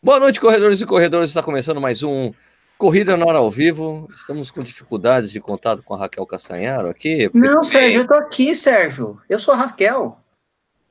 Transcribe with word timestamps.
Boa 0.00 0.20
noite, 0.20 0.40
corredores 0.40 0.80
e 0.80 0.86
corredores. 0.86 1.30
Está 1.30 1.42
começando 1.42 1.80
mais 1.80 2.04
um 2.04 2.32
Corrida 2.78 3.16
na 3.16 3.26
Hora 3.26 3.38
ao 3.38 3.50
Vivo. 3.50 4.08
Estamos 4.14 4.48
com 4.48 4.62
dificuldades 4.62 5.32
de 5.32 5.40
contato 5.40 5.82
com 5.82 5.92
a 5.92 5.98
Raquel 5.98 6.24
Castanharo 6.24 6.88
aqui. 6.88 7.28
Não, 7.34 7.64
Sérgio, 7.64 8.02
eu 8.02 8.06
tô 8.06 8.14
aqui, 8.14 8.54
Sérgio. 8.54 9.20
Eu 9.28 9.40
sou 9.40 9.52
a 9.52 9.56
Raquel. 9.56 10.16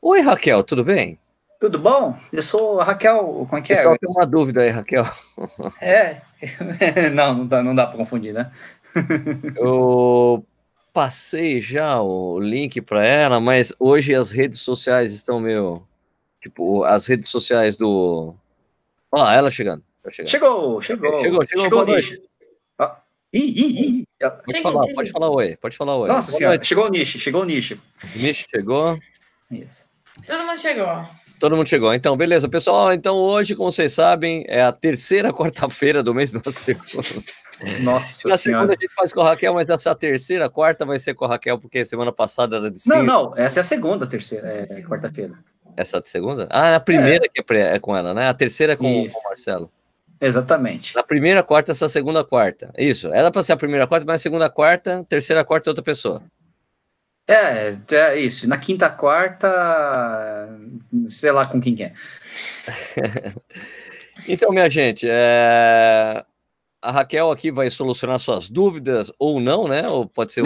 Oi, 0.01 0.20
Raquel, 0.20 0.62
tudo 0.62 0.83
bem? 0.83 1.17
Tudo 1.57 1.79
bom? 1.79 2.17
Eu 2.33 2.41
sou 2.41 2.81
a 2.81 2.83
Raquel. 2.83 3.48
Como 3.50 3.57
é 3.57 3.62
que 3.62 3.71
é? 3.71 3.78
Só 3.78 3.96
tem 3.98 4.09
uma 4.09 4.25
dúvida 4.25 4.62
aí, 4.62 4.70
Raquel. 4.71 5.05
É. 5.82 6.21
não, 7.16 7.34
não 7.34 7.48
dá, 7.48 7.64
não 7.64 7.74
dá 7.74 7.88
para 7.88 7.98
confundir, 7.98 8.34
né? 8.34 8.52
eu 9.55 10.46
passei 10.92 11.62
já 11.62 12.02
o 12.02 12.38
link 12.39 12.82
para 12.82 13.05
ela, 13.05 13.39
mas 13.39 13.71
hoje 13.80 14.14
as 14.14 14.32
redes 14.32 14.60
sociais 14.60 15.14
estão 15.14 15.39
meio. 15.39 15.82
Tipo, 16.42 16.84
as 16.84 17.08
redes 17.08 17.30
sociais 17.30 17.78
do. 17.78 18.36
Olha 19.11 19.24
lá, 19.24 19.34
ela 19.36 19.52
chegando. 19.52 19.84
chegando. 20.11 20.29
Chegou, 20.29 20.82
chegou. 20.82 21.20
Chegou, 21.20 21.46
chegou. 21.46 21.64
chegou 21.64 21.70
boa 21.70 21.86
noite. 21.86 22.21
Ah. 22.79 22.98
Ih, 23.34 23.39
ih, 23.39 23.82
ih. 24.02 24.04
Pode 24.20 24.61
falar, 24.61 24.93
pode 24.93 25.11
falar 25.11 25.29
oi, 25.29 25.57
pode 25.57 25.78
falar 25.78 25.96
oi. 25.98 26.07
Nossa 26.07 26.32
boa 26.32 26.38
senhora, 26.38 26.56
noite. 26.56 26.68
chegou 26.68 26.86
o 26.86 26.89
nicho, 26.89 27.20
chegou 27.20 27.42
o 27.42 27.46
nicho. 27.46 27.79
O 28.15 28.20
nicho 28.20 28.46
chegou. 28.50 28.98
Isso. 29.51 29.86
Todo 30.25 30.46
mundo 30.46 30.60
chegou. 30.60 31.06
Todo 31.39 31.56
mundo 31.56 31.68
chegou. 31.68 31.93
Então, 31.93 32.17
beleza, 32.17 32.50
pessoal. 32.50 32.92
Então, 32.94 33.16
hoje, 33.16 33.56
como 33.56 33.72
vocês 33.72 33.92
sabem, 33.92 34.44
é 34.48 34.64
a 34.64 34.72
terceira 34.72 35.31
quarta-feira 35.34 36.02
do 36.02 36.14
mês 36.14 36.31
do 36.31 36.52
segundo. 36.52 37.23
Nossa 37.81 38.28
Na 38.30 38.38
senhora. 38.38 38.38
segunda 38.38 38.73
a 38.73 38.76
gente 38.76 38.94
faz 38.94 39.14
com 39.14 39.22
a 39.22 39.30
Raquel, 39.30 39.53
mas 39.53 39.70
essa 39.70 39.94
terceira, 39.95 40.50
quarta 40.50 40.86
vai 40.86 40.98
ser 41.00 41.14
com 41.14 41.26
a 41.26 41.30
Raquel, 41.30 41.59
porque 41.59 41.84
semana 41.86 42.12
passada 42.12 42.58
era 42.58 42.72
de 42.72 42.80
cinco. 42.80 42.98
Não, 42.98 43.03
não, 43.03 43.38
essa 43.38 43.59
é 43.59 43.62
a 43.62 43.64
segunda, 43.64 44.08
terceira, 44.08 44.48
é, 44.48 44.81
quarta-feira. 44.81 45.34
Essa 45.77 46.02
segunda? 46.03 46.47
Ah, 46.49 46.75
a 46.75 46.80
primeira 46.80 47.25
é. 47.25 47.30
que 47.30 47.53
é, 47.53 47.75
é, 47.75 47.80
com 47.80 47.95
ela, 47.95 48.11
né? 48.11 48.27
A 48.27 48.33
terceira 48.33 48.73
é 48.73 48.75
com, 48.75 49.08
com, 49.08 49.19
o 49.19 49.23
Marcelo. 49.25 49.72
Exatamente. 50.19 50.95
Na 50.95 51.03
primeira, 51.03 51.44
quarta, 51.44 51.72
essa 51.72 51.88
segunda, 51.88 52.23
quarta. 52.23 52.73
Isso. 52.75 53.14
Era 53.14 53.30
para 53.30 53.44
ser 53.44 53.53
a 53.53 53.58
primeira, 53.58 53.86
quarta, 53.86 54.03
mas 54.03 54.19
a 54.19 54.23
segunda, 54.23 54.50
quarta, 54.50 55.06
terceira, 55.08 55.45
quarta 55.45 55.69
é 55.69 55.72
outra 55.72 55.84
pessoa. 55.84 56.23
É, 57.28 57.78
é 57.92 58.19
isso. 58.19 58.50
Na 58.50 58.58
quinta, 58.58 58.89
quarta, 58.89 60.50
sei 61.06 61.31
lá 61.31 61.45
com 61.45 61.61
quem 61.61 61.75
que 61.75 61.84
é. 61.84 61.91
então, 64.28 64.50
minha 64.50 64.69
gente, 64.72 65.08
é... 65.08 66.25
a 66.81 66.91
Raquel 66.91 67.30
aqui 67.30 67.52
vai 67.52 67.69
solucionar 67.69 68.17
suas 68.17 68.50
dúvidas 68.50 69.12
ou 69.19 69.39
não, 69.39 69.67
né? 69.67 69.88
Ou 69.88 70.08
pode 70.08 70.31
ser 70.31 70.41
o, 70.41 70.45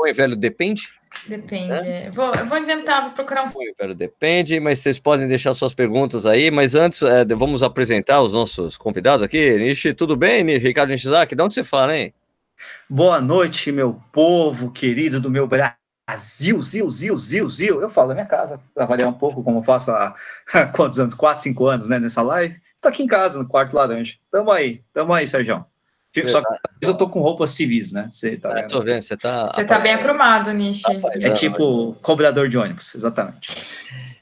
o 0.00 0.06
e 0.08 0.12
velho 0.14 0.34
depende. 0.34 0.88
Depende. 1.26 1.68
Né? 1.68 2.10
Vou, 2.10 2.34
eu 2.34 2.46
vou 2.46 2.58
inventar, 2.58 3.02
vou 3.02 3.12
procurar 3.12 3.44
um. 3.44 3.74
Velho 3.78 3.94
depende, 3.94 4.58
mas 4.58 4.80
vocês 4.80 4.98
podem 4.98 5.28
deixar 5.28 5.54
suas 5.54 5.74
perguntas 5.74 6.26
aí. 6.26 6.50
Mas 6.50 6.74
antes, 6.74 7.02
é, 7.02 7.24
vamos 7.24 7.62
apresentar 7.62 8.20
os 8.22 8.32
nossos 8.32 8.76
convidados 8.76 9.22
aqui. 9.22 9.56
Nishi, 9.56 9.94
tudo 9.94 10.16
bem, 10.16 10.44
Ricardo 10.58 10.90
Nishizaki? 10.90 11.34
De 11.34 11.42
onde 11.42 11.54
você 11.54 11.64
fala, 11.64 11.96
hein? 11.96 12.12
Boa 12.88 13.20
noite, 13.20 13.72
meu 13.72 14.00
povo 14.12 14.70
querido 14.70 15.20
do 15.20 15.30
meu 15.30 15.46
Brasil. 15.46 15.76
Zil, 16.60 16.90
zil, 16.90 17.18
zil, 17.18 17.48
zil. 17.48 17.80
Eu 17.80 17.88
falo 17.88 18.08
da 18.08 18.14
minha 18.14 18.26
casa, 18.26 18.60
trabalhar 18.74 19.08
um 19.08 19.12
pouco, 19.12 19.42
como 19.42 19.60
eu 19.60 19.62
faço 19.62 19.90
há, 19.92 20.14
há 20.52 20.66
quantos 20.66 20.98
anos? 20.98 21.14
Quatro, 21.14 21.44
cinco 21.44 21.66
anos, 21.66 21.88
né, 21.88 21.98
nessa 21.98 22.22
live. 22.22 22.60
Tô 22.80 22.88
aqui 22.88 23.02
em 23.02 23.06
casa, 23.06 23.38
no 23.38 23.48
quarto 23.48 23.74
laranja. 23.74 24.16
Tamo 24.30 24.50
aí, 24.50 24.82
tamo 24.92 25.12
aí, 25.12 25.26
Sérgio. 25.26 25.64
Só 26.28 26.42
que 26.42 26.48
eu 26.82 26.94
tô 26.94 27.08
com 27.08 27.20
roupas 27.20 27.52
civis, 27.52 27.92
né? 27.92 28.08
Você 28.12 28.36
tá 28.36 28.52
vendo? 28.52 28.68
tô 28.68 28.80
vendo, 28.82 29.00
você 29.00 29.16
tá. 29.16 29.46
Você 29.46 29.64
tá 29.64 29.78
bem 29.78 29.94
aprumado, 29.94 30.52
Nishi. 30.52 30.82
É 31.20 31.30
tipo 31.30 31.96
cobrador 32.02 32.48
de 32.48 32.58
ônibus, 32.58 32.94
exatamente. 32.94 33.50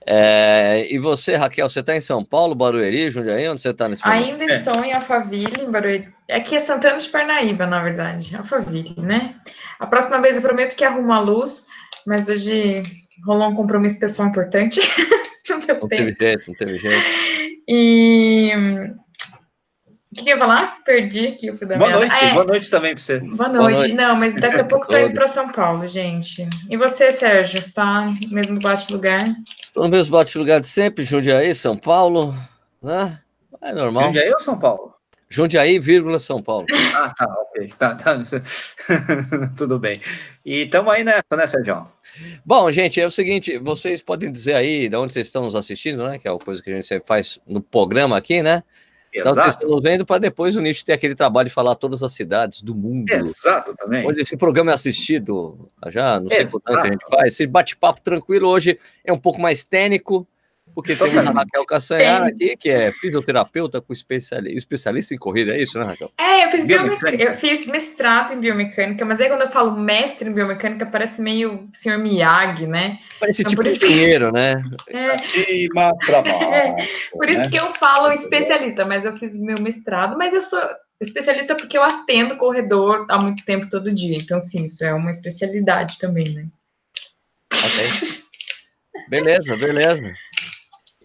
É, 0.07 0.87
e 0.91 0.99
você, 0.99 1.37
Raquel, 1.37 1.69
você 1.69 1.81
está 1.81 1.95
em 1.95 2.01
São 2.01 2.25
Paulo, 2.25 2.55
Barueri, 2.55 3.11
Jundiaí? 3.11 3.49
Onde 3.49 3.61
você 3.61 3.71
está 3.71 3.89
nesse 3.89 4.05
momento? 4.05 4.25
Ainda 4.25 4.45
é. 4.45 4.59
estou 4.59 4.85
em 4.85 4.93
Alphaville, 4.93 5.63
em 5.63 5.71
Barueri. 5.71 6.09
Aqui 6.31 6.57
é 6.57 6.61
Santana 6.61 6.99
de 6.99 7.09
Parnaíba, 7.09 7.67
na 7.67 7.83
verdade. 7.83 8.35
Alphaville, 8.37 8.95
né? 8.99 9.37
A 9.79 9.87
próxima 9.87 10.21
vez 10.21 10.37
eu 10.37 10.43
prometo 10.43 10.77
que 10.77 10.85
arrumo 10.85 11.13
a 11.13 11.21
luz, 11.21 11.67
mas 12.07 12.29
hoje 12.29 12.83
rolou 13.25 13.51
um 13.51 13.55
compromisso 13.55 13.99
pessoal 13.99 14.29
importante. 14.29 14.81
não 15.49 15.89
teve 15.89 16.17
jeito, 16.19 16.49
não 16.49 16.55
teve 16.55 16.79
jeito. 16.79 17.07
E 17.69 18.51
o 20.13 20.17
que, 20.17 20.25
que 20.25 20.31
eu 20.31 20.35
ia 20.35 20.41
falar? 20.41 20.83
Perdi 20.85 21.27
aqui 21.29 21.51
o 21.51 21.57
fio 21.57 21.69
da 21.69 21.79
boa 21.79 21.91
noite, 21.91 22.13
ah, 22.13 22.25
é. 22.25 22.33
boa 22.33 22.45
noite 22.45 22.69
também 22.69 22.95
para 22.95 23.03
você. 23.03 23.21
Boa 23.21 23.49
noite. 23.49 23.59
boa 23.59 23.71
noite. 23.71 23.95
Não, 23.95 24.17
mas 24.17 24.35
daqui 24.35 24.57
a 24.57 24.65
pouco 24.65 24.89
tô 24.89 24.99
indo 24.99 25.15
para 25.15 25.29
São 25.29 25.49
Paulo, 25.53 25.87
gente. 25.87 26.49
E 26.69 26.77
você, 26.77 27.13
Sérgio, 27.13 27.61
está 27.61 28.07
no 28.07 28.29
mesmo 28.31 28.59
bate-lugar? 28.59 29.23
Estou 29.63 29.85
no 29.85 29.89
mesmo 29.89 30.11
bate-lugar 30.11 30.61
de 30.61 30.67
sempre, 30.67 31.05
Jundiaí, 31.05 31.55
São 31.55 31.77
Paulo, 31.79 32.35
né? 32.83 33.21
É 33.63 33.73
normal. 33.73 34.07
Jundiaí 34.07 34.33
ou 34.33 34.41
São 34.41 34.59
Paulo? 34.59 34.95
Jundiaí, 35.29 35.79
vírgula, 35.79 36.19
São 36.19 36.43
Paulo. 36.43 36.67
Ah, 36.93 37.15
tá, 37.17 37.27
ok. 37.43 37.73
Tá, 37.79 37.95
tá. 37.95 38.21
Tudo 39.57 39.79
bem. 39.79 40.01
E 40.45 40.65
estamos 40.65 40.93
aí 40.93 41.05
nessa, 41.05 41.37
né, 41.37 41.47
Sérgio? 41.47 41.85
Bom, 42.45 42.69
gente, 42.73 43.01
é 43.01 43.07
o 43.07 43.13
seguinte, 43.13 43.59
vocês 43.59 44.03
podem 44.03 44.33
dizer 44.33 44.55
aí 44.55 44.89
de 44.89 44.97
onde 44.97 45.13
vocês 45.13 45.29
estão 45.29 45.43
nos 45.43 45.55
assistindo, 45.55 46.03
né? 46.03 46.19
Que 46.19 46.27
é 46.27 46.33
uma 46.33 46.41
coisa 46.41 46.61
que 46.61 46.69
a 46.69 46.75
gente 46.75 46.87
sempre 46.87 47.07
faz 47.07 47.39
no 47.47 47.61
programa 47.61 48.17
aqui, 48.17 48.43
né? 48.43 48.65
Exato. 49.13 49.39
Então, 49.39 49.49
estamos 49.49 49.83
vendo 49.83 50.07
para 50.07 50.19
depois 50.21 50.55
o 50.55 50.61
Nicho 50.61 50.85
ter 50.85 50.93
aquele 50.93 51.15
trabalho 51.15 51.49
de 51.49 51.55
falar 51.55 51.75
todas 51.75 52.03
as 52.03 52.13
cidades 52.13 52.63
do 52.63 52.75
mundo. 52.75 53.11
Exato, 53.11 53.75
também. 53.75 54.07
Onde 54.07 54.21
esse 54.21 54.37
programa 54.37 54.71
é 54.71 54.75
assistido 54.75 55.71
já, 55.89 56.21
não 56.21 56.31
sei 56.31 56.47
quanto 56.47 56.79
a 56.79 56.87
gente 56.87 57.09
faz. 57.09 57.33
Esse 57.33 57.47
bate-papo 57.47 58.01
tranquilo 58.01 58.49
hoje 58.49 58.79
é 59.05 59.13
um 59.13 59.19
pouco 59.19 59.41
mais 59.41 59.65
técnico, 59.65 60.27
porque 60.75 60.97
tem 60.97 61.19
a 61.19 61.23
Raquel 61.23 61.65
Cassanhar 61.65 62.23
aqui, 62.23 62.57
que 62.57 62.69
é 62.69 62.93
fisioterapeuta 62.93 63.81
com 63.81 63.93
especialista, 63.93 64.57
especialista 64.57 65.15
em 65.15 65.19
corrida, 65.19 65.55
é 65.55 65.63
isso, 65.63 65.79
né, 65.79 65.85
Raquel? 65.85 66.11
É, 66.19 66.45
eu 66.45 66.51
fiz, 66.51 66.65
biomecânica. 66.65 67.23
eu 67.23 67.35
fiz 67.35 67.67
mestrado 67.67 68.35
em 68.35 68.41
biomecânica, 68.41 69.05
mas 69.05 69.21
aí 69.21 69.29
quando 69.29 69.43
eu 69.43 69.51
falo 69.51 69.79
mestre 69.79 70.29
em 70.29 70.33
biomecânica, 70.33 70.87
parece 70.87 71.21
meio 71.21 71.69
senhor 71.73 71.99
Miyagi, 71.99 72.67
né? 72.67 72.99
Parece 73.19 73.43
então, 73.43 73.51
tipo 73.51 73.67
engenheiro, 73.67 74.27
isso... 74.27 74.35
né? 74.35 74.55
É. 74.91 75.19
Cima 75.19 75.93
pra 76.05 76.23
baixo. 76.23 76.45
É. 76.45 76.77
Por 77.13 77.29
isso 77.29 77.43
né? 77.43 77.49
que 77.49 77.57
eu 77.57 77.73
falo 77.75 78.13
especialista, 78.13 78.85
mas 78.85 79.05
eu 79.05 79.17
fiz 79.17 79.39
meu 79.39 79.61
mestrado, 79.61 80.17
mas 80.17 80.33
eu 80.33 80.41
sou 80.41 80.61
especialista 81.01 81.55
porque 81.55 81.79
eu 81.79 81.83
atendo 81.83 82.37
corredor 82.37 83.07
há 83.09 83.19
muito 83.19 83.45
tempo 83.45 83.69
todo 83.71 83.93
dia. 83.93 84.17
Então, 84.17 84.41
sim, 84.41 84.65
isso 84.65 84.85
é 84.85 84.93
uma 84.93 85.11
especialidade 85.11 85.99
também, 85.99 86.29
né? 86.35 86.47
Ok. 87.53 87.85
beleza, 89.09 89.57
beleza. 89.57 90.15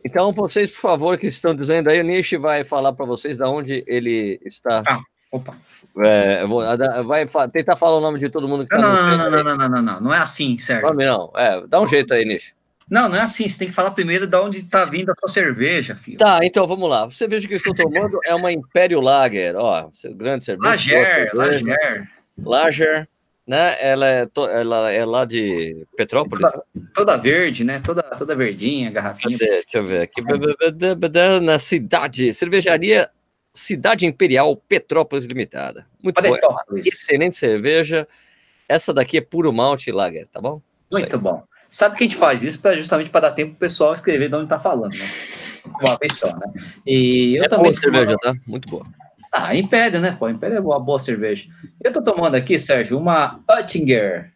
Então, 0.05 0.31
vocês, 0.31 0.69
por 0.69 0.81
favor, 0.81 1.17
que 1.17 1.25
estão 1.25 1.55
dizendo 1.55 1.89
aí, 1.89 1.99
o 1.99 2.03
Nishi 2.03 2.37
vai 2.37 2.63
falar 2.63 2.93
para 2.93 3.07
vocês 3.07 3.39
de 3.39 3.43
onde 3.43 3.83
ele 3.87 4.39
está. 4.45 4.83
Ah, 4.87 5.01
opa. 5.31 5.57
É, 5.97 6.45
vou, 6.45 6.61
vai 7.03 7.27
tentar 7.51 7.75
falar 7.75 7.97
o 7.97 8.01
nome 8.01 8.19
de 8.19 8.29
todo 8.29 8.47
mundo 8.47 8.67
que 8.67 8.75
está 8.75 8.87
não, 8.87 8.93
não, 8.93 9.17
não, 9.17 9.31
não, 9.31 9.57
não, 9.57 9.69
não, 9.69 9.81
não, 9.81 10.01
não, 10.01 10.13
é 10.13 10.19
assim, 10.19 10.59
Sérgio. 10.59 10.87
Nome 10.87 11.05
não, 11.07 11.31
é, 11.35 11.65
dá 11.65 11.81
um 11.81 11.87
jeito 11.87 12.13
aí, 12.13 12.23
Nishi. 12.23 12.53
Não, 12.87 13.09
não 13.09 13.15
é 13.15 13.21
assim, 13.21 13.49
você 13.49 13.57
tem 13.57 13.67
que 13.67 13.73
falar 13.73 13.89
primeiro 13.91 14.27
de 14.27 14.37
onde 14.37 14.59
está 14.59 14.85
vindo 14.85 15.09
a 15.09 15.15
sua 15.19 15.27
cerveja, 15.27 15.95
filho. 15.95 16.19
Tá, 16.19 16.39
então 16.43 16.67
vamos 16.67 16.87
lá. 16.87 17.05
Você 17.05 17.27
veja 17.27 17.47
que 17.47 17.55
eu 17.55 17.57
estou 17.57 17.73
tomando 17.73 18.19
é 18.23 18.35
uma 18.35 18.51
Império 18.51 19.01
Lager, 19.01 19.55
ó, 19.55 19.89
grande 20.11 20.43
cerveja. 20.43 20.69
Lager, 20.69 21.31
Lager. 21.33 22.09
Lager 22.37 23.09
né? 23.47 23.77
Ela 23.79 24.07
é, 24.07 24.25
to, 24.25 24.47
ela 24.47 24.91
é 24.91 25.05
lá 25.05 25.25
de 25.25 25.85
Petrópolis. 25.95 26.51
Toda, 26.51 26.65
toda, 26.93 27.17
verde, 27.17 27.63
né? 27.63 27.79
Toda, 27.79 28.03
toda 28.03 28.35
verdinha, 28.35 28.89
garrafinha. 28.91 29.37
Cadê? 29.37 29.51
Deixa 29.51 29.77
eu 29.77 29.85
ver 29.85 30.01
aqui. 30.01 30.21
Na 31.41 31.59
cidade, 31.59 32.33
cervejaria 32.33 33.09
Cidade 33.55 34.05
Imperial 34.05 34.57
Petrópolis 34.57 35.25
Limitada. 35.25 35.87
Muito 36.03 36.21
boa. 36.21 36.39
Excelente 36.75 37.37
cerveja. 37.37 38.05
Essa 38.67 38.93
daqui 38.93 39.17
é 39.17 39.21
puro 39.21 39.53
malte 39.53 39.91
lager, 39.93 40.27
tá 40.27 40.41
bom? 40.41 40.61
Muito 40.91 41.17
bom. 41.17 41.41
Sabe 41.69 41.95
que 41.95 42.03
a 42.03 42.07
gente 42.07 42.17
faz 42.17 42.43
isso 42.43 42.61
pra, 42.61 42.75
justamente 42.75 43.09
para 43.09 43.29
dar 43.29 43.31
tempo 43.31 43.51
pro 43.51 43.59
pessoal 43.59 43.93
escrever 43.93 44.27
de 44.27 44.35
onde 44.35 44.49
tá 44.49 44.59
falando, 44.59 44.93
né? 44.93 45.05
Uma 45.65 45.97
vez 45.97 46.13
só, 46.13 46.27
né? 46.27 46.53
E 46.85 47.37
eu 47.37 47.45
é 47.45 47.47
também. 47.47 47.71
Boa 47.71 47.81
cerveja, 47.81 48.15
tá? 48.21 48.33
Muito 48.45 48.67
boa. 48.69 48.85
Ah, 49.37 49.53
impede, 49.53 49.99
né? 49.99 50.15
Pô, 50.17 50.29
impede 50.29 50.55
é 50.55 50.61
uma 50.61 50.79
boa 50.79 50.97
cerveja. 50.97 51.49
Eu 51.83 51.91
tô 51.91 52.01
tomando 52.01 52.35
aqui, 52.35 52.57
Sérgio, 52.57 52.97
uma 52.97 53.41
Oettinger. 53.49 54.31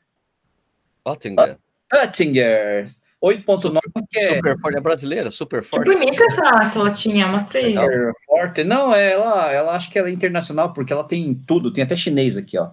Oettinger. 1.06 1.58
Oettinger. 1.94 2.86
8.9 3.24 3.80
que 4.10 4.20
é... 4.20 4.36
Super 4.36 4.60
forte, 4.60 4.78
é 4.78 4.82
brasileira, 4.82 5.32
super 5.32 5.64
forte. 5.64 5.88
Que 5.88 5.96
bonita 5.96 6.26
essa, 6.26 6.62
essa 6.62 6.80
latinha, 6.80 7.28
mostra 7.28 7.62
aí. 7.62 7.76
Super 7.76 8.12
forte. 8.26 8.64
Não, 8.66 8.94
ela, 8.94 9.50
ela 9.52 9.74
acho 9.74 9.90
que 9.90 9.98
ela 9.98 10.10
é 10.10 10.12
internacional, 10.12 10.74
porque 10.74 10.92
ela 10.92 11.06
tem 11.06 11.34
tudo, 11.34 11.72
tem 11.72 11.84
até 11.84 11.96
chinês 11.96 12.36
aqui, 12.36 12.58
ó. 12.58 12.72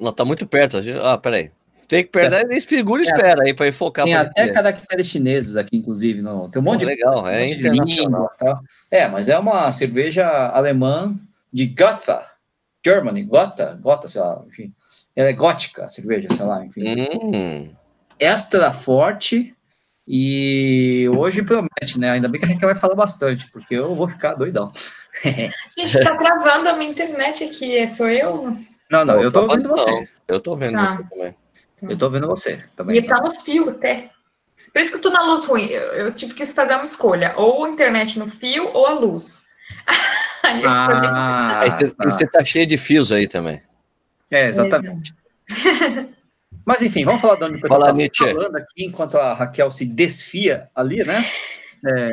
Ela 0.00 0.12
tá 0.12 0.24
muito 0.24 0.46
perto. 0.46 0.78
Ah, 1.02 1.18
peraí. 1.18 1.50
Tem 1.86 2.02
que 2.02 2.10
perder, 2.10 2.50
é. 2.50 2.60
segura 2.60 3.02
e 3.02 3.04
espera 3.04 3.42
aí 3.44 3.54
para 3.54 3.70
focar. 3.72 4.04
Tem 4.04 4.14
até 4.14 4.48
caracteres 4.48 5.06
chineses 5.06 5.56
aqui, 5.56 5.76
inclusive. 5.76 6.22
No, 6.22 6.48
tem 6.48 6.60
um 6.60 6.64
monte 6.64 6.80
Pô, 6.80 6.86
de 6.86 6.86
legal, 6.86 7.28
é 7.28 7.46
internacional. 7.46 8.30
Tá? 8.38 8.58
É, 8.90 9.06
mas 9.06 9.28
é 9.28 9.38
uma 9.38 9.70
cerveja 9.70 10.26
alemã 10.48 11.16
de 11.56 11.64
Gotha, 11.68 12.22
Germany, 12.84 13.22
Gotha, 13.22 13.78
Gotha, 13.80 14.06
sei 14.08 14.20
lá, 14.20 14.44
enfim. 14.46 14.74
Ela 15.16 15.30
é 15.30 15.32
gótica, 15.32 15.86
a 15.86 15.88
cerveja, 15.88 16.28
sei 16.30 16.44
lá, 16.44 16.62
enfim. 16.62 16.84
Hum. 16.84 17.74
Extra 18.20 18.74
forte, 18.74 19.54
E 20.06 21.08
hoje 21.16 21.42
promete, 21.42 21.98
né? 21.98 22.10
Ainda 22.10 22.28
bem 22.28 22.38
que 22.38 22.44
a 22.44 22.48
gente 22.48 22.64
vai 22.64 22.74
falar 22.74 22.94
bastante, 22.94 23.50
porque 23.50 23.74
eu 23.74 23.94
vou 23.94 24.06
ficar 24.06 24.34
doidão. 24.34 24.70
Gente, 25.76 26.04
tá 26.04 26.14
travando 26.16 26.68
a 26.68 26.76
minha 26.76 26.90
internet 26.90 27.42
aqui, 27.42 27.88
sou 27.88 28.08
eu? 28.08 28.56
Não, 28.90 29.04
não, 29.04 29.20
eu 29.20 29.32
tô 29.32 29.48
vendo 29.48 29.68
você. 29.68 30.08
Eu 30.28 30.38
tô 30.38 30.54
vendo 30.54 30.74
Tá. 30.74 30.88
você 30.88 31.02
também. 31.08 31.34
Eu 31.82 31.98
tô 31.98 32.10
vendo 32.10 32.26
você 32.28 32.64
também. 32.76 32.98
E 32.98 33.02
tá 33.02 33.20
no 33.20 33.30
fio 33.32 33.70
até. 33.70 34.10
Por 34.72 34.80
isso 34.80 34.90
que 34.90 34.98
eu 34.98 35.02
tô 35.02 35.10
na 35.10 35.22
luz 35.24 35.46
ruim. 35.46 35.66
Eu, 35.70 35.92
eu 35.92 36.14
tive 36.14 36.34
que 36.34 36.44
fazer 36.44 36.74
uma 36.74 36.84
escolha. 36.84 37.34
Ou 37.36 37.64
a 37.64 37.68
internet 37.70 38.18
no 38.18 38.28
fio 38.28 38.70
ou 38.72 38.86
a 38.86 38.92
luz. 38.92 39.46
Aí 40.46 40.62
eu. 40.62 40.68
Ah, 40.68 41.60
Aí 41.60 41.70
você, 41.70 41.90
tá. 41.90 42.04
você 42.04 42.26
tá 42.26 42.44
cheio 42.44 42.66
de 42.66 42.78
fios 42.78 43.10
aí 43.12 43.26
também. 43.26 43.60
É, 44.30 44.48
exatamente. 44.48 45.14
Mas 46.64 46.82
enfim, 46.82 47.04
vamos 47.04 47.20
falar 47.20 47.36
de 47.36 47.44
onde 47.44 47.60
pessoal 47.60 47.80
Fala, 47.80 47.92
tá 47.92 47.96
Nietzsche. 47.96 48.34
falando 48.34 48.56
aqui, 48.56 48.84
enquanto 48.84 49.16
a 49.18 49.34
Raquel 49.34 49.70
se 49.70 49.84
desfia 49.84 50.68
ali, 50.74 51.04
né? 51.04 51.24
É, 51.84 52.10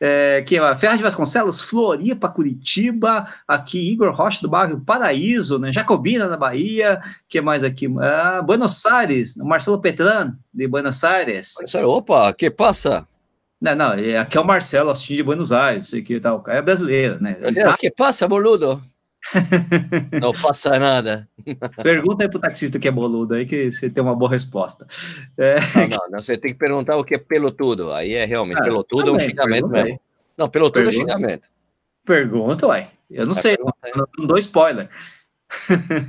é, 0.38 0.42
que 0.42 0.58
é 0.58 0.76
Ferraz 0.76 0.98
de 0.98 1.04
Vasconcelos, 1.04 1.60
Floripa, 1.60 2.28
Curitiba, 2.28 3.26
aqui 3.48 3.90
Igor 3.90 4.14
Rocha 4.14 4.42
do 4.42 4.48
bairro 4.48 4.80
Paraíso, 4.80 5.58
né? 5.58 5.72
Jacobina 5.72 6.28
da 6.28 6.36
Bahia, 6.36 7.00
que 7.28 7.40
mais 7.40 7.64
aqui? 7.64 7.88
Ah, 8.00 8.42
Buenos 8.42 8.84
Aires, 8.84 9.36
Marcelo 9.36 9.80
Petran 9.80 10.34
de 10.52 10.66
Buenos 10.66 11.02
Aires. 11.02 11.54
Opa, 11.82 12.32
que 12.34 12.50
passa? 12.50 13.06
Não, 13.62 13.76
não, 13.76 13.92
é- 13.92 14.18
aqui 14.18 14.36
é 14.36 14.40
o 14.40 14.44
Marcelo 14.44 14.90
assistindo 14.90 15.18
de 15.18 15.22
Buenos 15.22 15.52
Aires, 15.52 15.88
sei 15.88 16.02
que 16.02 16.18
tal, 16.18 16.42
o 16.44 16.50
é 16.50 16.60
brasileiro, 16.60 17.22
né? 17.22 17.34
Tá- 17.34 17.76
Que 17.78 17.92
passa, 17.92 18.26
boludo? 18.26 18.82
Não 20.20 20.32
passa 20.32 20.76
nada. 20.80 21.28
Pergunta 21.80 22.24
aí 22.24 22.28
pro 22.28 22.40
taxista 22.40 22.76
que 22.80 22.88
é 22.88 22.90
boludo 22.90 23.34
aí, 23.34 23.46
que 23.46 23.70
você 23.70 23.88
tem 23.88 24.02
uma 24.02 24.16
boa 24.16 24.28
resposta. 24.28 24.84
É, 25.38 25.60
Não, 25.76 25.86
não, 25.88 26.10
não, 26.10 26.22
você 26.22 26.36
tem 26.36 26.52
que 26.52 26.58
perguntar 26.58 26.96
o 26.96 27.04
que 27.04 27.14
é 27.14 27.18
pelotudo. 27.18 27.92
Aí 27.92 28.14
é 28.14 28.24
realmente, 28.24 28.58
Ah, 28.58 28.64
pelotudo 28.64 29.02
é 29.02 29.10
um 29.12 29.14
também, 29.14 29.28
xingamento 29.28 29.52
pergunta 29.68 29.76
aí. 29.78 29.84
mesmo. 29.84 30.00
Não, 30.36 30.48
pelotudo 30.48 30.88
é 30.88 30.90
Pergunta. 30.90 31.12
xingamento. 31.12 31.48
pergunta, 32.04 32.66
uai. 32.66 32.88
Eu 33.08 33.24
não 33.26 33.34
Vai 33.34 33.42
sei, 33.42 33.56
não, 33.94 34.06
não 34.18 34.26
dou 34.26 34.38
spoiler. 34.38 34.88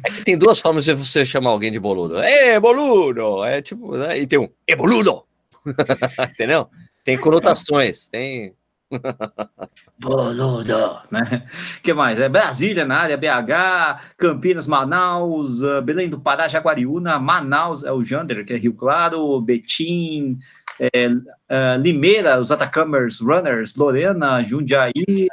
É 0.03 0.09
que 0.09 0.23
tem 0.23 0.35
duas 0.35 0.59
formas 0.59 0.85
de 0.85 0.93
você 0.95 1.23
chamar 1.23 1.51
alguém 1.51 1.71
de 1.71 1.79
boludo. 1.79 2.17
É, 2.17 2.59
boludo! 2.59 3.43
É 3.43 3.61
tipo, 3.61 3.95
né? 3.95 4.17
e 4.17 4.25
tem 4.25 4.39
um, 4.39 4.49
é 4.67 4.75
boludo! 4.75 5.23
Entendeu? 6.31 6.67
Tem 7.03 7.17
conotações, 7.17 8.07
tem. 8.07 8.55
Boludo, 9.99 11.01
né? 11.09 11.47
que 11.81 11.93
mais? 11.93 12.19
É 12.19 12.29
Brasília 12.29 12.85
na 12.85 12.97
área, 12.97 13.17
BH, 13.17 14.15
Campinas, 14.17 14.67
Manaus, 14.67 15.63
ah, 15.63 15.81
Belém 15.81 16.09
do 16.09 16.19
Pará, 16.19 16.47
Jaguariúna, 16.47 17.19
Manaus, 17.19 17.83
é 17.83 17.91
o 17.91 18.03
Jander, 18.03 18.45
que 18.45 18.53
é 18.53 18.57
Rio 18.57 18.73
Claro, 18.73 19.41
Betim, 19.41 20.37
é, 20.79 21.09
ah, 21.49 21.75
Limeira, 21.77 22.39
os 22.39 22.51
Atacamers 22.51 23.19
Runners, 23.19 23.75
Lorena, 23.75 24.43
Jundiaí, 24.43 25.27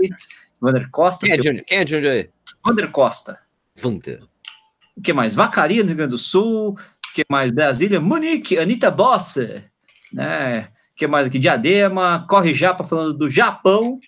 Wander 0.61 0.89
Costa, 0.91 1.27
Quem 1.27 1.35
é 1.35 1.43
seu-? 1.43 1.65
Quem 1.65 1.79
é 1.79 1.85
de 1.85 1.97
onde 1.97 2.09
aí? 2.09 2.31
Wander 2.67 2.91
Costa. 2.91 3.39
Wander. 3.83 4.23
O 4.97 5.03
que 5.03 5.13
mais? 5.13 5.35
Vacaria, 5.35 5.83
no 5.83 5.89
Rio 5.89 5.97
Grande 5.97 6.11
do 6.11 6.19
Sul. 6.19 6.71
O 6.71 7.15
que 7.15 7.25
mais? 7.29 7.51
Brasília, 7.51 8.01
Munique, 8.01 8.59
Anitta 8.59 8.91
Bosse. 8.91 9.65
Né? 10.13 10.69
O 11.01 11.05
que 11.05 11.07
mais 11.07 11.27
aqui? 11.27 11.39
Diadema, 11.39 12.27
Corre 12.29 12.55
Japa 12.55 12.85
falando 12.85 13.15
do 13.15 13.31
Japão. 13.31 13.99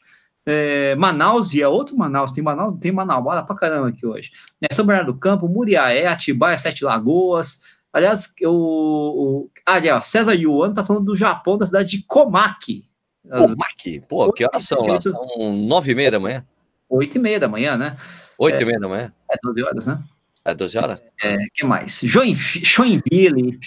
é, 0.44 0.94
Manaus, 0.96 1.54
e 1.54 1.62
é 1.62 1.66
outro 1.66 1.96
Manaus, 1.96 2.32
tem 2.32 2.44
Manaus, 2.44 2.78
tem 2.78 2.92
Manauara 2.92 3.42
pra 3.42 3.56
caramba 3.56 3.88
aqui 3.88 4.04
hoje. 4.04 4.30
Né? 4.60 4.68
São 4.72 4.84
Bernardo 4.84 5.10
do 5.14 5.18
Campo, 5.18 5.48
Muriaé, 5.48 6.06
Atibaia, 6.06 6.58
Sete 6.58 6.84
Lagoas. 6.84 7.62
Aliás, 7.90 8.34
o, 8.42 8.48
o, 8.50 9.50
ah, 9.64 9.74
aliás, 9.76 10.04
César 10.04 10.34
Yuan 10.34 10.74
tá 10.74 10.84
falando 10.84 11.06
do 11.06 11.16
Japão, 11.16 11.56
da 11.56 11.64
cidade 11.66 11.96
de 11.96 12.02
Komaki. 12.04 12.84
Komaki. 13.26 14.02
Pô, 14.06 14.30
que 14.32 14.44
horas 14.44 14.64
são 14.64 14.82
lá? 14.82 15.00
São 15.00 15.54
nove 15.56 15.92
e 15.92 15.94
meia 15.94 16.10
da 16.10 16.20
manhã? 16.20 16.44
oito 16.90 17.16
e 17.16 17.20
meia 17.20 17.40
da 17.40 17.48
manhã, 17.48 17.74
né? 17.78 17.96
Oito 18.36 18.62
e 18.62 18.66
meia 18.66 18.78
da 18.78 18.88
manhã? 18.88 19.12
É 19.30 19.36
12 19.42 19.62
horas, 19.62 19.86
né? 19.86 19.98
É 20.44 20.54
12 20.54 20.76
horas? 20.76 20.98
O 20.98 21.38
que 21.54 21.64
mais? 21.64 22.00
Joinvi- 22.02 22.62
Joinville, 22.64 23.58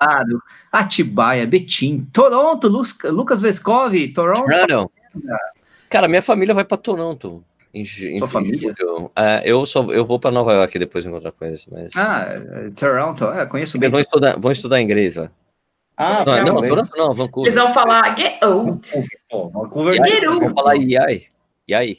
Claro, 0.00 0.42
Atibaia, 0.72 1.46
Betim, 1.46 2.08
Toronto, 2.12 2.68
Lucas 2.68 3.40
Vescov, 3.40 3.94
Toronto. 4.14 4.44
Toronto. 4.66 4.92
Cara, 5.90 6.08
minha 6.08 6.22
família 6.22 6.54
vai 6.54 6.64
pra 6.64 6.78
Toronto. 6.78 7.44
Em, 7.72 7.82
em 7.82 8.18
Sua 8.18 8.26
família? 8.26 8.74
julho. 8.78 9.12
É, 9.14 9.42
eu, 9.44 9.64
só, 9.66 9.84
eu 9.92 10.04
vou 10.06 10.18
pra 10.18 10.30
Nova 10.30 10.52
York 10.54 10.78
depois 10.78 11.04
encontrar 11.04 11.32
com 11.32 11.44
eles, 11.44 11.66
mas. 11.70 11.94
Ah, 11.96 12.24
é, 12.28 12.70
Toronto, 12.70 13.24
é, 13.26 13.44
conheço 13.46 13.78
bem. 13.78 13.90
Vão 13.90 14.00
estudar, 14.00 14.38
vão 14.40 14.50
estudar 14.50 14.80
inglês 14.80 15.16
lá. 15.16 15.30
Ah, 15.96 16.24
não, 16.24 16.54
não. 16.54 16.56
Toronto 16.62 16.90
não, 16.96 17.12
Vancouver. 17.12 17.52
Eles 17.52 17.62
vão 17.62 17.74
falar 17.74 18.16
get 18.18 18.42
out. 18.42 18.90
Pô, 19.30 19.48
Vancouver. 19.50 19.96
E 19.96 20.02
aí? 20.02 20.20
Vamos 20.24 20.52
falar 20.54 20.76
iai. 20.76 21.26
E 21.68 21.74
aí? 21.74 21.98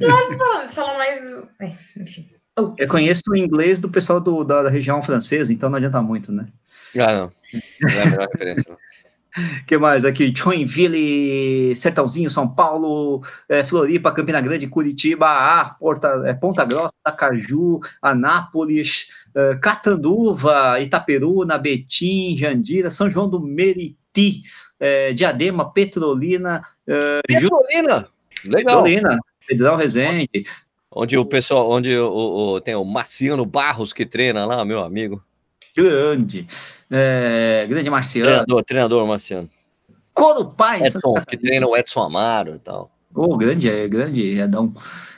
Eles 0.00 0.36
falam, 0.36 0.58
eles 0.60 0.74
falam 0.74 0.98
mais. 0.98 1.20
é, 1.60 1.72
enfim. 2.02 2.28
Eu 2.76 2.86
conheço 2.88 3.22
o 3.30 3.36
inglês 3.36 3.78
do 3.80 3.88
pessoal 3.88 4.20
do- 4.20 4.44
da, 4.44 4.64
da 4.64 4.68
região 4.68 5.00
francesa, 5.02 5.50
então 5.52 5.70
não 5.70 5.78
adianta 5.78 6.02
muito, 6.02 6.30
né? 6.30 6.46
Ah, 6.98 7.12
não. 7.14 7.32
Não 7.80 7.90
é 7.90 8.02
a 8.02 8.06
melhor 8.06 8.28
referência. 8.32 8.64
não. 8.68 8.76
O 8.76 8.78
que 9.66 9.78
mais 9.78 10.04
aqui? 10.04 10.32
Joinville, 10.36 11.74
Sertãozinho, 11.76 12.28
São 12.28 12.48
Paulo, 12.48 13.22
é, 13.48 13.62
Floripa, 13.62 14.10
Campina 14.10 14.40
Grande, 14.40 14.66
Curitiba, 14.66 15.26
ah, 15.28 15.76
Porta, 15.78 16.22
é, 16.26 16.34
Ponta 16.34 16.64
Grossa, 16.64 16.92
Acaju, 17.04 17.78
Anápolis, 18.02 19.08
é, 19.34 19.54
Catanduva, 19.56 20.80
Itaperuna, 20.80 21.58
Betim, 21.58 22.36
Jandira, 22.36 22.90
São 22.90 23.08
João 23.08 23.28
do 23.30 23.40
Meriti, 23.40 24.42
é, 24.80 25.12
Diadema, 25.12 25.72
Petrolina, 25.72 26.62
é, 26.86 27.20
Petrolina! 27.26 28.08
Legal. 28.44 28.82
Petrolina, 28.82 29.18
Pedrão 29.46 29.76
Resende. 29.76 30.28
Onde 30.90 31.16
o 31.16 31.24
pessoal, 31.24 31.70
onde 31.70 31.96
o, 31.96 32.08
o- 32.54 32.60
tem 32.60 32.74
o 32.74 32.84
Marciano 32.84 33.44
Barros 33.46 33.92
que 33.92 34.04
treina 34.04 34.44
lá, 34.44 34.64
meu 34.64 34.82
amigo. 34.82 35.22
Grande, 35.76 36.46
é, 36.90 37.66
grande 37.68 37.88
Marciano, 37.88 38.26
Treinador, 38.26 38.64
treinador 38.64 39.06
Marciano. 39.06 39.48
Em 40.78 40.84
Santa 40.84 41.08
Edson, 41.08 41.24
que 41.26 41.36
treina 41.36 41.66
o 41.66 41.76
Edson 41.76 42.02
Amaro 42.02 42.56
e 42.56 42.58
tal. 42.58 42.90
Ô, 43.14 43.36
grande, 43.36 43.68
é, 43.68 43.88
grande, 43.88 44.38
Edão. 44.38 44.74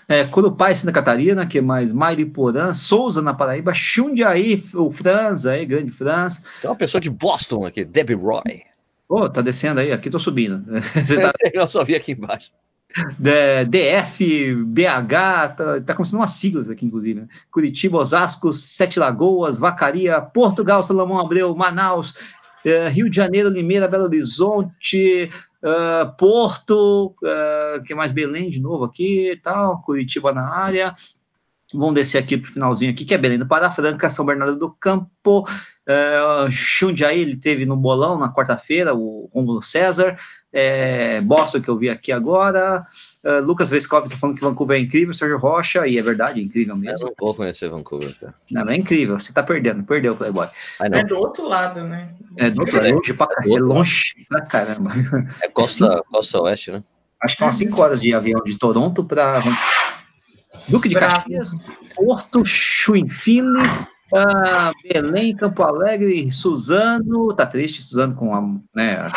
É, 0.08 0.24
Corupá 0.24 0.70
em 0.70 0.74
Santa 0.74 0.92
Catarina, 0.92 1.46
que 1.46 1.60
mais? 1.60 1.92
Mairiporã, 1.92 2.72
Souza 2.72 3.22
na 3.22 3.32
Paraíba, 3.32 3.72
Jundiaí, 3.74 4.62
o 4.74 4.90
Franz, 4.90 5.46
aí, 5.46 5.64
grande 5.64 5.90
Franz. 5.90 6.44
Tem 6.60 6.68
uma 6.70 6.76
pessoa 6.76 7.00
de 7.00 7.10
Boston 7.10 7.64
aqui, 7.64 7.84
Debbie 7.84 8.14
Roy. 8.14 8.62
Ô, 9.08 9.28
tá 9.28 9.40
descendo 9.40 9.80
aí, 9.80 9.92
aqui 9.92 10.10
tô 10.10 10.18
subindo. 10.18 10.64
Tá, 10.72 11.30
eu 11.52 11.68
só 11.68 11.84
vi 11.84 11.94
aqui 11.94 12.12
embaixo. 12.12 12.50
D- 13.18 13.64
DF, 13.66 14.54
BH, 14.66 15.54
tá, 15.56 15.80
tá 15.84 15.94
começando 15.94 16.20
umas 16.20 16.32
siglas 16.32 16.68
aqui, 16.68 16.84
inclusive. 16.86 17.20
né? 17.20 17.28
Curitiba, 17.50 17.98
Osasco, 17.98 18.52
Sete 18.52 18.98
Lagoas, 18.98 19.58
Vacaria, 19.58 20.20
Portugal, 20.20 20.82
Salomão 20.82 21.18
Abreu, 21.18 21.54
Manaus, 21.54 22.14
eh, 22.64 22.88
Rio 22.88 23.08
de 23.08 23.16
Janeiro, 23.16 23.48
Limeira, 23.48 23.88
Belo 23.88 24.04
Horizonte, 24.04 25.30
ah, 25.64 26.12
Porto, 26.18 27.14
que 27.86 27.94
mais? 27.94 28.10
Belém 28.10 28.50
de 28.50 28.60
novo 28.60 28.84
aqui 28.84 29.30
e 29.32 29.36
tal, 29.36 29.80
Curitiba 29.82 30.32
na 30.32 30.48
área. 30.48 30.92
Vamos 31.74 31.94
descer 31.94 32.18
aqui 32.18 32.36
pro 32.36 32.50
finalzinho 32.52 32.90
aqui, 32.92 33.04
que 33.04 33.14
é 33.14 33.18
Belém 33.18 33.38
do 33.38 33.46
Pará, 33.46 33.70
Franca, 33.70 34.10
São 34.10 34.26
Bernardo 34.26 34.58
do 34.58 34.70
Campo, 34.70 35.46
uh, 35.48 36.50
Jundiaí, 36.50 37.20
ele 37.20 37.36
teve 37.36 37.64
no 37.64 37.76
bolão 37.76 38.18
na 38.18 38.30
quarta-feira, 38.30 38.94
o 38.94 39.30
Rômulo 39.32 39.62
César, 39.62 40.18
é, 40.52 41.20
Boston, 41.22 41.60
que 41.60 41.68
eu 41.68 41.76
vi 41.78 41.88
aqui 41.88 42.12
agora, 42.12 42.84
uh, 43.24 43.40
Lucas 43.40 43.70
Vescov 43.70 44.08
tá 44.08 44.16
falando 44.16 44.36
que 44.36 44.42
Vancouver 44.42 44.78
é 44.78 44.82
incrível, 44.82 45.14
Sérgio 45.14 45.38
Rocha, 45.38 45.86
e 45.86 45.98
é 45.98 46.02
verdade, 46.02 46.40
é 46.40 46.42
incrível 46.42 46.74
Eu 46.74 46.80
mesmo. 46.80 47.06
não 47.06 47.14
vou 47.18 47.34
conhecer 47.34 47.68
Vancouver, 47.70 48.14
cara. 48.20 48.34
Não, 48.50 48.68
é 48.68 48.76
incrível, 48.76 49.18
você 49.18 49.32
tá 49.32 49.42
perdendo, 49.42 49.82
perdeu, 49.82 50.14
Playboy. 50.14 50.48
Ai, 50.80 50.88
É 50.92 51.04
do 51.04 51.16
outro 51.16 51.48
lado, 51.48 51.82
né? 51.84 52.14
É, 52.36 52.50
do 52.50 52.60
outro, 52.60 52.78
é 52.78 52.92
longe 52.92 53.14
pra 53.14 53.26
caramba, 53.26 53.56
é 53.56 53.60
longe 53.60 54.14
pra 54.28 54.40
caramba. 54.42 54.90
É 55.42 55.48
costa, 55.48 56.02
costa 56.10 56.40
oeste, 56.42 56.72
né? 56.72 56.84
Acho 57.22 57.34
que 57.34 57.38
são 57.38 57.46
umas 57.46 57.56
5 57.56 57.80
horas 57.80 58.00
de 58.00 58.12
avião 58.12 58.42
de 58.44 58.58
Toronto 58.58 59.04
para 59.04 59.40
Duque 60.68 60.88
de 60.88 60.94
Bravo. 60.96 61.14
Caxias, 61.14 61.56
Porto, 61.94 62.44
Chuinfile, 62.44 63.46
ah, 64.14 64.72
Belém, 64.82 65.34
Campo 65.34 65.62
Alegre, 65.62 66.30
Suzano. 66.30 67.32
Tá 67.34 67.46
triste, 67.46 67.82
Suzano, 67.82 68.14
com 68.14 68.34
a, 68.34 68.42
né, 68.74 68.96
a 68.96 69.10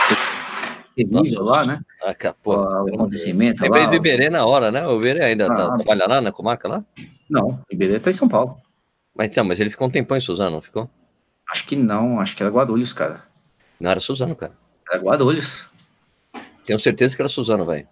terrível 0.96 1.44
Nossa, 1.44 1.62
lá, 1.62 1.66
né? 1.66 1.80
Ah, 2.04 2.16
O, 2.30 2.34
pô. 2.36 2.56
o 2.56 2.96
acontecimento 2.96 3.62
Lembrei 3.62 3.84
lá. 3.84 3.90
do 3.90 3.96
Iberê 3.96 4.30
na 4.30 4.46
hora, 4.46 4.72
né? 4.72 4.88
O 4.88 4.98
Iberê 4.98 5.24
ainda 5.24 5.48
tá, 5.48 5.68
Ah, 5.68 5.74
trabalha 5.74 6.08
lá 6.08 6.22
na 6.22 6.32
comarca 6.32 6.68
lá? 6.68 6.84
Não, 7.30 7.62
Iberê 7.70 8.00
tá 8.00 8.10
em 8.10 8.14
São 8.14 8.30
Paulo. 8.30 8.58
Mas, 9.16 9.30
então, 9.30 9.44
mas 9.46 9.60
ele 9.60 9.70
ficou 9.70 9.88
um 9.88 9.92
tempão 9.92 10.16
em 10.18 10.22
Suzano, 10.22 10.52
não 10.52 10.62
ficou? 10.62 10.90
Acho 11.52 11.66
que 11.66 11.76
não, 11.76 12.20
acho 12.20 12.36
que 12.36 12.42
era 12.44 12.52
Guarulhos, 12.52 12.92
cara. 12.94 13.24
Não 13.80 13.92
era 13.92 14.00
Suzano, 14.00 14.36
cara. 14.36 14.54
Era 14.92 15.02
Guarulhos. 15.02 15.70
Tenho 16.66 16.80
certeza 16.80 17.16
que 17.16 17.22
era 17.22 17.30
Suzano, 17.30 17.66
velho. 17.66 17.88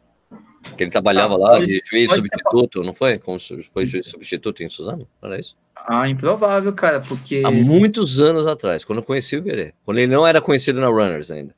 Que 0.77 0.83
ele 0.83 0.91
trabalhava 0.91 1.33
Ah, 1.35 1.37
lá 1.37 1.59
de 1.59 1.81
juiz 1.85 2.09
substituto, 2.11 2.83
não 2.83 2.93
foi? 2.93 3.19
Como 3.19 3.37
foi 3.73 3.85
juiz 3.85 4.07
substituto 4.07 4.63
em 4.63 4.69
Suzano? 4.69 5.07
Não 5.21 5.29
era 5.29 5.39
isso? 5.39 5.55
Ah, 5.75 6.07
improvável, 6.07 6.71
cara, 6.73 7.01
porque. 7.01 7.43
Há 7.45 7.51
muitos 7.51 8.21
anos 8.21 8.47
atrás, 8.47 8.85
quando 8.85 8.99
eu 8.99 9.03
conheci 9.03 9.35
o 9.35 9.39
Iberê. 9.39 9.73
Quando 9.85 9.97
ele 9.97 10.11
não 10.11 10.25
era 10.25 10.39
conhecido 10.41 10.79
na 10.79 10.87
Runners 10.87 11.29
ainda. 11.29 11.53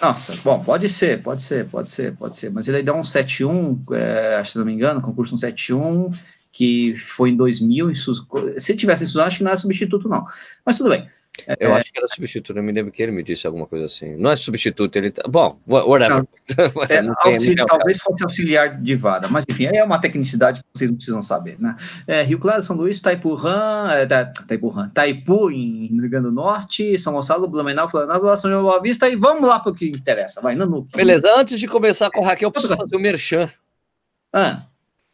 Nossa, 0.00 0.34
bom, 0.44 0.62
pode 0.62 0.88
ser, 0.88 1.22
pode 1.22 1.42
ser, 1.42 1.66
pode 1.68 1.90
ser, 1.90 2.16
pode 2.16 2.36
ser. 2.36 2.50
Mas 2.50 2.68
ele 2.68 2.82
dá 2.82 2.94
um 2.94 3.02
7-1, 3.02 3.78
é, 3.92 4.42
se 4.44 4.56
não 4.56 4.64
me 4.64 4.72
engano, 4.72 5.00
concurso 5.00 5.34
um 5.34 5.38
7-1, 5.38 6.16
que 6.52 6.94
foi 6.94 7.30
em 7.30 7.36
2000. 7.36 7.92
Se 8.56 8.76
tivesse 8.76 9.04
isso, 9.04 9.20
acho 9.20 9.38
que 9.38 9.44
não 9.44 9.50
é 9.50 9.56
substituto, 9.56 10.08
não. 10.08 10.24
Mas 10.64 10.78
tudo 10.78 10.90
bem. 10.90 11.08
Eu 11.46 11.72
é, 11.72 11.76
acho 11.76 11.92
que 11.92 11.98
era 11.98 12.08
substituto, 12.08 12.56
eu 12.56 12.62
me 12.62 12.72
lembro 12.72 12.90
que 12.90 13.02
ele 13.02 13.12
me 13.12 13.22
disse 13.22 13.46
alguma 13.46 13.66
coisa 13.66 13.86
assim. 13.86 14.16
Não 14.16 14.30
é 14.30 14.36
substituto, 14.36 14.96
ele 14.96 15.10
tá. 15.10 15.22
Bom, 15.28 15.58
whatever. 15.66 16.18
Não, 16.18 16.26
é, 16.88 17.02
não 17.02 17.14
tem, 17.14 17.54
não 17.54 17.66
talvez 17.66 17.98
fosse 17.98 18.24
auxiliar 18.24 18.80
de 18.80 18.96
vada, 18.96 19.28
mas 19.28 19.44
enfim, 19.48 19.66
é 19.66 19.82
uma 19.84 20.00
tecnicidade 20.00 20.60
que 20.60 20.66
vocês 20.74 20.90
não 20.90 20.96
precisam 20.96 21.22
saber, 21.22 21.56
né? 21.60 21.76
É, 22.06 22.22
Rio 22.22 22.38
Claro, 22.38 22.62
São 22.62 22.76
Luís, 22.76 23.00
Taipurã, 23.00 23.90
é, 23.92 24.06
Taipurã, 24.46 24.88
Taipu, 24.88 25.50
em 25.50 25.86
Rio 25.86 26.10
Grande 26.10 26.26
do 26.26 26.32
Norte, 26.32 26.98
São 26.98 27.12
Gonçalo, 27.12 27.46
Blumenau, 27.46 27.88
Florianópolis, 27.88 28.40
São 28.40 28.50
João 28.50 28.62
Boa 28.62 28.82
Vista, 28.82 29.08
e 29.08 29.16
vamos 29.16 29.48
lá 29.48 29.60
para 29.60 29.72
o 29.72 29.74
que 29.74 29.88
interessa, 29.88 30.40
vai, 30.40 30.54
Nanuque. 30.54 30.96
Beleza, 30.96 31.32
antes 31.36 31.58
de 31.58 31.68
começar 31.68 32.10
com 32.10 32.20
o 32.20 32.24
Raquel, 32.24 32.48
eu 32.48 32.52
preciso 32.52 32.76
fazer 32.76 32.96
o 32.96 33.00
merchan. 33.00 33.50
Ah. 34.32 34.64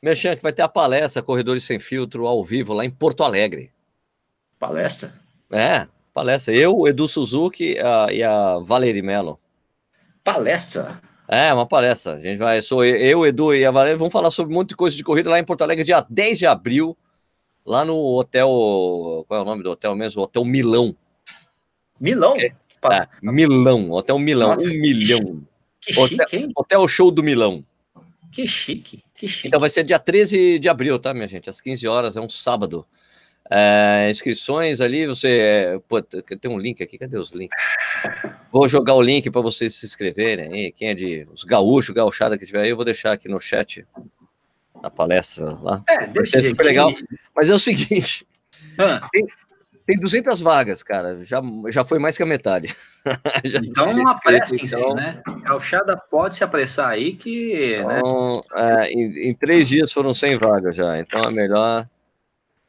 Merchan, 0.02 0.36
que 0.36 0.42
vai 0.42 0.52
ter 0.52 0.62
a 0.62 0.68
palestra 0.68 1.22
Corredores 1.22 1.64
Sem 1.64 1.78
Filtro 1.78 2.26
ao 2.26 2.44
vivo 2.44 2.74
lá 2.74 2.84
em 2.84 2.90
Porto 2.90 3.24
Alegre. 3.24 3.70
Palestra? 4.58 5.14
É, 5.50 5.86
palestra. 6.14 6.54
Eu, 6.54 6.86
Edu 6.86 7.08
Suzuki 7.08 7.76
a, 7.78 8.12
e 8.12 8.22
a 8.22 8.58
Valeri 8.60 9.02
Mello. 9.02 9.38
Palestra? 10.22 11.02
É, 11.28 11.52
uma 11.52 11.66
palestra. 11.66 12.14
A 12.14 12.18
gente 12.18 12.38
vai, 12.38 12.62
sou 12.62 12.84
eu, 12.84 13.26
Edu 13.26 13.52
e 13.52 13.66
a 13.66 13.70
Valeri, 13.70 13.98
vamos 13.98 14.12
falar 14.12 14.30
sobre 14.30 14.54
um 14.54 14.56
monte 14.56 14.70
de 14.70 14.76
coisa 14.76 14.96
de 14.96 15.02
corrida 15.02 15.28
lá 15.28 15.38
em 15.38 15.44
Porto 15.44 15.62
Alegre, 15.62 15.84
dia 15.84 16.06
10 16.08 16.38
de 16.38 16.46
abril, 16.46 16.96
lá 17.66 17.84
no 17.84 17.96
hotel. 17.96 18.48
Qual 19.26 19.40
é 19.40 19.42
o 19.42 19.44
nome 19.44 19.62
do 19.62 19.70
hotel 19.70 19.94
mesmo? 19.96 20.22
Hotel 20.22 20.44
Milão. 20.44 20.96
Milão? 22.00 22.34
É, 22.36 23.08
Milão, 23.22 23.90
Hotel 23.90 24.18
Milão, 24.18 24.50
Nossa, 24.50 24.66
um 24.66 24.70
milhão. 24.70 25.42
Que 25.80 25.94
chique, 25.94 26.14
hotel, 26.14 26.40
hein? 26.40 26.52
Hotel 26.54 26.88
Show 26.88 27.10
do 27.10 27.22
Milão. 27.22 27.64
Que 28.30 28.46
chique, 28.46 29.02
que 29.14 29.26
chique. 29.28 29.48
Então 29.48 29.58
vai 29.58 29.70
ser 29.70 29.84
dia 29.84 29.98
13 29.98 30.58
de 30.58 30.68
abril, 30.68 30.98
tá, 30.98 31.14
minha 31.14 31.26
gente? 31.26 31.48
Às 31.48 31.60
15 31.60 31.86
horas, 31.88 32.16
é 32.16 32.20
um 32.20 32.28
sábado. 32.28 32.86
É, 33.50 34.08
inscrições 34.10 34.80
ali, 34.80 35.06
você. 35.06 35.80
Pô, 35.86 36.00
tem 36.00 36.50
um 36.50 36.58
link 36.58 36.82
aqui, 36.82 36.96
cadê 36.96 37.18
os 37.18 37.30
links? 37.32 37.58
Vou 38.50 38.68
jogar 38.68 38.94
o 38.94 39.02
link 39.02 39.30
para 39.30 39.40
vocês 39.40 39.74
se 39.74 39.84
inscreverem 39.84 40.52
aí. 40.52 40.72
Quem 40.72 40.88
é 40.88 40.94
de. 40.94 41.28
Os 41.32 41.44
gaúchos, 41.44 41.94
gauchada 41.94 42.38
que 42.38 42.46
tiver 42.46 42.62
aí, 42.62 42.70
eu 42.70 42.76
vou 42.76 42.84
deixar 42.84 43.12
aqui 43.12 43.28
no 43.28 43.38
chat 43.38 43.86
a 44.82 44.90
palestra 44.90 45.58
lá. 45.60 45.82
É, 45.88 46.06
deixa 46.06 46.40
super 46.40 46.64
legal. 46.64 46.92
Mas 47.36 47.50
é 47.50 47.54
o 47.54 47.58
seguinte: 47.58 48.26
ah. 48.78 49.08
tem, 49.12 49.26
tem 49.86 49.98
200 49.98 50.40
vagas, 50.40 50.82
cara. 50.82 51.22
Já, 51.22 51.42
já 51.68 51.84
foi 51.84 51.98
mais 51.98 52.16
que 52.16 52.22
a 52.22 52.26
metade. 52.26 52.74
então 53.44 54.08
apressem-se, 54.08 54.74
então, 54.74 54.94
né? 54.94 55.22
Gauchada 55.42 55.96
pode 55.96 56.36
se 56.36 56.44
apressar 56.44 56.88
aí 56.88 57.12
que. 57.12 57.76
Né? 57.84 57.98
Então, 57.98 58.42
né? 58.54 58.86
é, 58.86 58.92
em, 58.92 59.28
em 59.28 59.34
três 59.34 59.68
dias 59.68 59.92
foram 59.92 60.14
100 60.14 60.36
vagas 60.36 60.74
já. 60.74 60.98
Então 60.98 61.22
é 61.24 61.30
melhor 61.30 61.86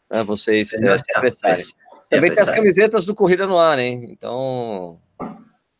né, 0.10 0.24
vocês 0.24 0.74
é, 0.74 1.00
se 1.00 1.12
apressarem. 1.16 1.66
Também 2.10 2.34
tem 2.34 2.44
as 2.44 2.52
camisetas 2.52 3.06
do 3.06 3.16
Corrida 3.16 3.48
no 3.48 3.58
Ar, 3.58 3.80
hein? 3.80 4.08
Então, 4.10 5.00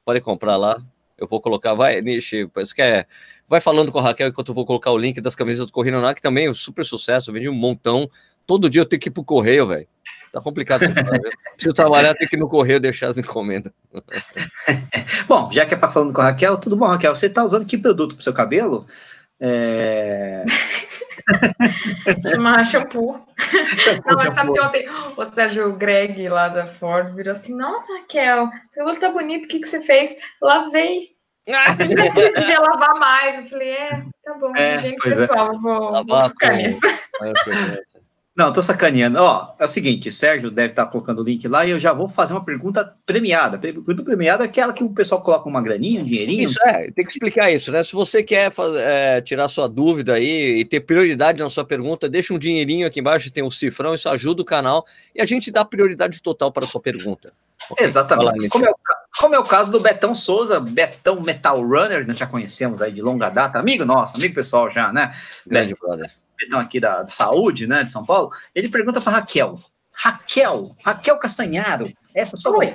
pode 0.04 0.22
comprar 0.22 0.58
lá. 0.58 0.82
Eu 1.18 1.28
vou 1.28 1.40
colocar, 1.40 1.74
vai, 1.74 2.02
Nishi, 2.02 2.50
você 2.54 2.76
quer, 2.76 3.08
vai 3.48 3.62
falando 3.62 3.92
com 3.92 4.00
a 4.00 4.02
Raquel 4.02 4.28
enquanto 4.28 4.50
eu 4.50 4.56
vou 4.56 4.66
colocar 4.66 4.92
o 4.92 4.98
link 4.98 5.22
das 5.22 5.36
camisas 5.36 5.66
do 5.66 5.72
Corrida 5.72 6.00
no 6.00 6.06
Ar, 6.06 6.14
que 6.14 6.22
também 6.22 6.48
é 6.48 6.50
um 6.50 6.54
super 6.54 6.86
sucesso, 6.86 7.30
eu 7.30 7.34
vendi 7.34 7.48
um 7.48 7.54
montão. 7.54 8.10
Todo 8.46 8.70
dia 8.70 8.82
eu 8.82 8.86
tenho 8.86 9.00
que 9.00 9.08
ir 9.08 9.12
pro 9.12 9.24
correio, 9.24 9.68
velho. 9.68 9.88
Tá 10.32 10.42
complicado 10.42 10.84
isso 10.84 10.92
Preciso 11.56 11.74
trabalhar, 11.74 12.14
tenho 12.14 12.30
que 12.30 12.36
ir 12.36 12.40
no 12.40 12.50
correio 12.50 12.82
deixar 12.82 13.08
as 13.08 13.18
encomendas. 13.18 13.72
bom, 15.26 15.50
já 15.50 15.66
que 15.66 15.74
é 15.74 15.78
para 15.78 15.90
falando 15.90 16.12
com 16.12 16.20
a 16.20 16.26
Raquel, 16.26 16.58
tudo 16.58 16.76
bom, 16.76 16.86
Raquel? 16.86 17.16
Você 17.16 17.30
tá 17.30 17.42
usando 17.42 17.66
que 17.66 17.78
produto 17.78 18.16
pro 18.16 18.24
seu 18.24 18.34
cabelo? 18.34 18.86
É... 19.48 20.44
Chamar 22.30 22.66
shampoo. 22.66 23.14
Não, 24.06 24.16
mas 24.16 24.34
sabe 24.34 24.54
que 24.54 24.62
ontem 24.62 24.90
o 25.16 25.26
Sérgio 25.26 25.74
Greg 25.74 26.28
lá 26.30 26.48
da 26.48 26.66
Ford 26.66 27.14
virou 27.16 27.34
assim: 27.34 27.56
Nossa, 27.56 27.94
Raquel, 27.94 28.50
seu 28.70 28.84
cabelo 28.84 29.00
tá 29.00 29.10
bonito, 29.10 29.46
o 29.46 29.48
que, 29.48 29.60
que 29.60 29.68
você 29.68 29.82
fez? 29.82 30.16
Lavei. 30.42 31.16
Eu 31.46 32.34
devia 32.34 32.60
lavar 32.60 32.96
mais. 32.96 33.38
Eu 33.38 33.46
falei: 33.46 33.70
É, 33.70 34.04
tá 34.24 34.34
bom, 34.40 34.56
é, 34.56 34.78
gente, 34.80 35.08
é. 35.08 35.16
pessoal, 35.16 35.54
é. 35.54 35.58
vou, 35.58 36.06
vou 36.06 36.30
ficar 36.30 36.52
com... 36.52 36.56
nisso. 36.56 36.80
Não, 38.36 38.52
tô 38.52 38.62
sacaneando. 38.62 39.18
Ó, 39.18 39.54
é 39.58 39.64
o 39.64 39.68
seguinte, 39.68 40.12
Sérgio 40.12 40.52
deve 40.52 40.74
estar 40.74 40.86
colocando 40.88 41.22
o 41.22 41.24
link 41.24 41.48
lá 41.48 41.66
e 41.66 41.70
eu 41.70 41.80
já 41.80 41.94
vou 41.94 42.10
fazer 42.10 42.34
uma 42.34 42.44
pergunta 42.44 42.94
premiada. 43.06 43.58
Pergunta 43.58 44.04
premiada 44.04 44.44
é 44.44 44.48
aquela 44.48 44.74
que 44.74 44.84
o 44.84 44.90
pessoal 44.90 45.22
coloca 45.22 45.48
uma 45.48 45.62
graninha, 45.62 46.02
um 46.02 46.04
dinheirinho. 46.06 46.50
Isso 46.50 46.60
é, 46.66 46.92
tem 46.92 47.06
que 47.06 47.12
explicar 47.12 47.50
isso, 47.50 47.72
né? 47.72 47.82
Se 47.82 47.94
você 47.94 48.22
quer 48.22 48.52
fazer, 48.52 48.80
é, 48.80 49.22
tirar 49.22 49.48
sua 49.48 49.70
dúvida 49.70 50.16
aí 50.16 50.60
e 50.60 50.66
ter 50.66 50.82
prioridade 50.82 51.42
na 51.42 51.50
sua 51.50 51.64
pergunta, 51.64 52.10
deixa 52.10 52.34
um 52.34 52.38
dinheirinho 52.38 52.86
aqui 52.86 53.00
embaixo, 53.00 53.32
tem 53.32 53.42
um 53.42 53.50
cifrão, 53.50 53.94
isso 53.94 54.10
ajuda 54.10 54.42
o 54.42 54.46
canal 54.46 54.86
e 55.16 55.22
a 55.22 55.26
gente 55.26 55.50
dá 55.50 55.64
prioridade 55.64 56.22
total 56.22 56.52
para 56.52 56.66
a 56.66 56.68
sua 56.68 56.82
pergunta. 56.82 57.32
Okay? 57.70 57.86
Exatamente. 57.86 58.50
como, 58.50 58.66
é 58.66 58.70
o, 58.70 58.76
como 59.18 59.34
é 59.34 59.40
o 59.40 59.46
caso 59.46 59.72
do 59.72 59.80
Betão 59.80 60.14
Souza, 60.14 60.60
Betão 60.60 61.22
Metal 61.22 61.58
Runner, 61.62 62.06
nós 62.06 62.20
já 62.20 62.28
conhecemos 62.28 62.82
aí 62.82 62.92
de 62.92 63.02
longa 63.02 63.30
data, 63.30 63.58
amigo 63.58 63.86
nosso, 63.86 64.18
amigo 64.18 64.36
pessoal 64.36 64.70
já, 64.70 64.92
né? 64.92 65.14
Grande 65.48 65.74
brother 65.74 66.12
então 66.42 66.60
aqui 66.60 66.80
da, 66.80 67.02
da, 67.02 67.08
saúde, 67.08 67.68
né, 67.68 67.84
de 67.84 67.92
São 67.92 68.06
Paulo, 68.06 68.32
ele 68.54 68.70
pergunta 68.70 69.00
para 69.02 69.14
Raquel, 69.14 69.58
Raquel, 69.94 70.76
Raquel 70.84 71.18
Castanharo, 71.18 71.92
essa 72.14 72.36
sua 72.36 72.58
Oi. 72.58 72.68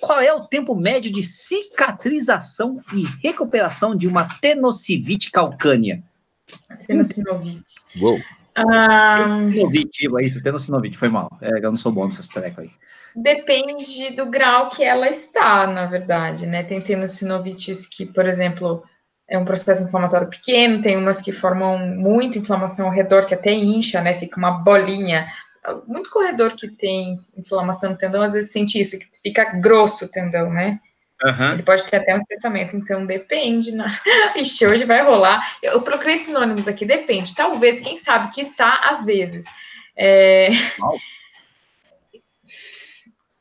Qual 0.00 0.20
é 0.20 0.32
o 0.32 0.40
tempo 0.40 0.74
médio 0.74 1.12
de 1.12 1.22
cicatrização 1.22 2.80
e 2.92 3.04
recuperação 3.22 3.96
de 3.96 4.06
uma 4.06 4.28
tenocivite 4.40 5.30
calcânea? 5.30 6.02
Tenocinovite. 6.86 7.74
Uou. 8.00 8.18
Um... 8.56 9.50
Tenocinovite, 9.50 10.06
é 10.06 10.26
isso, 10.26 10.42
tenocinovite, 10.42 10.98
foi 10.98 11.08
mal. 11.08 11.30
É, 11.40 11.58
eu 11.58 11.70
não 11.70 11.76
sou 11.76 11.90
bom 11.90 12.04
nessas 12.04 12.28
trecas 12.28 12.64
aí. 12.64 12.70
Depende 13.16 14.10
do 14.16 14.28
grau 14.28 14.68
que 14.70 14.82
ela 14.82 15.08
está, 15.08 15.66
na 15.66 15.86
verdade, 15.86 16.46
né? 16.46 16.64
Tem 16.64 16.80
tenocinovites 16.80 17.86
que, 17.86 18.04
por 18.04 18.26
exemplo, 18.26 18.84
é 19.28 19.38
um 19.38 19.44
processo 19.44 19.82
inflamatório 19.84 20.28
pequeno, 20.28 20.82
tem 20.82 20.96
umas 20.96 21.20
que 21.20 21.32
formam 21.32 21.78
muita 21.78 22.38
inflamação 22.38 22.86
ao 22.86 22.92
redor, 22.92 23.26
que 23.26 23.34
até 23.34 23.52
incha, 23.52 24.00
né? 24.00 24.14
Fica 24.14 24.38
uma 24.38 24.50
bolinha. 24.50 25.26
Muito 25.86 26.10
corredor 26.10 26.54
que 26.54 26.68
tem 26.68 27.16
inflamação 27.36 27.90
no 27.90 27.96
tendão, 27.96 28.22
às 28.22 28.34
vezes 28.34 28.52
sente 28.52 28.78
isso, 28.78 28.98
que 28.98 29.06
fica 29.22 29.44
grosso 29.58 30.04
o 30.04 30.08
tendão, 30.08 30.50
né? 30.50 30.78
Uhum. 31.24 31.52
Ele 31.52 31.62
pode 31.62 31.84
ter 31.84 31.96
até 31.96 32.12
um 32.12 32.18
espessamento, 32.18 32.76
então 32.76 33.06
depende. 33.06 33.72
Né? 33.72 33.86
Ixi, 34.36 34.66
hoje 34.66 34.84
vai 34.84 35.02
rolar. 35.02 35.56
Eu 35.62 35.80
procurei 35.80 36.18
sinônimos 36.18 36.68
aqui, 36.68 36.84
depende. 36.84 37.34
Talvez, 37.34 37.80
quem 37.80 37.96
sabe, 37.96 38.30
quiçá, 38.30 38.78
às 38.84 39.06
vezes. 39.06 39.46
É... 39.96 40.50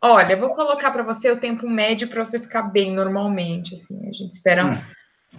Olha, 0.02 0.34
eu 0.34 0.40
vou 0.40 0.54
colocar 0.54 0.92
para 0.92 1.04
você 1.04 1.32
o 1.32 1.40
tempo 1.40 1.70
médio 1.70 2.08
para 2.08 2.24
você 2.24 2.40
ficar 2.40 2.63
bem 2.63 2.92
normalmente. 2.92 3.75
Assim, 3.75 4.08
a 4.08 4.13
gente 4.13 4.32
espera. 4.32 4.66
Hum 4.66 4.82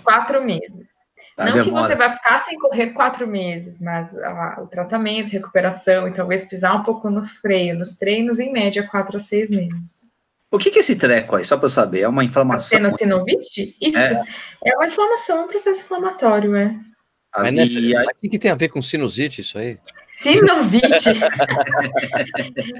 quatro 0.02 0.42
meses. 0.42 1.04
Tá, 1.36 1.46
não 1.46 1.52
demora. 1.52 1.64
que 1.64 1.70
você 1.70 1.96
vai 1.96 2.10
ficar 2.10 2.38
sem 2.38 2.58
correr 2.58 2.90
quatro 2.90 3.26
meses, 3.26 3.80
mas 3.80 4.16
ah, 4.18 4.60
o 4.62 4.66
tratamento, 4.66 5.32
recuperação 5.32 6.06
e 6.08 6.12
talvez 6.12 6.44
pisar 6.44 6.76
um 6.76 6.82
pouco 6.82 7.10
no 7.10 7.24
freio, 7.24 7.76
nos 7.76 7.96
treinos, 7.96 8.38
em 8.38 8.52
média, 8.52 8.86
quatro 8.86 9.16
a 9.16 9.20
seis 9.20 9.50
meses. 9.50 10.14
O 10.50 10.58
que, 10.58 10.70
que 10.70 10.78
é 10.78 10.80
esse 10.80 10.94
treco 10.94 11.34
aí, 11.34 11.44
só 11.44 11.56
para 11.56 11.66
eu 11.66 11.70
saber? 11.70 12.00
É 12.02 12.08
uma 12.08 12.22
inflamação? 12.22 12.78
Tenossinovite? 12.78 13.76
Isso, 13.80 13.98
é. 13.98 14.22
é 14.64 14.76
uma 14.76 14.86
inflamação, 14.86 15.38
é 15.38 15.44
um 15.44 15.48
processo 15.48 15.80
inflamatório, 15.82 16.54
é. 16.54 16.76
Mas 17.36 17.52
nessa, 17.52 17.78
aí... 17.80 17.92
o 17.92 18.20
que, 18.20 18.28
que, 18.28 18.38
tem 18.38 18.52
a 18.52 18.54
ver 18.54 18.68
com 18.68 18.80
sinusite 18.80 19.40
isso 19.40 19.58
aí? 19.58 19.78
Sinovite 20.16 21.10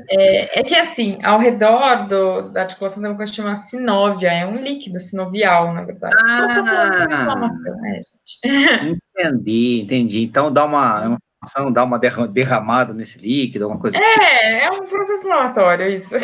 é, 0.09 0.61
é, 0.61 0.63
que 0.63 0.77
assim, 0.77 1.19
ao 1.23 1.41
redor 1.41 2.07
do, 2.07 2.51
da 2.51 2.63
articulação 2.63 3.03
da 3.03 3.11
boca 3.11 3.27
chama 3.27 3.57
sinóvia, 3.57 4.33
é 4.33 4.47
um 4.47 4.63
líquido 4.63 5.01
sinovial, 5.01 5.75
na 5.75 5.83
verdade. 5.83 6.15
Ah, 6.17 7.07
de 7.09 7.15
inflamação, 7.15 7.77
né, 7.81 8.01
gente? 8.01 9.01
Entendi, 9.17 9.81
entendi. 9.83 10.23
Então 10.23 10.53
dá 10.53 10.65
uma, 10.65 11.19
uma 11.57 11.71
dá 11.73 11.83
uma 11.83 11.99
derramada 11.99 12.95
nesse 12.95 13.21
líquido, 13.21 13.65
alguma 13.65 13.81
coisa. 13.81 13.99
É, 13.99 14.01
tipo. 14.01 14.23
é 14.23 14.71
um 14.71 14.87
processo 14.87 15.27
inflamatório, 15.27 15.89
isso. 15.89 16.15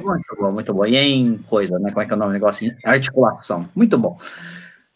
Muito 0.00 0.36
bom, 0.38 0.52
muito 0.52 0.72
bom. 0.72 0.86
E 0.86 0.96
em 0.96 1.38
coisa, 1.38 1.76
né? 1.80 1.90
Como 1.90 2.02
é 2.02 2.06
que 2.06 2.12
é 2.12 2.14
o 2.14 2.18
nome 2.18 2.30
do 2.30 2.34
negócio? 2.34 2.72
Articulação. 2.84 3.68
Muito 3.74 3.98
bom. 3.98 4.16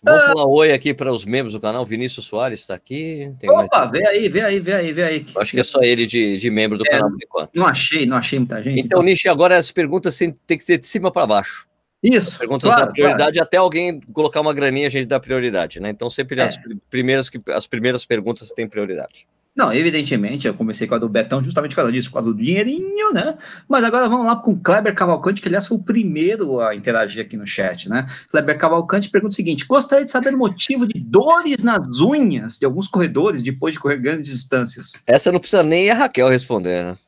Vamos 0.06 0.24
ah. 0.24 0.26
falar 0.28 0.46
oi 0.46 0.72
aqui 0.72 0.94
para 0.94 1.12
os 1.12 1.24
membros 1.24 1.52
do 1.52 1.60
canal. 1.60 1.84
Vinícius 1.84 2.26
Soares 2.26 2.60
está 2.60 2.74
aqui. 2.74 3.32
Opa, 3.42 3.86
mais... 3.86 3.90
vê 3.90 4.06
aí, 4.06 4.28
vê 4.28 4.40
aí, 4.40 4.60
vê 4.60 4.72
aí, 4.72 4.92
vê 4.92 5.02
aí. 5.02 5.26
Acho 5.36 5.50
que 5.50 5.60
é 5.60 5.64
só 5.64 5.80
ele 5.82 6.06
de, 6.06 6.36
de 6.36 6.48
membro 6.48 6.78
do 6.78 6.86
é, 6.86 6.90
canal 6.90 7.10
por 7.10 7.18
enquanto. 7.20 7.50
Não 7.56 7.66
achei, 7.66 8.06
não 8.06 8.16
achei 8.16 8.38
muita 8.38 8.62
gente. 8.62 8.78
Então, 8.78 9.00
então. 9.00 9.02
Nishi, 9.02 9.28
agora 9.28 9.56
as 9.56 9.72
perguntas 9.72 10.16
têm 10.16 10.32
que 10.56 10.60
ser 10.60 10.78
de 10.78 10.86
cima 10.86 11.10
para 11.10 11.26
baixo. 11.26 11.66
Isso. 12.00 12.30
As 12.30 12.38
perguntas 12.38 12.70
claro, 12.70 12.86
da 12.86 12.92
prioridade, 12.92 13.32
claro. 13.32 13.46
até 13.48 13.56
alguém 13.56 14.00
colocar 14.12 14.40
uma 14.40 14.54
graninha, 14.54 14.86
a 14.86 14.90
gente 14.90 15.06
dá 15.06 15.18
prioridade, 15.18 15.80
né? 15.80 15.90
Então, 15.90 16.08
sempre 16.08 16.40
é. 16.40 16.44
as, 16.44 16.56
primeiras, 16.88 17.28
as 17.52 17.66
primeiras 17.66 18.06
perguntas 18.06 18.50
têm 18.52 18.68
prioridade. 18.68 19.26
Não, 19.56 19.72
evidentemente, 19.72 20.46
eu 20.46 20.52
comecei 20.52 20.86
com 20.86 20.94
a 20.94 20.98
do 20.98 21.08
Betão 21.08 21.42
justamente 21.42 21.70
por 21.70 21.76
causa 21.76 21.90
disso, 21.90 22.10
por 22.10 22.14
causa 22.14 22.30
do 22.30 22.36
dinheirinho, 22.36 23.10
né? 23.14 23.38
Mas 23.66 23.82
agora 23.84 24.06
vamos 24.06 24.26
lá 24.26 24.36
com 24.36 24.50
o 24.50 24.60
Kleber 24.60 24.94
Cavalcante, 24.94 25.40
que 25.40 25.48
aliás 25.48 25.66
foi 25.66 25.78
o 25.78 25.82
primeiro 25.82 26.60
a 26.60 26.74
interagir 26.74 27.24
aqui 27.24 27.38
no 27.38 27.46
chat, 27.46 27.88
né? 27.88 28.06
Kleber 28.30 28.58
Cavalcante 28.58 29.08
pergunta 29.08 29.32
o 29.32 29.34
seguinte: 29.34 29.64
gostaria 29.64 30.04
de 30.04 30.10
saber 30.10 30.34
o 30.34 30.38
motivo 30.38 30.86
de 30.86 31.00
dores 31.00 31.62
nas 31.62 31.86
unhas 32.00 32.58
de 32.58 32.66
alguns 32.66 32.86
corredores 32.86 33.40
depois 33.40 33.72
de 33.72 33.80
correr 33.80 33.96
grandes 33.96 34.30
distâncias. 34.30 35.02
Essa 35.06 35.32
não 35.32 35.40
precisa 35.40 35.62
nem 35.62 35.90
a 35.90 35.94
Raquel 35.94 36.28
responder, 36.28 36.84
né? 36.84 36.98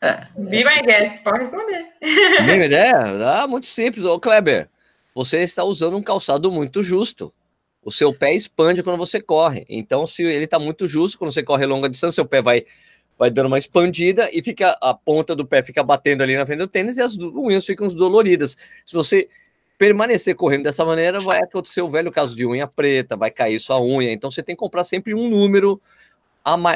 É. 0.00 0.26
Be 0.38 0.64
my 0.64 0.80
guest, 0.86 1.22
pode 1.22 1.40
responder. 1.40 1.84
Bem 2.46 2.64
ideia? 2.64 2.94
Ah, 3.26 3.46
muito 3.46 3.66
simples. 3.66 4.06
Ô, 4.06 4.18
Kleber, 4.18 4.68
você 5.14 5.40
está 5.40 5.62
usando 5.62 5.96
um 5.96 6.02
calçado 6.02 6.50
muito 6.50 6.82
justo. 6.82 7.34
O 7.82 7.90
seu 7.90 8.12
pé 8.12 8.34
expande 8.34 8.82
quando 8.82 8.98
você 8.98 9.20
corre. 9.20 9.64
Então, 9.68 10.06
se 10.06 10.22
ele 10.22 10.44
está 10.44 10.58
muito 10.58 10.86
justo, 10.86 11.18
quando 11.18 11.32
você 11.32 11.42
corre 11.42 11.64
longa 11.64 11.88
distância, 11.88 12.16
seu 12.16 12.26
pé 12.26 12.42
vai, 12.42 12.64
vai 13.18 13.30
dando 13.30 13.46
uma 13.46 13.58
expandida 13.58 14.28
e 14.32 14.42
fica 14.42 14.76
a 14.80 14.92
ponta 14.92 15.34
do 15.34 15.46
pé 15.46 15.62
fica 15.62 15.82
batendo 15.82 16.22
ali 16.22 16.36
na 16.36 16.44
frente 16.44 16.58
do 16.58 16.68
tênis 16.68 16.96
e 16.96 17.02
as 17.02 17.16
unhas 17.18 17.64
ficam 17.64 17.88
doloridas. 17.88 18.56
Se 18.84 18.94
você 18.94 19.28
permanecer 19.78 20.34
correndo 20.34 20.64
dessa 20.64 20.84
maneira, 20.84 21.20
vai 21.20 21.38
acontecer 21.38 21.80
o 21.80 21.88
velho 21.88 22.10
caso 22.10 22.34
de 22.34 22.44
unha 22.44 22.66
preta, 22.66 23.16
vai 23.16 23.30
cair 23.30 23.60
sua 23.60 23.80
unha. 23.80 24.12
Então, 24.12 24.30
você 24.30 24.42
tem 24.42 24.56
que 24.56 24.60
comprar 24.60 24.84
sempre 24.84 25.14
um 25.14 25.28
número 25.30 25.80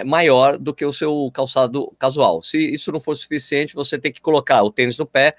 maior 0.05 0.59
do 0.59 0.75
que 0.75 0.85
o 0.85 0.93
seu 0.93 1.31
calçado 1.33 1.93
casual. 1.99 2.43
Se 2.43 2.59
isso 2.59 2.93
não 2.93 3.01
for 3.01 3.15
suficiente, 3.17 3.75
você 3.75 3.99
tem 3.99 4.13
que 4.13 4.21
colocar 4.21 4.63
o 4.63 4.71
tênis 4.71 4.99
no 4.99 5.07
pé 5.07 5.35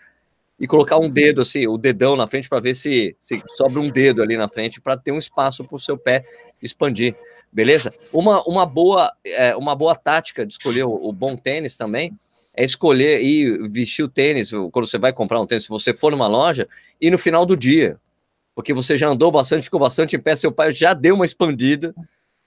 e 0.59 0.67
colocar 0.67 0.97
um 0.97 1.09
dedo 1.09 1.41
assim, 1.41 1.67
o 1.67 1.77
dedão 1.77 2.15
na 2.15 2.27
frente 2.27 2.47
para 2.47 2.59
ver 2.59 2.73
se, 2.73 3.15
se 3.19 3.41
sobra 3.57 3.79
um 3.79 3.89
dedo 3.89 4.21
ali 4.21 4.37
na 4.37 4.47
frente 4.47 4.79
para 4.79 4.97
ter 4.97 5.11
um 5.11 5.17
espaço 5.17 5.63
para 5.63 5.75
o 5.75 5.79
seu 5.79 5.97
pé 5.97 6.25
expandir, 6.61 7.15
beleza? 7.51 7.93
Uma, 8.11 8.41
uma, 8.43 8.65
boa, 8.65 9.11
é, 9.25 9.55
uma 9.55 9.75
boa 9.75 9.95
tática 9.95 10.45
de 10.45 10.53
escolher 10.53 10.83
o, 10.83 10.93
o, 10.93 11.11
bom 11.11 11.35
tênis 11.35 11.75
também 11.75 12.17
é 12.55 12.63
escolher 12.63 13.21
e 13.21 13.67
vestir 13.67 14.03
o 14.03 14.07
tênis 14.07 14.51
quando 14.71 14.85
você 14.85 14.97
vai 14.97 15.11
comprar 15.11 15.41
um 15.41 15.47
tênis, 15.47 15.63
se 15.63 15.69
você 15.69 15.93
for 15.93 16.11
numa 16.11 16.27
loja, 16.27 16.67
e 17.01 17.09
no 17.09 17.17
final 17.17 17.45
do 17.45 17.57
dia, 17.57 17.99
porque 18.53 18.73
você 18.73 18.95
já 18.95 19.09
andou 19.09 19.31
bastante, 19.31 19.63
ficou 19.63 19.79
bastante 19.79 20.15
em 20.15 20.19
pé, 20.19 20.35
seu 20.35 20.51
pai 20.51 20.71
já 20.71 20.93
deu 20.93 21.15
uma 21.15 21.25
expandida, 21.25 21.95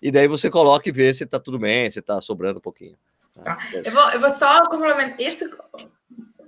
e 0.01 0.13
daí 0.13 0.29
você 0.29 0.49
coloca 0.49 0.89
e 0.89 0.93
vê 0.93 1.13
se 1.13 1.25
está 1.25 1.41
tudo 1.41 1.59
bem, 1.59 1.91
se 1.91 1.99
está 1.99 2.21
sobrando 2.21 2.59
um 2.59 2.63
pouquinho. 2.63 2.97
Tá. 3.43 3.59
Eu, 3.73 3.93
vou, 3.93 4.11
eu 4.11 4.21
vou 4.21 4.31
só 4.31 4.69
complementar. 4.69 5.21
Isso 5.21 5.45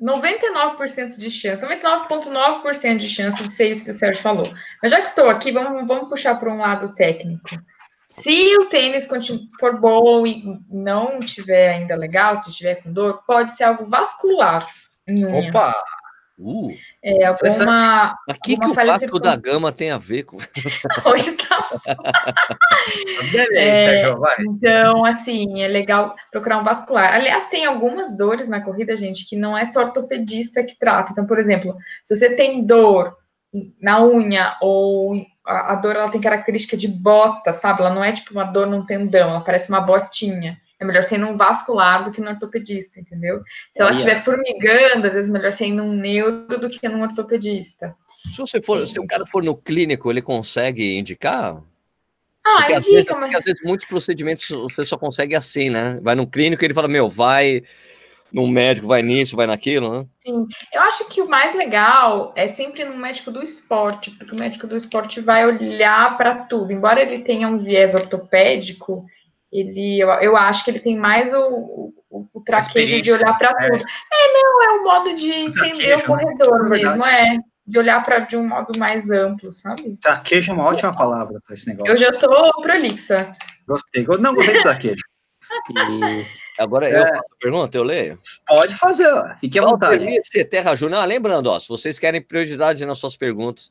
99% 0.00 1.16
de 1.16 1.30
chance, 1.30 1.62
99,9% 1.62 2.96
de 2.96 3.08
chance 3.08 3.42
de 3.42 3.52
ser 3.52 3.70
isso 3.70 3.84
que 3.84 3.90
o 3.90 3.94
Sérgio 3.94 4.22
falou. 4.22 4.52
Mas 4.82 4.92
já 4.92 4.98
que 4.98 5.08
estou 5.08 5.28
aqui, 5.28 5.50
vamos, 5.50 5.86
vamos 5.86 6.08
puxar 6.08 6.36
para 6.36 6.52
um 6.52 6.58
lado 6.58 6.94
técnico. 6.94 7.48
Se 8.12 8.56
o 8.56 8.66
tênis 8.66 9.08
for 9.60 9.78
bom 9.78 10.26
e 10.26 10.42
não 10.68 11.20
tiver 11.20 11.70
ainda 11.70 11.94
legal, 11.94 12.36
se 12.36 12.50
estiver 12.50 12.76
com 12.76 12.92
dor, 12.92 13.22
pode 13.26 13.56
ser 13.56 13.64
algo 13.64 13.84
vascular. 13.84 14.66
Opa! 15.48 15.74
Uh, 16.38 16.70
é, 17.02 17.24
alguma. 17.24 18.16
Mas 18.28 18.38
que, 18.44 18.56
que 18.56 18.68
o 18.68 18.72
Vasco 18.72 19.18
da 19.18 19.34
Gama 19.34 19.72
tem 19.72 19.90
a 19.90 19.98
ver 19.98 20.22
com. 20.22 20.36
Hoje 21.04 21.36
tá. 21.36 21.68
é, 23.54 24.04
então, 24.38 25.04
assim, 25.04 25.62
é 25.62 25.66
legal 25.66 26.14
procurar 26.30 26.58
um 26.58 26.64
vascular. 26.64 27.12
Aliás, 27.12 27.48
tem 27.48 27.66
algumas 27.66 28.16
dores 28.16 28.48
na 28.48 28.60
corrida, 28.60 28.94
gente, 28.94 29.28
que 29.28 29.34
não 29.34 29.58
é 29.58 29.64
só 29.64 29.80
ortopedista 29.80 30.62
que 30.62 30.78
trata. 30.78 31.10
Então, 31.10 31.26
por 31.26 31.40
exemplo, 31.40 31.76
se 32.04 32.16
você 32.16 32.30
tem 32.30 32.64
dor 32.64 33.16
na 33.80 34.00
unha 34.04 34.56
ou 34.60 35.14
a, 35.44 35.72
a 35.72 35.74
dor 35.74 35.96
ela 35.96 36.10
tem 36.10 36.20
característica 36.20 36.76
de 36.76 36.86
bota, 36.86 37.52
sabe? 37.52 37.80
Ela 37.80 37.90
não 37.90 38.04
é 38.04 38.12
tipo 38.12 38.30
uma 38.30 38.44
dor 38.44 38.68
num 38.68 38.86
tendão, 38.86 39.30
ela 39.30 39.40
parece 39.40 39.68
uma 39.70 39.80
botinha 39.80 40.56
é 40.80 40.84
melhor 40.84 41.02
ser 41.02 41.18
num 41.18 41.36
vascular 41.36 42.04
do 42.04 42.12
que 42.12 42.20
no 42.20 42.30
ortopedista, 42.30 43.00
entendeu? 43.00 43.42
Se 43.72 43.82
ela 43.82 43.90
estiver 43.90 44.22
formigando, 44.22 45.06
às 45.06 45.12
vezes 45.14 45.28
é 45.28 45.32
melhor 45.32 45.52
ser 45.52 45.72
num 45.72 45.92
neuro 45.92 46.58
do 46.58 46.68
que 46.68 46.88
num 46.88 47.02
ortopedista. 47.02 47.94
Se 48.32 48.38
você 48.38 48.62
for, 48.62 48.86
se 48.86 48.98
o 49.00 49.06
cara 49.06 49.26
for 49.26 49.42
no 49.42 49.56
clínico, 49.56 50.10
ele 50.10 50.22
consegue 50.22 50.96
indicar? 50.96 51.60
Ah, 52.44 52.56
porque 52.56 52.72
indica, 52.72 52.78
às 52.78 52.86
vezes, 52.86 53.10
mas... 53.10 53.20
Porque 53.20 53.36
às 53.36 53.44
vezes 53.44 53.60
muitos 53.64 53.86
procedimentos 53.86 54.48
você 54.48 54.84
só 54.84 54.96
consegue 54.96 55.34
assim, 55.34 55.68
né? 55.68 55.98
Vai 56.02 56.14
no 56.14 56.26
clínico 56.26 56.62
e 56.62 56.66
ele 56.66 56.74
fala, 56.74 56.88
meu, 56.88 57.08
vai 57.08 57.62
no 58.32 58.46
médico, 58.46 58.86
vai 58.86 59.02
nisso, 59.02 59.36
vai 59.36 59.46
naquilo, 59.46 59.90
né? 59.90 60.06
Sim, 60.18 60.46
eu 60.72 60.82
acho 60.82 61.08
que 61.08 61.20
o 61.20 61.28
mais 61.28 61.54
legal 61.54 62.32
é 62.36 62.46
sempre 62.46 62.84
no 62.84 62.96
médico 62.96 63.30
do 63.30 63.42
esporte, 63.42 64.10
porque 64.12 64.34
o 64.34 64.38
médico 64.38 64.66
do 64.66 64.76
esporte 64.76 65.20
vai 65.20 65.46
olhar 65.46 66.16
para 66.16 66.34
tudo. 66.44 66.72
Embora 66.72 67.00
ele 67.00 67.24
tenha 67.24 67.48
um 67.48 67.58
viés 67.58 67.94
ortopédico, 67.94 69.06
ele, 69.52 69.98
eu, 69.98 70.08
eu 70.08 70.36
acho 70.36 70.64
que 70.64 70.70
ele 70.70 70.80
tem 70.80 70.96
mais 70.96 71.32
o, 71.32 71.92
o, 72.10 72.28
o 72.32 72.40
traquejo 72.42 73.00
de 73.00 73.12
olhar 73.12 73.36
para 73.38 73.50
é. 73.50 73.70
tudo. 73.70 73.84
É, 74.12 74.32
não, 74.32 74.62
é 74.62 74.80
o 74.80 74.84
modo 74.84 75.14
de 75.14 75.30
entender 75.30 75.94
o 75.94 75.98
né? 75.98 76.04
corredor 76.04 76.66
é 76.66 76.68
mesmo, 76.68 77.04
é. 77.04 77.38
De 77.66 77.78
olhar 77.78 78.02
para 78.02 78.20
de 78.20 78.36
um 78.36 78.46
modo 78.46 78.78
mais 78.78 79.10
amplo, 79.10 79.52
sabe? 79.52 79.98
Traquejo 80.00 80.50
é 80.50 80.54
uma 80.54 80.64
ótima 80.64 80.94
palavra 80.94 81.38
para 81.44 81.54
esse 81.54 81.68
negócio. 81.68 81.92
Eu 81.92 81.96
já 81.96 82.12
tô 82.12 82.50
prolixa. 82.62 83.30
Gostei. 83.66 84.06
Não, 84.20 84.34
gostei 84.34 84.56
de 84.56 84.62
traquejo. 84.62 85.02
E 86.58 86.62
agora 86.62 86.88
é, 86.88 86.98
eu 86.98 87.02
faço 87.02 87.32
a 87.32 87.36
pergunta, 87.40 87.78
eu 87.78 87.84
leio? 87.84 88.20
Pode 88.46 88.74
fazer, 88.74 89.08
fique 89.40 89.58
à 89.60 89.62
vontade. 89.62 90.04
Ser 90.24 90.44
Terra 90.44 90.74
Júnior. 90.74 91.00
Ah, 91.00 91.04
lembrando, 91.04 91.46
ó, 91.46 91.58
se 91.60 91.68
vocês 91.68 91.98
querem 91.98 92.20
prioridade 92.20 92.84
nas 92.84 92.98
suas 92.98 93.16
perguntas, 93.16 93.70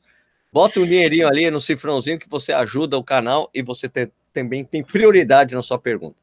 bota 0.50 0.80
um 0.80 0.86
dinheirinho 0.86 1.28
ali 1.28 1.50
no 1.50 1.60
cifrãozinho 1.60 2.18
que 2.18 2.28
você 2.28 2.52
ajuda 2.52 2.96
o 2.96 3.04
canal 3.04 3.50
e 3.52 3.62
você 3.62 3.88
tem 3.90 4.10
também 4.32 4.64
tem 4.64 4.82
prioridade 4.82 5.54
na 5.54 5.62
sua 5.62 5.78
pergunta. 5.78 6.16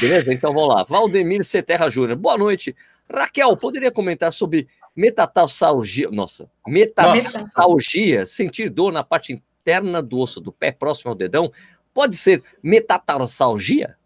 Beleza? 0.00 0.32
Então 0.32 0.52
vamos 0.52 0.74
lá. 0.74 0.84
Valdemir 0.84 1.44
Ceterra 1.44 1.88
Júnior. 1.88 2.16
Boa 2.16 2.38
noite. 2.38 2.74
Raquel, 3.12 3.56
poderia 3.56 3.90
comentar 3.90 4.32
sobre 4.32 4.68
metatarsalgia? 4.96 6.10
Nossa, 6.10 6.50
metatarsalgia, 6.66 8.26
sentir 8.26 8.70
dor 8.70 8.92
na 8.92 9.04
parte 9.04 9.32
interna 9.32 10.02
do 10.02 10.18
osso 10.18 10.40
do 10.40 10.52
pé 10.52 10.72
próximo 10.72 11.10
ao 11.10 11.14
dedão, 11.14 11.52
pode 11.92 12.16
ser 12.16 12.42
metatarsalgia? 12.62 13.96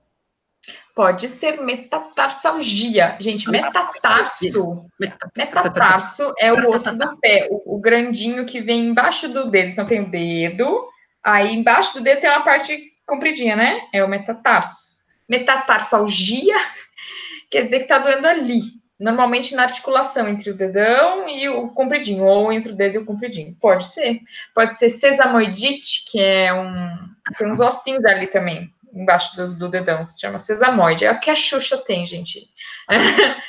Pode 0.95 1.29
ser 1.29 1.61
metatarsalgia. 1.61 3.17
Gente, 3.21 3.49
metatarso. 3.51 4.89
Metatarso 5.37 6.33
é 6.39 6.53
o 6.53 6.71
osso 6.71 6.97
do 6.97 7.17
pé, 7.19 7.47
o, 7.51 7.77
o 7.77 7.79
grandinho 7.79 8.47
que 8.47 8.61
vem 8.61 8.89
embaixo 8.89 9.29
do 9.29 9.51
dedo. 9.51 9.71
Então 9.71 9.87
tem 9.87 10.01
o 10.01 10.11
dedo, 10.11 10.89
aí 11.23 11.55
embaixo 11.55 11.95
do 11.95 12.01
dedo 12.03 12.21
tem 12.21 12.31
uma 12.31 12.43
parte 12.43 12.96
compridinha, 13.07 13.57
né? 13.57 13.81
É 13.93 14.05
o 14.05 14.09
metatarso. 14.09 14.97
Metatarsalgia 15.29 16.57
quer 17.51 17.63
dizer 17.63 17.81
que 17.81 17.89
tá 17.89 17.99
doendo 17.99 18.27
ali. 18.27 18.61
Normalmente 18.99 19.55
na 19.55 19.65
articulação 19.65 20.27
entre 20.27 20.51
o 20.51 20.55
dedão 20.55 21.29
e 21.29 21.49
o 21.49 21.69
compridinho, 21.69 22.25
ou 22.25 22.51
entre 22.51 22.73
o 22.73 22.77
dedo 22.77 22.95
e 22.95 22.99
o 22.99 23.05
compridinho. 23.05 23.55
Pode 23.61 23.85
ser. 23.85 24.21
Pode 24.55 24.79
ser 24.79 24.89
sesamoidite, 24.89 26.05
que 26.11 26.19
é 26.19 26.53
um. 26.53 26.97
Tem 27.37 27.51
uns 27.51 27.61
ossinhos 27.61 28.07
ali 28.07 28.27
também, 28.27 28.73
embaixo 28.95 29.37
do, 29.37 29.55
do 29.55 29.69
dedão. 29.69 30.07
Se 30.07 30.19
chama 30.19 30.39
sesamoide. 30.39 31.05
É 31.05 31.13
o 31.13 31.21
que 31.21 31.29
a 31.29 31.35
Xuxa 31.35 31.77
tem, 31.77 32.07
gente. 32.07 32.49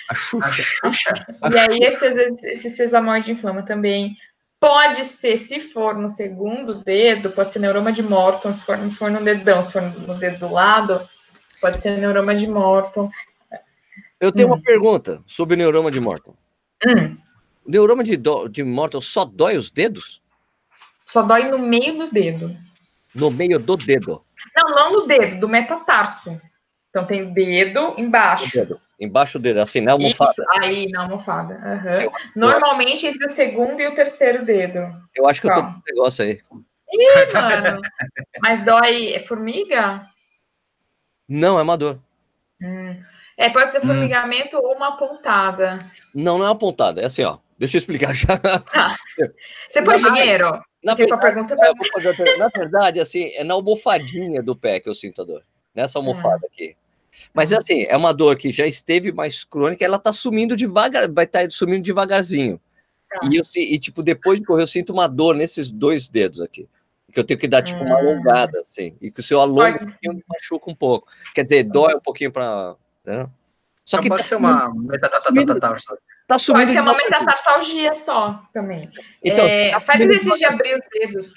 A 0.09 0.15
Xuxa. 0.15 0.77
A 0.83 0.91
Xuxa. 0.91 1.13
E 1.53 1.57
aí, 1.57 1.79
esse, 1.81 2.05
esse 2.49 2.69
sesamoide 2.71 3.31
inflama 3.31 3.63
também. 3.63 4.17
Pode 4.59 5.05
ser, 5.05 5.37
se 5.37 5.59
for 5.59 5.95
no 5.95 6.09
segundo 6.09 6.83
dedo, 6.83 7.29
pode 7.29 7.51
ser 7.51 7.59
neuroma 7.59 7.91
de 7.91 8.01
Morton, 8.01 8.53
se 8.53 8.65
for, 8.65 8.77
se 8.79 8.97
for 8.97 9.11
no 9.11 9.23
dedão, 9.23 9.61
se 9.61 9.71
for 9.71 9.81
no 9.81 10.15
dedo 10.15 10.39
do 10.39 10.51
lado, 10.51 11.07
pode 11.61 11.79
ser 11.79 11.97
neuroma 11.97 12.35
de 12.35 12.47
Morton. 12.47 13.09
Eu 14.19 14.31
tenho 14.31 14.47
hum. 14.47 14.53
uma 14.53 14.61
pergunta 14.61 15.21
sobre 15.27 15.53
o 15.53 15.57
neuroma 15.57 15.91
de 15.91 15.99
Morton. 15.99 16.35
Hum. 16.85 17.17
O 17.63 17.69
neuroma 17.69 18.03
de, 18.03 18.17
do, 18.17 18.47
de 18.47 18.63
Morton 18.63 18.99
só 18.99 19.25
dói 19.25 19.57
os 19.57 19.69
dedos? 19.69 20.21
Só 21.05 21.21
dói 21.21 21.49
no 21.49 21.59
meio 21.59 21.97
do 21.97 22.11
dedo. 22.11 22.57
No 23.13 23.29
meio 23.29 23.59
do 23.59 23.77
dedo? 23.77 24.25
Não, 24.55 24.75
não 24.75 24.93
no 24.93 25.07
dedo, 25.07 25.39
do 25.39 25.47
metatarso. 25.47 26.39
Então 26.89 27.05
tem 27.05 27.31
dedo 27.31 27.93
embaixo. 27.97 28.51
Dedo. 28.51 28.81
Embaixo 28.99 29.37
dele, 29.37 29.59
assim, 29.59 29.79
na 29.79 29.91
almofada. 29.91 30.31
Isso, 30.31 30.43
aí, 30.59 30.87
na 30.89 31.01
almofada. 31.01 31.53
Uhum. 31.55 32.11
Normalmente 32.35 33.05
entre 33.05 33.25
o 33.25 33.29
segundo 33.29 33.79
e 33.79 33.87
o 33.87 33.93
terceiro 33.93 34.43
dedo. 34.43 34.79
Eu 35.15 35.27
acho 35.27 35.39
que 35.39 35.47
eu 35.47 35.53
tô 35.53 35.61
com 35.61 35.69
um 35.69 35.81
negócio 35.87 36.25
aí. 36.25 36.41
Ih, 36.91 37.33
mano. 37.33 37.81
Mas 38.41 38.65
dói. 38.65 39.13
É 39.13 39.19
formiga? 39.19 40.07
Não, 41.29 41.59
é 41.59 41.61
uma 41.61 41.77
dor. 41.77 41.99
Hum. 42.61 42.99
É, 43.37 43.49
pode 43.49 43.71
ser 43.71 43.79
hum. 43.79 43.87
formigamento 43.87 44.57
hum. 44.57 44.61
ou 44.63 44.75
uma 44.75 44.97
pontada. 44.97 45.79
Não, 46.15 46.39
não 46.39 46.45
é 46.45 46.49
uma 46.49 46.57
pontada. 46.57 47.01
É 47.01 47.05
assim, 47.05 47.23
ó. 47.23 47.37
Deixa 47.59 47.77
eu 47.77 47.79
explicar 47.79 48.13
já. 48.13 48.39
Ah. 48.73 48.95
Você 49.69 49.81
pôs 49.81 50.01
dinheiro? 50.01 50.59
Na 50.83 50.93
verdade, 50.93 51.21
pergunta 51.21 51.55
pra... 51.55 52.37
na 52.37 52.47
verdade, 52.47 52.99
assim, 52.99 53.31
é 53.35 53.43
na 53.43 53.55
almofadinha 53.55 54.41
do 54.41 54.55
pé 54.55 54.79
que 54.79 54.87
eu 54.87 54.93
sinto 54.93 55.21
a 55.21 55.25
dor. 55.25 55.43
Nessa 55.75 55.99
almofada 55.99 56.45
hum. 56.45 56.49
aqui. 56.51 56.75
Mas 57.37 57.53
assim, 57.53 57.83
é 57.83 57.95
uma 57.95 58.11
dor 58.11 58.35
que 58.35 58.51
já 58.51 58.65
esteve 58.65 59.11
mais 59.11 59.43
crônica, 59.43 59.85
ela 59.85 59.99
tá 59.99 60.11
sumindo 60.11 60.55
devagar, 60.55 61.07
vai 61.09 61.25
estar 61.25 61.43
tá 61.43 61.49
sumindo 61.51 61.83
devagarzinho. 61.83 62.59
Tá. 63.09 63.19
E, 63.31 63.37
eu, 63.37 63.43
e, 63.55 63.77
tipo, 63.77 64.01
depois 64.01 64.39
de 64.39 64.45
correr, 64.45 64.63
eu 64.63 64.67
sinto 64.67 64.91
uma 64.91 65.07
dor 65.07 65.35
nesses 65.35 65.69
dois 65.69 66.09
dedos 66.09 66.41
aqui. 66.41 66.67
Que 67.13 67.19
eu 67.19 67.23
tenho 67.23 67.39
que 67.39 67.47
dar, 67.47 67.61
tipo, 67.61 67.79
uma 67.79 67.95
hum. 67.95 67.97
alongada, 67.99 68.59
assim. 68.59 68.97
E 68.99 69.11
que 69.11 69.21
se 69.21 69.35
eu 69.35 69.39
alongo, 69.39 69.77
eu 70.01 70.19
machuca 70.27 70.69
um 70.69 70.75
pouco. 70.75 71.07
Quer 71.35 71.43
dizer, 71.43 71.63
dói 71.63 71.93
um 71.93 72.01
pouquinho 72.01 72.31
para 72.31 72.75
Entendeu? 73.07 73.29
Só 73.85 74.01
que 74.01 74.09
pode 74.09 74.23
tá 74.23 74.27
ser 74.27 74.35
uma 74.35 74.73
metatarsalgia. 74.73 75.45
Tá 76.27 76.37
sumindo 76.37 76.65
pode 76.65 76.73
ser 76.73 76.81
uma 76.81 76.97
metatarsalgia 76.97 77.93
só 77.93 78.43
também. 78.51 78.91
Então, 79.23 79.45
é, 79.45 79.71
tá 79.71 79.79
faz 79.79 80.01
exercício 80.01 80.37
de 80.37 80.45
abrir 80.45 80.75
os 80.75 80.85
dedos. 80.91 81.31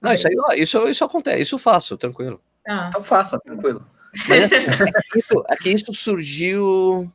Não, 0.00 0.12
isso 0.12 0.26
aí, 0.26 0.34
isso, 0.60 0.88
isso 0.88 1.04
acontece, 1.04 1.42
isso 1.42 1.54
eu 1.54 1.58
faço, 1.60 1.96
tranquilo. 1.96 2.40
Ah. 2.66 2.86
Então 2.88 3.04
faça, 3.04 3.38
tranquilo. 3.38 3.86
Mas 4.28 4.50
é, 4.52 4.56
é, 4.56 5.02
que 5.10 5.18
isso, 5.18 5.44
é 5.48 5.56
que 5.56 5.70
isso 5.70 5.94
surgiu 5.94 7.10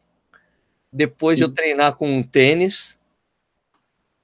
depois 0.92 1.38
de 1.38 1.44
eu 1.44 1.50
treinar 1.50 1.96
com 1.96 2.24
tênis. 2.24 3.00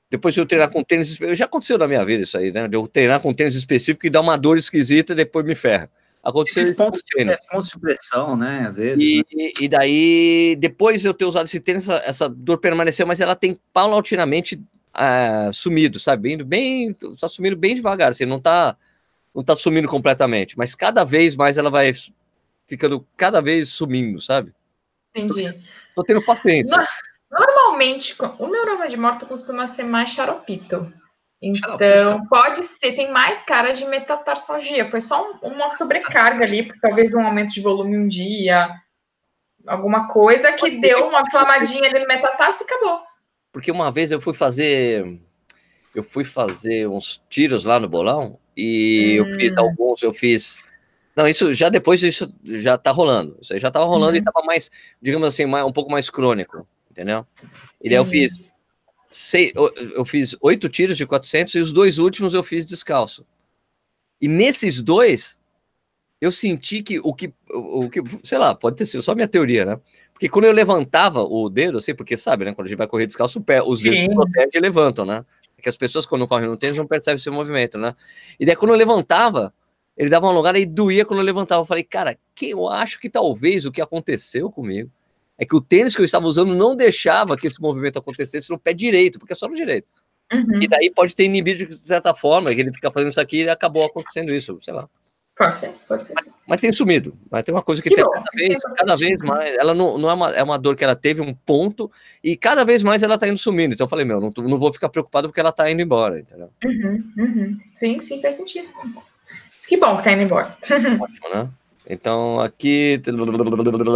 Depois 0.09 0.33
de 0.33 0.41
eu 0.41 0.45
treinar 0.45 0.69
com 0.69 0.83
tênis, 0.83 1.17
já 1.33 1.45
aconteceu 1.45 1.77
na 1.77 1.87
minha 1.87 2.03
vida 2.03 2.23
isso 2.23 2.37
aí, 2.37 2.51
né? 2.51 2.67
De 2.67 2.75
eu 2.75 2.87
treinar 2.87 3.19
com 3.19 3.33
tênis 3.33 3.55
específico 3.55 4.05
e 4.05 4.09
dar 4.09 4.21
uma 4.21 4.37
dor 4.37 4.57
esquisita 4.57 5.13
e 5.13 5.15
depois 5.15 5.45
me 5.45 5.55
ferra. 5.55 5.89
Aconteceu 6.23 6.61
Esses 6.61 6.75
pontos, 6.75 7.01
de, 7.03 7.37
pontos 7.49 7.69
de 7.69 7.79
pressão, 7.79 8.35
né? 8.35 8.65
Às 8.67 8.75
vezes. 8.75 9.03
E, 9.03 9.25
né? 9.33 9.51
e 9.59 9.67
daí, 9.67 10.55
depois 10.59 11.01
de 11.01 11.07
eu 11.07 11.13
ter 11.13 11.25
usado 11.25 11.45
esse 11.45 11.59
tênis, 11.59 11.89
essa, 11.89 12.03
essa 12.05 12.29
dor 12.29 12.59
permaneceu, 12.59 13.07
mas 13.07 13.19
ela 13.19 13.35
tem 13.35 13.57
paulatinamente 13.73 14.55
uh, 14.55 15.51
sumido, 15.51 15.99
sabe? 15.99 16.35
Bem, 16.35 16.45
bem, 16.45 16.93
tá 17.19 17.27
sumindo 17.27 17.55
bem 17.55 17.73
devagar, 17.73 18.11
assim, 18.11 18.25
não 18.25 18.39
tá, 18.39 18.77
não 19.33 19.43
tá 19.43 19.55
sumindo 19.55 19.87
completamente, 19.87 20.57
mas 20.57 20.75
cada 20.75 21.03
vez 21.03 21.35
mais 21.35 21.57
ela 21.57 21.71
vai 21.71 21.91
ficando 22.71 23.05
cada 23.17 23.41
vez 23.41 23.67
sumindo, 23.67 24.21
sabe? 24.21 24.53
Entendi. 25.13 25.51
Tô, 25.51 25.59
tô 25.95 26.03
tendo 26.05 26.23
paciência. 26.23 26.87
Normalmente, 27.29 28.15
o 28.39 28.47
neuroma 28.47 28.87
de 28.87 28.95
morto 28.95 29.25
costuma 29.25 29.67
ser 29.67 29.83
mais 29.83 30.11
xaropito. 30.11 30.91
Então, 31.41 32.25
pode 32.27 32.63
ser, 32.63 32.93
tem 32.93 33.11
mais 33.11 33.43
cara 33.43 33.73
de 33.73 33.85
metatarsalgia. 33.85 34.87
Foi 34.87 35.01
só 35.01 35.37
uma 35.41 35.73
sobrecarga 35.73 36.45
ali, 36.45 36.71
talvez 36.79 37.13
um 37.13 37.19
aumento 37.19 37.51
de 37.51 37.59
volume 37.59 37.97
um 37.97 38.07
dia, 38.07 38.69
alguma 39.67 40.07
coisa 40.07 40.53
que 40.53 40.79
deu 40.79 41.07
uma 41.09 41.23
inflamadinha 41.23 41.89
ali 41.89 41.99
no 41.99 42.07
metatarso 42.07 42.63
e 42.63 42.65
acabou. 42.65 43.01
Porque 43.51 43.69
uma 43.69 43.91
vez 43.91 44.13
eu 44.13 44.21
fui 44.21 44.33
fazer. 44.33 45.19
Eu 45.93 46.03
fui 46.03 46.23
fazer 46.23 46.87
uns 46.87 47.21
tiros 47.27 47.65
lá 47.65 47.77
no 47.77 47.89
bolão 47.89 48.39
e 48.55 49.19
hum. 49.19 49.27
eu 49.27 49.35
fiz 49.35 49.57
hum. 49.57 49.59
alguns, 49.59 50.01
eu 50.01 50.13
fiz. 50.13 50.63
Não, 51.15 51.27
isso 51.27 51.53
já 51.53 51.69
depois 51.69 52.01
isso 52.03 52.33
já 52.43 52.77
tá 52.77 52.91
rolando. 52.91 53.37
Isso 53.41 53.53
aí 53.53 53.59
já 53.59 53.69
tava 53.69 53.85
rolando 53.85 54.15
e 54.15 54.19
uhum. 54.19 54.25
tava 54.25 54.45
mais, 54.45 54.69
digamos 55.01 55.27
assim, 55.27 55.45
mais, 55.45 55.65
um 55.65 55.71
pouco 55.71 55.91
mais 55.91 56.09
crônico, 56.09 56.67
entendeu? 56.89 57.25
E 57.81 57.89
daí 57.89 57.97
eu 57.97 58.05
fiz 58.05 58.31
seis, 59.09 59.51
eu 59.55 60.05
fiz 60.05 60.35
oito 60.41 60.69
tiros 60.69 60.97
de 60.97 61.05
400 61.05 61.55
e 61.55 61.59
os 61.59 61.73
dois 61.73 61.97
últimos 61.97 62.33
eu 62.33 62.43
fiz 62.43 62.65
descalço. 62.65 63.25
E 64.21 64.27
nesses 64.27 64.81
dois, 64.81 65.41
eu 66.21 66.31
senti 66.31 66.83
que 66.83 66.99
o 66.99 67.13
que, 67.13 67.33
o, 67.49 67.89
que, 67.89 68.01
sei 68.23 68.37
lá, 68.37 68.53
pode 68.53 68.77
ter 68.77 68.85
sido 68.85 69.01
só 69.01 69.15
minha 69.15 69.27
teoria, 69.27 69.65
né? 69.65 69.79
Porque 70.13 70.29
quando 70.29 70.45
eu 70.45 70.51
levantava 70.51 71.23
o 71.23 71.49
dedo, 71.49 71.79
assim, 71.79 71.95
porque 71.95 72.15
sabe, 72.15 72.45
né? 72.45 72.53
Quando 72.53 72.67
a 72.67 72.69
gente 72.69 72.77
vai 72.77 72.87
correr 72.87 73.07
descalço, 73.07 73.39
o 73.39 73.43
pé, 73.43 73.61
os 73.61 73.81
dedos 73.81 74.13
protegem 74.13 74.51
e 74.53 74.59
levantam, 74.59 75.03
né? 75.03 75.25
Porque 75.55 75.67
as 75.67 75.75
pessoas, 75.75 76.05
quando 76.05 76.27
correm 76.27 76.47
no 76.47 76.55
tênis, 76.55 76.77
não 76.77 76.85
percebem 76.85 77.15
esse 77.15 77.29
movimento, 77.31 77.77
né? 77.77 77.95
E 78.39 78.45
daí, 78.45 78.55
quando 78.55 78.71
eu 78.71 78.77
levantava, 78.77 79.51
ele 80.01 80.09
dava 80.09 80.25
uma 80.25 80.31
alongada 80.31 80.57
e 80.57 80.65
doía 80.65 81.05
quando 81.05 81.19
eu 81.19 81.25
levantava. 81.25 81.61
Eu 81.61 81.65
falei, 81.65 81.83
cara, 81.83 82.17
que 82.33 82.49
eu 82.49 82.67
acho 82.67 82.99
que 82.99 83.07
talvez 83.07 83.67
o 83.67 83.71
que 83.71 83.79
aconteceu 83.79 84.49
comigo 84.49 84.89
é 85.37 85.45
que 85.45 85.55
o 85.55 85.61
tênis 85.61 85.95
que 85.95 86.01
eu 86.01 86.05
estava 86.05 86.25
usando 86.25 86.55
não 86.55 86.75
deixava 86.75 87.37
que 87.37 87.45
esse 87.45 87.61
movimento 87.61 87.99
acontecesse 87.99 88.49
no 88.49 88.57
pé 88.57 88.73
direito, 88.73 89.19
porque 89.19 89.33
é 89.33 89.35
só 89.35 89.47
no 89.47 89.55
direito. 89.55 89.87
Uhum. 90.33 90.59
E 90.59 90.67
daí 90.67 90.89
pode 90.89 91.13
ter 91.13 91.25
inibido 91.25 91.67
de 91.67 91.77
certa 91.77 92.15
forma, 92.15 92.51
que 92.51 92.61
ele 92.61 92.73
fica 92.73 92.89
fazendo 92.89 93.11
isso 93.11 93.21
aqui 93.21 93.43
e 93.43 93.49
acabou 93.49 93.85
acontecendo 93.85 94.33
isso, 94.33 94.57
sei 94.59 94.73
lá. 94.73 94.89
Pode 95.37 95.59
ser, 95.59 95.71
pode 95.87 96.07
ser. 96.07 96.13
Mas, 96.15 96.29
mas 96.47 96.61
tem 96.61 96.71
sumido. 96.71 97.15
Mas 97.29 97.43
tem 97.43 97.53
uma 97.53 97.61
coisa 97.61 97.79
que, 97.79 97.89
que 97.89 97.95
tem 97.95 98.03
bom, 98.03 98.09
cada 98.09 98.29
vez, 98.35 98.57
cada 98.75 98.95
vez 98.95 99.19
mais. 99.19 99.53
Ela 99.53 99.75
não, 99.75 99.99
não 99.99 100.09
é, 100.09 100.13
uma, 100.15 100.31
é 100.31 100.41
uma 100.41 100.57
dor 100.57 100.75
que 100.75 100.83
ela 100.83 100.95
teve 100.95 101.21
um 101.21 101.31
ponto 101.31 101.91
e 102.23 102.35
cada 102.35 102.63
vez 102.63 102.81
mais 102.81 103.03
ela 103.03 103.19
tá 103.19 103.27
indo 103.27 103.37
sumindo. 103.37 103.75
Então 103.75 103.85
eu 103.85 103.89
falei, 103.89 104.03
meu, 104.03 104.19
não, 104.19 104.31
não 104.35 104.57
vou 104.57 104.73
ficar 104.73 104.89
preocupado 104.89 105.27
porque 105.29 105.39
ela 105.39 105.51
tá 105.51 105.69
indo 105.69 105.81
embora, 105.81 106.19
entendeu? 106.19 106.49
Uhum, 106.65 107.13
uhum. 107.19 107.59
Sim, 107.71 107.99
sim, 107.99 108.19
faz 108.19 108.33
sentido. 108.33 108.67
Que 109.71 109.77
bom 109.77 109.95
que 109.95 110.03
tá 110.03 110.11
indo 110.11 110.23
embora. 110.23 110.57
Ótimo, 110.99 111.29
né? 111.33 111.49
Então, 111.89 112.41
aqui, 112.41 113.01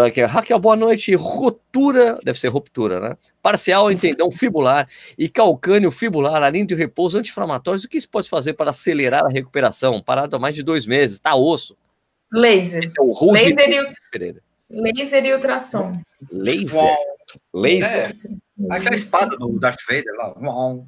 aqui. 0.08 0.22
Raquel, 0.22 0.58
boa 0.58 0.78
noite. 0.78 1.14
Ruptura, 1.16 2.18
deve 2.24 2.40
ser 2.40 2.48
ruptura, 2.48 3.02
né? 3.02 3.18
Parcial 3.42 3.92
em 3.92 3.98
tendão 3.98 4.32
fibular 4.32 4.88
e 5.18 5.28
calcânio 5.28 5.92
fibular, 5.92 6.42
além 6.42 6.66
de 6.66 6.74
repouso 6.76 7.18
anti-inflamatórios. 7.18 7.84
O 7.84 7.90
que 7.90 8.00
se 8.00 8.08
pode 8.08 8.30
fazer 8.30 8.54
para 8.54 8.70
acelerar 8.70 9.26
a 9.26 9.30
recuperação? 9.30 10.02
Parado 10.02 10.38
há 10.38 10.40
mais 10.40 10.56
de 10.56 10.64
dois 10.64 10.86
meses, 10.86 11.20
tá 11.20 11.36
osso. 11.36 11.76
Laser. 12.32 12.82
Esse 12.82 12.94
é 12.98 13.02
o 13.02 13.12
Rudy 13.12 13.54
Laser, 13.54 13.94
e, 14.70 14.82
Laser 14.82 15.26
e 15.26 15.34
ultrassom. 15.34 15.92
Laser. 16.32 16.96
Laser. 17.54 18.16
É. 18.16 18.16
Aquela 18.70 18.96
espada 18.96 19.36
do 19.36 19.60
Darth 19.60 19.82
Vader 19.86 20.14
lá. 20.16 20.34
Uau, 20.40 20.88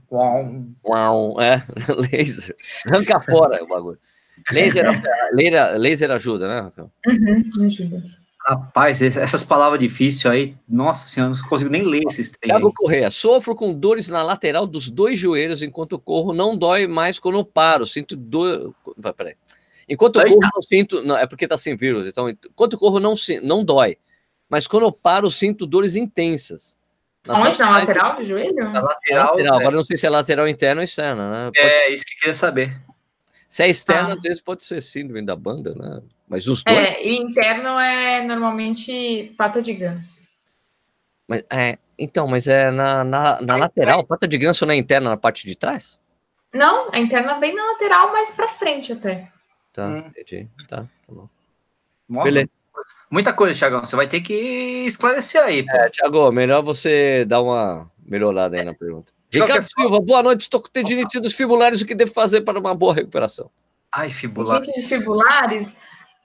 uau. 0.86 1.42
É, 1.42 1.62
laser. 2.10 2.56
Arranca 2.86 3.20
fora 3.20 3.62
o 3.62 3.68
bagulho. 3.68 4.00
Laser, 4.52 4.86
laser, 5.32 5.78
laser 5.78 6.12
ajuda, 6.12 6.48
né, 6.48 6.60
Raquel? 6.62 6.92
Uhum, 7.06 7.66
ajuda. 7.66 8.04
Rapaz, 8.48 9.02
essas 9.02 9.44
palavras 9.44 9.78
difíceis 9.78 10.26
aí, 10.26 10.56
nossa 10.70 11.10
senhora, 11.10 11.34
não 11.34 11.50
consigo 11.50 11.70
nem 11.70 11.84
ler 11.84 12.04
esses 12.08 12.32
três. 12.32 12.50
Thiago 12.50 12.72
Correia, 12.74 13.12
sofro 13.12 13.54
com 13.54 13.74
dores 13.74 14.08
na 14.08 14.24
lateral 14.24 14.66
dos 14.66 14.90
dois 14.90 15.20
joelhos 15.20 15.62
enquanto 15.62 16.00
corro, 16.00 16.32
não 16.32 16.58
dói 16.58 16.88
mais 16.88 17.20
quando 17.20 17.44
paro, 17.44 17.86
sinto 17.86 18.16
dor... 18.16 18.74
Peraí. 19.18 19.36
Enquanto 19.90 20.20
Eita. 20.20 20.30
corro, 20.30 20.50
não 20.56 20.62
sinto... 20.62 21.04
Não, 21.04 21.18
é 21.18 21.28
porque 21.28 21.46
tá 21.46 21.58
sem 21.58 21.76
vírus, 21.76 22.08
então, 22.08 22.30
enquanto 22.30 22.78
corro, 22.78 23.02
não, 23.02 23.16
não 23.44 23.66
dói, 23.66 23.98
mas 24.48 24.66
quando 24.66 24.84
eu 24.84 24.94
paro, 24.94 25.30
sinto 25.30 25.68
dores 25.68 25.98
intensas. 25.98 26.78
Onde? 27.28 27.60
Na 27.60 27.72
lateral 27.72 28.16
do 28.16 28.24
joelho? 28.24 28.56
Na 28.56 28.80
lateral, 28.80 29.32
lateral. 29.32 29.56
É. 29.56 29.60
agora 29.60 29.76
não 29.76 29.84
sei 29.84 29.98
se 29.98 30.08
é 30.08 30.10
lateral 30.10 30.48
interna 30.48 30.80
ou 30.80 30.86
externa, 30.86 31.30
né? 31.30 31.52
Pode... 31.54 31.60
É, 31.60 31.90
isso 31.90 32.06
que 32.06 32.14
eu 32.14 32.20
queria 32.20 32.34
saber. 32.34 32.78
Se 33.48 33.64
é 33.64 33.70
externo, 33.70 34.10
ah. 34.10 34.14
às 34.14 34.22
vezes 34.22 34.42
pode 34.42 34.64
ser 34.64 34.82
síndrome 34.82 35.26
da 35.26 35.36
banda, 35.36 35.74
né? 35.74 36.02
Mas 36.28 36.48
os 36.48 36.64
dois. 36.64 36.78
É, 36.78 37.02
e 37.02 37.16
interno 37.16 37.80
é 37.80 38.22
normalmente 38.24 39.34
pata 39.38 39.62
de 39.62 39.74
ganso. 39.74 40.28
Mas, 41.28 41.44
é, 41.50 41.78
então, 41.98 42.28
mas 42.28 42.48
é 42.48 42.70
na, 42.70 43.04
na, 43.04 43.42
na 43.42 43.56
lateral, 43.56 44.02
é. 44.02 44.04
pata 44.04 44.28
de 44.28 44.38
ganso 44.38 44.66
não 44.66 44.74
é 44.74 44.78
interna 44.78 45.10
na 45.10 45.18
parte 45.18 45.48
de 45.48 45.56
trás? 45.56 46.02
Não, 46.54 46.90
a 46.92 47.00
interna 47.00 47.40
vem 47.40 47.56
na 47.56 47.72
lateral, 47.72 48.12
mas 48.12 48.32
para 48.32 48.48
frente 48.50 48.94
até. 48.94 49.32
Tá, 49.72 49.88
hum. 49.88 50.04
entendi. 50.08 50.48
Tá, 50.68 50.78
tá 50.78 50.88
bom. 51.08 51.30
Nossa, 52.10 52.26
Beleza. 52.26 52.50
muita 53.10 53.34
coisa, 53.34 53.58
Thiagão. 53.58 53.86
Você 53.86 53.96
vai 53.96 54.08
ter 54.08 54.22
que 54.22 54.34
esclarecer 54.86 55.42
aí. 55.42 55.64
Pô. 55.64 55.72
É, 55.72 55.90
Thiago, 55.90 56.32
melhor 56.32 56.62
você 56.62 57.26
dar 57.26 57.42
uma 57.42 57.92
melhorada 58.06 58.58
aí 58.58 58.64
na 58.64 58.74
pergunta. 58.74 59.14
Ricardo 59.32 59.68
Silva, 59.70 60.00
boa 60.00 60.24
noite. 60.24 60.42
Estou 60.42 60.62
com 60.62 60.70
tendinite 60.70 61.20
dos 61.20 61.34
fibulares. 61.34 61.82
O 61.82 61.86
que 61.86 61.96
devo 61.96 62.12
fazer 62.12 62.42
para 62.42 62.60
uma 62.60 62.74
boa 62.74 62.94
recuperação? 62.94 63.50
Ai, 63.94 64.10
fibulares. 64.10 64.86
Fibulares, 64.86 65.76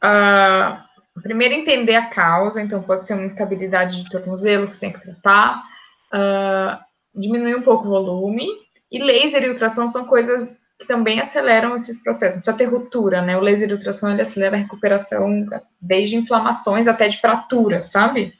uh, 0.05 1.21
primeiro 1.21 1.55
entender 1.55 1.95
a 1.95 2.07
causa. 2.07 2.63
Então, 2.63 2.83
pode 2.83 3.07
ser 3.07 3.15
uma 3.15 3.25
instabilidade 3.25 4.03
de 4.03 4.11
tornozelo 4.11 4.67
que 4.67 4.75
você 4.75 4.81
tem 4.81 4.93
que 4.93 5.01
tratar. 5.01 5.65
Uh, 6.13 6.79
diminuir 7.21 7.57
um 7.57 7.63
pouco 7.63 7.87
o 7.87 7.91
volume. 7.91 8.47
E 8.91 9.03
laser 9.03 9.43
e 9.43 9.49
ultrassom 9.49 9.89
são 9.89 10.05
coisas 10.05 10.61
que 10.79 10.87
também 10.87 11.21
aceleram 11.21 11.75
esses 11.75 12.03
processos. 12.03 12.37
Não 12.37 12.43
precisa 12.43 12.57
ter 12.57 12.65
ruptura, 12.65 13.23
né? 13.23 13.37
O 13.37 13.41
laser 13.41 13.71
e 13.71 13.73
ultrassom, 13.73 14.11
ele 14.11 14.23
acelera 14.23 14.57
a 14.57 14.61
recuperação 14.61 15.47
desde 15.81 16.17
inflamações 16.17 16.87
até 16.87 17.09
de 17.09 17.21
fraturas, 17.21 17.87
sabe? 17.87 18.35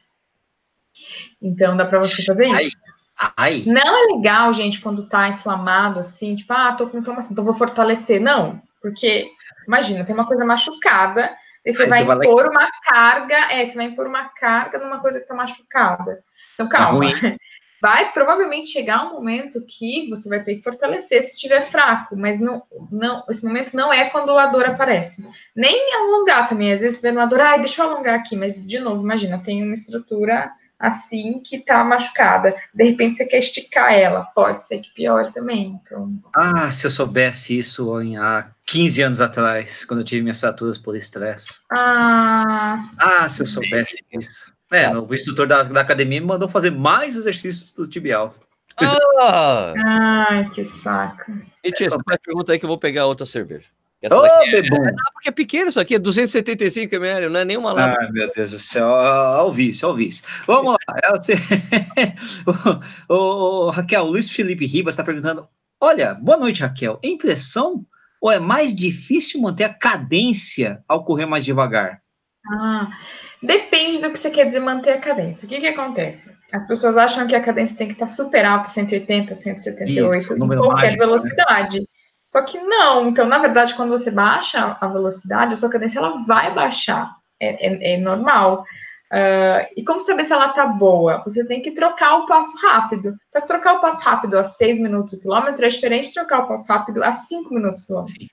Então, 1.41 1.77
dá 1.77 1.85
para 1.85 1.99
você 1.99 2.23
fazer 2.23 2.47
isso. 2.47 2.55
Ai. 2.77 2.82
Ai. 3.37 3.63
Não 3.67 3.81
é 3.81 4.15
legal, 4.15 4.53
gente, 4.53 4.81
quando 4.81 5.09
tá 5.09 5.29
inflamado, 5.29 6.01
assim, 6.01 6.35
tipo, 6.35 6.53
ah, 6.53 6.73
tô 6.73 6.89
com 6.89 6.99
inflamação, 6.99 7.33
então 7.33 7.45
vou 7.45 7.55
fortalecer. 7.55 8.21
Não, 8.21 8.61
porque, 8.81 9.31
imagina, 9.67 10.05
tem 10.05 10.15
uma 10.15 10.27
coisa 10.27 10.45
machucada, 10.45 11.31
e 11.65 11.73
você 11.73 11.87
vai 11.87 12.05
você 12.05 12.27
impor 12.27 12.43
vai... 12.43 12.51
uma 12.51 12.71
carga, 12.83 13.37
é, 13.53 13.65
você 13.65 13.77
vai 13.77 13.87
impor 13.87 14.07
uma 14.07 14.25
carga 14.31 14.79
numa 14.79 15.01
coisa 15.01 15.21
que 15.21 15.29
tá 15.29 15.35
machucada. 15.35 16.25
Então, 16.55 16.69
calma. 16.69 17.07
É 17.07 17.13
vai 17.83 18.13
provavelmente 18.13 18.69
chegar 18.69 19.05
um 19.05 19.15
momento 19.15 19.61
que 19.67 20.09
você 20.09 20.29
vai 20.29 20.41
ter 20.41 20.55
que 20.55 20.63
fortalecer 20.63 21.21
se 21.21 21.35
estiver 21.35 21.63
fraco, 21.63 22.17
mas 22.17 22.39
não, 22.39 22.63
não, 22.93 23.25
esse 23.29 23.45
momento 23.45 23.75
não 23.75 23.93
é 23.93 24.09
quando 24.09 24.39
a 24.39 24.47
dor 24.47 24.67
aparece. 24.67 25.27
Nem 25.55 25.93
alongar 25.97 26.49
também, 26.49 26.73
às 26.73 26.79
vezes 26.79 27.01
você 27.01 27.11
vê 27.11 27.19
uma 27.19 27.27
dor, 27.27 27.41
ai, 27.41 27.59
deixa 27.59 27.83
eu 27.83 27.91
alongar 27.91 28.15
aqui, 28.15 28.37
mas 28.37 28.65
de 28.65 28.79
novo, 28.79 29.03
imagina, 29.03 29.43
tem 29.43 29.65
uma 29.65 29.75
estrutura 29.75 30.53
assim 30.83 31.39
que 31.39 31.61
tá 31.61 31.85
machucada. 31.85 32.53
De 32.75 32.85
repente 32.85 33.17
você 33.17 33.25
quer 33.25 33.39
esticar 33.39 33.95
ela, 33.95 34.25
pode 34.25 34.61
ser 34.63 34.81
que 34.81 34.93
piore 34.93 35.33
também. 35.33 35.81
Então... 35.81 36.13
Ah, 36.35 36.71
se 36.73 36.85
eu 36.85 36.91
soubesse 36.91 37.57
isso 37.57 37.95
há 38.19 38.51
15 38.67 39.03
anos 39.03 39.21
atrás, 39.21 39.85
quando 39.85 40.01
eu 40.01 40.05
tive 40.05 40.23
minhas 40.23 40.41
fraturas 40.41 40.77
por 40.77 40.97
estresse. 40.97 41.61
Ah, 41.71 42.85
ah 42.99 43.29
se 43.29 43.43
eu 43.43 43.47
soubesse 43.47 44.05
isso. 44.13 44.53
É, 44.73 44.89
o 44.97 45.15
instrutor 45.15 45.47
da, 45.47 45.63
da 45.63 45.81
academia 45.83 46.21
me 46.21 46.27
mandou 46.27 46.49
fazer 46.49 46.71
mais 46.71 47.15
exercícios 47.15 47.71
pro 47.71 47.87
tibial. 47.87 48.35
Ah! 48.77 49.75
Ai, 49.77 50.49
que 50.51 50.65
saco. 50.65 51.31
E 51.63 51.71
tia, 51.71 51.89
você 51.89 51.99
faz 52.05 52.19
pergunta 52.25 52.53
aí 52.53 52.59
que 52.59 52.65
eu 52.65 52.69
vou 52.69 52.79
pegar 52.79 53.07
outra 53.07 53.27
cerveja. 53.27 53.67
Essa 54.03 54.21
Ô, 54.21 54.27
é, 54.27 54.59
é, 54.59 54.63
porque 55.13 55.29
é 55.29 55.31
pequeno 55.33 55.69
isso 55.69 55.79
aqui, 55.79 55.95
é 55.95 55.99
275 55.99 56.93
ml, 56.97 57.29
não 57.29 57.39
é 57.39 57.45
nenhuma 57.45 57.73
lata. 57.73 57.97
Ai, 58.01 58.11
meu 58.11 58.29
Deus 58.33 58.51
do 58.51 58.59
céu, 58.59 58.89
ao 58.89 59.53
vice, 59.53 59.85
ao 59.85 59.95
vice. 59.95 60.25
Vamos 60.45 60.73
lá. 60.73 60.79
o, 63.09 63.15
o, 63.15 63.67
o, 63.67 63.71
Raquel, 63.71 64.05
Luiz 64.05 64.29
Felipe 64.29 64.67
Ribas 64.67 64.95
está 64.95 65.05
perguntando: 65.05 65.47
olha, 65.81 66.15
boa 66.15 66.37
noite, 66.37 66.63
Raquel. 66.63 66.99
Impressão 67.01 67.87
ou 68.21 68.31
é 68.31 68.41
mais 68.41 68.75
difícil 68.75 69.41
manter 69.41 69.65
a 69.65 69.75
cadência 69.75 70.83
ao 70.89 71.05
correr 71.05 71.27
mais 71.27 71.45
devagar? 71.45 72.03
Ah, 72.47 72.91
depende 73.41 73.99
do 73.99 74.11
que 74.11 74.19
você 74.19 74.31
quer 74.31 74.47
dizer 74.47 74.61
manter 74.61 74.95
a 74.95 74.99
cadência. 74.99 75.47
O 75.47 75.49
que, 75.49 75.61
que 75.61 75.67
acontece? 75.69 76.37
As 76.53 76.67
pessoas 76.67 76.97
acham 76.97 77.27
que 77.27 77.37
a 77.37 77.41
cadência 77.41 77.77
tem 77.77 77.87
que 77.87 77.93
estar 77.95 78.09
super 78.09 78.45
alta, 78.45 78.69
180, 78.69 79.35
178, 79.37 80.19
Isso, 80.19 80.35
em 80.35 80.39
qualquer 80.39 80.57
mágico, 80.57 80.91
né? 80.91 81.07
velocidade. 81.07 81.81
Né? 81.81 81.87
Só 82.33 82.41
que 82.41 82.59
não, 82.59 83.09
então, 83.09 83.27
na 83.27 83.37
verdade, 83.37 83.75
quando 83.75 83.91
você 83.91 84.11
baixa 84.11 84.75
a 84.81 84.87
velocidade, 84.89 85.53
a 85.53 85.57
sua 85.59 85.69
cadência 85.69 85.99
ela 85.99 86.25
vai 86.25 86.55
baixar, 86.55 87.15
é, 87.39 87.67
é, 87.67 87.93
é 87.93 87.97
normal. 87.99 88.65
Uh, 89.13 89.69
e 89.77 89.85
como 89.85 90.01
saber 90.01 90.25
se 90.25 90.33
ela 90.33 90.49
tá 90.49 90.65
boa? 90.65 91.23
Você 91.25 91.47
tem 91.47 91.61
que 91.61 91.73
trocar 91.73 92.17
o 92.17 92.25
passo 92.25 92.57
rápido. 92.57 93.15
Só 93.29 93.39
que 93.39 93.47
trocar 93.47 93.75
o 93.75 93.81
passo 93.83 94.01
rápido 94.01 94.39
a 94.39 94.45
6 94.45 94.81
minutos 94.81 95.13
o 95.13 95.21
quilômetro 95.21 95.63
é 95.63 95.69
diferente 95.69 96.09
de 96.09 96.15
trocar 96.15 96.39
o 96.39 96.47
passo 96.47 96.73
rápido 96.73 97.05
a 97.05 97.13
5 97.13 97.53
minutos 97.53 97.83
o 97.83 97.87
quilômetro. 97.89 98.27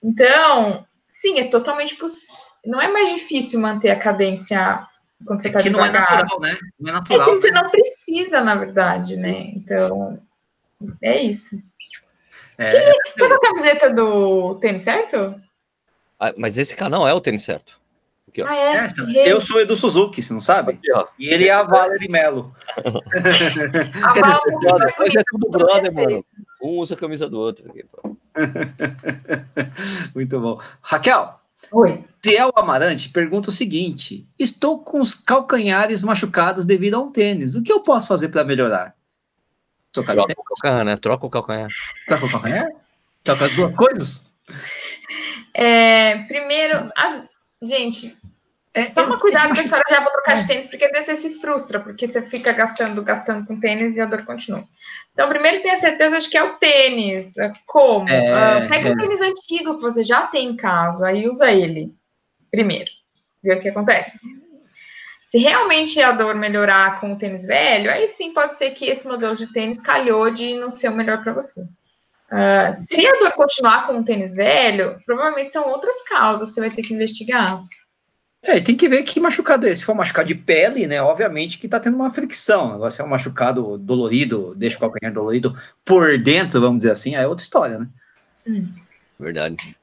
Então, 0.00 0.86
sim, 1.12 1.40
é 1.40 1.48
totalmente 1.48 1.96
possível. 1.96 2.44
Não 2.64 2.80
é 2.80 2.92
mais 2.92 3.10
difícil 3.10 3.58
manter 3.58 3.90
a 3.90 3.98
cadência 3.98 4.86
quando 5.26 5.42
você 5.42 5.48
está 5.48 5.58
é 5.58 5.62
devagar. 5.64 5.92
não 5.92 5.98
é 5.98 6.00
natural, 6.00 6.40
né? 6.40 6.58
Não 6.78 6.90
é 6.90 6.92
natural. 6.92 7.22
É 7.22 7.24
que 7.24 7.40
você 7.40 7.50
né? 7.50 7.60
não 7.60 7.70
precisa, 7.70 8.40
na 8.40 8.54
verdade, 8.54 9.16
né? 9.16 9.50
Então, 9.56 10.22
é 11.02 11.20
isso. 11.20 11.56
É, 12.58 12.70
Quem, 12.70 13.28
tá 13.28 13.34
a 13.34 13.40
camiseta 13.40 13.90
do 13.90 14.56
tênis 14.56 14.82
certo? 14.82 15.34
Ah, 16.18 16.32
mas 16.36 16.58
esse 16.58 16.76
canal 16.76 17.06
é 17.06 17.14
o 17.14 17.20
tênis 17.20 17.42
certo. 17.42 17.80
Aqui, 18.28 18.42
ah, 18.42 18.56
é? 18.56 18.86
é? 19.18 19.30
Eu 19.30 19.40
sou 19.40 19.60
Edu 19.60 19.76
Suzuki, 19.76 20.22
você 20.22 20.32
não 20.32 20.40
sabe? 20.40 20.72
Aqui, 20.72 20.88
e 21.18 21.28
ele 21.28 21.48
é 21.48 21.52
a 21.52 21.62
Valerie 21.62 22.08
Melo. 22.08 22.54
a 22.76 24.12
Valerie 24.12 24.92
mas 24.98 25.14
é 25.14 25.22
tudo 25.30 25.50
brother, 25.50 25.92
mano. 25.92 26.24
Um 26.62 26.78
usa 26.78 26.94
a 26.94 26.96
camisa 26.96 27.28
do 27.28 27.38
outro. 27.38 27.68
Aqui, 27.68 27.84
Muito 30.14 30.40
bom. 30.40 30.60
Raquel. 30.80 31.40
Oi. 31.70 32.04
Ziel 32.24 32.52
Amarante 32.56 33.08
pergunta 33.10 33.50
o 33.50 33.52
seguinte: 33.52 34.26
Estou 34.38 34.78
com 34.78 35.00
os 35.00 35.14
calcanhares 35.14 36.02
machucados 36.02 36.64
devido 36.64 36.94
a 36.94 37.00
um 37.00 37.10
tênis. 37.10 37.54
O 37.54 37.62
que 37.62 37.72
eu 37.72 37.80
posso 37.80 38.08
fazer 38.08 38.28
para 38.28 38.44
melhorar? 38.44 38.94
Troca 39.92 40.12
o 40.12 40.44
calcanhar, 40.44 40.84
né? 40.84 40.96
Troca 40.96 41.26
o 41.26 41.30
calcanhar. 41.30 41.70
Troca 42.06 42.26
o 42.26 42.30
calcanhar? 42.30 42.68
Troca 43.22 43.44
as 43.44 43.54
duas 43.54 43.74
coisas? 43.74 44.26
É, 45.54 46.22
primeiro, 46.24 46.90
as, 46.96 47.26
gente, 47.62 48.16
é, 48.74 48.86
toma 48.86 49.20
cuidado 49.20 49.54
com 49.54 49.60
a 49.60 49.62
história, 49.62 49.84
já 49.90 50.00
vou 50.02 50.12
trocar 50.12 50.34
de 50.34 50.44
é. 50.44 50.46
tênis, 50.46 50.66
porque 50.66 50.88
você 50.88 51.16
se 51.16 51.30
frustra, 51.40 51.78
porque 51.78 52.06
você 52.06 52.22
fica 52.22 52.52
gastando, 52.52 53.02
gastando 53.02 53.46
com 53.46 53.60
tênis 53.60 53.96
e 53.96 54.00
a 54.00 54.06
dor 54.06 54.24
continua. 54.24 54.64
Então, 55.12 55.28
primeiro 55.28 55.62
tenha 55.62 55.76
certeza 55.76 56.18
de 56.18 56.28
que 56.28 56.38
é 56.38 56.42
o 56.42 56.56
tênis. 56.56 57.34
Como? 57.66 58.08
É, 58.08 58.64
uh, 58.64 58.68
pega 58.68 58.88
um 58.88 58.92
é. 58.92 58.96
tênis 58.96 59.20
antigo 59.20 59.76
que 59.76 59.82
você 59.82 60.02
já 60.02 60.26
tem 60.26 60.48
em 60.48 60.56
casa 60.56 61.12
e 61.12 61.28
usa 61.28 61.50
ele 61.52 61.92
primeiro. 62.50 62.90
Vê 63.42 63.54
o 63.54 63.60
que 63.60 63.68
acontece. 63.68 64.41
Se 65.32 65.38
realmente 65.38 65.98
a 65.98 66.12
dor 66.12 66.34
melhorar 66.34 67.00
com 67.00 67.14
o 67.14 67.16
tênis 67.16 67.46
velho, 67.46 67.90
aí 67.90 68.06
sim 68.06 68.34
pode 68.34 68.58
ser 68.58 68.72
que 68.72 68.84
esse 68.84 69.08
modelo 69.08 69.34
de 69.34 69.50
tênis 69.50 69.80
calhou 69.80 70.30
de 70.30 70.52
não 70.52 70.70
ser 70.70 70.90
o 70.90 70.94
melhor 70.94 71.24
para 71.24 71.32
você. 71.32 71.62
Uh, 71.62 72.70
se 72.74 73.06
a 73.06 73.12
dor 73.18 73.32
continuar 73.32 73.86
com 73.86 73.98
o 73.98 74.04
tênis 74.04 74.36
velho, 74.36 74.98
provavelmente 75.06 75.50
são 75.50 75.66
outras 75.66 76.02
causas, 76.02 76.52
você 76.52 76.60
vai 76.60 76.70
ter 76.70 76.82
que 76.82 76.92
investigar. 76.92 77.62
É, 78.42 78.60
tem 78.60 78.76
que 78.76 78.86
ver 78.86 79.04
que 79.04 79.18
machucado 79.20 79.66
é. 79.66 79.74
Se 79.74 79.86
for 79.86 79.94
machucado 79.94 80.28
de 80.28 80.34
pele, 80.34 80.86
né? 80.86 81.00
Obviamente 81.00 81.58
que 81.58 81.66
tá 81.66 81.80
tendo 81.80 81.94
uma 81.94 82.12
fricção. 82.12 82.70
Agora, 82.70 82.90
se 82.90 83.00
é 83.00 83.04
um 83.04 83.08
machucado 83.08 83.78
dolorido, 83.78 84.54
deixa 84.54 84.76
o 84.76 84.80
calcanhar 84.80 85.14
dolorido 85.14 85.56
por 85.82 86.18
dentro, 86.18 86.60
vamos 86.60 86.80
dizer 86.80 86.90
assim, 86.90 87.14
aí 87.14 87.24
é 87.24 87.26
outra 87.26 87.42
história, 87.42 87.78
né? 87.78 87.88
Hum. 88.46 88.68
Verdade 89.18 89.80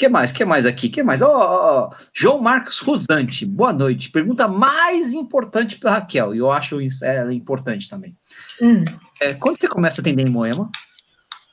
que 0.00 0.08
mais? 0.08 0.32
que 0.32 0.46
mais 0.46 0.64
aqui? 0.64 0.88
que 0.88 1.02
mais? 1.02 1.20
Ó, 1.20 1.28
oh, 1.28 1.90
oh, 1.90 1.96
João 2.14 2.40
Marcos 2.40 2.78
Rosante, 2.78 3.44
boa 3.44 3.70
noite. 3.70 4.08
Pergunta 4.08 4.48
mais 4.48 5.12
importante 5.12 5.76
para 5.78 5.90
Raquel, 5.90 6.34
e 6.34 6.38
eu 6.38 6.50
acho 6.50 6.80
isso 6.80 7.04
é 7.04 7.30
importante 7.34 7.86
também. 7.86 8.16
Hum. 8.62 8.82
É, 9.20 9.34
quando 9.34 9.60
você 9.60 9.68
começa 9.68 10.00
a 10.00 10.02
atender 10.02 10.26
em 10.26 10.30
Moema? 10.30 10.70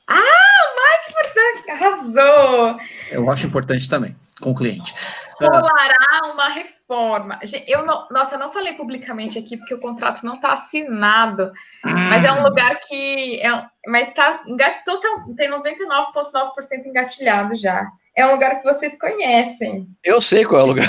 Ah, 0.08 0.16
mais 0.16 1.10
importante, 1.10 1.70
arrasou! 1.70 2.76
Eu 3.10 3.30
acho 3.30 3.46
importante 3.46 3.86
também, 3.86 4.16
com 4.40 4.52
o 4.52 4.54
cliente. 4.54 4.94
Rolará 5.40 6.32
uma 6.32 6.48
reforma. 6.48 7.38
Eu 7.66 7.84
não, 7.84 8.06
nossa, 8.10 8.34
eu 8.34 8.38
não 8.38 8.50
falei 8.50 8.72
publicamente 8.74 9.38
aqui 9.38 9.56
porque 9.56 9.74
o 9.74 9.80
contrato 9.80 10.24
não 10.24 10.34
está 10.34 10.52
assinado, 10.52 11.52
mas 11.84 12.24
é 12.24 12.32
um 12.32 12.40
ah. 12.40 12.48
lugar 12.48 12.78
que 12.80 13.40
é, 13.40 13.66
mas 13.86 14.08
está 14.08 14.42
total, 14.84 15.34
tem 15.36 15.50
99,9% 15.50 16.86
engatilhado 16.86 17.54
já 17.54 17.86
é 18.18 18.26
um 18.26 18.32
lugar 18.32 18.60
que 18.60 18.64
vocês 18.64 18.98
conhecem. 18.98 19.88
Eu 20.02 20.20
sei 20.20 20.44
qual 20.44 20.62
é 20.62 20.64
o 20.64 20.66
lugar. 20.66 20.88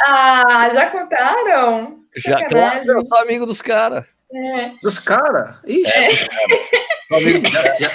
Ah, 0.00 0.70
já 0.72 0.90
contaram? 0.90 2.00
Já, 2.16 2.48
claro, 2.48 2.90
eu 2.90 3.04
sou 3.04 3.18
amigo 3.18 3.44
dos 3.44 3.60
caras. 3.60 4.06
É. 4.32 4.72
Dos 4.82 4.98
caras? 4.98 5.56
Ixi. 5.66 5.92
É. 5.92 6.10
já, 7.50 7.74
já, 7.78 7.90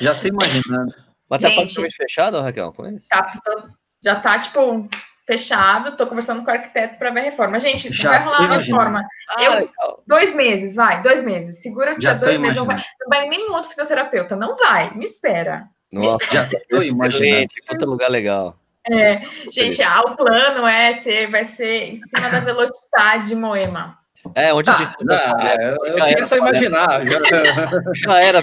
já 0.00 0.14
tô 0.14 0.28
imaginando. 0.28 0.94
Mas 1.28 1.42
tá 1.42 1.50
praticamente 1.50 1.96
fechado, 1.96 2.40
Raquel, 2.40 2.72
com 2.72 2.86
eles? 2.86 3.08
Tá, 3.08 3.40
tô, 3.44 3.70
já 4.04 4.14
tá, 4.20 4.38
tipo, 4.38 4.88
fechado. 5.26 5.96
Tô 5.96 6.06
conversando 6.06 6.42
com 6.42 6.50
o 6.50 6.54
arquiteto 6.54 6.98
para 6.98 7.10
ver 7.10 7.20
a 7.20 7.24
reforma. 7.24 7.60
Gente, 7.60 7.92
já 7.92 8.10
vai 8.10 8.24
rolar 8.24 8.52
a 8.52 8.56
reforma. 8.56 9.04
Ah, 9.36 9.42
eu, 9.44 9.70
dois 10.06 10.34
meses, 10.34 10.74
vai, 10.74 11.02
dois 11.02 11.22
meses. 11.22 11.62
Segura 11.62 11.94
o 11.94 11.98
dia 11.98 12.14
dois 12.14 12.38
meses. 12.38 12.56
Não 12.56 12.66
vai, 12.66 12.76
não 12.76 13.08
vai 13.08 13.28
nenhum 13.28 13.52
outro 13.52 13.70
fisioterapeuta. 13.70 14.36
Não 14.36 14.56
vai, 14.56 14.92
me 14.94 15.04
espera. 15.04 15.68
Nossa, 15.90 16.26
já 16.30 16.48
tô 16.68 16.80
imaginando. 16.80 17.48
Puta 17.66 17.86
lugar 17.86 18.10
legal. 18.10 18.56
É, 18.90 19.22
gente, 19.50 19.80
ah, 19.82 20.00
o 20.00 20.16
plano 20.16 20.66
é 20.66 20.94
ser, 20.94 21.30
vai 21.30 21.44
ser 21.44 21.92
em 21.92 21.96
cima 21.96 22.28
da 22.30 22.40
velocidade 22.40 23.28
de 23.28 23.36
Moema. 23.36 24.01
É, 24.34 24.54
onde 24.54 24.66
tá, 24.66 24.72
a 24.72 24.76
gente 24.76 25.04
não, 25.04 25.14
é, 25.40 25.56
eu, 25.56 25.86
eu 25.86 26.06
queria 26.06 26.24
só 26.24 26.36
imaginar. 26.36 27.04
Já, 27.08 27.20
já 27.94 28.20
era 28.20 28.40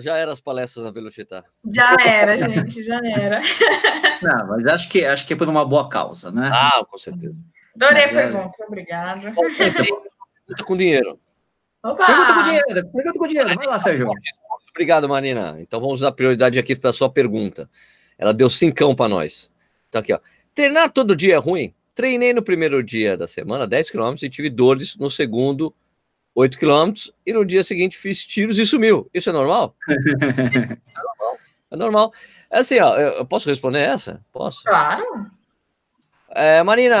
já 0.00 0.16
era 0.16 0.32
as 0.32 0.40
palestras 0.40 0.84
na 0.84 0.90
Velocitar. 0.90 1.44
Já 1.70 1.96
era, 2.04 2.36
gente, 2.36 2.82
já 2.82 3.00
era. 3.04 3.40
Não, 4.20 4.48
mas 4.48 4.66
acho 4.66 4.88
que 4.88 5.04
acho 5.04 5.26
que 5.26 5.32
é 5.32 5.36
por 5.36 5.48
uma 5.48 5.64
boa 5.64 5.88
causa, 5.88 6.30
né? 6.30 6.50
Ah, 6.52 6.84
com 6.88 6.98
certeza. 6.98 7.36
Adorei 7.74 8.04
a 8.04 8.08
pergunta, 8.08 8.64
obrigada. 8.66 9.32
Pergunta 9.32 10.64
com 10.64 10.76
dinheiro. 10.76 11.18
Opa! 11.84 12.06
Pergunta 12.06 12.34
com 12.34 12.42
dinheiro, 12.42 12.66
pergunta 12.66 13.18
com 13.18 13.26
dinheiro. 13.26 13.54
Vai 13.54 13.66
lá, 13.66 13.78
Sérgio. 13.78 14.10
Obrigado, 14.70 15.08
Marina. 15.08 15.56
Então 15.58 15.80
vamos 15.80 16.00
dar 16.00 16.12
prioridade 16.12 16.58
aqui 16.58 16.76
para 16.76 16.90
a 16.90 16.92
sua 16.92 17.10
pergunta. 17.10 17.68
Ela 18.18 18.32
deu 18.32 18.48
cincão 18.48 18.94
para 18.94 19.08
nós. 19.08 19.50
Tá 19.90 19.98
aqui, 19.98 20.12
ó. 20.12 20.20
Treinar 20.54 20.90
todo 20.90 21.16
dia 21.16 21.34
é 21.34 21.38
ruim? 21.38 21.74
Treinei 21.94 22.32
no 22.32 22.42
primeiro 22.42 22.82
dia 22.82 23.16
da 23.16 23.26
semana 23.26 23.66
10 23.66 23.90
km 23.90 24.14
e 24.22 24.30
tive 24.30 24.48
dores 24.48 24.96
no 24.96 25.10
segundo 25.10 25.74
8 26.34 26.58
km 26.58 26.92
e 27.26 27.32
no 27.32 27.44
dia 27.44 27.62
seguinte 27.62 27.98
fiz 27.98 28.24
tiros 28.24 28.58
e 28.58 28.66
sumiu. 28.66 29.10
Isso 29.12 29.30
é 29.30 29.32
normal? 29.32 29.76
é 29.88 31.02
normal. 31.02 31.38
É 31.70 31.76
normal. 31.76 32.12
É 32.50 32.58
assim, 32.58 32.78
ó, 32.80 32.96
eu 32.96 33.24
posso 33.26 33.48
responder 33.48 33.80
essa? 33.80 34.24
Posso? 34.32 34.64
Claro. 34.64 35.30
É, 36.34 36.62
Marina, 36.62 36.96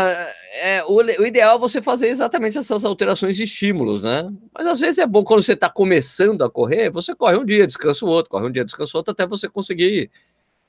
é, 0.60 0.84
o, 0.84 0.96
o, 0.96 1.26
ideal 1.26 1.56
é 1.56 1.58
você 1.58 1.80
fazer 1.80 2.08
exatamente 2.08 2.58
essas 2.58 2.84
alterações 2.84 3.34
de 3.34 3.44
estímulos, 3.44 4.02
né? 4.02 4.30
Mas 4.52 4.66
às 4.66 4.78
vezes 4.80 4.98
é 4.98 5.06
bom 5.06 5.24
quando 5.24 5.42
você 5.42 5.54
está 5.54 5.70
começando 5.70 6.44
a 6.44 6.50
correr, 6.50 6.90
você 6.90 7.14
corre 7.14 7.38
um 7.38 7.44
dia, 7.44 7.66
descansa 7.66 8.04
o 8.04 8.08
outro, 8.08 8.30
corre 8.30 8.46
um 8.46 8.52
dia, 8.52 8.62
descansa 8.62 8.94
o 8.94 8.98
outro, 8.98 9.12
até 9.12 9.26
você 9.26 9.48
conseguir 9.48 10.10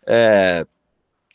é, 0.07 0.65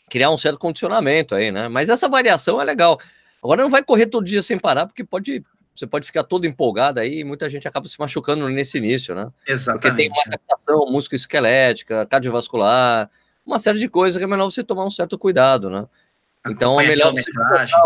criar 0.09 0.31
um 0.31 0.37
certo 0.37 0.59
condicionamento 0.59 1.35
aí, 1.35 1.51
né? 1.51 1.69
Mas 1.69 1.89
essa 1.89 2.09
variação 2.09 2.61
é 2.61 2.65
legal. 2.65 2.99
Agora 3.43 3.63
não 3.63 3.71
vai 3.71 3.83
correr 3.83 4.07
todo 4.07 4.25
dia 4.25 4.43
sem 4.43 4.59
parar, 4.59 4.87
porque 4.87 5.05
pode 5.05 5.45
você 5.79 5.87
pode 5.87 6.07
ficar 6.07 6.25
todo 6.25 6.45
empolgado 6.45 6.99
aí 6.99 7.21
e 7.21 7.25
muita 7.25 7.49
gente 7.49 7.69
acaba 7.69 7.87
se 7.87 7.99
machucando 8.01 8.49
nesse 8.49 8.79
início, 8.79 9.15
né? 9.15 9.31
Exatamente. 9.47 9.81
Porque 9.81 9.97
tem 9.97 10.11
uma 10.11 10.23
adaptação 10.27 10.87
músculo-esquelética, 10.91 12.05
cardiovascular, 12.05 13.09
uma 13.47 13.61
série 13.61 13.79
de 13.79 13.89
coisas 13.89 14.19
que 14.19 14.25
é 14.25 14.27
melhor 14.27 14.51
você 14.51 14.65
tomar 14.65 14.85
um 14.85 14.91
certo 14.91 15.17
cuidado, 15.17 15.71
né? 15.71 15.87
Então 16.47 16.81
é 16.81 16.87
melhor 16.87 17.13
você 17.13 17.31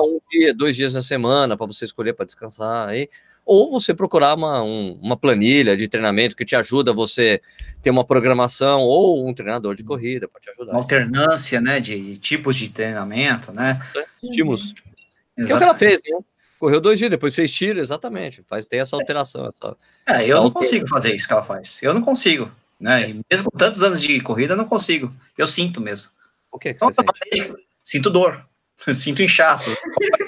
um 0.01 0.21
dia, 0.31 0.55
dois 0.55 0.75
dias 0.75 0.95
na 0.95 1.03
semana 1.03 1.57
para 1.57 1.67
você 1.67 1.85
escolher 1.85 2.15
para 2.15 2.25
descansar 2.25 2.89
aí. 2.89 3.11
Ou 3.45 3.71
você 3.71 3.93
procurar 3.93 4.35
uma, 4.35 4.63
um, 4.63 4.99
uma 5.03 5.17
planilha 5.17 5.77
de 5.77 5.89
treinamento 5.89 6.37
que 6.37 6.45
te 6.45 6.55
ajuda 6.55 6.93
você 6.93 7.41
ter 7.83 7.91
uma 7.91 8.05
programação, 8.05 8.83
ou 8.83 9.29
um 9.29 9.35
treinador 9.35 9.75
de 9.75 9.83
corrida 9.83 10.29
para 10.29 10.41
te 10.41 10.51
ajudar. 10.51 10.73
Uma 10.73 10.81
alternância, 10.81 11.61
né, 11.61 11.81
de 11.81 12.17
tipos 12.19 12.57
de 12.57 12.69
treinamento, 12.69 13.53
né? 13.53 13.81
É, 13.97 14.05
estímulos. 14.23 14.73
Que 14.73 15.53
é 15.53 15.55
o 15.55 15.59
que 15.59 15.65
ela 15.65 15.75
fez, 15.75 16.01
né? 16.09 16.19
Correu 16.59 16.81
dois 16.81 16.97
dias, 16.97 17.11
depois 17.11 17.35
fez 17.35 17.51
tiro, 17.51 17.81
exatamente. 17.81 18.45
Faz, 18.49 18.65
tem 18.65 18.79
essa 18.79 18.95
alteração. 18.95 19.49
Essa, 19.49 19.77
é, 20.07 20.31
eu 20.31 20.45
não 20.45 20.51
consigo 20.51 20.87
fazer 20.87 21.13
isso 21.13 21.27
que 21.27 21.33
ela 21.33 21.43
faz. 21.43 21.83
Eu 21.83 21.93
não 21.93 22.03
consigo. 22.03 22.53
Né? 22.79 23.11
E 23.11 23.21
mesmo 23.29 23.51
com 23.51 23.59
tantos 23.59 23.83
anos 23.83 24.01
de 24.01 24.21
corrida, 24.21 24.53
eu 24.53 24.57
não 24.57 24.65
consigo. 24.65 25.13
Eu 25.37 25.49
sinto 25.49 25.81
mesmo. 25.81 26.13
O 26.53 26.61
que, 26.61 26.69
é 26.69 26.75
que 26.75 26.81
você 26.81 27.03
sente? 27.33 27.55
Sinto 27.83 28.11
dor. 28.11 28.47
Sinto 28.93 29.23
inchaço. 29.23 29.71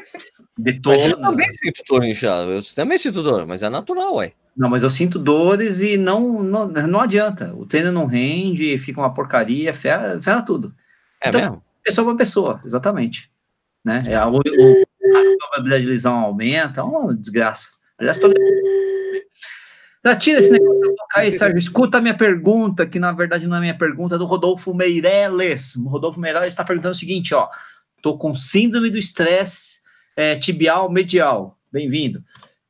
Detona. 0.58 0.96
Mas 0.96 1.06
eu 1.06 1.20
também 1.20 1.50
sinto 1.50 1.82
dor 1.88 2.04
inchaço. 2.04 2.50
Eu 2.50 2.62
também 2.74 2.98
sinto 2.98 3.22
dor, 3.22 3.46
mas 3.46 3.62
é 3.62 3.68
natural, 3.68 4.16
ué. 4.16 4.32
Não, 4.56 4.68
mas 4.68 4.82
eu 4.82 4.90
sinto 4.90 5.18
dores 5.18 5.80
e 5.80 5.96
não, 5.96 6.42
não, 6.42 6.68
não 6.68 7.00
adianta. 7.00 7.52
O 7.54 7.66
treino 7.66 7.90
não 7.90 8.06
rende, 8.06 8.78
fica 8.78 9.00
uma 9.00 9.12
porcaria, 9.12 9.74
ferra, 9.74 10.20
ferra 10.22 10.42
tudo. 10.42 10.72
É 11.20 11.28
então, 11.28 11.40
mesmo? 11.40 11.64
Pessoa 11.82 12.06
para 12.06 12.16
pessoa, 12.16 12.60
exatamente. 12.64 13.30
Né? 13.84 14.04
É, 14.06 14.24
o, 14.24 14.36
o, 14.36 14.38
a 14.38 15.36
probabilidade 15.38 15.82
de 15.82 15.88
lesão 15.88 16.16
aumenta, 16.16 16.80
é 16.80 16.84
uma 16.84 17.14
desgraça. 17.14 17.70
Aliás, 17.98 18.18
tô... 18.18 18.32
Já 20.04 20.16
tira 20.16 20.38
esse 20.38 20.52
negócio 20.52 20.80
da 20.80 20.88
boca 20.88 21.20
aí, 21.20 21.32
Sérgio. 21.32 21.58
Escuta 21.58 21.98
a 21.98 22.00
minha 22.00 22.16
pergunta, 22.16 22.86
que 22.86 22.98
na 22.98 23.10
verdade 23.10 23.46
não 23.46 23.56
é 23.56 23.60
minha 23.60 23.76
pergunta, 23.76 24.14
é 24.14 24.18
do 24.18 24.26
Rodolfo 24.26 24.74
Meireles. 24.74 25.76
O 25.76 25.88
Rodolfo 25.88 26.20
Meireles 26.20 26.48
está 26.48 26.62
perguntando 26.62 26.92
o 26.92 26.98
seguinte, 26.98 27.34
ó. 27.34 27.48
Tô 28.04 28.18
com 28.18 28.34
síndrome 28.34 28.90
do 28.90 28.98
estresse 28.98 29.80
é, 30.14 30.36
tibial 30.36 30.90
medial. 30.90 31.58
Bem-vindo. 31.72 32.22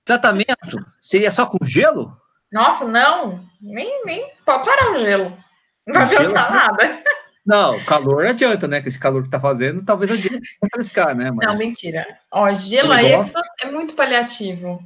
Tratamento 0.05 0.87
seria 1.01 1.33
só 1.33 1.44
com 1.44 1.59
gelo? 1.64 2.16
Nossa, 2.53 2.85
não. 2.85 3.44
Nem, 3.61 4.05
nem 4.05 4.31
pode 4.47 4.64
parar 4.64 4.92
o 4.92 5.01
gelo. 5.01 5.37
Não 5.85 5.94
vai 5.94 6.05
adiantar 6.05 6.53
nada. 6.53 7.03
Não, 7.44 7.85
calor 7.85 8.25
adianta, 8.25 8.68
né? 8.68 8.81
Com 8.81 8.87
esse 8.87 9.01
calor 9.01 9.25
que 9.25 9.29
tá 9.29 9.40
fazendo, 9.40 9.85
talvez 9.85 10.12
adiante 10.12 10.57
refrescar, 10.62 11.16
né? 11.16 11.33
Mas... 11.33 11.59
Não, 11.59 11.66
mentira. 11.66 12.07
Ó, 12.31 12.53
gelo 12.55 12.92
aí 12.92 13.11
é, 13.11 13.20
é 13.62 13.70
muito 13.73 13.94
paliativo. 13.94 14.81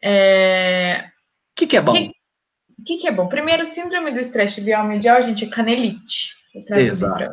É... 0.00 1.06
O 1.08 1.54
que, 1.56 1.66
que 1.66 1.76
é 1.76 1.82
bom? 1.82 1.92
O 1.92 2.84
que, 2.86 2.98
que, 2.98 3.08
é 3.08 3.10
bom? 3.10 3.26
Primeiro, 3.26 3.64
síndrome 3.64 4.12
do 4.12 4.20
estresse 4.20 4.54
tibial 4.54 4.86
medial, 4.86 5.20
gente, 5.22 5.44
é 5.44 5.48
canelite. 5.48 6.36
Exato. 6.70 7.32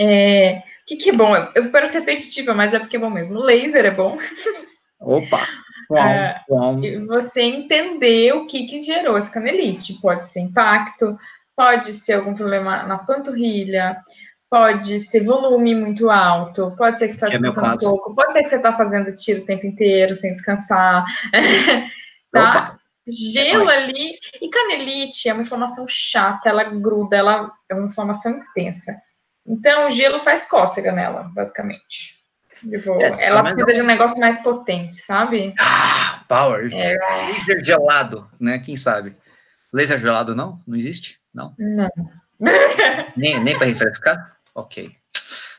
É... 0.00 0.62
O 0.90 0.92
que, 0.92 1.04
que 1.04 1.10
é 1.10 1.12
bom? 1.12 1.36
Eu 1.54 1.70
quero 1.70 1.86
ser 1.86 2.00
repetitiva, 2.00 2.52
mas 2.52 2.74
é 2.74 2.80
porque 2.80 2.96
é 2.96 2.98
bom 2.98 3.10
mesmo. 3.10 3.38
Laser 3.38 3.84
é 3.84 3.90
bom. 3.92 4.18
Opa! 4.98 5.46
É, 5.92 6.40
você 7.08 7.42
entender 7.42 8.32
o 8.32 8.46
que, 8.46 8.64
que 8.68 8.80
gerou 8.80 9.18
esse 9.18 9.28
canelite. 9.28 9.98
Pode 10.00 10.28
ser 10.28 10.38
impacto, 10.38 11.18
pode 11.56 11.92
ser 11.92 12.12
algum 12.12 12.32
problema 12.32 12.84
na 12.84 12.96
panturrilha, 12.96 13.96
pode 14.48 15.00
ser 15.00 15.24
volume 15.24 15.74
muito 15.74 16.08
alto, 16.08 16.76
pode 16.78 17.00
ser 17.00 17.08
que 17.08 17.14
você 17.14 17.24
está 17.24 17.36
é 17.36 17.40
descansando 17.40 17.74
um 17.74 17.96
pouco, 17.98 18.14
pode 18.14 18.32
ser 18.32 18.42
que 18.44 18.48
você 18.50 18.56
está 18.58 18.72
fazendo 18.72 19.16
tiro 19.16 19.40
o 19.40 19.44
tempo 19.44 19.66
inteiro 19.66 20.14
sem 20.14 20.32
descansar. 20.32 21.04
tá? 22.30 22.50
Opa. 22.50 22.80
Gelo 23.08 23.68
é 23.68 23.78
ali. 23.78 24.16
E 24.40 24.48
canelite 24.48 25.28
é 25.28 25.32
uma 25.32 25.42
inflamação 25.42 25.86
chata, 25.88 26.48
ela 26.48 26.62
gruda, 26.62 27.16
ela 27.16 27.52
é 27.68 27.74
uma 27.74 27.88
inflamação 27.88 28.30
intensa. 28.38 28.96
Então, 29.46 29.86
o 29.86 29.90
gelo 29.90 30.18
faz 30.18 30.46
cócega 30.46 30.92
nela, 30.92 31.30
basicamente. 31.34 32.20
Tipo, 32.60 33.00
é, 33.00 33.24
ela 33.24 33.42
precisa 33.42 33.66
não... 33.66 33.72
de 33.72 33.82
um 33.82 33.86
negócio 33.86 34.18
mais 34.18 34.38
potente, 34.42 34.96
sabe? 34.96 35.54
Ah, 35.58 36.22
power. 36.28 36.68
É... 36.72 36.96
Laser 37.28 37.64
gelado, 37.64 38.30
né? 38.38 38.58
Quem 38.58 38.76
sabe? 38.76 39.16
Laser 39.72 39.98
gelado 39.98 40.34
não? 40.34 40.60
Não 40.66 40.76
existe? 40.76 41.18
Não? 41.34 41.54
Não. 41.58 41.90
nem 43.16 43.40
nem 43.40 43.56
para 43.56 43.66
refrescar? 43.66 44.36
Ok. 44.54 44.90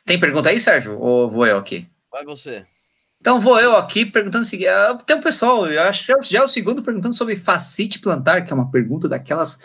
Tem 0.05 0.19
pergunta 0.19 0.49
aí, 0.49 0.59
Sérgio? 0.59 0.99
Ou 0.99 1.29
vou 1.29 1.47
eu 1.47 1.57
aqui? 1.57 1.89
Vai 2.11 2.23
você. 2.23 2.65
Então 3.19 3.39
vou 3.39 3.59
eu 3.59 3.75
aqui 3.75 4.05
perguntando 4.05 4.43
o 4.43 4.47
seguinte. 4.47 4.67
Ah, 4.67 4.97
tem 5.05 5.15
um 5.15 5.21
pessoal, 5.21 5.67
eu 5.67 5.81
acho 5.83 6.05
que 6.05 6.31
já 6.31 6.39
é 6.39 6.43
o 6.43 6.47
segundo 6.47 6.81
perguntando 6.81 7.15
sobre 7.15 7.35
facite 7.35 7.99
plantar, 7.99 8.43
que 8.43 8.51
é 8.51 8.55
uma 8.55 8.71
pergunta 8.71 9.07
daquelas 9.07 9.63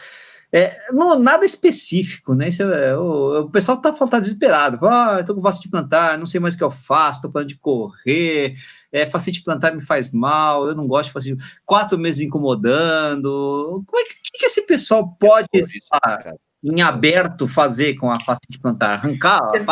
é, 0.53 0.93
não, 0.93 1.19
nada 1.19 1.45
específico, 1.45 2.35
né? 2.35 2.49
Isso 2.49 2.63
é, 2.63 2.97
o, 2.97 3.43
o, 3.43 3.51
pessoal 3.51 3.79
tá, 3.79 3.93
tá 3.93 4.19
desesperado. 4.19 4.87
Ah, 4.87 5.17
eu 5.19 5.25
tô 5.25 5.35
com 5.35 5.43
facite 5.43 5.69
plantar, 5.69 6.17
não 6.19 6.27
sei 6.27 6.41
mais 6.41 6.55
o 6.55 6.59
que 6.59 6.65
eu 6.65 6.71
faço, 6.71 7.23
tô 7.23 7.31
parando 7.31 7.49
de 7.49 7.59
correr, 7.59 8.55
é, 8.93 9.07
facite 9.07 9.43
plantar 9.43 9.75
me 9.75 9.83
faz 9.83 10.13
mal, 10.13 10.69
eu 10.69 10.75
não 10.75 10.87
gosto 10.87 11.09
de 11.09 11.13
facite. 11.13 11.43
Quatro 11.65 11.99
meses 11.99 12.23
incomodando. 12.23 13.83
Como 13.87 14.01
é 14.01 14.05
que, 14.05 14.15
que, 14.23 14.39
que 14.39 14.47
esse 14.47 14.67
pessoal 14.67 15.17
pode 15.19 15.49
estar 15.53 16.35
em 16.63 16.81
aberto 16.81 17.49
fazer 17.49 17.95
com 17.95 18.11
a 18.11 18.21
facite 18.21 18.59
plantar? 18.61 18.95
Arrancar 18.95 19.41
você, 19.47 19.65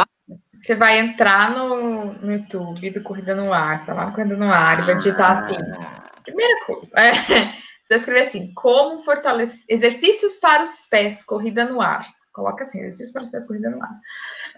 Você 0.52 0.74
vai 0.74 0.98
entrar 0.98 1.54
no, 1.54 2.12
no 2.14 2.32
YouTube 2.32 2.90
do 2.90 3.02
Corrida 3.02 3.34
no 3.34 3.52
Ar, 3.52 3.80
você 3.80 3.86
vai 3.86 3.96
lá 3.96 4.06
no 4.06 4.12
Corrida 4.12 4.36
no 4.36 4.50
Ar 4.52 4.82
e 4.82 4.86
vai 4.86 4.96
digitar 4.96 5.30
assim. 5.30 5.54
Ah. 5.78 6.04
Primeira 6.24 6.64
coisa, 6.64 6.98
é, 6.98 7.54
você 7.84 7.94
vai 7.94 7.98
escrever 7.98 8.20
assim: 8.20 8.52
como 8.54 8.98
fortalecer. 8.98 9.64
Exercícios 9.68 10.36
para 10.36 10.62
os 10.62 10.86
pés, 10.86 11.22
corrida 11.22 11.64
no 11.64 11.80
ar. 11.80 12.04
Coloca 12.32 12.62
assim: 12.62 12.78
exercícios 12.78 13.12
para 13.12 13.22
os 13.22 13.30
pés, 13.30 13.46
corrida 13.46 13.70
no 13.70 13.82
ar. 13.82 13.90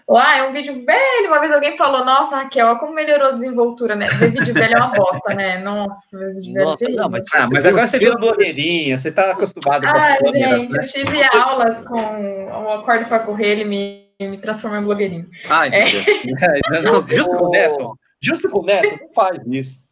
Lá 0.07 0.37
é 0.37 0.43
um 0.43 0.53
vídeo 0.53 0.85
velho. 0.85 1.27
Uma 1.27 1.39
vez 1.39 1.51
alguém 1.51 1.77
falou: 1.77 2.05
Nossa, 2.05 2.37
Raquel, 2.37 2.77
como 2.77 2.93
melhorou 2.93 3.27
a 3.27 3.33
desenvoltura, 3.33 3.95
né? 3.95 4.07
Ver 4.07 4.31
vídeo 4.31 4.53
velho 4.53 4.73
é 4.73 4.77
uma 4.77 4.93
bosta, 4.93 5.33
né? 5.33 5.57
Nossa, 5.57 6.17
vídeo 6.35 6.53
velho. 6.53 6.65
Nossa, 6.65 6.85
é 6.85 6.89
não, 6.89 7.09
mas, 7.09 7.23
ah, 7.33 7.47
mas 7.51 7.65
agora 7.65 7.85
você 7.85 7.99
vira 7.99 8.15
blogueirinho, 8.15 8.97
você 8.97 9.09
está 9.09 9.31
acostumado 9.31 9.81
com 9.81 9.87
ah, 9.87 9.97
as 9.97 10.31
gente, 10.31 10.73
né? 10.73 10.79
eu 10.81 10.87
tive 10.87 11.37
aulas 11.37 11.81
com 11.81 12.47
o 12.47 12.71
Acordo 12.71 13.05
para 13.05 13.19
Correr, 13.19 13.47
ele 13.47 13.65
me, 13.65 14.09
me 14.19 14.37
transformou 14.37 14.79
em 14.79 14.83
blogueirinho. 14.83 15.29
Ai, 15.49 15.69
é. 15.73 15.83
é 16.73 16.81
não, 16.81 17.05
justo 17.07 17.37
com 17.37 17.45
o 17.45 17.49
Neto. 17.51 17.99
Justo 18.19 18.49
com 18.49 18.59
o 18.59 18.65
Neto, 18.65 18.99
não 19.03 19.13
faz 19.13 19.39
isso. 19.45 19.86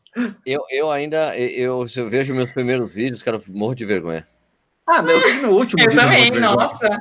Eu, 0.45 0.61
eu 0.69 0.91
ainda, 0.91 1.37
eu, 1.37 1.85
eu 1.95 2.09
vejo 2.09 2.33
meus 2.33 2.51
primeiros 2.51 2.93
vídeos, 2.93 3.21
cara, 3.21 3.39
morro 3.49 3.75
de 3.75 3.85
vergonha. 3.85 4.25
Ah, 4.87 5.01
meu, 5.01 5.17
eu 5.17 5.21
vejo 5.21 5.41
meu 5.41 5.51
último. 5.51 5.81
eu 5.81 5.95
também, 5.95 6.31
nossa. 6.31 6.99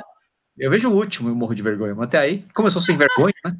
Eu 0.58 0.70
vejo 0.70 0.88
o 0.88 0.94
último 0.94 1.30
e 1.30 1.32
morro 1.32 1.54
de 1.54 1.62
vergonha, 1.62 1.94
mas 1.94 2.06
até 2.08 2.18
aí 2.18 2.44
começou 2.54 2.80
sem 2.80 2.96
vergonha, 2.96 3.34
né? 3.44 3.56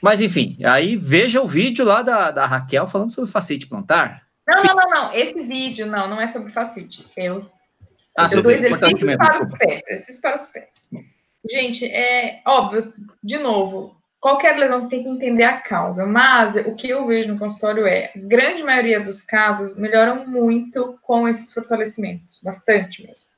Mas 0.00 0.20
enfim, 0.20 0.56
aí 0.64 0.96
veja 0.96 1.42
o 1.42 1.48
vídeo 1.48 1.84
lá 1.84 2.02
da, 2.02 2.30
da 2.30 2.46
Raquel 2.46 2.86
falando 2.86 3.12
sobre 3.12 3.30
facite 3.30 3.66
plantar. 3.66 4.26
Não, 4.46 4.62
não, 4.62 4.74
não, 4.74 4.90
não. 4.90 5.14
Esse 5.14 5.42
vídeo 5.42 5.86
não, 5.86 6.08
não 6.08 6.20
é 6.20 6.26
sobre 6.26 6.50
facite. 6.50 7.06
Eu, 7.16 7.50
ah, 8.16 8.28
eu 8.32 8.42
dou 8.42 8.52
exercícios 8.52 9.16
para 9.16 9.38
os 9.38 9.58
pés. 9.58 9.82
Exercícios 9.86 10.20
para 10.20 10.34
os 10.36 10.46
pés. 10.46 10.88
Gente, 11.50 11.86
é 11.86 12.42
óbvio, 12.46 12.92
de 13.22 13.38
novo, 13.38 13.99
qualquer 14.20 14.56
lesão 14.56 14.80
você 14.80 14.90
tem 14.90 15.02
que 15.02 15.08
entender 15.08 15.44
a 15.44 15.56
causa, 15.56 16.04
mas 16.04 16.54
o 16.54 16.74
que 16.74 16.88
eu 16.88 17.06
vejo 17.06 17.32
no 17.32 17.38
consultório 17.38 17.86
é, 17.86 18.12
a 18.14 18.18
grande 18.18 18.62
maioria 18.62 19.00
dos 19.00 19.22
casos 19.22 19.76
melhoram 19.76 20.26
muito 20.26 20.98
com 21.02 21.26
esses 21.26 21.52
fortalecimentos, 21.52 22.40
bastante 22.42 23.06
mesmo. 23.06 23.30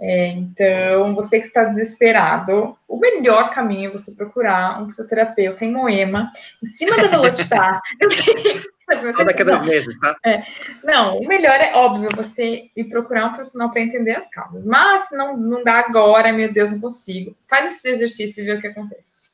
É, 0.00 0.28
então, 0.28 1.12
você 1.12 1.40
que 1.40 1.46
está 1.46 1.64
desesperado, 1.64 2.76
o 2.86 2.98
melhor 2.98 3.50
caminho 3.50 3.88
é 3.88 3.92
você 3.92 4.12
procurar 4.12 4.80
um 4.80 4.86
fisioterapeuta 4.86 5.64
em 5.64 5.72
Moema, 5.72 6.30
em 6.62 6.66
cima 6.66 6.96
da 6.96 7.08
Velocitar. 7.08 7.80
Só 9.12 9.24
daqui 9.24 9.42
a 9.42 9.44
dois 9.44 9.60
meses, 9.62 9.98
tá? 10.00 10.16
É. 10.24 10.44
Não, 10.84 11.18
o 11.18 11.26
melhor 11.26 11.56
é, 11.56 11.74
óbvio, 11.74 12.08
você 12.14 12.70
ir 12.74 12.84
procurar 12.84 13.26
um 13.26 13.32
profissional 13.34 13.70
para 13.70 13.82
entender 13.82 14.14
as 14.14 14.30
causas. 14.30 14.64
Mas, 14.64 15.08
se 15.08 15.16
não, 15.16 15.36
não 15.36 15.64
dá 15.64 15.80
agora, 15.80 16.32
meu 16.32 16.52
Deus, 16.52 16.70
não 16.70 16.80
consigo. 16.80 17.36
Faz 17.48 17.66
esse 17.66 17.88
exercício 17.88 18.42
e 18.42 18.46
vê 18.46 18.52
o 18.54 18.60
que 18.60 18.68
acontece. 18.68 19.27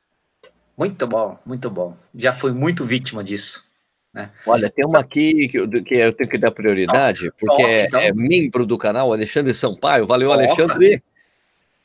Muito 0.77 1.07
bom, 1.07 1.37
muito 1.45 1.69
bom. 1.69 1.95
Já 2.13 2.33
fui 2.33 2.51
muito 2.51 2.85
vítima 2.85 3.23
disso. 3.23 3.69
Né? 4.13 4.29
Olha, 4.45 4.69
tem 4.69 4.85
uma 4.85 4.99
aqui 4.99 5.47
que 5.47 5.57
eu, 5.57 5.69
que 5.69 5.95
eu 5.95 6.13
tenho 6.13 6.29
que 6.29 6.37
dar 6.37 6.51
prioridade, 6.51 7.31
porque 7.37 7.61
é, 7.61 7.85
então. 7.85 7.99
é, 7.99 8.13
membro 8.13 8.65
do 8.65 8.77
canal, 8.77 9.11
Alexandre 9.11 9.53
Sampaio. 9.53 10.05
Valeu, 10.07 10.31
Alexandre. 10.31 11.03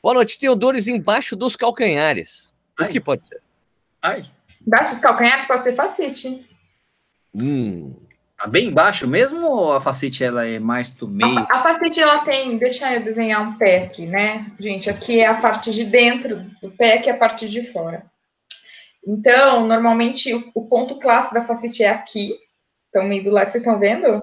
Boa 0.01 0.15
noite. 0.15 0.39
Tenho 0.39 0.55
dores 0.55 0.87
embaixo 0.87 1.35
dos 1.35 1.55
calcanhares. 1.55 2.53
Ai. 2.79 2.87
O 2.87 2.89
que 2.89 2.99
pode 2.99 3.27
ser? 3.27 3.41
Ai. 4.01 4.25
Embaixo 4.65 4.93
dos 4.93 5.03
calcanhares 5.03 5.45
pode 5.45 5.63
ser 5.63 5.73
facite. 5.73 6.45
Hum. 7.33 7.93
Tá 8.37 8.47
bem 8.47 8.69
embaixo 8.69 9.07
mesmo 9.07 9.45
ou 9.45 9.73
a 9.73 9.79
facite 9.81 10.23
ela 10.23 10.47
é 10.47 10.57
mais 10.57 10.89
pro 10.89 11.07
meio? 11.07 11.37
A, 11.37 11.57
a 11.57 11.63
facite 11.63 11.99
ela 11.99 12.19
tem, 12.19 12.57
deixa 12.57 12.91
eu 12.91 13.03
desenhar 13.03 13.41
um 13.41 13.53
pé 13.53 13.83
aqui, 13.83 14.07
né? 14.07 14.47
Gente, 14.59 14.89
aqui 14.89 15.19
é 15.19 15.27
a 15.27 15.35
parte 15.35 15.71
de 15.71 15.83
dentro 15.83 16.37
do 16.59 16.71
pé, 16.71 16.97
que 16.97 17.09
é 17.09 17.13
a 17.13 17.17
parte 17.17 17.47
de 17.47 17.61
fora. 17.71 18.03
Então, 19.05 19.65
normalmente, 19.65 20.33
o, 20.33 20.51
o 20.53 20.65
ponto 20.67 20.99
clássico 20.99 21.33
da 21.33 21.41
facite 21.41 21.83
é 21.83 21.89
aqui. 21.89 22.35
Então, 22.89 23.05
meio 23.05 23.23
do 23.23 23.31
lado, 23.31 23.49
vocês 23.49 23.63
estão 23.63 23.79
vendo? 23.79 24.21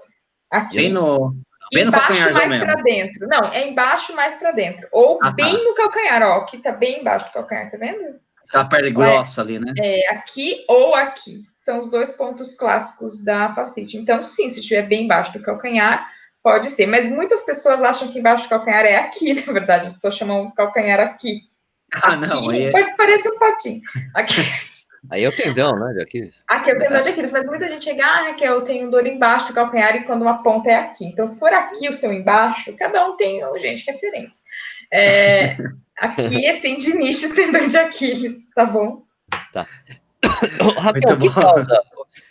Aqui. 0.51 0.77
Bem 0.77 0.91
no, 0.91 1.35
bem 1.73 1.85
no 1.85 1.89
embaixo 1.89 2.33
mais 2.33 2.63
para 2.63 2.75
dentro. 2.83 3.29
Não, 3.29 3.45
é 3.53 3.69
embaixo 3.69 4.15
mais 4.15 4.35
para 4.37 4.53
dentro. 4.53 4.89
Ou 4.93 5.19
ah, 5.23 5.31
bem 5.31 5.57
tá. 5.57 5.63
no 5.63 5.75
calcanhar, 5.75 6.23
ó. 6.23 6.39
Aqui 6.39 6.59
tá 6.59 6.73
bem 6.73 7.01
embaixo 7.01 7.27
do 7.27 7.33
calcanhar, 7.33 7.71
tá 7.71 7.77
vendo? 7.77 8.21
A 8.53 8.65
pele 8.65 8.91
grossa 8.91 9.41
é, 9.41 9.45
ali, 9.45 9.59
né? 9.59 9.73
É, 9.79 10.15
aqui 10.15 10.65
ou 10.69 10.95
aqui. 10.95 11.43
São 11.55 11.81
os 11.81 11.91
dois 11.91 12.13
pontos 12.13 12.55
clássicos 12.55 13.23
da 13.23 13.53
facite. 13.53 13.99
Então, 13.99 14.23
sim, 14.23 14.49
se 14.49 14.61
estiver 14.61 14.83
bem 14.83 15.05
embaixo 15.05 15.33
do 15.33 15.43
calcanhar, 15.43 16.09
pode 16.43 16.71
ser. 16.71 16.87
Mas 16.87 17.11
muitas 17.11 17.43
pessoas 17.43 17.83
acham 17.83 18.09
que 18.09 18.19
embaixo 18.19 18.45
do 18.45 18.51
calcanhar 18.51 18.87
é 18.87 18.97
aqui, 18.97 19.35
na 19.47 19.53
verdade. 19.53 19.89
As 19.89 19.95
pessoas 19.95 20.17
chamam 20.17 20.51
calcanhar 20.53 21.01
aqui. 21.01 21.43
Ah, 22.03 22.17
não. 22.17 22.51
Aqui, 22.51 22.65
é... 22.65 22.71
Pode 22.71 22.97
parecer 22.97 23.31
um 23.31 23.39
patinho. 23.39 23.81
Aqui. 24.15 24.43
Aí 25.11 25.25
é 25.25 25.29
o 25.29 25.35
tendão, 25.35 25.79
né, 25.79 25.95
de 25.95 26.03
Aquiles? 26.03 26.45
Aqui 26.49 26.71
é 26.71 26.75
o 26.75 26.79
tendão 26.79 27.01
de 27.01 27.09
Aquiles, 27.09 27.33
mas 27.33 27.47
muita 27.47 27.69
gente 27.69 27.85
chega, 27.85 28.05
ah, 28.05 28.35
que 28.35 28.45
eu 28.45 28.61
tenho 28.63 28.91
dor 28.91 29.07
embaixo 29.07 29.49
do 29.49 29.55
calcanhar 29.55 29.97
e 29.97 30.05
quando 30.05 30.23
uma 30.23 30.43
ponta 30.43 30.71
é 30.71 30.75
aqui. 30.75 31.07
Então, 31.07 31.27
se 31.27 31.39
for 31.39 31.53
aqui 31.53 31.89
o 31.89 31.93
seu 31.93 32.13
embaixo, 32.13 32.77
cada 32.77 33.07
um 33.07 33.17
tem, 33.17 33.41
gente, 33.59 33.87
referência. 33.91 34.41
É, 34.93 35.57
aqui 35.97 36.45
é 36.45 36.61
tendinite, 36.61 37.33
tendão 37.35 37.69
de 37.69 37.79
Aquiles, 37.79 38.45
tá 38.55 38.67
bom? 38.67 39.03
Tá. 39.53 39.67
Raquel, 40.79 41.15
o 41.15 41.19
que 41.19 41.33
causa? 41.33 41.83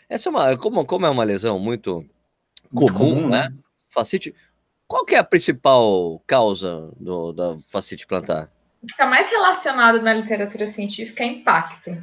Essa 0.09 0.29
é 0.29 0.31
uma, 0.31 0.57
como, 0.57 0.85
como 0.85 1.05
é 1.05 1.09
uma 1.09 1.23
lesão 1.23 1.57
muito 1.57 2.05
comum, 2.73 2.93
comum 2.93 3.29
né? 3.29 3.49
né? 3.49 3.53
Facite. 3.89 4.35
Qual 4.87 5.05
que 5.05 5.15
é 5.15 5.17
a 5.17 5.23
principal 5.23 6.21
causa 6.27 6.91
do, 6.97 7.33
da 7.33 7.55
facite 7.69 8.05
plantar? 8.05 8.49
O 8.81 8.87
que 8.87 8.93
está 8.93 9.05
mais 9.05 9.29
relacionado 9.29 10.01
na 10.01 10.13
literatura 10.13 10.67
científica 10.67 11.23
é 11.23 11.27
impacto. 11.27 11.97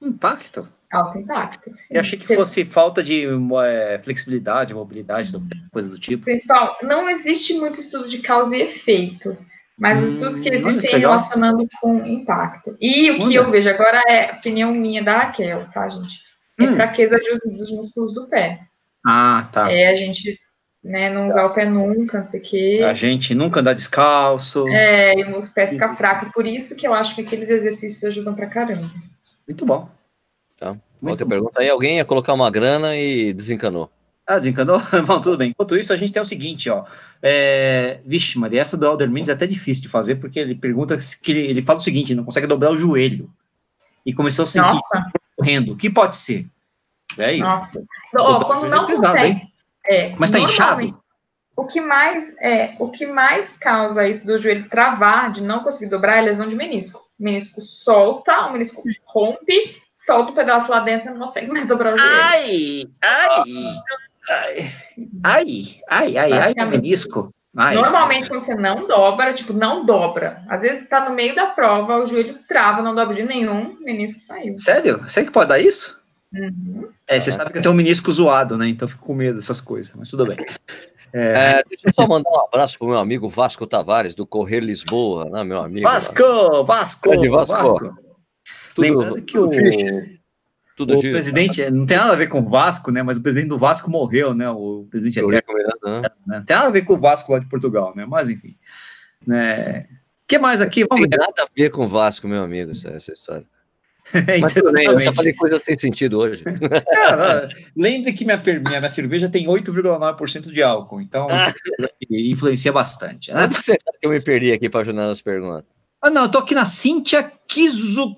Impacto? 0.00 0.68
Alto 0.90 1.18
impacto. 1.18 1.74
Sim. 1.74 1.94
Eu 1.94 2.00
achei 2.00 2.18
que 2.18 2.34
fosse 2.34 2.64
falta 2.64 3.02
de 3.02 3.26
é, 3.64 4.00
flexibilidade, 4.02 4.72
mobilidade, 4.72 5.32
coisa 5.70 5.90
do 5.90 5.98
tipo. 5.98 6.24
Principal, 6.24 6.78
não 6.82 7.08
existe 7.08 7.54
muito 7.54 7.78
estudo 7.78 8.08
de 8.08 8.18
causa 8.18 8.56
e 8.56 8.62
efeito, 8.62 9.36
mas 9.78 9.98
hum, 9.98 10.04
os 10.04 10.12
estudos 10.14 10.40
que 10.40 10.48
existem 10.48 10.90
que 10.90 10.96
relacionando 10.96 11.66
com 11.80 12.04
impacto. 12.06 12.74
E 12.80 13.10
o 13.10 13.18
que 13.18 13.34
eu 13.34 13.50
vejo 13.50 13.68
agora 13.68 14.02
é 14.08 14.32
opinião 14.32 14.72
minha 14.72 15.02
da 15.02 15.18
Raquel, 15.18 15.66
tá, 15.72 15.88
gente? 15.88 16.22
É 16.58 16.64
hum. 16.64 16.72
fraqueza 16.74 17.18
dos 17.44 17.70
músculos 17.70 18.14
do 18.14 18.26
pé. 18.28 18.60
Ah, 19.06 19.48
tá. 19.52 19.70
É 19.70 19.88
a 19.88 19.94
gente 19.94 20.40
né, 20.88 21.10
não 21.10 21.28
usar 21.28 21.44
o 21.44 21.50
pé 21.50 21.66
nunca, 21.66 22.20
não 22.20 22.26
sei 22.26 22.40
o 22.40 22.42
quê. 22.42 22.80
A 22.82 22.94
gente 22.94 23.34
nunca 23.34 23.60
andar 23.60 23.74
descalço. 23.74 24.66
É, 24.68 25.14
e 25.14 25.22
o 25.24 25.46
pé 25.52 25.66
fica 25.66 25.94
fraco. 25.94 26.32
Por 26.32 26.46
isso 26.46 26.74
que 26.74 26.88
eu 26.88 26.94
acho 26.94 27.14
que 27.14 27.20
aqueles 27.20 27.50
exercícios 27.50 28.02
ajudam 28.04 28.34
pra 28.34 28.46
caramba. 28.46 28.90
Muito 29.46 29.66
bom. 29.66 29.90
Tá. 30.56 30.70
Muito 30.72 31.10
Outra 31.10 31.26
bom. 31.26 31.30
pergunta 31.30 31.60
aí, 31.60 31.68
alguém 31.68 31.98
ia 31.98 32.04
colocar 32.06 32.32
uma 32.32 32.50
grana 32.50 32.96
e 32.96 33.34
desencanou. 33.34 33.90
Ah, 34.26 34.38
desencanou? 34.38 34.78
Bom, 35.06 35.22
tudo 35.22 35.38
bem. 35.38 35.50
Enquanto 35.50 35.74
isso, 35.74 35.90
a 35.90 35.96
gente 35.96 36.12
tem 36.12 36.20
o 36.20 36.24
seguinte, 36.24 36.68
ó. 36.68 36.84
É... 37.22 38.00
Vixe, 38.04 38.38
Maria, 38.38 38.60
essa 38.60 38.76
do 38.76 38.86
Alder 38.86 39.08
Mendes 39.08 39.30
é 39.30 39.32
até 39.32 39.46
difícil 39.46 39.82
de 39.82 39.88
fazer, 39.88 40.16
porque 40.16 40.38
ele 40.38 40.54
pergunta 40.54 40.98
que 41.22 41.32
ele, 41.32 41.46
ele 41.46 41.62
fala 41.62 41.78
o 41.78 41.82
seguinte, 41.82 42.14
não 42.14 42.24
consegue 42.24 42.46
dobrar 42.46 42.70
o 42.70 42.76
joelho. 42.76 43.30
E 44.04 44.12
começou 44.12 44.42
a 44.42 44.46
sentir 44.46 44.74
Nossa. 44.74 45.10
correndo. 45.34 45.72
O 45.72 45.76
que 45.76 45.88
pode 45.88 46.14
ser? 46.16 46.46
É 47.16 47.32
isso. 47.32 47.42
Nossa. 47.42 47.82
Oh, 48.18 48.44
quando 48.44 48.68
não 48.68 48.84
é 48.84 48.86
pesado, 48.86 49.14
consegue. 49.14 49.48
É, 49.86 50.14
Mas 50.18 50.30
tá 50.30 50.38
inchado? 50.38 50.98
O 51.56 51.64
que 51.64 51.80
mais 51.80 52.36
é, 52.40 52.76
o 52.78 52.88
que 52.88 53.04
mais 53.04 53.56
causa 53.56 54.06
isso 54.06 54.24
do 54.24 54.38
joelho 54.38 54.68
travar, 54.68 55.32
de 55.32 55.42
não 55.42 55.60
conseguir 55.60 55.86
dobrar, 55.86 56.18
é 56.18 56.20
lesão 56.20 56.46
de 56.46 56.54
menisco. 56.54 57.00
O 57.18 57.24
menisco 57.24 57.60
solta, 57.60 58.46
o 58.46 58.52
menisco 58.52 58.82
rompe, 59.04 59.76
solta 59.92 60.30
o 60.30 60.34
pedaço 60.34 60.70
lá 60.70 60.78
dentro, 60.80 61.06
você 61.06 61.10
não 61.10 61.18
consegue 61.18 61.48
mais 61.48 61.66
dobrar 61.66 61.94
o 61.94 61.98
joelho. 61.98 62.14
Ai, 62.22 62.84
ai, 63.02 63.42
ai, 65.24 65.80
ai, 65.90 66.16
ai, 66.16 66.32
ai, 66.32 66.54
ai, 66.56 66.66
menisco. 66.66 67.34
Ai, 67.56 67.74
Normalmente, 67.74 68.24
ai. 68.24 68.28
quando 68.28 68.44
você 68.44 68.54
não 68.54 68.86
dobra, 68.86 69.32
tipo, 69.32 69.52
não 69.52 69.84
dobra. 69.84 70.44
Às 70.48 70.60
vezes 70.60 70.88
tá 70.88 71.08
no 71.08 71.14
meio 71.16 71.34
da 71.34 71.46
prova, 71.46 71.98
o 71.98 72.06
joelho 72.06 72.38
trava, 72.46 72.82
não 72.82 72.94
dobra 72.94 73.14
de 73.14 73.24
nenhum, 73.24 73.72
o 73.72 73.80
menisco 73.80 74.20
saiu. 74.20 74.54
Sério? 74.56 74.98
Você 74.98 75.24
que 75.24 75.32
pode 75.32 75.48
dar 75.48 75.58
isso? 75.58 76.00
Uhum. 76.32 76.88
É, 77.06 77.20
você 77.20 77.32
sabe 77.32 77.50
que 77.50 77.58
eu 77.58 77.62
tenho 77.62 77.72
um 77.72 77.76
menisco 77.76 78.12
zoado, 78.12 78.56
né? 78.56 78.68
Então 78.68 78.86
fico 78.86 79.04
com 79.04 79.14
medo 79.14 79.36
dessas 79.36 79.60
coisas, 79.60 79.94
mas 79.96 80.10
tudo 80.10 80.26
bem. 80.26 80.36
É... 81.12 81.58
É, 81.58 81.62
deixa 81.68 81.88
eu 81.88 81.94
só 81.94 82.06
mandar 82.06 82.30
um 82.30 82.40
abraço 82.40 82.78
pro 82.78 82.88
meu 82.88 82.98
amigo 82.98 83.28
Vasco 83.28 83.66
Tavares, 83.66 84.14
do 84.14 84.26
Correr 84.26 84.60
Lisboa, 84.60 85.24
né, 85.30 85.42
meu 85.42 85.58
amigo? 85.58 85.88
Vasco! 85.88 86.64
Vasco! 86.64 87.10
Vasco! 87.30 87.54
Vasco. 87.54 87.98
Tudo, 88.74 88.82
Lembrando 88.82 89.22
que 89.22 89.38
o, 89.38 89.48
tudo 90.76 90.96
o 90.96 91.00
presidente, 91.00 91.68
não 91.70 91.84
tem 91.84 91.96
nada 91.96 92.12
a 92.12 92.16
ver 92.16 92.28
com 92.28 92.40
o 92.40 92.48
Vasco, 92.48 92.92
né? 92.92 93.02
Mas 93.02 93.16
o 93.16 93.22
presidente 93.22 93.48
do 93.48 93.58
Vasco 93.58 93.90
morreu, 93.90 94.32
né? 94.34 94.48
O 94.48 94.86
presidente 94.88 95.18
é 95.18 95.26
né? 95.26 95.40
Não 96.26 96.44
tem 96.44 96.54
nada 96.54 96.68
a 96.68 96.70
ver 96.70 96.82
com 96.82 96.94
o 96.94 97.00
Vasco 97.00 97.32
lá 97.32 97.40
de 97.40 97.46
Portugal, 97.46 97.92
né? 97.96 98.06
Mas 98.06 98.28
enfim. 98.28 98.56
Né? 99.26 99.80
O 99.80 100.28
que 100.28 100.38
mais 100.38 100.60
aqui? 100.60 100.84
Vamos 100.88 101.02
não 101.02 101.08
tem 101.08 101.18
ver. 101.18 101.26
nada 101.26 101.42
a 101.42 101.46
ver 101.56 101.70
com 101.70 101.84
o 101.84 101.88
Vasco, 101.88 102.28
meu 102.28 102.44
amigo, 102.44 102.70
essa 102.70 103.12
história. 103.12 103.44
Mas 104.40 104.54
tudo 104.54 104.72
bem, 104.72 104.86
eu 104.86 105.00
já 105.00 105.12
falei 105.12 105.32
coisa 105.34 105.58
sem 105.58 105.76
sentido 105.76 106.18
hoje. 106.18 106.44
É, 106.46 107.48
lembre 107.76 108.12
que 108.12 108.24
minha, 108.24 108.36
minha, 108.36 108.60
minha 108.60 108.88
cerveja 108.88 109.28
tem 109.28 109.46
8,9% 109.46 110.50
de 110.50 110.62
álcool, 110.62 111.00
então 111.00 111.26
ah. 111.30 111.52
influencia 112.10 112.72
bastante. 112.72 113.32
Né? 113.32 113.46
Você 113.48 113.72
sabe 113.72 113.98
que 114.00 114.06
eu 114.06 114.12
me 114.12 114.22
perdi 114.22 114.52
aqui 114.52 114.68
para 114.68 114.80
ajudar 114.80 115.06
nas 115.06 115.20
perguntas. 115.20 115.64
Ah, 116.00 116.10
não, 116.10 116.22
eu 116.22 116.30
tô 116.30 116.38
aqui 116.38 116.54
na 116.54 116.64
Cintia 116.64 117.30
Kizux. 117.48 118.16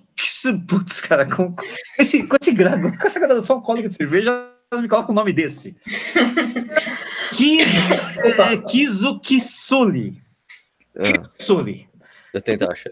Putz, 0.68 1.01
cara, 1.01 1.24
com, 1.24 1.53
com, 1.53 1.64
esse, 1.99 2.26
com, 2.26 2.36
esse, 2.41 2.55
com 2.55 3.07
essa 3.07 3.20
graduação 3.20 3.61
cólica 3.61 3.88
de 3.88 3.95
cerveja, 3.95 4.49
me 4.74 4.88
coloca 4.88 5.11
o 5.11 5.14
nome 5.14 5.32
desse. 5.32 5.76
Kiz, 7.32 7.66
é, 8.18 8.57
Kizukisuli. 8.59 10.18
Ah. 10.97 11.05
Kizukisuli. 11.05 11.91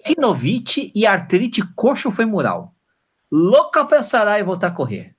Sinovite 0.05 0.91
e 0.95 1.07
artrite 1.07 1.63
coxo-femoral 1.77 2.75
louca 3.31 3.85
para 3.85 4.03
sarar 4.03 4.41
e 4.41 4.45
voltar 4.45 4.69
a 4.69 4.73
correr. 4.73 5.15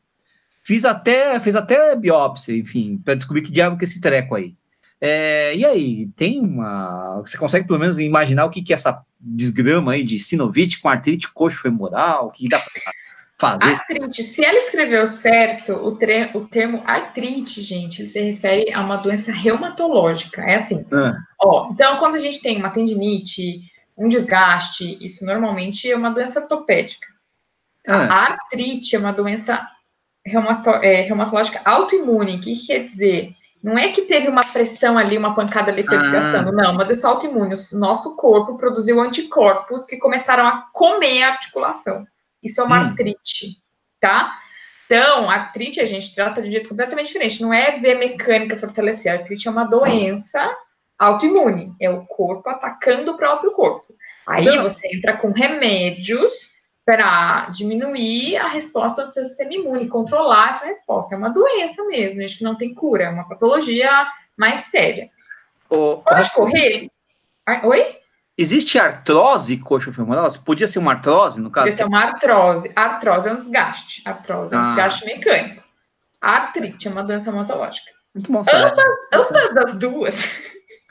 Fiz 0.63 0.85
até, 0.85 1.39
fiz 1.39 1.55
até 1.55 1.95
biópsia, 1.95 2.55
enfim, 2.55 3.01
para 3.03 3.15
descobrir 3.15 3.41
que 3.41 3.51
diabo 3.51 3.77
que 3.77 3.83
é 3.83 3.87
esse 3.87 4.01
treco 4.01 4.35
aí. 4.35 4.55
É, 5.01 5.55
e 5.55 5.65
aí, 5.65 6.07
tem 6.15 6.41
uma. 6.41 7.21
Você 7.21 7.37
consegue 7.37 7.65
pelo 7.65 7.79
menos 7.79 7.97
imaginar 7.99 8.45
o 8.45 8.49
que, 8.49 8.61
que 8.61 8.73
é 8.73 8.75
essa 8.75 9.01
desgrama 9.19 9.93
aí 9.93 10.03
de 10.03 10.19
sinovite 10.19 10.81
com 10.81 10.89
artrite 10.89 11.31
coxo-femoral? 11.31 12.27
O 12.27 12.31
que 12.31 12.49
dá 12.49 12.59
para 12.59 12.91
fazer? 13.39 13.71
Artrite, 13.71 14.23
se 14.23 14.43
ela 14.43 14.57
escreveu 14.57 15.07
certo, 15.07 15.73
o, 15.73 15.95
tre 15.95 16.31
o 16.33 16.45
termo 16.45 16.83
artrite, 16.85 17.61
gente, 17.61 18.01
ele 18.01 18.09
se 18.09 18.19
refere 18.19 18.73
a 18.73 18.81
uma 18.81 18.97
doença 18.97 19.31
reumatológica. 19.31 20.41
É 20.41 20.55
assim. 20.55 20.85
Ah. 20.91 21.17
Ó, 21.41 21.69
então, 21.71 21.97
quando 21.97 22.15
a 22.15 22.19
gente 22.19 22.41
tem 22.41 22.57
uma 22.57 22.69
tendinite, 22.69 23.61
um 23.97 24.09
desgaste, 24.09 24.97
isso 25.01 25.25
normalmente 25.25 25.89
é 25.89 25.95
uma 25.95 26.11
doença 26.11 26.41
ortopédica. 26.41 27.07
Ah. 27.87 28.05
A 28.05 28.23
artrite 28.33 28.95
é 28.95 28.99
uma 28.99 29.13
doença 29.13 29.67
reumato, 30.25 30.69
é, 30.69 31.01
reumatológica 31.01 31.61
autoimune. 31.65 32.37
O 32.37 32.41
que 32.41 32.55
quer 32.67 32.83
dizer? 32.83 33.33
Não 33.63 33.77
é 33.77 33.91
que 33.91 34.03
teve 34.03 34.27
uma 34.29 34.41
pressão 34.41 34.97
ali, 34.97 35.17
uma 35.17 35.35
pancada 35.35 35.71
ali, 35.71 35.85
foi 35.85 35.97
ah. 35.97 36.01
desgastando. 36.01 36.51
Não, 36.51 36.73
uma 36.73 36.85
doença 36.85 37.07
autoimune. 37.07 37.53
O 37.53 37.77
nosso 37.77 38.15
corpo 38.15 38.57
produziu 38.57 39.01
anticorpos 39.01 39.85
que 39.85 39.97
começaram 39.97 40.47
a 40.47 40.67
comer 40.73 41.23
a 41.23 41.29
articulação. 41.29 42.05
Isso 42.41 42.61
é 42.61 42.63
uma 42.63 42.79
hum. 42.79 42.87
artrite, 42.87 43.57
tá? 43.99 44.33
Então, 44.85 45.29
artrite 45.29 45.79
a 45.79 45.85
gente 45.85 46.15
trata 46.15 46.41
de 46.41 46.47
um 46.47 46.51
jeito 46.51 46.69
completamente 46.69 47.07
diferente. 47.07 47.41
Não 47.41 47.53
é 47.53 47.77
ver 47.77 47.95
mecânica 47.95 48.57
fortalecer. 48.57 49.11
A 49.11 49.15
artrite 49.17 49.47
é 49.47 49.51
uma 49.51 49.65
doença 49.65 50.49
autoimune. 50.97 51.75
É 51.79 51.89
o 51.89 52.05
corpo 52.05 52.49
atacando 52.49 53.11
o 53.11 53.17
próprio 53.17 53.51
corpo. 53.51 53.93
Aí 54.25 54.45
Não. 54.45 54.63
você 54.63 54.87
entra 54.95 55.17
com 55.17 55.31
remédios 55.31 56.53
para 56.89 57.49
diminuir 57.51 58.37
a 58.37 58.47
resposta 58.47 59.05
do 59.05 59.13
seu 59.13 59.23
sistema 59.23 59.53
imune, 59.53 59.87
controlar 59.87 60.49
essa 60.49 60.65
resposta. 60.65 61.13
É 61.13 61.17
uma 61.19 61.29
doença 61.29 61.85
mesmo, 61.85 62.19
gente, 62.19 62.39
que 62.39 62.43
não 62.43 62.55
tem 62.55 62.73
cura, 62.73 63.03
é 63.03 63.09
uma 63.09 63.29
patologia 63.29 64.07
mais 64.35 64.61
séria. 64.61 65.07
O, 65.69 65.97
Pode 65.97 66.31
correr? 66.31 66.89
Oi? 67.63 67.95
Existe 68.35 68.79
artrose 68.79 69.57
coxo-femoral? 69.57 70.27
Podia 70.43 70.67
ser 70.67 70.79
uma 70.79 70.93
artrose, 70.93 71.39
no 71.39 71.51
caso? 71.51 71.67
Podia 71.67 71.77
ser 71.77 71.87
uma 71.87 72.01
artrose. 72.05 72.71
Artrose 72.75 73.29
é 73.29 73.33
um 73.33 73.35
desgaste. 73.35 74.01
Artrose 74.03 74.55
é 74.55 74.57
um 74.57 74.61
ah. 74.61 74.65
desgaste 74.65 75.05
mecânico. 75.05 75.63
A 76.19 76.31
artrite 76.37 76.87
é 76.87 76.91
uma 76.91 77.03
doença 77.03 77.29
hematológica. 77.29 77.91
Muito 78.15 78.31
bom 78.31 78.43
saber. 78.43 78.73
Ambas, 78.73 79.29
ambas 79.29 79.53
das 79.53 79.75
duas. 79.75 80.27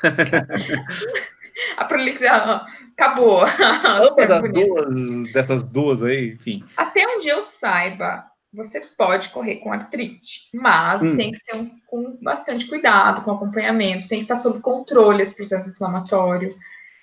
a 1.77 1.85
prolixia 1.85 2.63
acabou. 2.99 3.45
das 4.27 4.43
duas, 4.43 5.33
dessas 5.33 5.63
duas 5.63 6.03
aí, 6.03 6.33
enfim. 6.33 6.65
Até 6.77 7.07
onde 7.07 7.29
eu 7.29 7.41
saiba, 7.41 8.25
você 8.53 8.81
pode 8.81 9.29
correr 9.29 9.57
com 9.57 9.73
artrite, 9.73 10.49
mas 10.53 11.01
hum. 11.01 11.17
tem 11.17 11.31
que 11.33 11.39
ser 11.39 11.57
um, 11.57 11.71
com 11.87 12.19
bastante 12.21 12.67
cuidado, 12.67 13.23
com 13.23 13.31
acompanhamento, 13.31 14.09
tem 14.09 14.19
que 14.19 14.25
estar 14.25 14.37
sob 14.37 14.61
controle 14.61 15.23
esse 15.23 15.35
processo 15.35 15.71
inflamatório. 15.71 16.51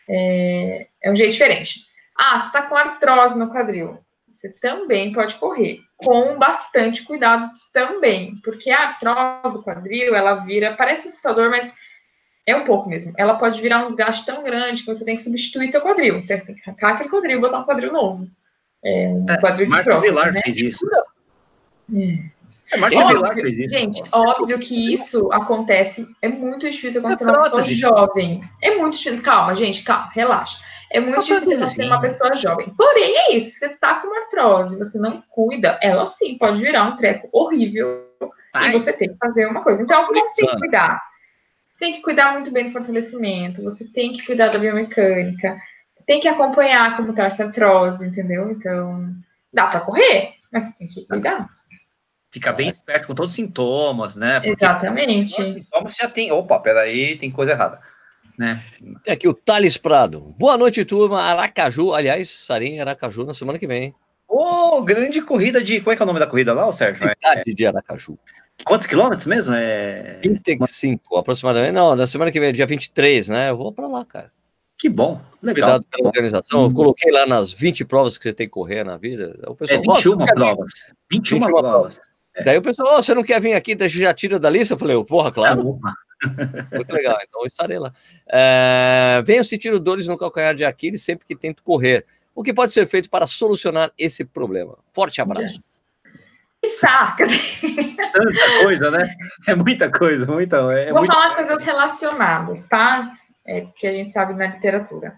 É, 0.09 0.87
é 1.01 1.11
um 1.11 1.15
jeito 1.15 1.31
diferente. 1.31 1.85
Ah, 2.17 2.39
você 2.39 2.45
está 2.47 2.61
com 2.63 2.75
artrose 2.75 3.37
no 3.37 3.49
quadril. 3.49 3.99
Você 4.31 4.49
também 4.49 5.13
pode 5.13 5.35
correr, 5.35 5.79
com 5.95 6.37
bastante 6.37 7.03
cuidado 7.03 7.49
também, 7.71 8.35
porque 8.43 8.69
a 8.69 8.89
artrose 8.89 9.53
do 9.53 9.63
quadril, 9.63 10.13
ela 10.13 10.35
vira, 10.35 10.75
parece 10.75 11.07
assustador, 11.07 11.49
mas 11.49 11.73
é 12.45 12.55
um 12.55 12.63
pouco 12.63 12.87
mesmo. 12.87 13.13
Ela 13.17 13.35
pode 13.35 13.59
virar 13.61 13.83
um 13.83 13.87
desgaste 13.87 14.25
tão 14.25 14.43
grande 14.43 14.81
que 14.81 14.93
você 14.93 15.03
tem 15.03 15.15
que 15.15 15.21
substituir 15.21 15.71
teu 15.71 15.81
quadril. 15.81 16.21
Você 16.21 16.37
tem 16.37 16.55
que 16.55 16.61
arrancar 16.65 16.93
aquele 16.93 17.09
quadril 17.09 17.37
e 17.37 17.41
botar 17.41 17.59
um 17.59 17.65
quadril 17.65 17.91
novo. 17.91 18.27
É, 18.83 19.07
um 19.07 19.25
é, 19.27 19.37
quadril 19.39 19.67
de 19.67 19.83
prótese, 19.83 20.01
Vilar 20.01 20.31
né? 20.31 20.41
fez 20.43 20.57
isso. 20.57 20.85
Hum. 21.91 22.29
É, 22.71 22.77
Márcio 22.77 23.07
Vilar 23.07 23.33
fez 23.33 23.57
isso. 23.57 23.73
Gente, 23.73 24.03
óbvio 24.11 24.59
que 24.59 24.93
isso 24.93 25.31
acontece. 25.31 26.07
É 26.21 26.27
muito 26.27 26.69
difícil 26.69 26.99
acontecer 26.99 27.23
é 27.23 27.27
numa 27.27 27.43
pessoa 27.43 27.63
jovem. 27.63 28.41
É 28.61 28.75
muito 28.75 28.95
difícil. 28.95 29.23
Calma, 29.23 29.55
gente, 29.55 29.83
calma, 29.83 30.09
relaxa. 30.13 30.59
É 30.91 30.99
muito 30.99 31.25
difícil 31.25 31.67
ser 31.67 31.85
uma 31.85 31.99
pessoa 31.99 32.35
jovem. 32.35 32.69
Porém, 32.77 33.15
é 33.17 33.35
isso. 33.35 33.57
Você 33.57 33.69
tá 33.69 33.95
com 33.95 34.07
uma 34.07 34.19
artrose, 34.21 34.77
você 34.77 34.99
não 34.99 35.23
cuida, 35.29 35.79
ela 35.81 36.05
sim 36.05 36.37
pode 36.37 36.61
virar 36.61 36.83
um 36.83 36.95
treco 36.95 37.27
horrível. 37.31 38.05
Ai. 38.53 38.69
E 38.69 38.73
você 38.73 38.93
tem 38.93 39.09
que 39.09 39.17
fazer 39.17 39.47
uma 39.47 39.63
coisa. 39.63 39.81
Então, 39.81 40.05
como 40.05 40.19
você 40.19 40.45
tem 40.45 40.47
que 40.47 40.59
cuidar? 40.59 41.01
Você 41.75 41.79
tem 41.79 41.93
que 41.93 42.01
cuidar 42.01 42.31
muito 42.31 42.51
bem 42.51 42.67
do 42.67 42.71
fortalecimento, 42.71 43.61
você 43.61 43.83
tem 43.91 44.13
que 44.13 44.25
cuidar 44.25 44.47
da 44.47 44.57
biomecânica, 44.57 45.59
tem 46.05 46.21
que 46.21 46.27
acompanhar 46.27 46.95
como 46.95 47.13
tá 47.13 47.25
essa 47.25 47.43
artrose, 47.43 48.07
entendeu? 48.07 48.49
Então, 48.49 49.13
dá 49.51 49.67
para 49.67 49.81
correr, 49.81 50.35
mas 50.49 50.63
você 50.69 50.77
tem 50.77 50.87
que 50.87 51.05
cuidar. 51.05 51.49
Fica 52.31 52.53
bem 52.53 52.69
esperto 52.69 53.07
com 53.07 53.13
todos 53.13 53.33
os 53.33 53.35
sintomas, 53.35 54.15
né? 54.15 54.39
Porque 54.39 54.63
Exatamente. 54.63 55.35
Sintomas 55.35 55.97
já 55.97 56.07
tem. 56.07 56.31
Opa, 56.31 56.57
peraí, 56.59 57.17
tem 57.17 57.29
coisa 57.29 57.51
errada. 57.51 57.81
Né? 58.37 58.63
Tem 59.03 59.13
aqui 59.13 59.27
o 59.27 59.33
Thales 59.33 59.75
Prado. 59.75 60.33
Boa 60.37 60.57
noite, 60.57 60.85
turma. 60.85 61.23
Aracaju. 61.23 61.93
Aliás, 61.93 62.29
estarei 62.29 62.69
em 62.69 62.79
Aracaju 62.79 63.25
na 63.25 63.33
semana 63.33 63.59
que 63.59 63.67
vem. 63.67 63.93
Ô, 64.29 64.77
oh, 64.77 64.81
grande 64.81 65.21
corrida 65.21 65.61
de. 65.61 65.81
Como 65.81 65.91
é 65.91 65.95
que 65.97 66.01
é 66.01 66.05
o 66.05 66.07
nome 66.07 66.19
da 66.21 66.27
corrida 66.27 66.53
lá, 66.53 66.71
Sérgio? 66.71 66.99
Cidade 66.99 67.51
é... 67.51 67.53
de 67.53 67.67
Aracaju. 67.67 68.17
Quantos 68.63 68.87
quilômetros 68.87 69.27
mesmo? 69.27 69.53
É... 69.53 70.19
25 70.23 71.17
aproximadamente. 71.17 71.73
Não, 71.73 71.95
na 71.95 72.07
semana 72.07 72.31
que 72.31 72.39
vem, 72.39 72.53
dia 72.53 72.65
23, 72.65 73.29
né? 73.29 73.49
Eu 73.49 73.57
vou 73.57 73.71
para 73.71 73.87
lá, 73.87 74.05
cara. 74.05 74.31
Que 74.77 74.89
bom, 74.89 75.21
legal. 75.41 75.69
Cuidado 75.69 75.85
pela 75.89 76.07
organização. 76.09 76.63
Eu 76.63 76.73
coloquei 76.73 77.11
lá 77.11 77.25
nas 77.25 77.53
20 77.53 77.85
provas 77.85 78.17
que 78.17 78.23
você 78.23 78.33
tem 78.33 78.47
que 78.47 78.51
correr 78.51 78.83
na 78.83 78.97
vida. 78.97 79.39
O 79.47 79.55
pessoal, 79.55 79.79
é 79.79 79.95
21 79.95 80.17
provas. 80.17 80.73
21, 81.11 81.37
21 81.37 81.39
provas. 81.39 81.71
provas. 81.71 82.01
É. 82.35 82.43
Daí 82.43 82.57
o 82.57 82.61
pessoal, 82.61 82.97
oh, 82.97 83.01
você 83.01 83.13
não 83.13 83.23
quer 83.23 83.39
vir 83.39 83.53
aqui, 83.53 83.73
deixa 83.73 83.97
já 83.99 84.13
tira 84.13 84.37
da 84.37 84.49
lista? 84.49 84.73
Eu 84.73 84.77
falei, 84.77 85.01
porra, 85.05 85.31
claro. 85.31 85.79
É, 86.21 86.75
Muito 86.75 86.93
legal, 86.93 87.17
então 87.25 87.41
eu 87.41 87.47
estarei 87.47 87.79
lá. 87.79 87.91
É, 88.27 89.23
venho 89.25 89.43
sentindo 89.43 89.79
dores 89.79 90.07
no 90.07 90.17
calcanhar 90.17 90.53
de 90.53 90.65
Aquiles 90.65 91.01
sempre 91.01 91.25
que 91.25 91.35
tento 91.35 91.63
correr. 91.63 92.05
O 92.33 92.43
que 92.43 92.53
pode 92.53 92.73
ser 92.73 92.85
feito 92.87 93.09
para 93.09 93.25
solucionar 93.25 93.91
esse 93.97 94.25
problema? 94.25 94.77
Forte 94.91 95.21
abraço. 95.21 95.61
Saca! 96.65 97.25
Tanta 97.25 98.63
coisa, 98.63 98.91
né? 98.91 99.15
É 99.47 99.55
muita 99.55 99.91
coisa, 99.91 100.25
muita. 100.25 100.57
É 100.77 100.91
Vou 100.91 100.99
muita... 100.99 101.13
falar 101.13 101.35
coisas 101.35 101.63
relacionadas, 101.63 102.67
tá? 102.67 103.13
É, 103.45 103.67
que 103.75 103.87
a 103.87 103.93
gente 103.93 104.11
sabe 104.11 104.33
na 104.33 104.47
literatura. 104.47 105.15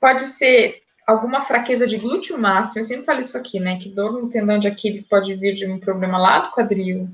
Pode 0.00 0.22
ser 0.22 0.82
alguma 1.06 1.42
fraqueza 1.42 1.86
de 1.86 1.98
glúteo 1.98 2.38
máximo, 2.38 2.80
eu 2.80 2.84
sempre 2.84 3.04
falo 3.04 3.20
isso 3.20 3.36
aqui, 3.36 3.58
né? 3.58 3.78
Que 3.78 3.88
dor 3.88 4.12
no 4.12 4.28
tendão 4.28 4.58
de 4.58 4.68
Aquiles 4.68 5.06
pode 5.06 5.34
vir 5.34 5.54
de 5.54 5.66
um 5.66 5.78
problema 5.78 6.18
lá 6.18 6.40
do 6.40 6.50
quadril. 6.50 7.08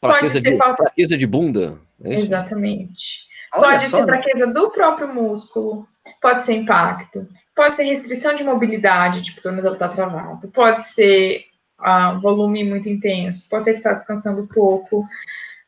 Fraqueza, 0.00 0.40
de, 0.40 0.56
falta... 0.56 0.82
fraqueza 0.84 1.16
de 1.16 1.26
bunda. 1.26 1.78
É 2.04 2.14
Exatamente. 2.14 3.28
Olha 3.52 3.72
pode 3.72 3.88
só, 3.88 3.96
ser 3.98 4.06
né? 4.06 4.12
fraqueza 4.12 4.46
do 4.46 4.70
próprio 4.70 5.12
músculo, 5.12 5.88
pode 6.20 6.44
ser 6.44 6.54
impacto, 6.54 7.26
pode 7.56 7.76
ser 7.76 7.84
restrição 7.84 8.34
de 8.34 8.44
mobilidade, 8.44 9.22
tipo, 9.22 9.40
o 9.40 9.42
tornozelo 9.42 9.74
está 9.74 9.88
travado, 9.88 10.48
pode 10.48 10.82
ser 10.82 11.46
uh, 11.80 12.20
volume 12.20 12.64
muito 12.64 12.88
intenso, 12.88 13.48
pode 13.48 13.64
ser 13.64 13.72
que 13.72 13.78
está 13.78 13.92
descansando 13.92 14.46
pouco, 14.46 15.06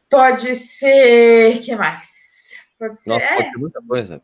pode 0.09 0.55
ser. 0.55 1.61
que 1.61 1.75
mais? 1.77 2.11
Pode 2.79 2.99
ser. 2.99 3.11
Nossa, 3.11 3.27
pode 3.27 3.51
ser 3.51 3.59
muita 3.59 3.83
coisa. 3.83 4.23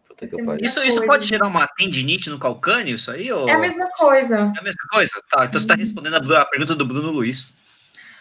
Isso, 0.63 0.83
isso 0.83 1.07
pode 1.07 1.27
gerar 1.27 1.47
uma 1.47 1.67
tendinite 1.67 2.31
no 2.31 2.39
calcânio, 2.39 2.95
isso 2.95 3.11
aí? 3.11 3.31
Ou... 3.31 3.49
É 3.49 3.53
a 3.53 3.59
mesma 3.59 3.89
coisa. 3.91 4.37
É 4.37 4.59
a 4.59 4.63
mesma 4.63 4.89
coisa? 4.91 5.23
Tá, 5.31 5.45
então 5.45 5.53
você 5.53 5.59
está 5.59 5.75
uhum. 5.75 5.81
respondendo 5.81 6.37
a, 6.37 6.45
pergunta 6.47 6.75
do 6.75 6.87
Bruno 6.87 7.11
Luiz. 7.11 7.59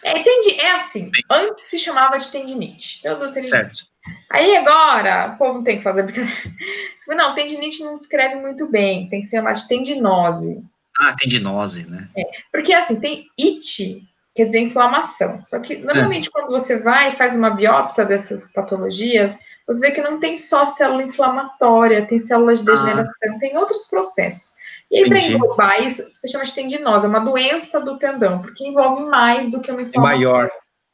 É, 0.02 0.22
tendi, 0.22 0.60
é 0.60 0.72
assim, 0.72 1.10
Bem. 1.10 1.24
antes 1.30 1.64
se 1.64 1.78
chamava 1.78 2.18
de 2.18 2.30
tendinite. 2.30 3.02
Tendinite. 3.02 3.48
Certo. 3.48 3.86
Aí 4.30 4.56
agora, 4.56 5.32
o 5.32 5.38
povo 5.38 5.64
tem 5.64 5.78
que 5.78 5.82
fazer 5.82 6.04
Não, 7.08 7.34
tendinite 7.34 7.82
não 7.82 7.96
escreve 7.96 8.36
muito 8.36 8.68
bem, 8.68 9.08
tem 9.08 9.20
que 9.20 9.26
se 9.26 9.36
chamar 9.36 9.52
de 9.52 9.66
tendinose. 9.66 10.62
Ah, 10.98 11.14
tendinose, 11.18 11.88
né? 11.88 12.08
É, 12.16 12.22
porque 12.50 12.72
assim, 12.72 12.98
tem 12.98 13.26
it, 13.38 14.02
quer 14.34 14.46
dizer 14.46 14.60
inflamação. 14.60 15.42
Só 15.44 15.58
que 15.60 15.76
normalmente 15.76 16.28
é. 16.28 16.30
quando 16.30 16.50
você 16.50 16.78
vai 16.78 17.10
e 17.10 17.16
faz 17.16 17.34
uma 17.34 17.50
biópsia 17.50 18.04
dessas 18.04 18.50
patologias, 18.52 19.38
você 19.66 19.80
vê 19.80 19.90
que 19.90 20.00
não 20.00 20.20
tem 20.20 20.36
só 20.36 20.64
célula 20.64 21.02
inflamatória, 21.02 22.06
tem 22.06 22.18
células 22.18 22.62
de 22.62 22.70
ah. 22.70 22.74
degeneração, 22.74 23.34
ah. 23.34 23.38
tem 23.38 23.56
outros 23.56 23.86
processos. 23.88 24.56
E 24.90 24.98
aí, 24.98 25.08
para 25.08 25.18
englobar 25.18 25.82
isso, 25.82 26.08
você 26.14 26.28
chama 26.28 26.44
de 26.44 26.54
tendinose, 26.54 27.04
é 27.04 27.08
uma 27.08 27.18
doença 27.18 27.80
do 27.80 27.98
tendão, 27.98 28.40
porque 28.40 28.66
envolve 28.66 29.04
mais 29.06 29.50
do 29.50 29.60
que 29.60 29.70
uma 29.70 29.82
inflamação. 29.82 30.12
É 30.12 30.16
maior. 30.16 30.50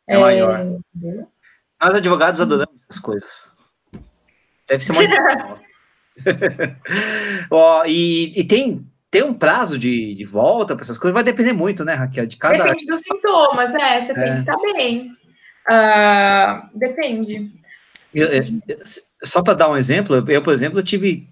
É, 0.09 0.15
é 0.15 0.19
maior. 0.19 0.65
Nós, 1.81 1.95
advogados, 1.95 2.41
adoramos 2.41 2.75
essas 2.75 2.99
coisas. 2.99 3.55
Deve 4.67 4.83
ser 4.83 4.93
uma. 4.93 5.57
Ó, 7.51 7.85
e, 7.87 8.33
e 8.39 8.45
tem, 8.45 8.87
tem 9.13 9.23
um 9.23 9.35
prazo 9.35 9.79
de, 9.79 10.15
de 10.15 10.25
volta 10.25 10.75
para 10.75 10.83
essas 10.83 10.97
coisas? 10.97 11.13
Vai 11.13 11.23
depender 11.23 11.53
muito, 11.53 11.85
né, 11.85 11.93
Raquel? 11.93 12.27
De 12.27 12.39
cada... 12.39 12.65
Depende 12.65 12.87
dos 12.87 13.01
sintomas, 13.01 13.75
é. 13.75 14.01
Você 14.01 14.13
é. 14.13 14.15
tem 14.15 14.35
que 14.35 14.41
estar 14.41 14.57
bem. 14.57 15.13
Uh, 15.71 16.79
depende. 16.79 17.53
Só 19.23 19.43
para 19.43 19.53
dar 19.53 19.69
um 19.69 19.77
exemplo, 19.77 20.25
eu, 20.27 20.41
por 20.41 20.55
exemplo, 20.55 20.79
eu 20.79 20.83
tive 20.83 21.29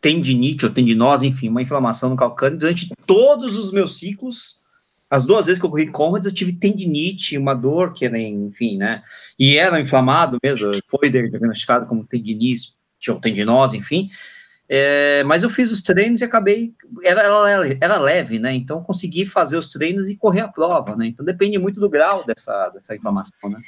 tendinite 0.00 0.64
ou 0.64 0.72
tendinose, 0.72 1.26
enfim, 1.26 1.50
uma 1.50 1.60
inflamação 1.60 2.08
no 2.08 2.16
calcâneo 2.16 2.58
durante 2.58 2.88
todos 3.06 3.58
os 3.58 3.74
meus 3.74 3.98
ciclos. 3.98 4.62
As 5.10 5.26
duas 5.26 5.44
vezes 5.44 5.60
que 5.60 5.66
eu 5.66 5.70
corri 5.70 5.88
Conrads, 5.88 6.26
eu 6.26 6.34
tive 6.34 6.54
tendinite, 6.54 7.36
uma 7.36 7.52
dor 7.52 7.92
que 7.92 8.06
era, 8.06 8.18
enfim, 8.18 8.78
né? 8.78 9.02
E 9.38 9.58
era 9.58 9.78
inflamado 9.78 10.38
mesmo, 10.42 10.72
foi 10.88 11.10
diagnosticado 11.10 11.84
como 11.84 12.06
tendinite 12.06 12.72
ou 13.06 13.20
tendinose, 13.20 13.76
enfim. 13.76 14.08
É, 14.68 15.22
mas 15.24 15.42
eu 15.42 15.50
fiz 15.50 15.70
os 15.70 15.82
treinos 15.82 16.20
e 16.20 16.24
acabei. 16.24 16.72
Era, 17.02 17.22
era, 17.22 17.78
era, 17.80 17.98
leve, 17.98 18.38
né? 18.38 18.54
Então 18.54 18.82
consegui 18.82 19.26
fazer 19.26 19.56
os 19.56 19.68
treinos 19.68 20.08
e 20.08 20.16
correr 20.16 20.40
a 20.40 20.48
prova, 20.48 20.96
né? 20.96 21.06
Então 21.06 21.24
depende 21.24 21.58
muito 21.58 21.80
do 21.80 21.90
grau 21.90 22.24
dessa, 22.24 22.68
dessa 22.70 22.94
inflamação, 22.94 23.50
né? 23.50 23.60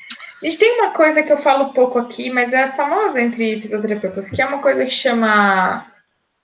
A 0.42 0.44
gente 0.44 0.58
tem 0.58 0.80
uma 0.80 0.92
coisa 0.92 1.22
que 1.22 1.32
eu 1.32 1.36
falo 1.36 1.72
pouco 1.72 1.98
aqui, 1.98 2.30
mas 2.30 2.52
é 2.52 2.72
famosa 2.72 3.20
entre 3.20 3.60
fisioterapeutas, 3.60 4.30
que 4.30 4.40
é 4.40 4.46
uma 4.46 4.58
coisa 4.58 4.84
que 4.84 4.90
chama 4.90 5.86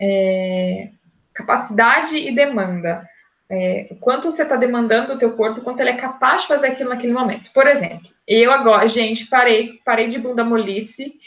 é, 0.01 0.91
capacidade 1.35 2.17
e 2.17 2.35
demanda. 2.35 3.09
É, 3.53 3.97
quanto 4.01 4.31
você 4.31 4.43
está 4.43 4.55
demandando 4.55 5.13
do 5.13 5.19
teu 5.19 5.33
corpo, 5.33 5.61
quanto 5.63 5.81
ele 5.81 5.91
é 5.91 5.97
capaz 5.97 6.43
de 6.43 6.49
fazer 6.49 6.69
aquilo 6.69 6.91
naquele 6.91 7.13
momento. 7.13 7.53
Por 7.53 7.67
exemplo, 7.67 8.09
eu 8.27 8.53
agora, 8.53 8.87
gente, 8.87 9.27
parei, 9.27 9.81
parei 9.85 10.09
de 10.09 10.19
bunda 10.19 10.45
molice. 10.45 11.15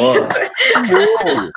Oh. 0.00 1.50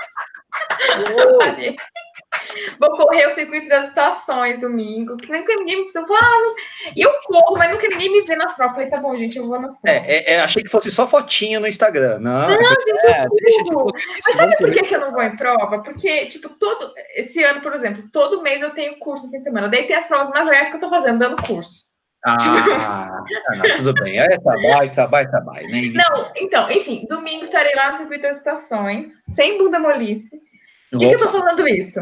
Vou 2.80 2.92
correr 2.96 3.28
o 3.28 3.32
circuito 3.32 3.68
das 3.68 3.88
estações 3.88 4.60
domingo, 4.60 5.18
que 5.18 5.32
nunca 5.32 5.56
ninguém 5.56 5.86
me 5.86 5.92
falou, 5.92 6.16
ah, 6.16 6.56
e 6.96 7.02
eu 7.02 7.12
corro, 7.24 7.58
mas 7.58 7.72
nunca 7.72 7.88
ninguém 7.88 8.12
me 8.12 8.22
vê 8.22 8.36
nas 8.36 8.56
provas. 8.56 8.76
Falei, 8.76 8.90
tá 8.90 8.98
bom, 8.98 9.16
gente, 9.16 9.38
eu 9.38 9.48
vou 9.48 9.60
nas 9.60 9.80
provas. 9.80 10.02
É, 10.04 10.34
é, 10.34 10.34
é 10.34 10.42
achei 10.42 10.64
que 10.64 10.70
fosse 10.70 10.92
só 10.92 11.08
fotinha 11.08 11.60
no 11.60 11.68
Instagram. 11.68 12.20
Não, 12.20 12.48
não 12.48 12.58
gente, 12.58 13.06
é, 13.06 13.26
eu 13.26 13.30
deixa 13.42 13.64
de 13.64 13.74
Mas 13.74 14.36
sabe 14.36 14.58
por 14.58 14.72
que, 14.72 14.84
que 14.84 14.96
eu 14.96 15.00
não 15.00 15.12
vou 15.12 15.24
em 15.24 15.36
prova? 15.36 15.82
Porque, 15.82 16.28
tipo, 16.28 16.50
todo. 16.50 16.94
Esse 17.16 17.44
ano, 17.44 17.62
por 17.62 17.74
exemplo, 17.74 18.04
todo 18.12 18.42
mês 18.42 18.62
eu 18.62 18.72
tenho 18.72 18.98
curso 19.00 19.26
no 19.26 19.32
fim 19.32 19.40
de 19.40 19.44
semana. 19.44 19.68
Daí 19.68 19.88
tem 19.88 19.96
as 19.96 20.08
provas 20.08 20.30
mais 20.30 20.46
legais 20.46 20.70
que 20.70 20.76
eu 20.76 20.80
tô 20.80 20.90
fazendo, 20.90 21.20
dando 21.20 21.42
curso. 21.44 21.88
Ah, 22.26 22.36
não, 23.58 23.76
tudo 23.76 23.94
bem. 23.94 24.20
É 24.20 24.38
trabalho, 24.40 24.92
trabalho, 24.92 25.30
trabalho. 25.30 25.68
Né? 25.70 25.94
Não, 25.94 26.32
então, 26.36 26.70
enfim, 26.72 27.06
domingo 27.08 27.44
estarei 27.44 27.74
lá 27.76 27.92
no 27.92 27.98
circuito 28.00 28.24
das 28.24 28.38
estações, 28.38 29.24
sem 29.26 29.58
bunda 29.58 29.80
molice. 29.80 30.47
Por 30.92 31.00
que, 31.00 31.08
que 31.10 31.16
eu 31.16 31.20
tô 31.20 31.30
falando 31.30 31.68
isso? 31.68 32.00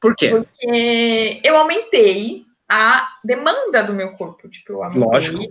Por 0.00 0.14
quê? 0.16 0.30
Porque 0.30 1.40
eu 1.44 1.56
aumentei 1.56 2.44
a 2.68 3.08
demanda 3.24 3.82
do 3.82 3.92
meu 3.92 4.12
corpo. 4.12 4.48
Tipo, 4.48 4.72
eu 4.72 4.82
aumentei. 4.84 5.02
Lógico. 5.02 5.42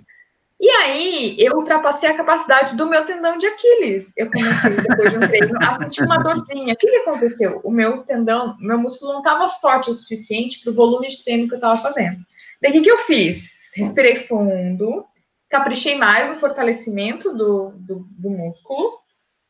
E 0.61 0.69
aí, 0.69 1.35
eu 1.39 1.55
ultrapassei 1.55 2.09
a 2.09 2.17
capacidade 2.17 2.75
do 2.75 2.85
meu 2.85 3.05
tendão 3.05 3.37
de 3.37 3.47
Aquiles. 3.47 4.11
Eu 4.17 4.29
comecei, 4.29 4.71
depois 4.71 5.11
de 5.11 5.17
um 5.17 5.21
treino, 5.21 5.57
a 5.61 5.79
sentir 5.79 6.03
uma 6.03 6.17
dorzinha. 6.17 6.73
O 6.73 6.77
que, 6.77 6.87
que 6.87 6.97
aconteceu? 6.97 7.61
O 7.63 7.71
meu 7.71 8.03
tendão, 8.03 8.57
meu 8.59 8.77
músculo 8.77 9.13
não 9.13 9.19
estava 9.19 9.47
forte 9.47 9.89
o 9.89 9.93
suficiente 9.93 10.59
para 10.59 10.71
o 10.71 10.75
volume 10.75 11.07
de 11.07 11.23
treino 11.23 11.47
que 11.47 11.53
eu 11.53 11.57
estava 11.57 11.77
fazendo. 11.77 12.17
Daí, 12.61 12.71
o 12.71 12.73
que, 12.73 12.81
que 12.81 12.91
eu 12.91 12.97
fiz? 12.97 13.71
Respirei 13.77 14.17
fundo, 14.17 15.05
caprichei 15.49 15.97
mais 15.97 16.29
no 16.29 16.35
fortalecimento 16.35 17.33
do, 17.33 17.71
do, 17.77 18.05
do 18.09 18.29
músculo, 18.29 18.99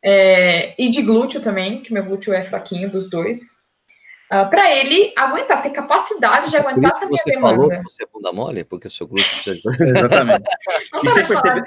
é, 0.04 0.74
e 0.82 0.90
de 0.90 1.02
glúteo 1.02 1.42
também, 1.42 1.82
que 1.82 1.94
meu 1.94 2.04
glúteo 2.04 2.34
é 2.34 2.44
fraquinho 2.44 2.90
dos 2.90 3.10
dois. 3.10 3.60
Uh, 4.32 4.36
ah, 4.36 4.46
para 4.46 4.72
ele 4.76 5.12
aguentar, 5.18 5.64
ter 5.64 5.72
capacidade 5.72 6.52
de 6.52 6.56
é 6.56 6.60
aguentar 6.60 6.92
essa 6.92 7.08
minha 7.08 7.18
você 7.18 7.32
demanda. 7.32 7.56
Falou 7.56 7.70
que 7.70 7.82
você 7.82 8.04
é 8.04 8.08
bunda 8.14 8.32
mole, 8.32 8.64
porque 8.64 8.88
o 8.88 8.92
seu 8.92 9.08
glúteo 9.08 9.28
precisa 9.28 9.56
de... 9.56 9.62
Exatamente. 9.84 10.44
Não 10.94 11.04
e 11.04 11.10
você 11.10 11.24
percebe... 11.24 11.62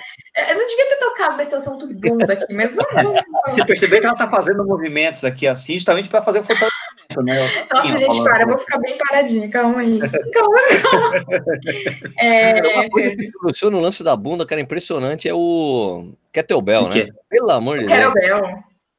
Eu 0.48 0.56
não 0.56 0.66
devia 0.66 0.88
ter 0.88 0.96
tocado 0.96 1.36
nesse 1.36 1.54
assunto 1.56 1.88
de 1.88 1.94
bunda 1.94 2.32
aqui, 2.32 2.54
mas 2.54 2.74
vamos. 2.74 3.20
Você 3.48 3.64
percebeu 3.64 4.00
que 4.00 4.06
ela 4.06 4.14
está 4.14 4.30
fazendo 4.30 4.64
movimentos 4.64 5.24
aqui 5.24 5.46
assim, 5.46 5.74
justamente 5.74 6.08
para 6.08 6.22
fazer 6.22 6.38
o 6.38 6.44
fortalecimento, 6.44 6.81
né? 7.24 7.42
Assim, 7.42 7.74
Nossa, 7.74 7.98
gente, 7.98 8.24
para, 8.24 8.42
eu 8.42 8.48
vou 8.48 8.58
ficar 8.58 8.78
bem 8.78 8.96
paradinha, 8.98 9.48
calma 9.48 9.80
aí. 9.80 9.98
Calma, 10.32 10.60
calma. 10.82 11.12
É, 12.18 12.62
uma 12.74 12.90
coisa 12.90 13.16
que 13.16 13.28
soluciona 13.30 13.76
o 13.76 13.80
lance 13.80 14.02
da 14.02 14.16
bunda, 14.16 14.46
cara, 14.46 14.60
impressionante, 14.60 15.28
é 15.28 15.34
o 15.34 16.12
kettlebell, 16.32 16.88
né? 16.88 17.08
Pelo 17.28 17.50
amor 17.50 17.78
de 17.78 17.86
Deus. 17.86 17.98
Kettlebell. 17.98 18.42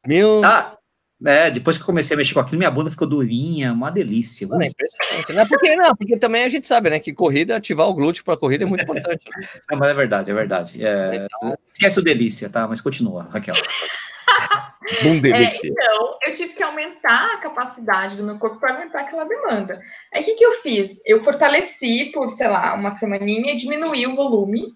Meu... 0.06 0.42
Ah, 0.44 0.78
É, 1.26 1.50
depois 1.50 1.78
que 1.78 1.84
eu 1.84 1.86
comecei 1.86 2.16
a 2.16 2.18
mexer 2.18 2.34
com 2.34 2.42
aquilo, 2.42 2.58
minha 2.58 2.70
bunda 2.70 2.92
ficou 2.92 3.08
durinha, 3.08 3.72
uma 3.72 3.90
delícia. 3.90 4.46
Não, 4.48 4.62
é 4.62 4.68
impressionante, 4.68 5.32
né? 5.32 5.46
Porque, 5.48 5.76
não, 5.76 5.96
porque 5.96 6.18
também 6.18 6.44
a 6.44 6.50
gente 6.50 6.68
sabe, 6.68 6.90
né, 6.90 7.00
que 7.00 7.14
corrida, 7.14 7.56
ativar 7.56 7.88
o 7.88 7.94
glúteo 7.94 8.26
para 8.26 8.36
corrida 8.36 8.66
é 8.66 8.68
muito 8.68 8.84
importante. 8.84 9.24
Né? 9.38 9.48
Não, 9.72 9.80
mas 9.80 9.90
é 9.90 9.94
verdade, 9.94 10.32
é 10.32 10.34
verdade. 10.34 10.86
É... 10.86 11.26
Então... 11.26 11.58
Esquece 11.74 12.00
o 12.00 12.04
delícia, 12.04 12.50
tá? 12.50 12.68
Mas 12.68 12.82
continua, 12.82 13.28
Raquel. 13.32 13.56
é, 15.34 15.56
então, 15.66 16.18
eu 16.26 16.34
tive 16.34 16.54
que 16.54 16.64
aumentar 16.64 17.34
a 17.34 17.38
capacidade 17.38 18.16
do 18.16 18.24
meu 18.24 18.38
corpo 18.38 18.60
para 18.60 18.74
aguentar 18.74 19.04
aquela 19.04 19.24
demanda. 19.24 19.82
Aí, 20.14 20.22
o 20.22 20.26
que, 20.26 20.36
que 20.36 20.46
eu 20.46 20.54
fiz? 20.54 21.02
Eu 21.06 21.24
fortaleci 21.24 22.12
por, 22.14 22.30
sei 22.30 22.48
lá, 22.48 22.74
uma 22.74 22.92
semaninha 22.92 23.54
e 23.54 23.58
diminuí 23.58 24.06
o 24.08 24.16
volume 24.16 24.76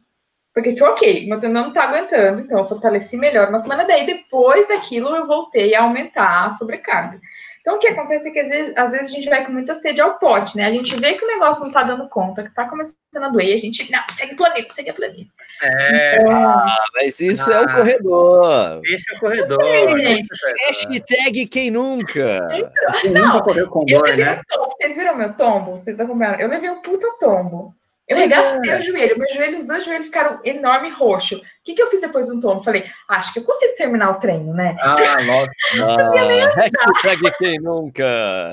porque, 0.58 0.74
tipo, 0.74 0.86
ok, 0.86 1.28
meu 1.28 1.38
tendão 1.38 1.66
não 1.66 1.72
tá 1.72 1.84
aguentando, 1.84 2.42
então 2.42 2.58
eu 2.58 2.66
fortaleci 2.66 3.16
melhor 3.16 3.50
uma 3.50 3.60
semana. 3.60 3.86
Daí, 3.86 4.08
depois 4.08 4.68
daquilo, 4.68 5.16
eu 5.16 5.28
voltei 5.28 5.76
a 5.76 5.84
aumentar 5.84 6.48
a 6.48 6.50
sobrecarga. 6.50 7.22
Então, 7.68 7.76
o 7.76 7.80
que 7.80 7.88
acontece 7.90 8.30
é 8.30 8.32
que 8.32 8.40
às 8.40 8.48
vezes, 8.48 8.78
às 8.78 8.92
vezes 8.92 9.08
a 9.12 9.14
gente 9.14 9.30
vai 9.30 9.46
com 9.46 9.52
muita 9.52 9.74
sede 9.76 10.00
ao 10.00 10.18
pote, 10.18 10.56
né? 10.56 10.64
A 10.64 10.72
gente 10.72 10.96
vê 10.96 11.16
que 11.16 11.26
o 11.26 11.28
negócio 11.28 11.62
não 11.62 11.70
tá 11.70 11.84
dando 11.84 12.08
conta, 12.08 12.42
que 12.42 12.56
tá 12.56 12.66
começando 12.66 12.96
a 13.22 13.28
doer, 13.28 13.54
a 13.54 13.58
gente, 13.58 13.92
não, 13.92 14.00
segue 14.10 14.38
planeta, 14.38 14.74
segue 14.74 14.92
a 14.92 14.94
planeta. 14.94 15.30
É, 15.62 16.22
então, 16.22 16.32
ah, 16.32 16.86
mas 16.96 17.20
isso 17.20 17.52
ah, 17.52 17.56
é 17.56 17.62
o 17.64 17.76
corredor. 17.76 18.82
Esse 18.86 19.14
é 19.14 19.18
o 19.18 19.20
corredor. 19.20 19.98
gente. 19.98 20.30
Hashtag 20.66 21.46
quem 21.48 21.70
nunca. 21.70 22.40
Então, 22.54 23.02
quem 23.02 23.12
não, 23.12 23.34
nunca 23.34 23.44
correu 23.44 23.68
com 23.68 23.84
dor, 23.84 24.16
né? 24.16 24.42
Vocês 24.80 24.96
viram 24.96 25.18
meu 25.18 25.34
tombo? 25.34 25.72
Vocês 25.72 26.00
acompanharam? 26.00 26.40
Eu 26.40 26.48
levei 26.48 26.70
um 26.70 26.82
puta 26.82 27.18
tombo. 27.20 27.76
Eu 28.08 28.18
regacei 28.18 28.70
é. 28.70 28.78
o 28.78 28.82
joelho, 28.82 29.20
meu 29.20 29.30
joelho, 29.30 29.58
os 29.58 29.66
dois 29.66 29.84
joelhos 29.84 30.08
ficaram 30.08 30.40
enorme 30.46 30.90
roxo. 30.90 31.36
O 31.36 31.42
que, 31.66 31.74
que 31.74 31.82
eu 31.82 31.90
fiz 31.90 32.00
depois 32.00 32.28
do 32.28 32.40
tombo? 32.40 32.64
Falei, 32.64 32.86
acho 33.10 33.34
que 33.34 33.40
eu 33.40 33.44
consigo 33.44 33.76
terminar 33.76 34.12
o 34.12 34.16
treino, 34.16 34.54
né? 34.54 34.78
Ah, 34.80 34.96
lógico. 35.26 35.56
Ah, 37.28 37.32
quem 37.38 37.60
nunca? 37.60 38.52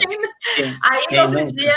Aí 0.82 1.06
quem 1.06 1.18
no 1.18 1.24
outro 1.24 1.38
nunca? 1.38 1.52
dia, 1.52 1.76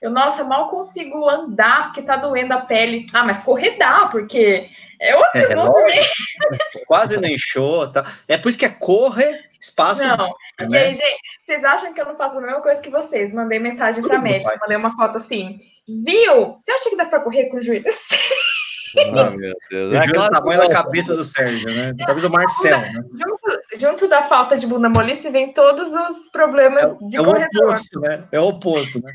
eu, 0.00 0.10
nossa, 0.10 0.42
mal 0.42 0.68
consigo 0.68 1.28
andar 1.28 1.84
porque 1.84 2.02
tá 2.02 2.16
doendo 2.16 2.52
a 2.54 2.62
pele. 2.62 3.06
Ah, 3.12 3.22
mas 3.22 3.40
correr 3.40 3.78
dá, 3.78 4.06
porque 4.06 4.68
é 5.00 5.14
outro 5.14 5.40
é, 5.40 5.54
nome. 5.54 5.92
Quase 6.88 7.20
não 7.20 7.28
inchou, 7.28 7.90
tá? 7.92 8.04
É 8.26 8.36
por 8.36 8.48
isso 8.48 8.58
que 8.58 8.66
é 8.66 8.68
correr, 8.68 9.48
espaço. 9.60 10.04
Não. 10.04 10.34
Né? 10.60 10.68
E 10.68 10.76
aí, 10.76 10.92
gente, 10.92 11.20
vocês 11.40 11.62
acham 11.62 11.94
que 11.94 12.00
eu 12.00 12.06
não 12.06 12.16
faço 12.16 12.38
a 12.38 12.40
mesma 12.40 12.60
coisa 12.60 12.82
que 12.82 12.90
vocês? 12.90 13.32
Mandei 13.32 13.60
mensagem 13.60 14.02
para 14.02 14.18
médica, 14.18 14.58
mandei 14.60 14.76
uma 14.76 14.90
foto 14.96 15.18
assim. 15.18 15.60
Viu? 15.88 16.56
Você 16.56 16.72
acha 16.72 16.90
que 16.90 16.96
dá 16.96 17.06
para 17.06 17.20
correr 17.20 17.46
com 17.46 17.56
o 17.56 17.60
joelho 17.60 17.88
assim? 17.88 18.16
Ah, 18.98 19.30
meu 19.30 19.54
Deus. 19.70 19.94
É 19.94 20.18
o 20.18 20.30
tamanho 20.30 20.60
da 20.60 20.68
cabeça 20.68 21.16
do 21.16 21.24
Sérgio, 21.24 21.74
né? 21.74 21.92
Da 21.94 22.06
cabeça 22.06 22.28
do 22.28 22.32
Marcel, 22.32 22.78
né? 22.78 22.92
Junto, 22.92 23.80
junto, 23.80 24.08
da 24.08 24.22
falta 24.22 24.56
de 24.56 24.66
bunda 24.66 24.88
molice 24.88 25.30
vem 25.30 25.52
todos 25.52 25.94
os 25.94 26.28
problemas 26.28 26.90
é, 26.90 27.08
de 27.08 27.16
é 27.16 27.24
corredor. 27.24 27.62
o 27.62 27.68
oposto, 27.68 28.00
né? 28.00 28.24
É 28.30 28.40
o 28.40 28.44
oposto, 28.44 29.02
né? 29.02 29.14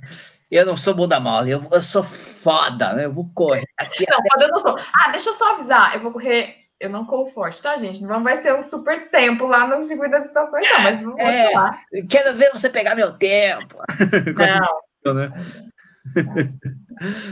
Eu 0.50 0.66
não 0.66 0.78
sou 0.78 0.96
bunda 0.96 1.20
mole, 1.20 1.52
eu, 1.52 1.64
eu 1.72 1.82
sou 1.82 2.04
foda, 2.04 2.94
né? 2.94 3.06
Eu 3.06 3.14
vou 3.14 3.30
correr. 3.36 3.66
Aqui 3.78 4.06
não, 4.10 4.18
foda 4.18 4.46
eu 4.46 4.50
não 4.50 4.58
sou. 4.58 4.76
Ah, 4.94 5.12
deixa 5.12 5.30
eu 5.30 5.34
só 5.34 5.54
avisar, 5.54 5.94
eu 5.94 6.02
vou 6.02 6.12
correr 6.12 6.68
eu 6.80 6.90
não 6.92 7.06
corro 7.06 7.28
forte, 7.28 7.62
tá, 7.62 7.76
gente? 7.76 8.04
Não 8.04 8.24
vai 8.24 8.38
ser 8.38 8.54
um 8.54 8.62
super 8.62 9.10
tempo 9.10 9.48
lá 9.48 9.66
no 9.68 9.82
circuito 9.88 10.12
das 10.12 10.28
situações, 10.28 10.64
não, 10.70 10.82
mas 10.82 11.02
vamos 11.02 11.20
é, 11.20 11.50
lá. 11.50 11.80
Quero 12.08 12.36
ver 12.36 12.52
você 12.52 12.70
pegar 12.70 12.94
meu 12.94 13.14
tempo. 13.14 13.78
Não. 15.04 15.14
né? 15.16 15.32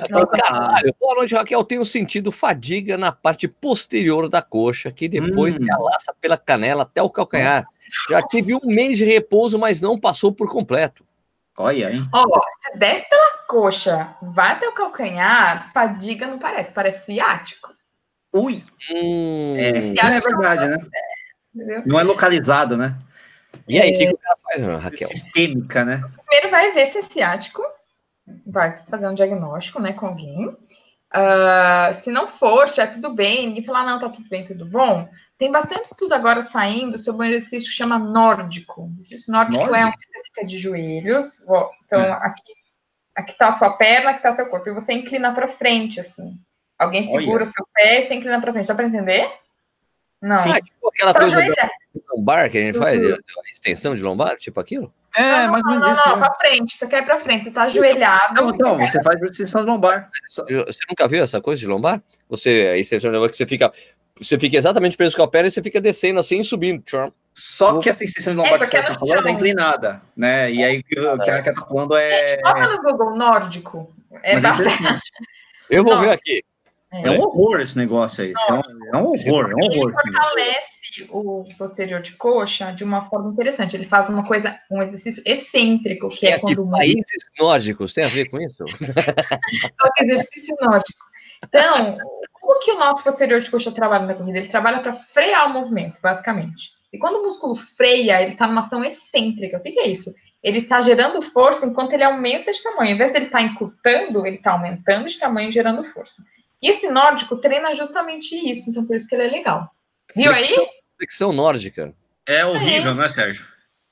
Não, 0.10 0.26
caralho, 0.28 0.96
boa 1.00 1.16
noite, 1.16 1.34
Raquel. 1.34 1.64
Tenho 1.64 1.84
sentido 1.84 2.32
fadiga 2.32 2.98
na 2.98 3.12
parte 3.12 3.48
posterior 3.48 4.30
da 4.30 4.42
coxa, 4.42 4.92
que 4.92 5.08
depois 5.08 5.56
hum. 5.56 5.60
se 5.60 5.72
alaça 5.72 6.14
pela 6.20 6.38
canela 6.38 6.84
até 6.84 7.02
o 7.02 7.10
calcanhar. 7.10 7.66
Já 8.10 8.22
tive 8.22 8.56
um 8.56 8.66
mês 8.66 8.98
de 8.98 9.06
repouso, 9.06 9.58
mas 9.58 9.82
não 9.82 10.00
passou 10.00 10.32
por 10.32 10.52
completo. 10.52 11.06
Olha, 11.58 11.92
hein? 11.92 12.08
Ó, 12.14 12.26
se 12.60 12.78
desce 12.78 13.10
pela 13.10 13.38
coxa, 13.48 14.16
vai 14.22 14.52
até 14.52 14.68
o 14.68 14.74
calcanhar, 14.74 15.72
fadiga 15.72 16.28
não 16.28 16.38
parece, 16.38 16.74
parece 16.74 17.06
ciático. 17.06 17.74
Ui! 18.34 18.62
Hum, 18.92 19.56
é, 19.58 19.94
não 19.94 20.10
é 20.10 20.20
verdade, 20.20 20.68
né? 20.68 20.78
É, 21.58 21.82
não 21.86 21.98
é 21.98 22.04
localizado, 22.04 22.76
né? 22.76 22.98
E 23.68 23.80
aí, 23.80 23.94
o 23.94 23.98
que, 23.98 24.08
que 24.08 24.14
o 24.14 24.18
cara 24.18 24.36
faz, 24.38 24.84
Raquel? 24.84 25.08
Sistêmica, 25.08 25.86
né? 25.86 26.04
Primeiro 26.28 26.50
vai 26.50 26.72
ver 26.74 26.88
se 26.88 26.98
é 26.98 27.02
ciático, 27.02 27.64
vai 28.46 28.76
fazer 28.86 29.08
um 29.08 29.14
diagnóstico, 29.14 29.82
né, 29.82 29.94
com 29.94 30.08
alguém. 30.08 30.48
Uh, 30.48 31.94
se 31.94 32.12
não 32.12 32.28
for, 32.28 32.68
se 32.68 32.82
é 32.82 32.88
tudo 32.88 33.14
bem, 33.14 33.48
ninguém 33.48 33.64
falar, 33.64 33.86
não, 33.86 34.00
tá 34.00 34.10
tudo 34.10 34.28
bem, 34.28 34.44
tudo 34.44 34.66
bom. 34.66 35.08
Tem 35.38 35.52
bastante 35.52 35.86
estudo 35.86 36.14
agora 36.14 36.42
saindo 36.42 36.98
sobre 36.98 37.28
um 37.28 37.30
exercício 37.30 37.70
que 37.70 37.76
chama 37.76 38.00
nórdico. 38.00 38.84
O 38.84 38.94
exercício 38.94 39.32
nórdico, 39.32 39.66
nórdico? 39.66 39.76
é 39.76 39.86
um 39.86 39.92
que 39.92 40.08
você 40.08 40.24
fica 40.26 40.46
de 40.46 40.58
joelhos. 40.58 41.42
Então, 41.86 42.02
é. 42.02 42.12
aqui, 42.12 42.54
aqui 43.16 43.38
tá 43.38 43.50
a 43.50 43.52
sua 43.58 43.78
perna, 43.78 44.12
aqui 44.12 44.24
tá 44.24 44.34
seu 44.34 44.48
corpo. 44.48 44.70
E 44.70 44.74
você 44.74 44.94
inclina 44.94 45.34
para 45.34 45.48
frente, 45.48 46.00
assim. 46.00 46.40
Alguém 46.80 47.06
segura 47.06 47.44
Olha. 47.44 47.44
o 47.44 47.48
seu 47.48 47.68
pé 47.74 48.00
e 48.00 48.02
você 48.02 48.16
inclina 48.16 48.40
para 48.40 48.52
frente. 48.52 48.68
Dá 48.68 48.76
para 48.76 48.88
entender? 48.88 49.30
Não. 50.22 50.42
Sim, 50.42 50.54
tipo 50.54 50.90
aquela 50.90 51.14
pra 51.14 51.22
coisa 51.22 51.42
do 51.42 52.04
lombar 52.16 52.50
que 52.50 52.58
a 52.58 52.62
gente 52.62 52.78
faz, 52.78 53.00
uhum. 53.02 53.18
extensão 53.52 53.96
de 53.96 54.02
lombar, 54.02 54.38
tipo 54.38 54.60
aquilo? 54.60 54.94
É, 55.16 55.48
mais 55.48 55.64
ou 55.64 55.72
menos 55.72 55.90
isso. 55.92 56.10
Não, 56.10 56.18
não, 56.18 56.20
pra 56.20 56.36
frente, 56.36 56.78
você 56.78 56.88
quer 56.88 57.04
ir 57.04 57.06
pra 57.06 57.18
frente, 57.18 57.46
você 57.46 57.52
tá 57.52 57.64
ajoelhado. 57.64 58.34
Não, 58.34 58.50
então, 58.50 58.78
você 58.78 59.02
faz 59.02 59.22
extensão 59.22 59.62
de 59.62 59.68
lombar. 59.68 60.10
Você 60.30 60.80
nunca 60.90 61.08
viu 61.08 61.24
essa 61.24 61.40
coisa 61.40 61.60
de 61.60 61.68
lombar? 61.68 62.02
Você, 62.30 62.72
a 62.74 62.78
extensão 62.78 63.10
de 63.10 63.16
lombar 63.16 63.30
que 63.30 63.38
você 63.38 63.48
fica, 63.48 63.72
você 64.20 64.38
fica 64.38 64.58
exatamente 64.58 64.98
preso 64.98 65.16
com 65.16 65.24
a 65.24 65.28
perna 65.28 65.48
e 65.48 65.52
você 65.52 65.64
fica 65.64 65.80
descendo 65.80 66.20
assim 66.20 66.40
e 66.40 66.44
subindo. 66.44 66.84
Só 67.34 67.80
que 67.80 67.90
essa 67.90 68.04
extensão 68.04 68.34
de 68.34 68.38
lombar 68.38 68.60
que 68.60 68.66
você 68.66 68.84
tá 68.84 68.94
falando 68.94 69.28
é 69.28 69.32
inclinada, 69.32 70.02
né? 70.18 70.52
E 70.52 70.64
aí 70.64 70.80
o 70.80 70.84
que 70.84 71.00
a 71.00 71.36
Raquel 71.36 71.56
tá 71.56 71.66
falando 71.66 71.96
é... 71.96 72.28
Gente, 72.28 72.42
bota 72.42 72.68
no 72.68 72.82
Google, 72.82 73.16
nórdico. 73.16 73.96
É, 74.22 74.36
é 74.36 74.40
Eu 75.70 75.84
vou 75.84 75.98
ver 76.00 76.12
aqui. 76.12 76.44
É. 77.04 77.12
um 77.12 77.22
horror 77.22 77.60
esse 77.60 77.78
negócio 77.78 78.24
aí. 78.24 78.34
É 78.48 78.54
um, 78.54 78.58
é 78.58 78.98
um, 78.98 79.06
horror, 79.08 79.52
é 79.52 79.56
um 79.56 79.60
horror. 79.60 79.92
Ele 79.92 79.92
fortalece 79.92 81.08
o 81.10 81.44
posterior 81.58 82.02
de 82.02 82.14
coxa 82.14 82.72
de 82.72 82.84
uma 82.84 83.02
forma 83.02 83.32
interessante. 83.32 83.76
Ele 83.76 83.86
faz 83.86 84.10
uma 84.10 84.26
coisa, 84.26 84.58
um 84.72 84.82
exercício 84.82 85.22
excêntrico, 85.26 86.10
que 86.10 86.28
é, 86.28 86.32
é 86.32 86.40
quando. 86.40 86.70
Países 86.70 87.26
nórdicos 87.40 87.94
tem 87.94 88.06
a 88.06 88.08
ver 88.08 88.30
com 88.30 88.40
isso? 88.40 88.64
É 89.98 90.04
exercício 90.04 90.56
nórdico. 90.62 91.00
Então, 91.44 91.98
como 92.34 92.60
que 92.60 92.72
o 92.72 92.78
nosso 92.78 93.04
posterior 93.04 93.40
de 93.40 93.50
coxa 93.50 93.72
trabalha 93.72 94.06
na 94.06 94.14
corrida? 94.14 94.40
Ele 94.40 94.48
trabalha 94.48 94.80
para 94.80 94.94
frear 94.94 95.50
o 95.50 95.54
movimento, 95.54 96.00
basicamente. 96.02 96.70
E 96.92 96.98
quando 96.98 97.18
o 97.18 97.24
músculo 97.24 97.56
freia, 97.56 98.22
ele 98.22 98.32
está 98.32 98.48
numa 98.48 98.62
ação 98.62 98.84
excêntrica. 98.84 99.58
O 99.58 99.62
que, 99.62 99.72
que 99.72 99.80
é 99.80 99.88
isso? 99.88 100.14
Ele 100.42 100.60
está 100.60 100.80
gerando 100.80 101.22
força 101.22 101.66
enquanto 101.66 101.94
ele 101.94 102.04
aumenta 102.04 102.52
de 102.52 102.62
tamanho. 102.62 102.92
Ao 102.92 102.96
invés 102.96 103.12
de 103.12 103.18
ele 103.18 103.26
estar 103.26 103.40
tá 103.40 103.44
encurtando, 103.44 104.26
ele 104.26 104.38
está 104.38 104.52
aumentando 104.52 105.08
de 105.08 105.18
tamanho, 105.18 105.52
gerando 105.52 105.84
força. 105.84 106.24
E 106.66 106.70
esse 106.70 106.90
nórdico 106.90 107.38
treina 107.38 107.76
justamente 107.76 108.34
isso, 108.36 108.72
então 108.72 108.84
por 108.88 108.96
isso 108.96 109.08
que 109.08 109.14
ele 109.14 109.26
é 109.26 109.28
legal. 109.28 109.70
Viu 110.16 110.32
flexão, 110.32 110.64
aí? 110.64 110.70
Flexão 110.98 111.32
nórdica. 111.32 111.94
É 112.26 112.44
horrível, 112.44 112.94
Sim. 112.94 112.98
né, 112.98 113.08
Sérgio? 113.08 113.46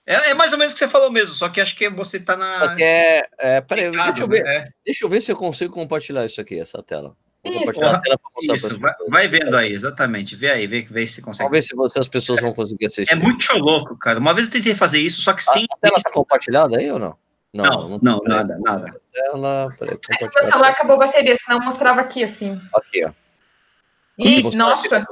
É, 0.07 0.31
é, 0.31 0.33
mais 0.33 0.53
ou 0.53 0.57
menos 0.57 0.73
o 0.73 0.75
que 0.75 0.79
você 0.79 0.87
falou 0.87 1.11
mesmo, 1.11 1.35
só 1.35 1.49
que 1.49 1.61
acho 1.61 1.75
que 1.75 1.87
você 1.91 2.17
está 2.17 2.35
na. 2.35 2.57
Só 2.57 2.75
que 2.75 2.83
é, 2.83 3.27
é, 3.37 3.61
peraí, 3.61 3.91
deixa 3.91 4.23
eu 4.23 4.27
ver. 4.27 4.43
Né? 4.43 4.67
Deixa 4.83 5.05
eu 5.05 5.09
ver 5.09 5.21
se 5.21 5.31
eu 5.31 5.35
consigo 5.35 5.71
compartilhar 5.71 6.25
isso 6.25 6.41
aqui, 6.41 6.59
essa 6.59 6.81
tela. 6.81 7.15
Isso, 7.45 8.53
isso 8.55 8.79
vai, 8.79 8.93
vai, 9.07 9.27
vendo 9.27 9.55
aí, 9.55 9.71
exatamente. 9.71 10.35
Vê 10.35 10.49
aí, 10.49 10.65
vê, 10.65 10.81
vê 10.81 11.05
se 11.05 11.21
consegue. 11.21 11.49
Vamos 11.49 11.57
ver 11.57 11.61
se 11.61 11.75
você, 11.75 11.99
as 11.99 12.07
pessoas 12.07 12.41
vão 12.41 12.53
conseguir 12.53 12.87
assistir. 12.87 13.13
É 13.13 13.15
muito 13.15 13.55
louco, 13.59 13.95
cara. 13.99 14.17
Uma 14.17 14.33
vez 14.33 14.47
eu 14.47 14.53
tentei 14.53 14.73
fazer 14.73 14.99
isso, 14.99 15.21
só 15.21 15.31
que 15.31 15.43
sim. 15.43 15.65
A 15.71 15.77
tela 15.77 15.97
está 15.97 16.09
compartilhada 16.09 16.79
aí 16.79 16.91
ou 16.91 16.97
não? 16.97 17.15
Não, 17.53 17.65
não, 17.65 17.89
não, 17.89 17.99
não 17.99 18.23
nada, 18.23 18.57
nada. 18.59 19.01
Tela, 19.11 19.75
peraí, 19.77 19.99
é 20.09 20.17
que 20.17 20.39
meu 20.39 20.43
celular 20.43 20.71
acabou 20.71 20.95
a 20.95 21.05
bateria, 21.05 21.37
senão 21.37 21.59
eu 21.59 21.63
mostrava 21.63 22.01
aqui 22.01 22.23
assim. 22.23 22.59
Aqui, 22.73 23.05
ó. 23.05 23.11
Ih, 24.17 24.55
nossa! 24.55 25.05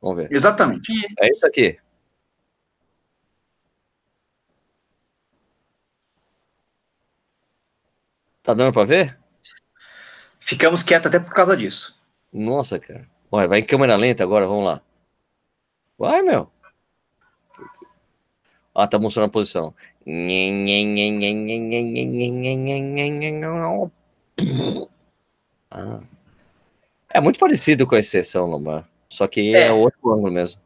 Vamos 0.00 0.16
ver. 0.16 0.32
Exatamente. 0.32 0.90
É 1.18 1.28
isso 1.28 1.46
aqui. 1.46 1.78
Tá 8.42 8.54
dando 8.54 8.72
para 8.72 8.84
ver? 8.84 9.18
Ficamos 10.40 10.82
quietos 10.82 11.06
até 11.06 11.18
por 11.18 11.32
causa 11.32 11.56
disso. 11.56 11.98
Nossa, 12.32 12.78
cara. 12.78 13.08
Olha, 13.30 13.48
vai 13.48 13.60
em 13.60 13.64
câmera 13.64 13.96
lenta 13.96 14.22
agora, 14.22 14.46
vamos 14.46 14.66
lá. 14.66 14.82
Vai, 15.98 16.22
meu. 16.22 16.50
Ah, 18.74 18.88
tá 18.88 18.98
mostrando 18.98 19.26
a 19.26 19.30
posição. 19.30 19.72
Ah. 25.70 26.00
É 27.08 27.20
muito 27.20 27.38
parecido 27.38 27.86
com 27.86 27.94
a 27.94 28.00
exceção 28.00 28.46
lombar, 28.46 28.88
só 29.08 29.28
que 29.28 29.54
é, 29.54 29.68
é 29.68 29.72
outro 29.72 30.12
ângulo 30.12 30.32
mesmo. 30.32 30.60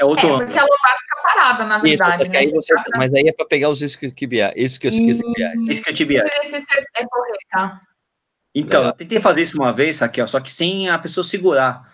É 0.00 0.04
outro 0.04 0.26
é, 0.26 0.30
ângulo. 0.30 0.46
Só 0.46 0.52
que 0.52 0.58
a 0.58 0.62
lombar 0.62 0.96
fica 0.98 1.22
parada, 1.22 1.66
na 1.66 1.78
verdade. 1.78 2.22
Isso, 2.22 2.32
né? 2.32 2.38
aí 2.38 2.48
você, 2.48 2.74
mas 2.96 3.12
aí 3.12 3.28
é 3.28 3.32
para 3.32 3.44
pegar 3.44 3.68
os 3.68 3.82
isquiotibiais. 3.82 4.54
Isquiotibiais. 4.56 5.20
Isquiotibiais. 5.68 6.30
É 6.96 7.06
correr, 7.06 7.38
tá? 7.50 7.82
Então, 8.54 8.84
eu 8.84 8.92
tentei 8.92 9.20
fazer 9.20 9.42
isso 9.42 9.58
uma 9.58 9.72
vez, 9.72 10.00
Raquel, 10.00 10.26
só 10.26 10.40
que 10.40 10.50
sem 10.50 10.88
a 10.88 10.98
pessoa 10.98 11.24
segurar. 11.24 11.92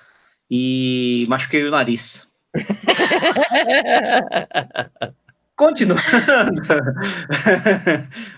E 0.48 1.26
machuquei 1.28 1.64
o 1.64 1.70
nariz. 1.70 2.32
Continuando. 5.58 6.00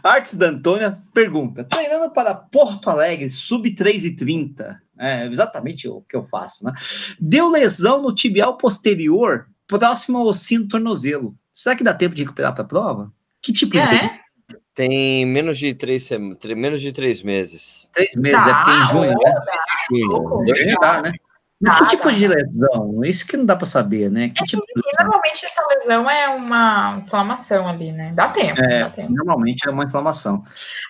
Artes 0.03 0.35
da 0.37 0.47
Antônia 0.47 0.99
pergunta: 1.13 1.63
treinando 1.65 2.11
para 2.11 2.35
Porto 2.35 2.89
Alegre, 2.89 3.29
sub 3.29 3.71
3 3.71 4.07
e 4.07 4.17
30. 4.17 4.81
É 4.99 5.27
exatamente 5.27 5.87
o 5.87 6.01
que 6.01 6.17
eu 6.17 6.25
faço, 6.25 6.65
né? 6.65 6.73
Deu 7.21 7.51
lesão 7.51 8.01
no 8.01 8.15
tibial 8.15 8.57
posterior, 8.57 9.47
próximo 9.67 10.17
ao 10.17 10.33
sino 10.33 10.67
tornozelo. 10.67 11.37
Será 11.53 11.77
que 11.77 11.85
dá 11.85 11.93
tempo 11.93 12.15
de 12.15 12.23
recuperar 12.23 12.55
para 12.55 12.65
a 12.65 12.67
prova? 12.67 13.13
Que 13.43 13.53
tipo 13.53 13.77
É? 13.77 13.99
de 13.99 14.09
Tem 14.75 15.27
menos 15.27 15.59
de 15.59 15.75
três, 15.75 16.09
menos 16.57 16.81
de 16.81 16.91
três 16.91 17.23
meses. 17.23 17.87
Três 17.93 18.17
meses, 18.17 18.49
é 18.49 18.55
porque 18.55 18.71
em 18.71 18.89
junho, 18.89 19.11
né? 19.11 19.35
Junho. 19.91 20.45
Dá. 20.47 20.55
Junho 20.55 20.77
dá, 20.81 21.03
né? 21.03 21.13
Mas 21.61 21.79
que 21.79 21.87
tipo 21.89 22.11
de 22.11 22.27
lesão? 22.27 23.05
Isso 23.05 23.27
que 23.27 23.37
não 23.37 23.45
dá 23.45 23.55
para 23.55 23.67
saber, 23.67 24.11
né? 24.11 24.31
Que 24.31 24.43
É 24.43 24.47
tipo 24.47 24.63
de 24.67 24.73
lesão? 24.75 25.05
normalmente 25.07 25.45
essa 25.45 25.63
lesão 25.69 26.09
é 26.11 26.29
uma 26.29 27.03
inflamação 27.05 27.69
ali, 27.69 27.93
né? 27.93 28.13
Dá 28.15 28.29
tempo, 28.29 28.61
É, 28.61 28.81
dá 28.81 28.89
tempo. 28.91 29.13
Normalmente 29.13 29.69
é 29.69 29.71
uma 29.71 29.85
inflamação. 29.85 30.43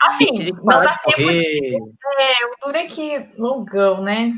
Assim, 0.03 0.53
não 0.53 0.65
dá 0.65 0.81
de 0.81 0.87
tempo. 0.87 1.03
correr. 1.17 1.75
É, 1.75 2.47
o 2.47 2.67
duro 2.67 2.77
é 2.79 2.87
que 2.87 3.27
longão, 3.37 4.01
né? 4.03 4.33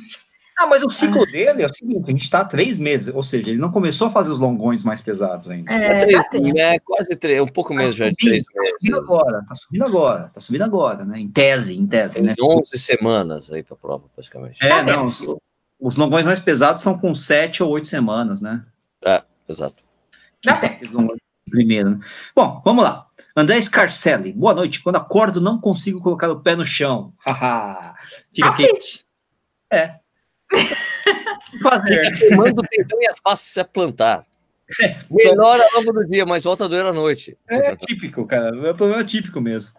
Ah, 0.59 0.67
mas 0.67 0.83
o 0.83 0.91
ciclo 0.91 1.27
dele 1.27 1.63
é 1.63 1.67
o 1.67 1.75
seguinte: 1.75 2.05
a 2.07 2.11
gente 2.11 2.23
está 2.25 2.41
há 2.41 2.45
três 2.45 2.79
meses, 2.79 3.13
ou 3.15 3.23
seja, 3.23 3.49
ele 3.51 3.59
não 3.59 3.71
começou 3.73 4.07
a 4.09 4.11
fazer 4.11 4.31
os 4.31 4.39
longões 4.39 4.85
mais 4.85 5.01
pesados 5.03 5.51
ainda. 5.51 5.71
É, 5.73 5.93
É, 5.93 5.99
três- 5.99 6.23
é 6.57 6.79
quase 6.79 7.17
três, 7.17 7.41
um 7.43 7.47
pouco 7.47 7.75
menos 7.75 7.95
já 7.95 8.09
de 8.09 8.17
três 8.17 8.45
Tá 8.45 8.53
subindo 8.79 8.97
meses. 8.97 9.11
agora, 9.11 9.45
tá 9.49 9.55
subindo 9.55 9.85
agora, 9.85 10.31
tá 10.33 10.41
subindo 10.41 10.63
agora, 10.63 11.05
né? 11.05 11.19
Em 11.19 11.29
tese, 11.29 11.77
em 11.79 11.87
tese, 11.87 12.23
né? 12.23 12.35
Tem 12.35 12.45
11 12.45 12.79
semanas 12.79 13.51
aí 13.51 13.63
para 13.63 13.75
a 13.75 13.79
prova, 13.79 14.05
praticamente. 14.15 14.63
É, 14.65 14.69
Tá 14.69 14.83
não, 14.83 15.11
os, 15.83 15.97
longões 15.97 16.25
mais 16.25 16.41
pesados 16.41 16.83
são 16.83 16.99
com 16.99 17.15
sete 17.15 17.63
ou 17.63 17.71
oito 17.71 17.89
semanas, 17.89 18.41
né? 18.41 18.63
Exato. 19.49 19.83
Dá 20.45 20.53
Que 20.53 20.59
são 20.59 20.69
tempo. 20.69 20.75
aqueles 20.75 20.93
longões 20.93 21.21
primeiro, 21.51 21.91
né? 21.91 22.01
Bom, 22.35 22.63
vamos 22.65 22.85
lá. 22.85 23.07
André 23.37 23.61
Scarcelli, 23.61 24.33
boa 24.33 24.55
noite. 24.55 24.83
Quando 24.83 24.97
acordo, 24.97 25.41
não 25.41 25.61
consigo 25.61 26.01
colocar 26.01 26.31
o 26.31 26.41
pé 26.41 26.57
no 26.57 26.65
chão. 26.65 27.13
Haha. 27.27 27.95
Fica 28.33 28.49
aqui. 28.49 28.69
É. 29.71 29.97
Fazer. 31.63 32.15
Queimando 32.15 32.61
o 32.61 32.67
dedão 32.71 33.01
e 33.03 33.07
é 33.07 33.15
fácil 33.23 33.53
se 33.53 33.65
plantar. 33.65 34.25
Melhora 35.11 35.63
ao 35.75 35.81
longo 35.81 35.93
do 35.93 36.07
dia, 36.07 36.25
mas 36.25 36.45
volta 36.45 36.65
a 36.65 36.69
doer 36.69 36.87
à 36.87 36.93
noite. 36.93 37.37
É 37.49 37.77
típico, 37.77 38.27
cara. 38.27 38.49
É 38.49 38.73
um 38.73 38.77
problema 38.77 39.05
típico 39.05 39.41
mesmo. 39.41 39.75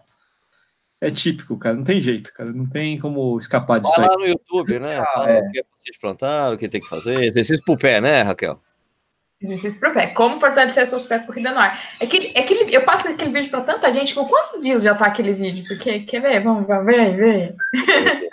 É 1.06 1.10
típico, 1.10 1.58
cara. 1.58 1.74
Não 1.74 1.84
tem 1.84 2.00
jeito, 2.00 2.32
cara. 2.32 2.50
Não 2.52 2.66
tem 2.66 2.98
como 2.98 3.36
escapar 3.38 3.78
disso 3.80 3.94
Vai 3.96 4.04
aí. 4.04 4.10
lá 4.10 4.16
no 4.16 4.26
YouTube, 4.26 4.78
né? 4.78 4.98
Ah, 5.00 5.06
Fala 5.12 5.30
é. 5.30 5.40
o 5.40 5.50
que 5.50 5.58
é 5.60 5.62
de 5.92 5.98
plantar, 5.98 6.52
o 6.52 6.56
que 6.56 6.68
tem 6.68 6.80
que 6.80 6.88
fazer. 6.88 7.22
Exercício 7.24 7.62
pro 7.64 7.76
pé, 7.76 8.00
né, 8.00 8.22
Raquel? 8.22 8.58
Exercício 9.40 9.80
pro 9.80 9.92
pé. 9.92 10.06
Como 10.08 10.40
fortalecer 10.40 10.86
seus 10.86 11.04
pés 11.04 11.26
corrida 11.26 11.50
no 11.52 11.58
ar. 11.58 11.78
É 12.00 12.06
que, 12.06 12.32
é 12.34 12.42
que 12.42 12.54
eu 12.74 12.84
passo 12.84 13.06
aquele 13.08 13.30
vídeo 13.32 13.50
pra 13.50 13.60
tanta 13.60 13.92
gente. 13.92 14.14
Com 14.14 14.26
quantos 14.26 14.62
views 14.62 14.82
já 14.82 14.94
tá 14.94 15.06
aquele 15.06 15.34
vídeo? 15.34 15.64
Porque, 15.68 16.00
quer 16.00 16.20
ver? 16.22 16.42
Vamos, 16.42 16.66
vamos, 16.66 16.86
vem, 16.86 17.14
vem. 17.16 17.56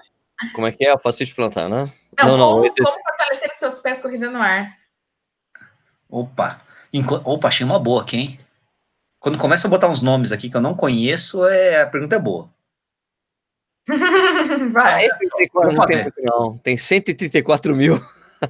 Como 0.55 0.65
é 0.67 0.71
que 0.71 0.85
é? 0.87 0.97
Fácil 0.97 1.25
de 1.25 1.35
plantar, 1.35 1.67
né? 1.67 1.91
Não, 2.17 2.25
Não, 2.29 2.37
não, 2.37 2.51
como, 2.53 2.65
esse- 2.65 2.81
como 2.81 2.97
fortalecer 3.03 3.49
os 3.49 3.57
seus 3.57 3.79
pés 3.79 3.99
corrida 3.99 4.29
no 4.31 4.39
ar. 4.41 4.71
Opa. 6.09 6.61
Enqu- 6.93 7.21
Opa, 7.25 7.47
achei 7.47 7.65
uma 7.65 7.79
boa 7.79 8.01
aqui, 8.01 8.17
hein? 8.17 8.37
Quando 9.19 9.37
começa 9.37 9.67
a 9.67 9.69
botar 9.69 9.87
uns 9.87 10.01
nomes 10.01 10.31
aqui 10.31 10.49
que 10.49 10.57
eu 10.57 10.61
não 10.61 10.73
conheço, 10.73 11.45
é... 11.45 11.81
a 11.81 11.87
pergunta 11.87 12.15
é 12.15 12.19
boa. 12.19 12.49
Vai. 14.73 15.05
Esse 15.05 15.17
34 15.29 15.71
não 15.73 15.85
tem 15.85 16.05
não. 16.23 16.57
Tem 16.59 16.77
134 16.77 17.75
mil. 17.75 17.99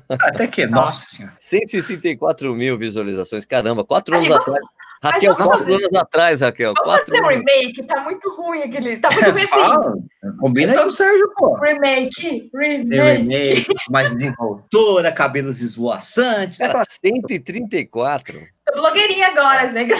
Até 0.09 0.47
que, 0.47 0.65
nossa 0.65 1.05
senhora. 1.09 1.35
134 1.37 2.53
mil 2.53 2.77
visualizações. 2.77 3.45
Caramba, 3.45 3.83
quatro 3.83 4.15
anos 4.15 4.27
vamos- 4.27 4.41
atrás. 4.41 4.61
Raquel, 5.03 5.35
quatro 5.35 5.73
anos 5.73 5.93
atrás, 5.95 6.41
Raquel. 6.41 6.73
Vamos 6.77 6.91
Quatro 6.93 7.07
fazer 7.15 7.23
um 7.25 7.27
remake. 7.29 7.83
Tá 7.87 8.01
muito 8.03 8.29
ruim 8.35 8.61
aquele. 8.61 8.97
Tá 8.97 9.09
muito 9.09 9.31
ruim 9.31 9.41
assim. 9.41 10.37
Combina 10.39 10.73
aí 10.73 10.77
com 10.77 10.85
o 10.85 10.91
Sérgio, 10.91 11.27
pô. 11.35 11.55
Remake. 11.55 12.49
Remake. 12.53 13.17
remake, 13.17 13.67
mais 13.89 14.13
desenvoltura, 14.15 15.11
cabelos 15.11 15.59
esvoaçantes. 15.61 16.59
Cara, 16.59 16.83
134. 16.87 18.41
Tô 18.67 18.73
blogueirinha 18.79 19.27
agora, 19.29 19.65
gente. 19.67 19.93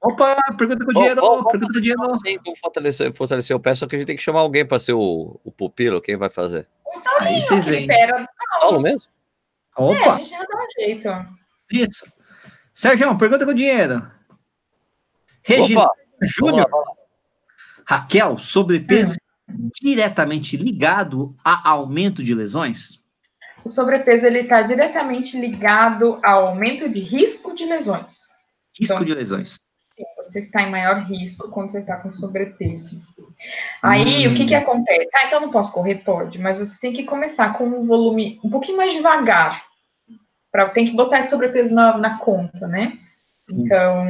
Opa, 0.00 0.36
pergunta 0.56 0.84
com 0.84 0.92
o 0.92 0.94
Ó, 0.94 0.98
dinheiro, 1.00 1.20
ó, 1.24 1.44
pergunta 1.44 1.72
com 1.72 1.78
o 1.78 1.82
dinheiro. 1.82 2.20
Tem 2.22 2.38
como 2.38 2.56
fortalecer, 2.56 3.12
fortalecer 3.12 3.56
o 3.56 3.60
pé, 3.60 3.74
só 3.74 3.86
que 3.86 3.96
a 3.96 3.98
gente 3.98 4.06
tem 4.06 4.16
que 4.16 4.22
chamar 4.22 4.40
alguém 4.40 4.64
para 4.64 4.78
ser 4.78 4.92
o, 4.92 5.40
o 5.42 5.50
pupilo. 5.50 6.00
Quem 6.00 6.16
vai 6.16 6.30
fazer? 6.30 6.68
O 6.86 6.96
Saulinho, 6.96 7.42
vocês 7.42 7.62
aquele 7.62 7.86
pera 7.86 8.20
do 8.20 8.26
Paulo 8.60 8.80
mesmo? 8.80 9.10
É, 9.76 9.82
a 9.82 9.84
Opa, 9.84 10.16
gente 10.18 10.30
já 10.30 10.38
dá 10.38 10.56
um 10.56 10.80
jeito. 10.80 11.08
isso. 11.72 12.12
Sérgio, 12.72 13.18
pergunta 13.18 13.44
com 13.44 13.50
o 13.50 13.54
dinheiro. 13.54 14.08
Regina 15.42 15.80
Opa, 15.80 15.92
vamos 15.94 16.20
lá, 16.20 16.28
Júnior, 16.28 16.70
vamos 16.70 16.86
lá. 16.86 16.94
Raquel, 17.84 18.38
sobrepeso 18.38 19.14
diretamente 19.82 20.56
ligado 20.56 21.34
a 21.44 21.70
aumento 21.70 22.22
de 22.22 22.34
lesões? 22.34 23.04
O 23.64 23.70
sobrepeso 23.70 24.26
ele 24.26 24.40
está 24.40 24.62
diretamente 24.62 25.38
ligado 25.38 26.20
ao 26.22 26.48
aumento 26.48 26.88
de 26.88 27.00
risco 27.00 27.54
de 27.54 27.64
lesões. 27.64 28.28
Risco 28.78 28.94
Então, 28.94 29.04
de 29.04 29.14
lesões. 29.14 29.58
Sim, 29.98 30.04
você 30.16 30.38
está 30.38 30.62
em 30.62 30.70
maior 30.70 31.02
risco 31.02 31.50
quando 31.50 31.72
você 31.72 31.80
está 31.80 31.96
com 31.96 32.12
sobrepeso. 32.12 33.02
Aí, 33.82 34.28
Hum. 34.28 34.32
o 34.32 34.36
que 34.36 34.46
que 34.46 34.54
acontece? 34.54 35.08
Ah, 35.16 35.26
então 35.26 35.40
não 35.40 35.50
posso 35.50 35.72
correr? 35.72 35.96
Pode, 35.96 36.38
mas 36.38 36.60
você 36.60 36.78
tem 36.80 36.92
que 36.92 37.02
começar 37.02 37.52
com 37.54 37.64
um 37.64 37.82
volume 37.82 38.38
um 38.44 38.48
pouquinho 38.48 38.76
mais 38.76 38.92
devagar. 38.92 39.64
Pra, 40.52 40.68
tem 40.68 40.86
que 40.86 40.94
botar 40.96 41.18
esse 41.18 41.30
sobrepeso 41.30 41.74
na, 41.74 41.98
na 41.98 42.18
conta, 42.18 42.68
né? 42.68 42.96
Então, 43.52 44.06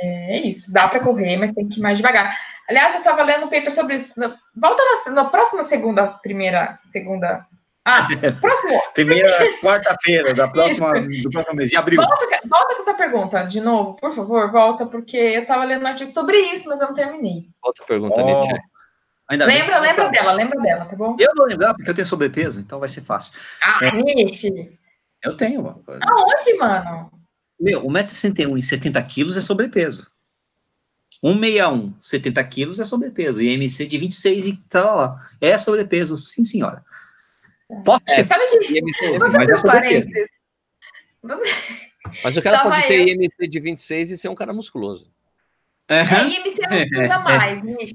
é 0.00 0.38
isso. 0.46 0.72
Dá 0.72 0.88
para 0.88 1.00
correr, 1.00 1.36
mas 1.36 1.52
tem 1.52 1.68
que 1.68 1.78
ir 1.78 1.82
mais 1.82 1.98
devagar. 1.98 2.34
Aliás, 2.66 2.94
eu 2.94 3.00
estava 3.00 3.22
lendo 3.22 3.44
um 3.44 3.50
paper 3.50 3.70
sobre 3.70 3.96
isso. 3.96 4.14
Volta 4.56 4.82
na, 5.06 5.12
na 5.12 5.24
próxima 5.26 5.62
segunda, 5.62 6.06
primeira, 6.06 6.78
segunda... 6.86 7.46
Ah, 7.84 8.06
próximo 8.40 8.80
Primeira 8.94 9.60
quarta-feira 9.60 10.32
da 10.32 10.46
próxima, 10.48 11.00
do 11.00 11.30
próximo 11.30 11.56
mês, 11.56 11.70
de 11.70 11.76
abril. 11.76 12.00
Volta, 12.00 12.40
volta 12.48 12.74
com 12.74 12.82
essa 12.82 12.94
pergunta 12.94 13.42
de 13.42 13.60
novo, 13.60 13.94
por 13.96 14.12
favor, 14.12 14.50
volta, 14.52 14.86
porque 14.86 15.16
eu 15.16 15.42
estava 15.42 15.64
lendo 15.64 15.82
um 15.82 15.86
artigo 15.88 16.10
sobre 16.10 16.38
isso, 16.38 16.68
mas 16.68 16.80
eu 16.80 16.88
não 16.88 16.94
terminei. 16.94 17.48
Outra 17.62 17.84
pergunta, 17.84 18.20
Ó, 18.20 18.24
Nietzsche. 18.24 18.62
ainda 19.28 19.46
bem 19.46 19.62
Lembra, 19.62 19.80
lembra 19.80 20.08
dela, 20.10 20.32
lembra 20.32 20.60
dela, 20.60 20.84
tá 20.84 20.94
bom? 20.94 21.16
Eu 21.18 21.32
vou 21.36 21.46
lembrar, 21.46 21.74
porque 21.74 21.90
eu 21.90 21.94
tenho 21.94 22.06
sobrepeso, 22.06 22.60
então 22.60 22.78
vai 22.78 22.88
ser 22.88 23.00
fácil. 23.00 23.38
Ah, 23.64 23.90
Nishi! 23.90 24.78
Eu 25.24 25.36
tenho, 25.36 25.62
mano. 25.62 25.82
Aonde, 26.02 26.54
mano? 26.58 27.10
Meu, 27.58 27.82
1,61m 27.82 28.58
e 28.58 28.62
70 28.62 29.02
quilos 29.04 29.36
é 29.36 29.40
sobrepeso. 29.40 30.10
161, 31.24 31.94
70 32.00 32.44
quilos 32.44 32.80
é 32.80 32.84
sobrepeso. 32.84 33.40
E 33.40 33.48
MC 33.50 33.86
de 33.86 33.98
26 33.98 34.46
e 34.46 34.56
tal, 34.68 34.96
lá. 34.96 35.28
É 35.40 35.56
sobrepeso, 35.56 36.18
sim, 36.18 36.42
senhora. 36.42 36.84
Pode 37.84 38.02
ser, 38.12 38.26
Sabe 38.26 38.46
que 38.48 38.78
IMC, 38.78 39.18
mas 39.18 39.34
é? 39.34 39.56
Você, 39.56 40.26
mas 42.24 42.36
o 42.36 42.42
cara 42.42 42.58
Tava 42.58 42.70
pode 42.70 42.86
ter 42.86 43.00
eu. 43.00 43.08
IMC 43.08 43.48
de 43.48 43.60
26 43.60 44.10
e 44.10 44.18
ser 44.18 44.28
um 44.28 44.34
cara 44.34 44.52
musculoso. 44.52 45.10
É 45.88 46.02
IMC 46.02 46.60
não 46.68 46.78
se 46.88 47.00
usa 47.00 47.18
mais, 47.20 47.62
Nishi. 47.62 47.94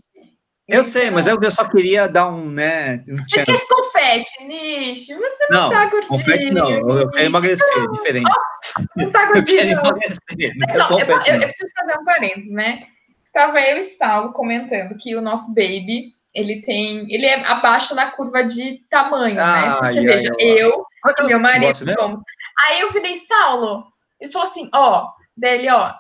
Eu 0.68 0.84
sei, 0.84 1.10
mas 1.10 1.28
é 1.28 1.34
o 1.34 1.40
que 1.40 1.46
eu 1.46 1.52
só 1.52 1.64
queria 1.68 2.08
dar 2.08 2.28
um, 2.30 2.50
né? 2.50 3.02
Um 3.08 3.16
Você 3.16 3.44
quer 3.46 3.68
confete, 3.68 4.44
Nishi? 4.44 5.14
Você 5.14 5.48
Não, 5.50 5.70
tá 5.70 5.86
gordinho. 5.86 6.08
confete 6.10 6.50
não. 6.52 6.70
Eu 6.70 6.90
eu 7.00 7.10
quero 7.12 7.26
emagrecer, 7.26 7.84
é 7.84 7.88
diferente. 7.92 8.30
Não 8.96 9.10
tá 9.12 9.20
Eu 9.22 9.26
quero 9.28 9.34
gordinho. 9.34 9.62
emagrecer, 9.62 10.20
não 10.58 10.68
Não, 10.68 11.00
eu, 11.00 11.06
confete, 11.06 11.30
eu- 11.30 11.36
não. 11.36 11.42
eu 11.44 11.48
preciso 11.48 11.72
fazer 11.80 11.98
um 12.00 12.04
parênteses, 12.04 12.52
né? 12.52 12.80
Estava 13.24 13.62
eu 13.62 13.78
e 13.78 13.84
Saulo 13.84 14.34
comentando 14.34 14.98
que 14.98 15.16
o 15.16 15.22
nosso 15.22 15.54
baby, 15.54 16.12
ele 16.38 16.62
tem, 16.62 17.12
ele 17.12 17.26
é 17.26 17.44
abaixo 17.48 17.96
na 17.96 18.12
curva 18.12 18.44
de 18.44 18.84
tamanho, 18.92 19.36
né? 19.36 19.42
Ai, 19.42 19.74
Porque, 19.80 20.00
ai, 20.00 20.06
veja, 20.06 20.32
ai. 20.40 20.46
eu 20.46 20.86
e 21.18 21.24
meu 21.24 21.40
marido 21.40 21.74
somos. 21.76 22.22
Aí 22.68 22.82
eu 22.82 22.92
virei, 22.92 23.18
Saulo, 23.18 23.86
ele 24.22 24.32
falou 24.32 24.48
assim, 24.48 24.70
ó, 24.72 25.08
dele, 25.36 25.68
ó, 25.70 25.94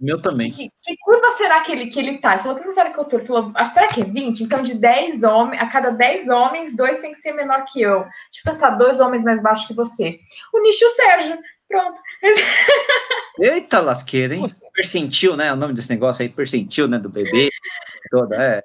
Meu 0.00 0.22
também. 0.22 0.50
que, 0.50 0.70
que 0.82 0.96
curva 1.04 1.30
será 1.32 1.60
que 1.60 1.72
ele, 1.72 1.86
que 1.88 1.98
ele 1.98 2.16
tá? 2.16 2.32
Ele 2.32 2.42
falou, 2.42 2.56
que 2.56 2.62
curva 2.62 2.74
será 2.74 2.90
que 2.90 2.98
eu 2.98 3.04
tô? 3.04 3.18
Ele 3.18 3.26
falou, 3.26 3.52
ah, 3.54 3.64
será 3.66 3.88
que 3.88 4.00
é 4.00 4.04
20? 4.04 4.42
Então, 4.42 4.62
de 4.62 4.74
10 4.74 5.22
homens, 5.22 5.60
a 5.60 5.66
cada 5.66 5.90
10 5.90 6.30
homens, 6.30 6.74
dois 6.74 6.98
tem 6.98 7.12
que 7.12 7.18
ser 7.18 7.32
menor 7.32 7.66
que 7.66 7.82
eu. 7.82 8.06
Tipo, 8.32 8.50
pensar, 8.50 8.70
dois 8.70 9.00
homens 9.00 9.22
mais 9.22 9.42
baixos 9.42 9.66
que 9.66 9.74
você. 9.74 10.18
O 10.52 10.62
Nicho 10.62 10.82
e 10.82 10.86
o 10.86 10.90
Sérgio. 10.90 11.38
Pronto. 11.68 12.00
Eita 13.38 13.80
lasqueira, 13.80 14.34
hein? 14.34 14.46
Percentil, 14.72 15.36
né? 15.36 15.52
O 15.52 15.56
nome 15.56 15.74
desse 15.74 15.90
negócio 15.90 16.22
aí, 16.22 16.28
percentil, 16.30 16.88
né? 16.88 16.98
Do 16.98 17.10
bebê. 17.10 17.50
Toda, 18.10 18.36
é. 18.36 18.62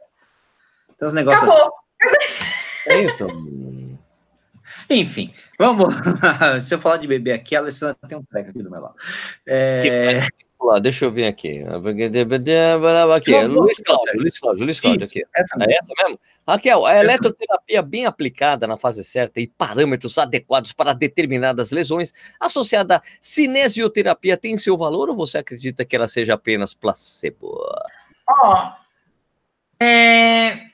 Tem 1.00 1.08
uns 1.08 1.14
negócios 1.14 1.50
assim. 1.50 1.62
Acabou. 1.62 1.80
É 2.88 3.02
isso. 3.04 3.28
Enfim, 4.89 5.34
vamos. 5.58 5.93
Se 6.62 6.74
eu 6.74 6.80
falar 6.80 6.97
de 6.97 7.08
bebê 7.08 7.32
aqui, 7.32 7.56
a 7.56 7.60
Alessandra 7.60 7.97
tem 8.08 8.18
um 8.18 8.24
treco 8.24 8.50
aqui 8.50 8.62
do 8.62 8.70
meu 8.70 8.82
lado. 8.82 8.95
É, 9.47 10.28
Lá, 10.62 10.78
deixa 10.78 11.06
eu 11.06 11.12
ver 11.12 11.26
aqui. 11.26 11.64
Aqui, 13.16 13.43
Luiz 13.47 13.78
Cláudio, 13.78 14.20
Luiz 14.20 14.39
Cláudio, 14.39 14.66
Luiz 14.66 14.80
Cláudio 14.80 15.08
aqui. 15.08 15.24
Essa 15.34 15.56
é 15.58 15.74
essa 15.74 15.93
mesmo? 15.97 16.20
Raquel, 16.45 16.86
a 16.86 16.97
eletroterapia 16.97 17.82
bem 17.82 18.06
aplicada 18.06 18.68
na 18.68 18.76
fase 18.76 19.02
certa 19.02 19.39
e 19.39 19.47
parâmetros 19.47 20.18
adequados 20.18 20.74
para 20.74 20.91
determinadas 20.91 21.72
lesões, 21.72 22.14
associada 22.38 22.97
à 22.97 23.02
cinesioterapia, 23.22 24.36
tem 24.36 24.58
seu 24.58 24.78
valor 24.78 25.10
ou 25.10 25.16
você 25.16 25.38
acredita 25.38 25.86
que 25.86 25.95
ela 25.95 26.10
seja 26.10 26.34
apenas 26.34 26.74
placebo? 26.74 27.58
Ó, 28.28 28.74
é, 29.82 30.68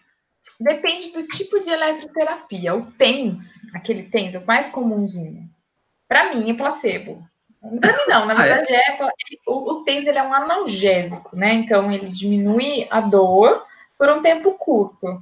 depende 0.60 1.12
do 1.12 1.28
tipo 1.28 1.60
de 1.60 1.70
eletroterapia. 1.70 2.76
O 2.76 2.92
TENS, 2.92 3.74
aquele 3.74 4.04
TENS, 4.04 4.36
é 4.36 4.40
o 4.40 4.46
mais 4.46 4.70
comumzinho. 4.70 5.50
Para 6.08 6.34
mim 6.34 6.52
é 6.52 6.54
placebo. 6.54 7.28
Para 7.60 7.72
mim 7.72 7.80
não, 8.08 8.26
na 8.26 8.34
verdade 8.34 8.74
ah, 8.74 8.78
é? 8.78 8.98
é 9.02 9.10
o, 9.48 9.72
o 9.72 9.84
TENS 9.84 10.08
ele 10.08 10.20
é 10.20 10.24
um 10.24 10.34
analgésico, 10.34 11.36
né? 11.36 11.54
Então 11.54 11.92
ele 11.92 12.10
diminui 12.10 12.88
a 12.90 13.02
dor 13.02 13.66
por 13.98 14.10
um 14.10 14.22
tempo 14.22 14.54
curto. 14.54 15.22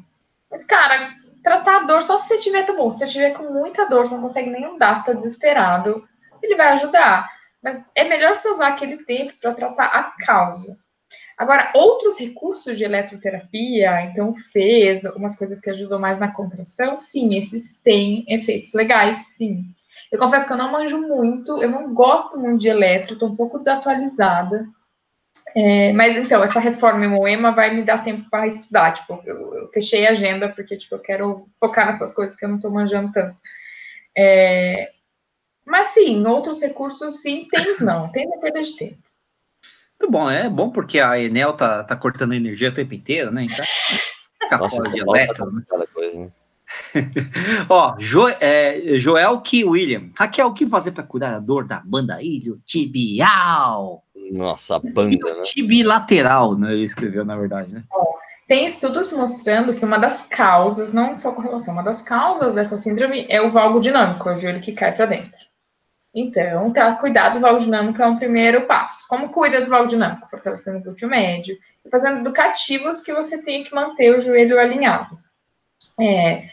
Mas, 0.50 0.64
cara, 0.64 1.16
tratar 1.42 1.78
a 1.78 1.84
dor 1.84 2.02
só 2.02 2.18
se 2.18 2.28
você 2.28 2.38
tiver, 2.40 2.64
tá 2.64 2.74
bom, 2.74 2.90
se 2.90 3.00
você 3.00 3.08
tiver 3.08 3.32
com 3.32 3.52
muita 3.52 3.86
dor, 3.86 4.06
você 4.06 4.16
não 4.16 4.22
consegue 4.22 4.50
nem 4.50 4.64
andar, 4.66 4.96
você 4.96 5.06
tá 5.06 5.14
desesperado, 5.14 6.08
ele 6.42 6.56
vai 6.56 6.74
ajudar. 6.74 7.30
Mas 7.62 7.82
é 7.96 8.04
melhor 8.04 8.36
você 8.36 8.50
usar 8.50 8.68
aquele 8.68 9.04
tempo 9.06 9.34
para 9.42 9.54
tratar 9.54 9.86
a 9.86 10.04
causa. 10.26 10.78
Agora, 11.38 11.72
outros 11.76 12.20
recursos 12.20 12.78
de 12.78 12.84
eletroterapia, 12.84 14.04
então 14.04 14.36
fez 14.36 15.04
umas 15.16 15.36
coisas 15.36 15.60
que 15.60 15.70
ajudam 15.70 16.00
mais 16.00 16.20
na 16.20 16.32
contração, 16.32 16.98
sim, 16.98 17.38
esses 17.38 17.82
têm 17.82 18.24
efeitos 18.28 18.74
legais, 18.74 19.18
sim. 19.36 19.66
Eu 20.12 20.20
confesso 20.20 20.46
que 20.46 20.54
eu 20.54 20.58
não 20.58 20.72
manjo 20.72 21.02
muito, 21.02 21.62
eu 21.62 21.70
não 21.70 21.94
gosto 21.94 22.40
muito 22.40 22.62
de 22.62 22.70
eletro, 22.70 23.14
estou 23.14 23.30
um 23.30 23.36
pouco 23.36 23.58
desatualizada. 23.58 24.68
É, 25.56 25.92
mas 25.94 26.16
então, 26.16 26.44
essa 26.44 26.60
reforma 26.60 27.06
em 27.06 27.10
Moema 27.10 27.52
vai 27.52 27.74
me 27.74 27.84
dar 27.84 28.04
tempo 28.04 28.30
para 28.30 28.48
estudar. 28.48 28.92
Tipo, 28.94 29.22
eu, 29.26 29.56
eu, 29.56 29.70
fechei 29.72 30.06
a 30.06 30.12
agenda 30.12 30.50
porque 30.50 30.78
tipo, 30.78 30.96
eu 30.96 31.00
quero 31.00 31.48
focar 31.60 31.88
nessas 31.88 32.14
coisas 32.14 32.36
que 32.36 32.46
eu 32.46 32.50
não 32.50 32.58
estou 32.58 32.70
manjando 32.70 33.12
tanto. 33.12 33.36
É, 34.16 34.92
mas 35.66 35.88
sim, 35.88 36.24
outros 36.26 36.62
recursos 36.62 37.22
sim, 37.22 37.48
tem 37.50 37.80
não, 37.82 38.12
tem 38.12 38.30
perda 38.40 38.62
de 38.62 38.78
tempo. 38.78 39.13
Muito 40.00 40.12
bom, 40.12 40.30
é 40.30 40.50
bom 40.50 40.70
porque 40.70 41.00
a 41.00 41.20
Enel 41.20 41.54
tá, 41.54 41.84
tá 41.84 41.96
cortando 41.96 42.34
energia 42.34 42.70
o 42.70 42.74
tempo 42.74 42.94
inteiro, 42.94 43.32
né? 43.32 43.46
Então, 44.46 44.60
Nossa, 44.60 44.82
de 44.84 45.00
eletro, 45.00 45.52
né? 45.52 45.62
coisa, 45.94 46.20
né? 46.20 46.32
Ó, 47.70 47.96
jo, 48.00 48.28
é, 48.40 48.98
Joel 48.98 49.42
que 49.42 49.64
William. 49.64 50.10
Raquel, 50.18 50.48
o 50.48 50.54
que 50.54 50.66
fazer 50.66 50.92
para 50.92 51.04
curar 51.04 51.36
a 51.36 51.40
dor 51.40 51.66
da 51.66 51.82
banda 51.84 52.22
iliotibial? 52.22 54.04
Nossa, 54.32 54.80
banda, 54.80 55.36
né? 55.36 55.42
Tibilateral, 55.42 56.58
né? 56.58 56.74
Ele 56.74 56.84
escreveu, 56.84 57.24
na 57.24 57.36
verdade, 57.36 57.74
né? 57.74 57.84
Tem 58.48 58.66
estudos 58.66 59.12
mostrando 59.14 59.74
que 59.76 59.86
uma 59.86 59.98
das 59.98 60.22
causas, 60.22 60.94
não 60.94 61.16
só 61.16 61.32
com 61.32 61.42
relação, 61.42 61.74
uma 61.74 61.84
das 61.84 62.02
causas 62.02 62.54
dessa 62.54 62.78
síndrome 62.78 63.26
é 63.30 63.42
o 63.42 63.50
valgo 63.50 63.80
dinâmico, 63.80 64.30
é 64.30 64.34
o 64.34 64.36
joelho 64.36 64.62
que 64.62 64.74
cai 64.74 64.94
para 64.94 65.06
dentro. 65.06 65.32
Então, 66.14 66.72
tá, 66.72 66.94
cuidar 66.96 67.30
do 67.30 67.40
valgo 67.40 67.60
dinâmico 67.60 68.02
é 68.02 68.06
um 68.06 68.18
primeiro 68.18 68.68
passo. 68.68 69.08
Como 69.08 69.30
cuida 69.30 69.62
do 69.62 69.70
valgo 69.70 69.90
dinâmico? 69.90 70.30
Fortalecendo 70.30 70.78
o 70.78 70.82
glúteo 70.82 71.10
médio 71.10 71.58
e 71.84 71.90
fazendo 71.90 72.20
educativos 72.20 73.02
que 73.02 73.14
você 73.14 73.42
tem 73.42 73.64
que 73.64 73.74
manter 73.74 74.16
o 74.16 74.22
joelho 74.22 74.60
alinhado. 74.60 75.18
É, 76.00 76.48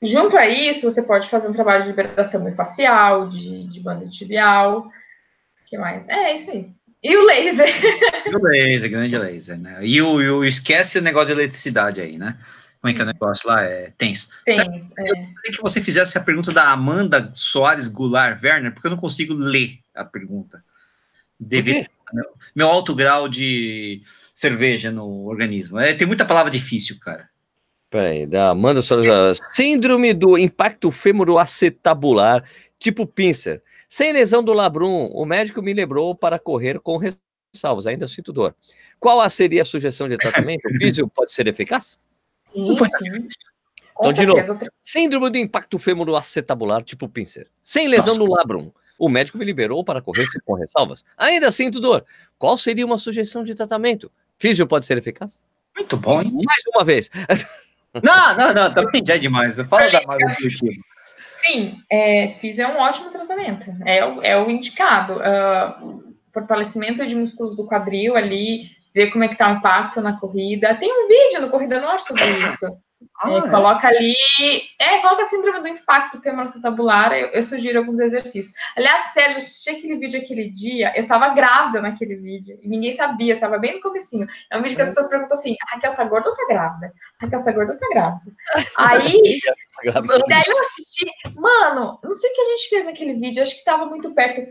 junto 0.00 0.36
a 0.36 0.46
isso, 0.46 0.88
você 0.88 1.02
pode 1.02 1.28
fazer 1.28 1.48
um 1.48 1.52
trabalho 1.52 1.82
de 1.82 1.88
liberação 1.88 2.54
facial, 2.54 3.28
de, 3.28 3.66
de 3.66 3.80
banda 3.80 4.08
tibial. 4.08 4.88
Que 5.66 5.76
mais? 5.76 6.08
É, 6.08 6.32
isso 6.32 6.50
aí. 6.50 6.70
E 7.02 7.16
o 7.16 7.24
laser. 7.24 7.68
E 8.26 8.36
o 8.36 8.42
laser, 8.42 8.90
grande 8.90 9.18
laser, 9.18 9.58
né? 9.58 9.78
E 9.82 10.00
o, 10.00 10.20
e 10.20 10.30
o 10.30 10.44
esquece 10.44 10.98
o 10.98 11.02
negócio 11.02 11.28
de 11.28 11.32
eletricidade 11.32 12.00
aí, 12.00 12.16
né? 12.16 12.36
Como 12.80 12.90
é 12.90 12.94
que 12.94 13.00
é 13.00 13.04
o 13.04 13.06
negócio 13.06 13.48
lá? 13.48 13.62
É 13.62 13.92
tens. 13.96 14.30
Tens, 14.44 14.58
é. 14.98 15.10
Eu 15.10 15.16
gostaria 15.16 15.52
que 15.52 15.62
você 15.62 15.82
fizesse 15.82 16.16
a 16.16 16.22
pergunta 16.22 16.50
da 16.50 16.70
Amanda 16.70 17.30
Soares 17.34 17.88
Goulart 17.88 18.42
Werner, 18.42 18.72
porque 18.72 18.86
eu 18.86 18.90
não 18.90 18.98
consigo 18.98 19.34
ler 19.34 19.78
a 19.94 20.04
pergunta. 20.04 20.64
Devido 21.38 21.86
meu, 22.12 22.24
meu 22.54 22.68
alto 22.68 22.94
grau 22.94 23.28
de 23.28 24.02
cerveja 24.34 24.90
no 24.90 25.26
organismo. 25.26 25.78
É, 25.78 25.94
tem 25.94 26.06
muita 26.06 26.24
palavra 26.24 26.50
difícil, 26.50 26.98
cara. 27.00 27.28
Peraí, 27.90 28.24
da 28.24 28.50
Amanda 28.50 28.80
Soares. 28.80 29.40
Síndrome 29.52 30.14
do 30.14 30.38
impacto 30.38 30.90
fêmuro-acetabular, 30.90 32.44
tipo 32.78 33.06
pincer. 33.06 33.62
Sem 33.88 34.12
lesão 34.12 34.42
do 34.42 34.52
labrum, 34.52 35.06
o 35.12 35.24
médico 35.26 35.60
me 35.60 35.74
lembrou 35.74 36.14
para 36.14 36.38
correr 36.38 36.78
com 36.78 36.96
ressalvas. 36.96 37.86
Ainda 37.86 38.06
sinto 38.06 38.32
dor. 38.32 38.54
Qual 38.98 39.28
seria 39.28 39.62
a 39.62 39.64
sugestão 39.64 40.06
de 40.06 40.16
tratamento? 40.16 40.66
O 40.68 40.74
físio 40.78 41.08
pode 41.08 41.32
ser 41.32 41.48
eficaz? 41.48 41.98
Sim, 42.52 42.76
sim. 42.76 43.28
Então, 43.98 44.12
de 44.12 44.26
novo, 44.26 44.58
síndrome 44.82 45.30
do 45.30 45.36
impacto 45.36 45.78
fêmuro-acetabular, 45.78 46.82
tipo 46.82 47.08
pincer. 47.08 47.48
Sem 47.62 47.86
lesão 47.86 48.14
Nossa. 48.14 48.20
no 48.20 48.34
labrum. 48.34 48.72
O 48.98 49.08
médico 49.08 49.38
me 49.38 49.44
liberou 49.44 49.84
para 49.84 50.00
correr 50.00 50.26
com 50.44 50.54
ressalvas. 50.54 51.04
Ainda 51.16 51.50
sinto 51.52 51.80
dor. 51.80 52.04
Qual 52.38 52.56
seria 52.56 52.84
uma 52.84 52.98
sugestão 52.98 53.42
de 53.42 53.54
tratamento? 53.54 54.10
Físio 54.38 54.66
pode 54.66 54.86
ser 54.86 54.96
eficaz? 54.98 55.42
Muito 55.76 55.96
bom, 55.96 56.22
hein? 56.22 56.32
Mais 56.32 56.62
uma 56.74 56.84
vez. 56.84 57.10
Não, 58.04 58.36
não, 58.36 58.54
não, 58.54 58.72
também 58.72 59.02
já 59.04 59.16
é 59.16 59.18
demais. 59.18 59.56
Fala 59.68 59.90
da 59.90 60.00
mais 60.02 60.22
objetivo. 60.22 60.80
Sim, 61.38 61.82
é, 61.90 62.30
físio 62.30 62.62
é 62.62 62.68
um 62.68 62.78
ótimo 62.78 63.10
tratamento. 63.10 63.66
É, 63.84 64.06
o, 64.06 64.22
é 64.22 64.40
o 64.40 64.48
indicado. 64.48 65.14
Uh, 65.14 66.14
fortalecimento 66.32 67.04
de 67.04 67.16
músculos 67.16 67.56
do 67.56 67.66
quadril 67.66 68.14
ali, 68.14 68.70
ver 68.94 69.10
como 69.10 69.24
é 69.24 69.28
que 69.28 69.36
tá 69.36 69.48
o 69.48 69.56
impacto 69.56 70.00
na 70.00 70.18
corrida. 70.18 70.74
Tem 70.76 70.90
um 70.92 71.08
vídeo 71.08 71.40
no 71.40 71.50
Corrida 71.50 71.80
Norte 71.80 72.06
sobre 72.06 72.24
isso. 72.44 72.66
Ah, 73.22 73.32
é, 73.32 73.38
é. 73.38 73.50
Coloca 73.50 73.88
ali, 73.88 74.14
é, 74.78 74.98
coloca 75.00 75.22
a 75.22 75.24
síndrome 75.24 75.60
do 75.60 75.68
impacto 75.68 76.20
femoroacetabular, 76.20 77.12
eu, 77.12 77.28
eu 77.28 77.42
sugiro 77.42 77.78
alguns 77.78 77.98
exercícios. 77.98 78.54
Aliás, 78.76 79.12
Sérgio, 79.12 79.38
assisti 79.38 79.70
aquele 79.70 79.96
vídeo 79.96 80.20
aquele 80.20 80.50
dia, 80.50 80.92
eu 80.94 81.06
tava 81.06 81.30
grávida 81.30 81.80
naquele 81.80 82.16
vídeo, 82.16 82.58
e 82.62 82.68
ninguém 82.68 82.92
sabia, 82.92 83.34
eu 83.34 83.40
tava 83.40 83.58
bem 83.58 83.74
no 83.74 83.80
comecinho. 83.80 84.26
É 84.50 84.58
um 84.58 84.62
vídeo 84.62 84.76
que 84.76 84.82
as 84.82 84.88
é. 84.88 84.90
pessoas 84.90 85.08
perguntam 85.08 85.36
assim, 85.36 85.54
a 85.62 85.74
Raquel 85.74 85.94
tá 85.94 86.04
gorda 86.04 86.28
ou 86.28 86.36
tá 86.36 86.46
grávida? 86.48 86.92
A 87.20 87.24
Raquel 87.24 87.42
tá 87.42 87.52
gorda 87.52 87.72
ou 87.72 87.78
tá 87.78 87.88
grávida? 87.90 88.32
Aí, 88.76 89.40
daí 90.28 90.44
eu 90.46 90.60
assisti, 90.60 91.06
mano, 91.36 91.98
não 92.02 92.14
sei 92.14 92.30
o 92.30 92.34
que 92.34 92.40
a 92.40 92.44
gente 92.44 92.68
fez 92.68 92.84
naquele 92.84 93.14
vídeo, 93.14 93.42
acho 93.42 93.56
que 93.56 93.64
tava 93.64 93.86
muito 93.86 94.14
perto 94.14 94.42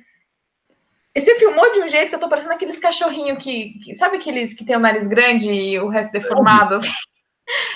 você 1.16 1.36
filmou 1.36 1.72
de 1.72 1.80
um 1.82 1.88
jeito 1.88 2.10
que 2.10 2.16
eu 2.16 2.20
tô 2.20 2.30
parecendo 2.30 2.53
aqueles 2.53 2.80
cachorrinhos 2.80 3.43
que, 3.43 3.80
que, 3.80 3.95
Sabe 3.95 4.18
aqueles 4.18 4.53
que 4.53 4.66
tem 4.66 4.76
o 4.76 4.80
nariz 4.80 5.07
grande 5.07 5.51
e 5.51 5.80
o 5.80 5.89
resto 5.89 6.12
deformado? 6.12 6.76
Assim? 6.76 6.89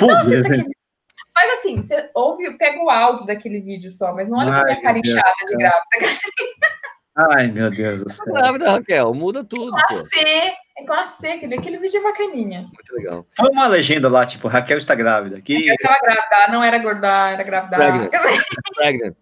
Não, 0.01 0.23
você 0.23 0.43
tá 0.43 0.49
aqui, 0.49 0.73
mas 1.35 1.53
assim, 1.53 1.77
você 1.77 2.09
ouve, 2.13 2.57
pega 2.57 2.81
o 2.81 2.89
áudio 2.89 3.25
daquele 3.25 3.59
vídeo 3.59 3.89
só, 3.89 4.13
mas 4.13 4.29
não 4.29 4.37
olha 4.37 4.51
pra 4.51 4.65
minha 4.65 4.81
cara 4.81 4.99
inchada 4.99 5.33
de 5.47 5.57
grávida. 5.57 5.81
Ai, 7.15 7.47
meu 7.47 7.69
Deus 7.69 8.03
do 8.03 8.09
céu. 8.09 8.33
Grávida, 8.33 8.71
Raquel, 8.71 9.13
muda 9.13 9.43
tudo. 9.43 9.71
Com 9.71 9.95
a 9.95 10.05
C, 10.05 10.19
é 10.19 10.85
com 10.85 10.93
a 10.93 11.05
C, 11.05 11.27
aquele, 11.27 11.55
aquele 11.55 11.77
vídeo 11.77 11.99
é 11.99 12.03
bacaninha. 12.03 12.61
Muito 12.61 12.95
legal. 12.95 13.25
Foi 13.35 13.49
uma 13.49 13.67
legenda 13.67 14.09
lá, 14.09 14.25
tipo, 14.25 14.47
Raquel 14.47 14.77
está 14.77 14.95
grávida. 14.95 15.41
Que... 15.41 15.69
Raquel 15.69 15.75
estava 15.75 15.99
grávida, 16.01 16.51
não 16.51 16.63
era 16.63 16.77
gorda, 16.79 17.29
era 17.29 17.43
grávida. 17.43 17.77
Pregnant. 17.77 18.11
Pregnant. 18.75 19.15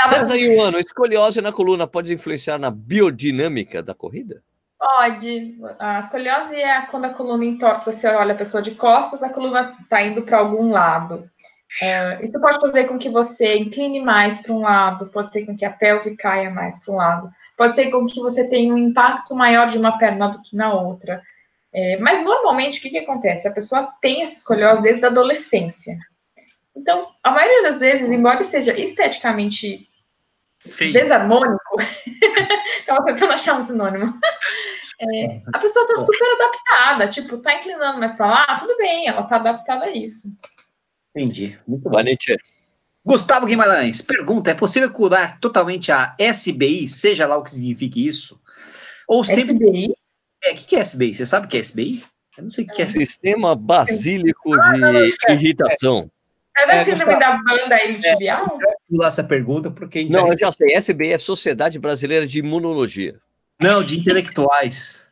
César 0.00 0.36
Ioano, 0.36 0.78
escoliose 0.78 1.40
na 1.40 1.52
coluna 1.52 1.86
pode 1.86 2.12
influenciar 2.12 2.58
na 2.58 2.70
biodinâmica 2.70 3.82
da 3.82 3.94
corrida? 3.94 4.42
Pode. 4.78 5.58
A 5.78 6.00
escoliose 6.00 6.54
é 6.54 6.82
quando 6.82 7.06
a 7.06 7.14
coluna 7.14 7.44
entorta, 7.44 7.90
você 7.90 8.06
olha 8.08 8.34
a 8.34 8.38
pessoa 8.38 8.62
de 8.62 8.72
costas, 8.72 9.22
a 9.22 9.30
coluna 9.30 9.76
está 9.82 10.02
indo 10.02 10.22
para 10.22 10.38
algum 10.38 10.70
lado. 10.70 11.28
É, 11.82 12.24
isso 12.24 12.40
pode 12.40 12.60
fazer 12.60 12.84
com 12.84 12.98
que 12.98 13.10
você 13.10 13.58
incline 13.58 14.00
mais 14.00 14.40
para 14.40 14.52
um 14.52 14.60
lado, 14.60 15.08
pode 15.08 15.32
ser 15.32 15.44
com 15.44 15.56
que 15.56 15.64
a 15.64 15.70
pelve 15.70 16.16
caia 16.16 16.50
mais 16.50 16.82
para 16.82 16.94
um 16.94 16.96
lado, 16.96 17.30
pode 17.56 17.74
ser 17.74 17.90
com 17.90 18.06
que 18.06 18.20
você 18.20 18.48
tenha 18.48 18.72
um 18.72 18.78
impacto 18.78 19.34
maior 19.34 19.66
de 19.66 19.76
uma 19.76 19.98
perna 19.98 20.28
do 20.28 20.40
que 20.42 20.56
na 20.56 20.72
outra. 20.72 21.22
É, 21.72 21.98
mas 21.98 22.24
normalmente 22.24 22.78
o 22.78 22.82
que, 22.82 22.90
que 22.90 22.98
acontece? 22.98 23.46
A 23.46 23.52
pessoa 23.52 23.92
tem 24.00 24.22
essa 24.22 24.36
escoliose 24.36 24.82
desde 24.82 25.04
a 25.04 25.08
adolescência. 25.08 25.94
Então, 26.76 27.08
a 27.22 27.30
maioria 27.30 27.62
das 27.62 27.80
vezes, 27.80 28.10
embora 28.10 28.42
esteja 28.42 28.78
esteticamente 28.78 29.88
Feio. 30.60 30.92
desarmônico, 30.92 31.76
estava 32.78 33.04
tentando 33.04 33.32
achar 33.32 33.58
um 33.58 33.62
sinônimo. 33.62 34.12
É, 34.98 35.42
a 35.52 35.58
pessoa 35.58 35.84
está 35.84 35.98
super 35.98 36.26
adaptada, 36.36 37.06
tipo, 37.06 37.36
tá 37.36 37.54
inclinando 37.56 37.98
mais 37.98 38.14
para 38.14 38.28
lá, 38.28 38.56
tudo 38.58 38.78
bem, 38.78 39.06
ela 39.06 39.20
está 39.20 39.36
adaptada 39.36 39.84
a 39.84 39.90
isso. 39.90 40.34
Entendi. 41.14 41.58
Muito 41.68 41.82
bom. 41.90 41.98
Gustavo 43.04 43.44
Guimarães 43.44 44.00
pergunta: 44.00 44.50
é 44.50 44.54
possível 44.54 44.90
curar 44.90 45.38
totalmente 45.38 45.92
a 45.92 46.16
SBI, 46.18 46.88
seja 46.88 47.26
lá 47.26 47.36
o 47.36 47.44
que 47.44 47.52
signifique 47.52 48.06
isso? 48.06 48.40
Ou 49.06 49.22
sempre. 49.22 49.52
SBI? 49.52 49.94
É, 50.42 50.52
o 50.52 50.54
que 50.56 50.76
é 50.76 50.80
SBI? 50.80 51.14
Você 51.14 51.26
sabe 51.26 51.44
o 51.44 51.48
que 51.50 51.58
é 51.58 51.60
SBI? 51.60 52.02
Eu 52.38 52.44
não 52.44 52.50
sei 52.50 52.64
o 52.64 52.68
que 52.68 52.80
é. 52.80 52.84
Sistema 52.84 53.54
Basílico 53.54 54.54
ah, 54.54 54.72
de 54.72 54.80
não, 54.80 54.92
não, 54.94 55.00
Irritação. 55.28 56.10
É 56.58 56.66
da 56.66 56.84
síndrome 56.84 57.18
da 57.18 57.36
banda 57.36 57.84
iliotibial? 57.84 58.58
É, 58.62 59.06
essa 59.06 59.22
pergunta 59.22 59.70
porque... 59.70 60.04
Não, 60.04 60.28
eu 60.28 60.38
já 60.38 60.50
sei. 60.52 60.74
SBI 60.74 61.12
é 61.12 61.18
Sociedade 61.18 61.78
Brasileira 61.78 62.26
de 62.26 62.38
Imunologia. 62.38 63.20
Não, 63.60 63.82
de 63.82 63.98
intelectuais. 63.98 65.08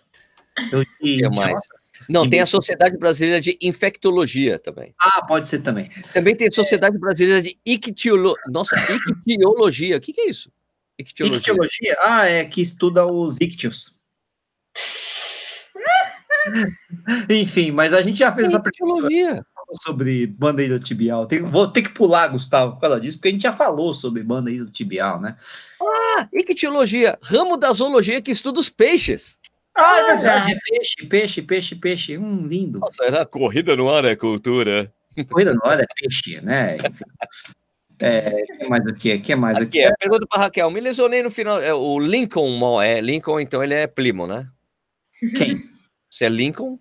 Eu, 0.73 0.81
de, 0.81 0.87
que 1.01 1.29
mais? 1.29 1.61
Não, 2.09 2.29
tem 2.29 2.41
a 2.41 2.47
Sociedade 2.47 2.97
Brasileira 2.97 3.41
de 3.41 3.57
Infectologia 3.63 4.59
também. 4.59 4.95
Ah, 5.01 5.25
pode 5.25 5.49
ser 5.49 5.63
também. 5.63 5.89
Também 6.13 6.37
tem 6.37 6.49
a 6.49 6.53
Sociedade 6.53 6.99
Brasileira 6.99 7.43
de 7.43 7.57
Ictiologia. 7.65 8.43
Nossa, 8.49 8.77
Ictiologia. 9.09 9.97
O 9.97 10.01
que, 10.01 10.13
que 10.13 10.21
é 10.21 10.29
isso? 10.29 10.51
Ictiologia. 10.99 11.39
Ictiologia? 11.39 11.97
Ah, 12.01 12.27
é 12.27 12.45
que 12.45 12.61
estuda 12.61 13.07
os 13.07 13.39
ictios. 13.41 14.01
Enfim, 17.29 17.71
mas 17.71 17.95
a 17.95 18.03
gente 18.03 18.19
já 18.19 18.33
fez 18.33 18.49
essa 18.49 18.61
pergunta 18.61 19.09
sobre 19.83 20.27
bandeira 20.27 20.79
tibial. 20.79 21.27
Tem, 21.27 21.43
vou 21.43 21.69
ter 21.69 21.83
que 21.83 21.89
pular, 21.89 22.29
Gustavo, 22.29 22.75
por 22.75 22.81
causa 22.81 23.01
disso, 23.01 23.19
porque 23.19 23.29
a 23.29 23.33
gente 23.33 23.43
já 23.43 23.53
falou 23.53 23.93
sobre 23.93 24.23
bandeira 24.23 24.67
tibial, 24.67 25.21
né? 25.21 25.37
Ah, 25.81 26.29
ictiologia, 26.33 27.19
ramo 27.23 27.57
da 27.57 27.73
zoologia 27.73 28.23
que 28.23 28.31
estuda 28.31 28.61
os 28.61 28.69
peixes. 28.69 29.39
Ah, 29.75 29.99
é 29.99 30.15
verdade, 30.15 30.53
é 30.53 30.59
peixe, 30.59 31.07
peixe, 31.07 31.43
peixe, 31.43 31.75
peixe. 31.75 32.19
Hum, 32.19 32.43
lindo. 32.47 32.79
Nossa, 32.79 33.05
era 33.05 33.27
corrida 33.27 33.75
no 33.75 33.91
ar 33.91 34.05
é 34.05 34.15
cultura. 34.15 34.93
Corrida 35.29 35.53
no 35.53 35.65
ar 35.65 35.81
é 35.81 35.87
peixe, 35.97 36.41
né? 36.41 36.77
Enfim. 36.77 37.05
É, 38.01 38.43
que 38.59 38.69
mais 38.69 38.87
aqui? 38.87 39.19
que 39.21 39.35
mais 39.35 39.57
aqui? 39.57 39.81
aqui 39.81 39.81
é, 39.81 39.97
pergunta 39.97 40.27
para 40.29 40.43
Raquel. 40.43 40.71
Me 40.71 40.81
lesionei 40.81 41.23
no 41.23 41.31
final. 41.31 41.61
É, 41.61 41.73
o 41.73 41.99
Lincoln, 41.99 42.81
é 42.81 43.01
Lincoln, 43.01 43.41
então 43.41 43.63
ele 43.63 43.75
é 43.75 43.87
primo, 43.87 44.27
né? 44.27 44.49
Quem? 45.37 45.57
Se 46.11 46.25
é 46.25 46.29
Lincoln, 46.29 46.79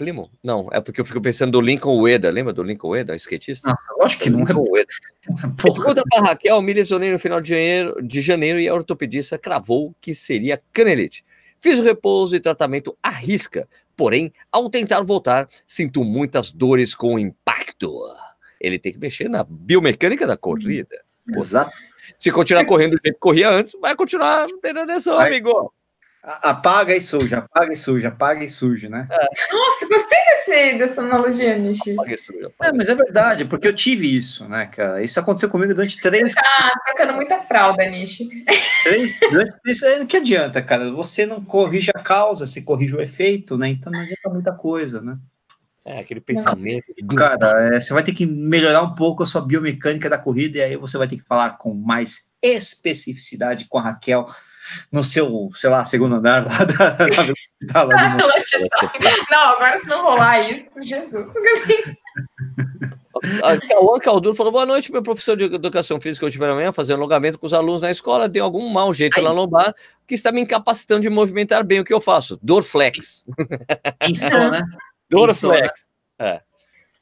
primo? 0.00 0.30
Não, 0.42 0.68
é 0.72 0.80
porque 0.80 1.00
eu 1.00 1.04
fico 1.04 1.20
pensando 1.20 1.52
do 1.52 1.60
Lincoln 1.60 2.00
Ueda. 2.00 2.30
Lembra 2.30 2.54
do 2.54 2.62
Lincoln 2.62 2.88
Ueda, 2.88 3.14
skatista? 3.16 3.70
Não, 3.70 4.04
acho 4.04 4.18
que 4.18 4.30
não 4.30 4.40
é 4.40 4.52
Ueda. 4.54 4.88
Pergunta 5.62 6.02
para 6.08 6.28
Raquel. 6.28 6.62
Me 6.62 6.72
lesionei 6.72 7.12
no 7.12 7.18
final 7.18 7.40
de 7.40 7.50
janeiro, 7.50 8.02
de 8.02 8.22
janeiro 8.22 8.58
e 8.58 8.66
a 8.66 8.74
ortopedista 8.74 9.36
cravou 9.36 9.94
que 10.00 10.14
seria 10.14 10.60
canelite. 10.72 11.22
Fiz 11.60 11.78
o 11.78 11.82
repouso 11.82 12.34
e 12.34 12.40
tratamento 12.40 12.96
à 13.02 13.10
risca, 13.10 13.68
porém, 13.94 14.32
ao 14.50 14.70
tentar 14.70 15.02
voltar, 15.02 15.46
sinto 15.66 16.02
muitas 16.02 16.50
dores 16.50 16.94
com 16.94 17.18
impacto 17.18 17.92
ele 18.60 18.78
tem 18.78 18.92
que 18.92 18.98
mexer 18.98 19.28
na 19.28 19.42
biomecânica 19.42 20.26
da 20.26 20.36
corrida. 20.36 20.96
Exato. 21.34 21.72
Se 22.18 22.30
continuar 22.30 22.66
correndo 22.66 22.90
do 22.90 23.00
jeito 23.02 23.14
que 23.14 23.20
corria 23.20 23.50
antes, 23.50 23.72
vai 23.80 23.96
continuar 23.96 24.46
tendo 24.60 24.80
atenção, 24.80 25.18
amigo. 25.18 25.72
Apaga 26.22 26.94
e 26.94 27.00
suja, 27.00 27.38
apaga 27.38 27.72
e 27.72 27.76
suja, 27.76 28.08
apaga 28.08 28.44
e 28.44 28.48
suja, 28.48 28.90
né? 28.90 29.08
É. 29.10 29.54
Nossa, 29.54 29.88
gostei 29.88 30.18
desse, 30.18 30.78
dessa 30.78 31.00
analogia, 31.00 31.56
Nishi. 31.56 31.92
Apaga 31.92 32.14
e 32.14 32.18
suja. 32.18 32.46
Apaga 32.48 32.70
é, 32.70 32.76
mas 32.76 32.88
é 32.90 32.94
verdade, 32.94 33.44
porque 33.46 33.66
eu 33.66 33.74
tive 33.74 34.14
isso, 34.14 34.46
né, 34.46 34.66
cara? 34.66 35.02
Isso 35.02 35.18
aconteceu 35.18 35.48
comigo 35.48 35.72
durante 35.72 35.98
três. 35.98 36.34
Você 36.34 36.40
tá 36.40 36.72
trocando 36.84 37.14
muita 37.14 37.38
fralda, 37.38 37.86
Nishi. 37.86 38.28
Três, 38.82 39.18
durante 39.18 39.60
três. 39.62 39.82
É, 39.82 40.04
que 40.04 40.18
adianta, 40.18 40.60
cara? 40.60 40.90
Você 40.92 41.24
não 41.24 41.42
corrige 41.42 41.90
a 41.94 42.00
causa, 42.00 42.46
você 42.46 42.60
corrige 42.60 42.94
o 42.94 43.00
efeito, 43.00 43.56
né? 43.56 43.68
Então 43.68 43.90
não 43.90 44.00
adianta 44.00 44.28
muita 44.28 44.52
coisa, 44.52 45.00
né? 45.00 45.16
É, 45.86 46.00
aquele 46.00 46.20
pensamento. 46.20 46.84
Cara, 47.16 47.74
é, 47.74 47.80
você 47.80 47.94
vai 47.94 48.02
ter 48.02 48.12
que 48.12 48.26
melhorar 48.26 48.82
um 48.82 48.94
pouco 48.94 49.22
a 49.22 49.26
sua 49.26 49.40
biomecânica 49.40 50.10
da 50.10 50.18
corrida 50.18 50.58
e 50.58 50.62
aí 50.62 50.76
você 50.76 50.98
vai 50.98 51.08
ter 51.08 51.16
que 51.16 51.24
falar 51.24 51.56
com 51.56 51.72
mais 51.72 52.30
especificidade 52.42 53.66
com 53.66 53.78
a 53.78 53.82
Raquel 53.82 54.26
no 54.90 55.04
seu, 55.04 55.50
sei 55.54 55.70
lá, 55.70 55.84
segundo 55.84 56.16
andar 56.16 56.46
lá 56.46 56.64
da, 56.64 56.90
da, 56.90 57.06
da, 57.62 57.86
Não, 59.30 59.40
agora 59.40 59.78
se 59.78 59.86
não 59.86 60.02
rolar 60.02 60.50
isso, 60.50 60.70
Jesus. 60.82 61.28
O 63.80 64.00
Calduro 64.00 64.34
falou: 64.34 64.52
boa 64.52 64.66
noite, 64.66 64.90
meu 64.90 65.02
professor 65.02 65.36
de 65.36 65.44
educação 65.44 66.00
física 66.00 66.24
hoje 66.24 66.38
pela 66.38 66.54
manhã, 66.54 66.72
fazendo 66.72 66.98
alongamento 66.98 67.38
com 67.38 67.46
os 67.46 67.52
alunos 67.52 67.82
na 67.82 67.90
escola, 67.90 68.28
deu 68.28 68.44
algum 68.44 68.68
mau 68.68 68.94
jeito 68.94 69.18
Ai. 69.18 69.24
na 69.24 69.32
lombar, 69.32 69.74
que 70.06 70.14
está 70.14 70.32
me 70.32 70.40
incapacitando 70.40 71.02
de 71.02 71.10
movimentar 71.10 71.64
bem 71.64 71.80
o 71.80 71.84
que 71.84 71.92
eu 71.92 72.00
faço. 72.00 72.38
Dor 72.42 72.62
flex. 72.62 73.26
Isso, 74.08 74.30
né? 74.30 74.62
Dorflex. 75.10 75.90
É. 76.18 76.40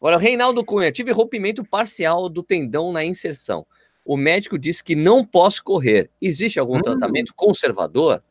Agora, 0.01 0.17
Reinaldo 0.17 0.65
Cunha, 0.65 0.91
tive 0.91 1.13
rompimento 1.13 1.63
parcial 1.63 2.29
do 2.29 2.43
tendão 2.43 2.93
na 2.93 3.05
inserção. 3.05 3.67
O 4.09 4.17
médico 4.17 4.59
disse 4.59 4.83
que 4.83 4.97
não 4.97 5.23
posso 5.23 5.63
correr. 5.63 6.09
Existe 6.19 6.59
algum 6.59 6.79
hum. 6.79 6.83
tratamento 6.83 7.35
conservador? 7.37 8.23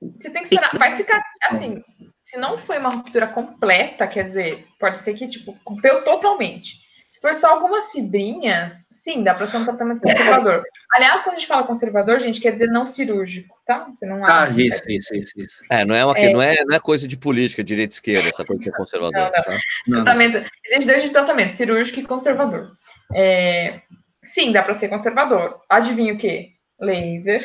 Você 0.00 0.28
tem 0.28 0.42
que 0.42 0.48
esperar. 0.48 0.76
Vai 0.76 0.90
ficar 0.90 1.22
assim. 1.44 1.80
Se 2.20 2.36
não 2.36 2.58
foi 2.58 2.76
uma 2.78 2.88
ruptura 2.88 3.28
completa, 3.28 4.08
quer 4.08 4.24
dizer, 4.24 4.66
pode 4.80 4.98
ser 4.98 5.14
que 5.14 5.28
tipo 5.28 5.56
rompeu 5.64 6.02
totalmente. 6.02 6.84
Se 7.12 7.20
for 7.20 7.32
só 7.32 7.52
algumas 7.52 7.92
fibrinhas, 7.92 8.88
sim, 8.90 9.22
dá 9.22 9.34
para 9.34 9.46
ser 9.46 9.58
um 9.58 9.64
tratamento 9.64 10.00
conservador. 10.00 10.64
Aliás, 10.92 11.22
quando 11.22 11.36
a 11.36 11.38
gente 11.38 11.48
fala 11.48 11.64
conservador, 11.64 12.18
gente 12.18 12.40
quer 12.40 12.50
dizer 12.50 12.66
não 12.66 12.84
cirúrgico, 12.84 13.56
tá? 13.64 13.88
Você 13.94 14.04
não 14.04 14.22
ah, 14.26 14.50
isso, 14.50 14.90
isso, 14.90 15.14
isso, 15.14 15.40
isso. 15.40 15.56
É, 15.70 15.84
não 15.84 15.94
é, 15.94 16.04
uma, 16.04 16.18
é, 16.18 16.32
não, 16.32 16.42
é, 16.42 16.56
não 16.66 16.76
é 16.76 16.80
coisa 16.80 17.06
de 17.06 17.16
política, 17.16 17.62
direita 17.62 17.94
e 17.94 17.96
esquerda, 17.96 18.28
essa 18.28 18.44
coisa 18.44 18.62
de 18.62 18.72
conservador. 18.72 19.12
Não, 19.14 19.24
não. 19.24 19.32
Tá? 19.32 20.04
Tratamento, 20.04 20.50
existe 20.64 20.86
dois 20.88 21.02
de 21.04 21.10
tratamento, 21.10 21.54
cirúrgico 21.54 22.00
e 22.00 22.02
conservador. 22.02 22.72
É, 23.14 23.80
sim, 24.26 24.52
dá 24.52 24.62
para 24.62 24.74
ser 24.74 24.88
conservador. 24.88 25.60
Adivinha 25.68 26.12
o 26.12 26.18
quê? 26.18 26.52
Laser. 26.78 27.42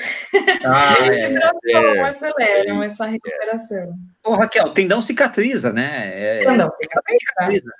Ah, 0.65 0.95
é, 1.07 1.33
é, 1.71 2.01
aceleram 2.01 2.83
essa 2.83 3.05
recuperação. 3.05 3.93
Ô, 4.23 4.33
Raquel, 4.35 4.73
tendão 4.73 5.01
cicatriza, 5.01 5.71
né? 5.71 6.11
É, 6.13 6.45
tendão 6.45 6.69
cicatriza. 6.71 7.19
cicatriza. 7.19 7.71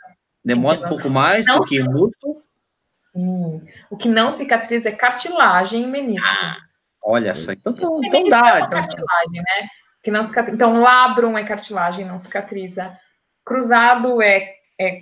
Demora 0.43 0.85
um 0.85 0.89
pouco 0.89 1.09
mais 1.09 1.45
do 1.45 1.61
que 1.61 1.83
músculo. 1.83 2.41
Sim. 2.89 3.61
O 3.89 3.97
que 3.97 4.07
não 4.07 4.31
cicatriza 4.31 4.89
é 4.89 4.93
cartilagem 4.93 5.83
e 5.83 5.87
menisco. 5.87 6.27
Ah, 6.29 6.57
olha 7.03 7.35
só, 7.35 7.51
então, 7.51 7.73
então, 7.73 8.01
então 8.03 8.23
dá. 8.27 8.55
É 8.55 8.57
então... 8.59 8.69
cartilagem, 8.69 9.41
né? 9.41 9.67
Que 10.01 10.09
não 10.09 10.23
cicatriza. 10.23 10.55
Então, 10.55 10.81
labrum 10.81 11.37
é 11.37 11.43
cartilagem, 11.43 12.05
não 12.05 12.17
cicatriza. 12.17 12.97
Cruzado 13.45 14.21
é, 14.21 14.53
é, 14.79 15.01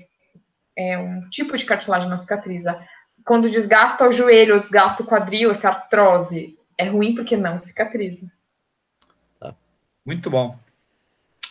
é 0.75 0.97
um 0.97 1.21
tipo 1.29 1.55
de 1.55 1.65
cartilagem, 1.65 2.09
não 2.09 2.17
cicatriza. 2.17 2.79
Quando 3.29 3.47
desgasta 3.47 4.07
o 4.07 4.11
joelho 4.11 4.55
ou 4.55 4.59
desgasta 4.59 5.03
o 5.03 5.05
quadril, 5.05 5.51
essa 5.51 5.69
artrose, 5.69 6.57
é 6.75 6.89
ruim 6.89 7.13
porque 7.13 7.37
não 7.37 7.59
cicatriza. 7.59 8.27
Tá. 9.39 9.53
Muito 10.03 10.31
bom. 10.31 10.57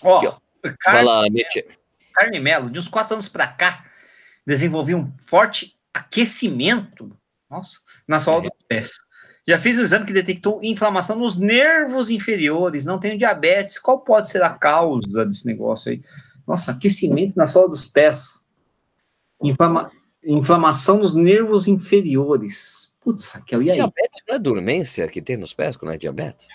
Ó, 0.03 0.27
oh, 0.27 0.69
Vai 0.85 1.05
lá, 1.05 1.23
Nietzsche. 1.29 1.65
Carme 2.13 2.41
Melo, 2.41 2.69
de 2.69 2.81
uns 2.81 2.89
quatro 2.89 3.15
anos 3.15 3.29
para 3.29 3.47
cá, 3.47 3.85
desenvolvi 4.45 4.93
um 4.93 5.13
forte 5.21 5.79
aquecimento, 5.95 7.17
nossa, 7.49 7.79
na 8.09 8.19
sola 8.19 8.47
é. 8.47 8.49
dos 8.49 8.67
pés. 8.67 8.99
Já 9.47 9.57
fiz 9.57 9.79
um 9.79 9.83
exame 9.83 10.05
que 10.05 10.13
detectou 10.13 10.59
inflamação 10.65 11.15
nos 11.15 11.37
nervos 11.37 12.11
inferiores, 12.11 12.85
não 12.85 12.99
tenho 12.99 13.17
diabetes. 13.17 13.79
Qual 13.79 14.01
pode 14.01 14.29
ser 14.29 14.43
a 14.43 14.51
causa 14.51 15.25
desse 15.25 15.47
negócio 15.47 15.93
aí? 15.93 16.03
Nossa, 16.45 16.73
aquecimento 16.73 17.37
na 17.37 17.47
sola 17.47 17.69
dos 17.69 17.85
pés. 17.85 18.45
Inflama... 19.41 19.93
Inflamação 20.25 20.99
nos 20.99 21.15
nervos 21.15 21.69
inferiores. 21.69 22.97
Putz, 23.01 23.29
Raquel, 23.29 23.63
e 23.63 23.71
aí? 23.71 23.77
Diabetes 23.77 24.23
não 24.29 24.35
é 24.35 24.39
dormência 24.39 25.09
que 25.09 25.23
tem 25.23 25.37
nos 25.37 25.55
pés 25.55 25.77
quando 25.77 25.93
é 25.93 25.97
diabetes? 25.97 26.49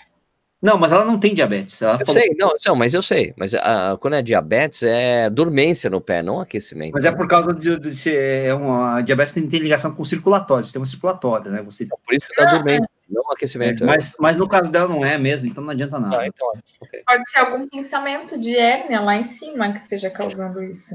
Não, 0.64 0.78
mas 0.78 0.92
ela 0.92 1.04
não 1.04 1.18
tem 1.18 1.34
diabetes. 1.34 1.82
Ela 1.82 1.98
eu 2.00 2.06
falou... 2.06 2.22
sei, 2.22 2.34
não, 2.38 2.50
não, 2.66 2.74
mas 2.74 2.94
eu 2.94 3.02
sei. 3.02 3.34
Mas 3.36 3.52
a, 3.54 3.98
quando 4.00 4.14
é 4.14 4.22
diabetes, 4.22 4.82
é 4.82 5.28
dormência 5.28 5.90
no 5.90 6.00
pé, 6.00 6.22
não 6.22 6.40
aquecimento. 6.40 6.92
Mas 6.94 7.04
é 7.04 7.12
por 7.12 7.28
causa 7.28 7.52
de, 7.52 7.78
de 7.78 7.94
ser 7.94 8.46
é 8.46 8.54
uma, 8.54 8.96
a 8.96 9.00
diabetes 9.02 9.34
tem, 9.34 9.46
tem 9.46 9.60
ligação 9.60 9.94
com 9.94 10.02
o 10.02 10.06
circulatório, 10.06 10.64
sistema 10.64 10.86
circulatório, 10.86 11.50
né? 11.50 11.62
Você... 11.62 11.84
Então, 11.84 11.98
por 12.02 12.14
isso 12.14 12.26
que 12.26 12.34
tá 12.34 12.46
dormente, 12.46 12.86
não 13.10 13.30
aquecimento. 13.30 13.84
É, 13.84 13.86
mas, 13.86 14.16
mas 14.18 14.38
no 14.38 14.48
caso 14.48 14.72
dela 14.72 14.88
não 14.88 15.04
é 15.04 15.18
mesmo, 15.18 15.46
então 15.46 15.62
não 15.62 15.70
adianta 15.70 16.00
nada. 16.00 16.20
Ah, 16.20 16.26
então, 16.26 16.50
okay. 16.80 17.02
Pode 17.06 17.28
ser 17.28 17.40
algum 17.40 17.68
pensamento 17.68 18.40
de 18.40 18.56
hérnia 18.56 19.02
lá 19.02 19.16
em 19.16 19.24
cima 19.24 19.70
que 19.70 19.80
esteja 19.80 20.08
causando 20.08 20.62
isso. 20.62 20.94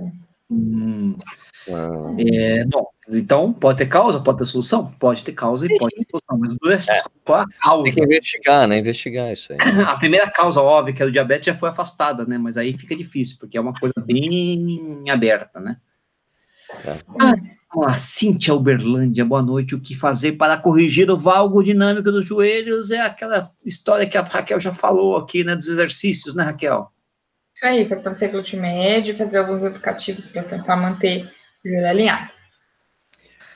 Hum. 0.50 1.16
Ah. 1.72 2.16
É, 2.18 2.66
bom, 2.66 2.88
então 3.10 3.54
pode 3.54 3.78
ter 3.78 3.88
causa, 3.88 4.20
pode 4.20 4.40
ter 4.40 4.46
solução? 4.46 4.92
Pode 5.00 5.24
ter 5.24 5.34
causa 5.34 5.68
Sim. 5.68 5.76
e 5.76 5.78
pode 5.78 5.96
ter 5.96 6.06
solução, 6.10 6.38
mas 6.38 6.54
o 6.54 6.72
é. 6.72 6.78
desculpa 6.78 7.44
a 7.44 7.64
causa. 7.64 7.84
Tem 7.84 7.94
que 7.94 8.04
investigar, 8.04 8.68
né? 8.68 8.78
Investigar 8.80 9.32
isso 9.32 9.54
aí. 9.54 9.58
a 9.86 9.96
primeira 9.98 10.30
causa, 10.30 10.62
óbvia, 10.62 10.94
que 10.94 11.04
é 11.04 11.06
o 11.06 11.12
diabetes, 11.12 11.48
já 11.48 11.56
foi 11.56 11.70
afastada, 11.70 12.26
né? 12.26 12.38
Mas 12.38 12.58
aí 12.58 12.78
fica 12.78 12.96
difícil, 12.96 13.38
porque 13.40 13.58
é 13.58 13.62
uma 13.62 13.74
coisa 13.74 13.94
bem 13.98 15.04
aberta, 15.10 15.60
né? 15.60 15.78
É. 16.86 16.92
Ah, 17.20 17.34
vamos 17.74 17.88
lá, 17.88 17.96
Cíntia 17.96 18.54
Uberlândia, 18.54 19.26
boa 19.26 19.42
noite. 19.42 19.76
O 19.76 19.82
que 19.82 19.96
fazer 19.96 20.34
para 20.34 20.58
corrigir 20.58 21.10
o 21.10 21.18
valgo 21.18 21.64
dinâmico 21.64 22.12
dos 22.12 22.26
joelhos 22.26 22.92
é 22.92 23.02
aquela 23.02 23.44
história 23.66 24.08
que 24.08 24.18
a 24.18 24.22
Raquel 24.22 24.60
já 24.60 24.74
falou 24.74 25.18
aqui, 25.18 25.44
né? 25.44 25.56
Dos 25.56 25.68
exercícios, 25.68 26.36
né, 26.36 26.44
Raquel? 26.44 26.92
Isso 27.56 27.66
aí, 27.66 27.86
fortalecer 27.88 28.32
glúteo 28.32 28.62
médio, 28.62 29.18
fazer 29.18 29.40
alguns 29.40 29.66
educativos 29.66 30.30
para 30.30 30.44
tentar 30.44 30.78
manter 30.78 31.30
o 31.64 31.70
joelho 31.70 31.88
alinhado. 31.88 32.34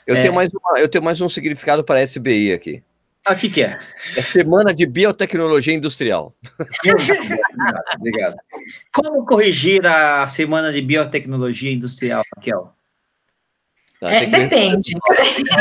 Eu, 0.06 0.18
é. 0.18 0.22
tenho 0.22 0.34
mais 0.34 0.50
uma, 0.50 0.80
eu 0.80 0.90
tenho 0.90 1.04
mais 1.04 1.22
um 1.22 1.30
significado 1.30 1.84
para 1.84 2.02
SBI 2.02 2.54
aqui. 2.54 2.84
Ah, 3.26 3.34
o 3.34 3.38
que, 3.38 3.50
que 3.50 3.64
é? 3.64 3.80
É 4.18 4.22
Semana 4.22 4.74
de 4.74 4.86
Biotecnologia 4.86 5.74
Industrial. 5.74 6.36
obrigado, 6.60 7.84
obrigado. 7.98 8.36
Como 8.94 9.26
corrigir 9.26 9.88
a 9.88 10.28
Semana 10.28 10.74
de 10.74 10.82
Biotecnologia 10.82 11.72
Industrial, 11.72 12.22
Raquel? 12.36 12.74
Tá, 14.02 14.12
é, 14.12 14.26
depende. 14.26 14.92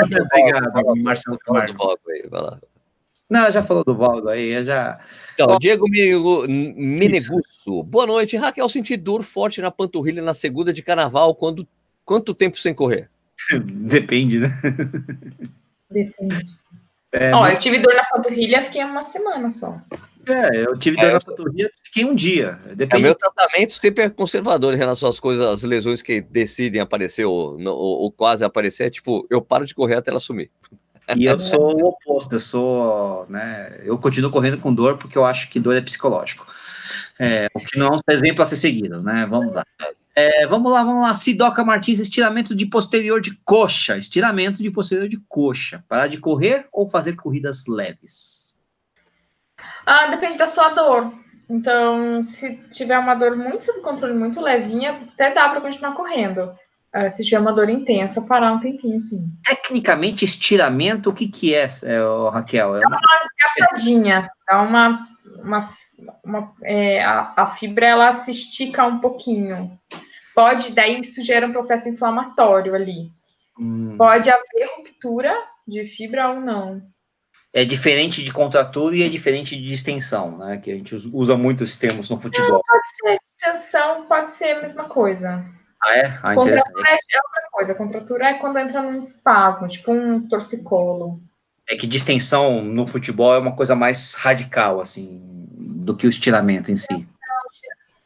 Obrigado, 0.05 0.97
Marcelo 0.97 1.39
Camargo. 1.39 1.99
Vai 2.29 2.41
lá. 2.41 2.61
Não, 3.31 3.51
já 3.51 3.63
falou 3.63 3.83
do 3.83 3.95
Valdo 3.95 4.29
aí, 4.29 4.63
já. 4.65 4.99
Então, 5.33 5.57
Diego 5.59 5.87
Menegusso. 5.89 7.83
Boa 7.85 8.07
noite. 8.07 8.37
Raquel, 8.37 8.69
senti 8.69 8.97
dor 8.97 9.23
forte 9.23 9.63
na 9.63 9.71
panturrilha 9.71 10.21
na 10.21 10.35
segunda 10.35 10.71
de 10.71 10.83
carnaval. 10.83 11.35
Quando, 11.35 11.67
quanto 12.05 12.35
tempo 12.35 12.59
sem 12.59 12.75
correr? 12.75 13.11
Depende, 13.65 14.39
né? 14.39 14.49
Depende. 15.91 16.47
É, 17.13 17.35
Ó, 17.35 17.47
eu 17.47 17.59
tive 17.59 17.79
dor 17.79 17.95
na 17.95 18.05
panturrilha, 18.05 18.63
fiquei 18.63 18.83
uma 18.83 19.03
semana 19.03 19.51
só. 19.51 19.79
É, 20.27 20.65
eu 20.65 20.79
tive 20.79 20.97
dor 20.97 21.11
é, 21.11 21.13
na 21.13 21.21
panturrilha, 21.21 21.71
fiquei 21.83 22.05
um 22.05 22.15
dia. 22.15 22.59
Depende. 22.75 22.95
É, 22.95 22.97
o 22.97 23.01
meu 23.03 23.15
tratamento 23.15 23.73
sempre 23.73 24.05
é 24.05 24.11
conservador 24.11 24.73
em 24.73 24.79
relação 24.79 25.09
às 25.09 25.21
coisas, 25.21 25.47
às 25.47 25.63
lesões 25.63 26.01
que 26.01 26.23
decidem 26.23 26.81
aparecer 26.81 27.27
ou, 27.27 27.61
ou, 27.61 28.03
ou 28.03 28.11
quase 28.11 28.45
aparecer. 28.45 28.85
É 28.87 28.91
tipo, 28.91 29.27
eu 29.29 29.43
paro 29.43 29.67
de 29.67 29.75
correr 29.75 29.97
até 29.97 30.11
ela 30.11 30.21
sumir. 30.21 30.51
E 31.17 31.27
eu 31.27 31.39
sou 31.41 31.77
o 31.77 31.89
oposto, 31.89 32.37
eu 32.37 32.41
sou, 32.41 33.27
né, 33.29 33.81
eu 33.83 33.99
continuo 33.99 34.31
correndo 34.31 34.59
com 34.59 34.73
dor 34.73 34.97
porque 34.97 35.19
eu 35.19 35.25
acho 35.25 35.51
que 35.51 35.59
dor 35.59 35.77
é 35.77 35.81
psicológico. 35.81 36.47
É, 37.19 37.49
o 37.55 37.61
que 37.61 37.79
não 37.79 37.89
é 37.89 37.97
um 37.97 38.01
exemplo 38.11 38.43
a 38.43 38.47
ser 38.47 38.57
seguido, 38.57 39.03
né? 39.03 39.27
Vamos 39.29 39.55
lá. 39.55 39.67
É, 40.15 40.47
vamos 40.47 40.71
lá, 40.71 40.85
vamos 40.85 41.03
lá. 41.03 41.15
Sidoca 41.15 41.65
Martins, 41.65 41.99
estiramento 41.99 42.55
de 42.55 42.67
posterior 42.67 43.21
de 43.21 43.35
coxa. 43.45 43.97
Estiramento 43.97 44.63
de 44.63 44.71
posterior 44.71 45.09
de 45.09 45.19
coxa. 45.29 45.85
Parar 45.89 46.07
de 46.07 46.19
correr 46.19 46.67
ou 46.71 46.89
fazer 46.89 47.17
corridas 47.17 47.67
leves? 47.67 48.59
Ah, 49.87 50.09
depende 50.09 50.37
da 50.37 50.47
sua 50.47 50.71
dor. 50.71 51.13
Então, 51.49 52.23
se 52.25 52.57
tiver 52.71 52.99
uma 52.99 53.15
dor 53.15 53.37
muito 53.37 53.65
sob 53.65 53.81
controle, 53.81 54.15
muito 54.15 54.41
levinha, 54.41 54.93
até 54.93 55.33
dá 55.33 55.49
para 55.49 55.61
continuar 55.61 55.93
correndo. 55.93 56.55
Uh, 56.95 57.11
se 57.11 57.25
tiver 57.25 57.39
uma 57.39 57.53
dor 57.53 57.71
intensa, 57.71 58.21
parar 58.23 58.53
um 58.53 58.61
tempinho, 58.61 59.01
sim. 59.01 59.33
Tecnicamente, 59.45 60.25
estiramento, 60.27 61.09
o 61.09 61.15
que, 61.15 61.27
que 61.27 61.55
é, 61.55 61.67
é 61.85 62.31
Raquel? 62.31 62.77
É 62.77 62.87
uma, 62.87 62.97
uma 62.97 63.21
escaçadinha, 63.25 64.23
é 64.49 64.55
uma, 64.57 65.09
uma, 65.43 65.69
uma 66.25 66.55
é, 66.63 67.03
a, 67.03 67.33
a, 67.37 67.47
fibra 67.49 67.87
ela 67.87 68.13
se 68.13 68.31
estica 68.31 68.87
um 68.87 68.99
pouquinho. 68.99 69.79
Pode, 70.35 70.73
daí 70.73 71.01
isso 71.01 71.23
gera 71.23 71.47
um 71.47 71.53
processo 71.53 71.89
inflamatório 71.89 72.75
ali. 72.75 73.11
Hum. 73.59 73.97
Pode 73.97 74.31
haver 74.31 74.69
ruptura 74.77 75.35
de 75.67 75.85
fibra 75.85 76.31
ou 76.31 76.41
não. 76.41 76.83
É 77.53 77.67
diferente 77.67 78.23
de 78.23 78.33
contratura 78.33 78.97
e 78.97 79.03
é 79.03 79.09
diferente 79.09 79.55
de 79.55 79.69
distensão, 79.69 80.39
né? 80.39 80.57
Que 80.57 80.71
a 80.71 80.75
gente 80.75 80.95
usa 81.13 81.37
muito 81.37 81.63
esses 81.63 81.79
termos 81.79 82.09
no 82.09 82.19
futebol. 82.19 82.51
Não, 82.51 82.63
pode 82.63 82.89
ser 82.89 83.19
distensão, 83.21 84.07
pode 84.07 84.31
ser 84.31 84.53
a 84.53 84.63
mesma 84.63 84.85
coisa. 84.85 85.45
Ah, 85.85 85.99
é? 85.99 86.19
Ah, 86.23 86.35
contratura 86.35 86.89
é 86.89 86.95
outra 86.95 87.49
coisa. 87.51 87.75
Contratura 87.75 88.31
é 88.31 88.35
quando 88.35 88.59
entra 88.59 88.81
num 88.81 88.97
espasmo, 88.97 89.69
tipo 89.69 89.93
um 89.93 90.27
torcicolo. 90.27 91.21
É 91.73 91.77
que 91.77 91.87
distensão 91.87 92.63
no 92.63 92.87
futebol 92.87 93.35
é 93.35 93.39
uma 93.39 93.57
coisa 93.57 93.75
mais 93.75 94.13
radical, 94.15 94.79
assim, 94.79 95.19
do 95.25 95.97
que 95.97 96.07
o 96.07 96.11
estiramento 96.11 96.71
em 96.71 96.77
si. 96.77 97.09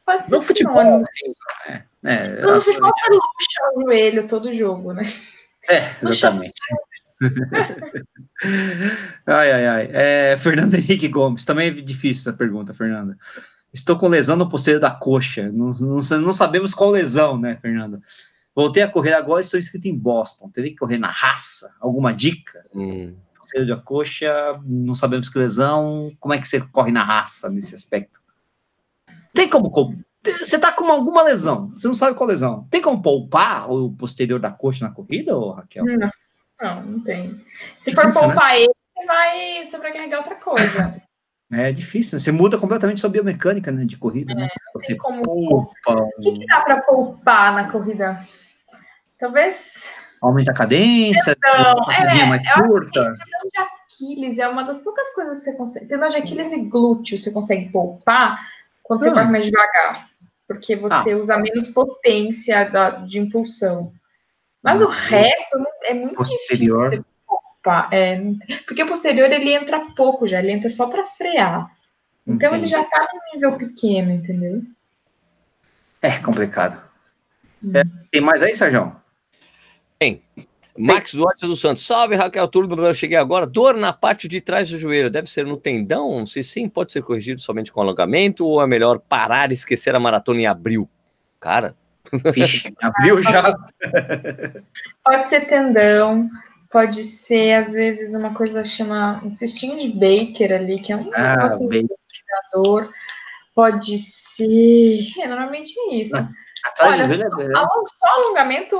Pode 0.04 0.24
ser 0.24 0.36
no 0.36 0.40
futebol, 0.40 1.00
assim, 1.00 1.34
é, 1.66 1.82
é, 2.04 2.42
no 2.42 2.60
futebol 2.60 2.92
você 2.96 3.10
luxa 3.10 3.62
o 3.74 3.82
joelho 3.82 4.28
todo 4.28 4.52
jogo, 4.52 4.92
né? 4.92 5.02
É, 5.68 5.96
exatamente. 6.00 6.54
ai, 9.26 9.50
ai, 9.50 9.66
ai. 9.66 9.90
É, 9.92 10.36
Fernando 10.38 10.74
Henrique 10.78 11.08
Gomes, 11.08 11.44
também 11.44 11.66
é 11.66 11.72
difícil 11.72 12.30
essa 12.30 12.38
pergunta, 12.38 12.72
Fernanda. 12.72 13.18
Estou 13.74 13.98
com 13.98 14.06
lesão 14.06 14.36
no 14.36 14.48
posterior 14.48 14.80
da 14.80 14.92
coxa. 14.92 15.50
Não, 15.50 15.72
não, 15.72 15.98
não 16.20 16.32
sabemos 16.32 16.72
qual 16.72 16.92
lesão, 16.92 17.36
né, 17.36 17.58
Fernando? 17.60 18.00
Voltei 18.54 18.84
a 18.84 18.88
correr 18.88 19.14
agora 19.14 19.40
estou 19.40 19.58
inscrito 19.58 19.88
em 19.88 19.98
Boston. 19.98 20.48
Teria 20.50 20.70
que 20.70 20.76
correr 20.76 20.98
na 20.98 21.10
raça? 21.10 21.74
Alguma 21.80 22.14
dica? 22.14 22.64
Hum. 22.72 23.12
Posterior 23.46 23.76
da 23.76 23.82
coxa, 23.82 24.52
não 24.64 24.94
sabemos 24.94 25.28
que 25.28 25.38
lesão. 25.38 26.12
Como 26.18 26.34
é 26.34 26.40
que 26.40 26.48
você 26.48 26.60
corre 26.60 26.90
na 26.90 27.04
raça 27.04 27.48
nesse 27.48 27.74
aspecto? 27.74 28.20
Tem 29.32 29.48
como. 29.48 29.70
Você 30.24 30.58
tá 30.58 30.72
com 30.72 30.90
alguma 30.90 31.22
lesão, 31.22 31.68
você 31.68 31.86
não 31.86 31.94
sabe 31.94 32.16
qual 32.16 32.28
lesão. 32.28 32.64
Tem 32.68 32.82
como 32.82 33.00
poupar 33.00 33.70
o 33.70 33.92
posterior 33.92 34.40
da 34.40 34.50
coxa 34.50 34.84
na 34.84 34.92
corrida, 34.92 35.36
ou 35.36 35.52
Raquel? 35.52 35.84
Não, 35.84 36.10
não, 36.60 36.82
não 36.82 37.00
tem. 37.00 37.40
Se 37.78 37.92
for 37.92 38.10
poupar 38.12 38.54
né? 38.54 38.62
ele, 38.62 38.72
você 38.92 39.06
vai 39.06 39.66
sobrecarregar 39.70 40.20
outra 40.20 40.34
coisa. 40.34 41.00
É 41.52 41.70
difícil, 41.70 42.16
né? 42.16 42.20
você 42.20 42.32
muda 42.32 42.58
completamente 42.58 43.00
sua 43.00 43.10
biomecânica 43.10 43.70
né, 43.70 43.84
de 43.84 43.96
corrida, 43.96 44.34
né? 44.34 44.42
é, 44.42 44.44
né? 44.46 44.50
Você 44.74 44.96
como 44.96 45.22
poupa. 45.22 45.92
O 45.92 46.20
que, 46.20 46.40
que 46.40 46.46
dá 46.46 46.62
para 46.62 46.82
poupar 46.82 47.54
na 47.54 47.70
corrida? 47.70 48.18
Talvez. 49.16 49.84
Aumenta 50.20 50.50
a 50.50 50.54
cadência, 50.54 51.36
uma 51.44 51.94
é, 51.94 52.24
mais 52.26 52.52
curta. 52.54 53.02
Tendão 53.02 53.48
de 53.52 53.58
Aquiles 53.58 54.38
é 54.38 54.48
uma 54.48 54.64
das 54.64 54.78
poucas 54.78 55.14
coisas 55.14 55.38
que 55.38 55.44
você 55.44 55.56
consegue. 55.56 55.86
Tendão 55.86 56.08
de 56.08 56.16
Aquiles 56.16 56.52
e 56.52 56.62
glúteo 56.62 57.18
você 57.18 57.30
consegue 57.30 57.70
poupar 57.70 58.38
quando 58.82 59.02
você 59.02 59.10
hum. 59.10 59.14
corre 59.14 59.30
mais 59.30 59.44
devagar. 59.44 60.08
Porque 60.48 60.76
você 60.76 61.12
ah. 61.12 61.16
usa 61.16 61.36
menos 61.38 61.68
potência 61.68 62.64
da, 62.64 62.90
de 62.90 63.18
impulsão. 63.18 63.92
Mas 64.62 64.80
o 64.80 64.88
resto 64.88 65.58
é 65.84 65.94
muito 65.94 66.16
Posterior. 66.16 66.90
difícil 66.90 67.16
é, 67.90 68.20
porque 68.66 68.82
o 68.82 68.86
posterior 68.86 69.30
ele 69.30 69.52
entra 69.52 69.90
pouco 69.96 70.26
já, 70.26 70.38
ele 70.38 70.52
entra 70.52 70.70
só 70.70 70.86
para 70.86 71.06
frear. 71.06 71.70
Então 72.26 72.48
Entendi. 72.48 72.54
ele 72.54 72.66
já 72.66 72.82
está 72.82 73.00
num 73.12 73.34
nível 73.34 73.56
pequeno, 73.56 74.12
entendeu? 74.12 74.62
É 76.02 76.18
complicado. 76.18 76.80
Hum. 77.62 77.72
É, 77.74 77.82
tem 78.10 78.20
mais 78.20 78.42
aí, 78.42 78.54
Sérgio? 78.54 78.94
Tem. 79.98 80.22
Max 80.78 81.14
Duarte 81.14 81.46
dos 81.46 81.60
Santos. 81.60 81.86
Salve, 81.86 82.16
Raquel 82.16 82.48
Turbo. 82.48 82.80
Eu 82.80 82.94
cheguei 82.94 83.16
agora. 83.16 83.46
Dor 83.46 83.74
na 83.74 83.92
parte 83.92 84.28
de 84.28 84.40
trás 84.40 84.68
do 84.70 84.78
joelho. 84.78 85.10
Deve 85.10 85.28
ser 85.30 85.46
no 85.46 85.56
tendão? 85.56 86.24
Se 86.26 86.42
sim, 86.42 86.68
pode 86.68 86.92
ser 86.92 87.02
corrigido 87.02 87.40
somente 87.40 87.72
com 87.72 87.80
alongamento 87.80 88.46
ou 88.46 88.62
é 88.62 88.66
melhor 88.66 88.98
parar 88.98 89.50
e 89.50 89.54
esquecer 89.54 89.94
a 89.94 90.00
maratona 90.00 90.42
em 90.42 90.46
abril? 90.46 90.88
Cara. 91.40 91.74
Vixe, 92.34 92.72
abril 92.80 93.22
já. 93.22 93.54
Pode 95.04 95.26
ser 95.26 95.46
tendão, 95.46 96.28
pode 96.70 97.02
ser, 97.02 97.54
às 97.54 97.72
vezes, 97.72 98.14
uma 98.14 98.32
coisa 98.32 98.64
chama 98.64 99.20
um 99.24 99.30
cistinho 99.30 99.78
de 99.78 99.88
Baker 99.88 100.52
ali, 100.52 100.78
que 100.78 100.92
é 100.92 100.96
um 100.96 101.10
ah, 101.14 101.36
negócio 101.36 101.66
indicador. 101.66 102.90
Pode 103.54 103.98
ser. 103.98 105.00
É, 105.18 105.26
normalmente 105.26 105.72
é 105.78 105.94
isso. 105.96 106.16
Ah, 106.16 106.28
Olha, 106.80 107.08
só, 107.08 107.68
só 107.98 108.06
alongamento, 108.08 108.78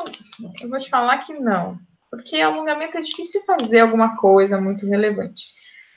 eu 0.60 0.68
vou 0.68 0.78
te 0.78 0.88
falar 0.88 1.18
que 1.18 1.34
não. 1.34 1.78
Porque 2.10 2.40
alongamento 2.40 2.98
é 2.98 3.00
difícil 3.00 3.42
fazer 3.42 3.80
alguma 3.80 4.16
coisa 4.16 4.60
muito 4.60 4.86
relevante. 4.86 5.44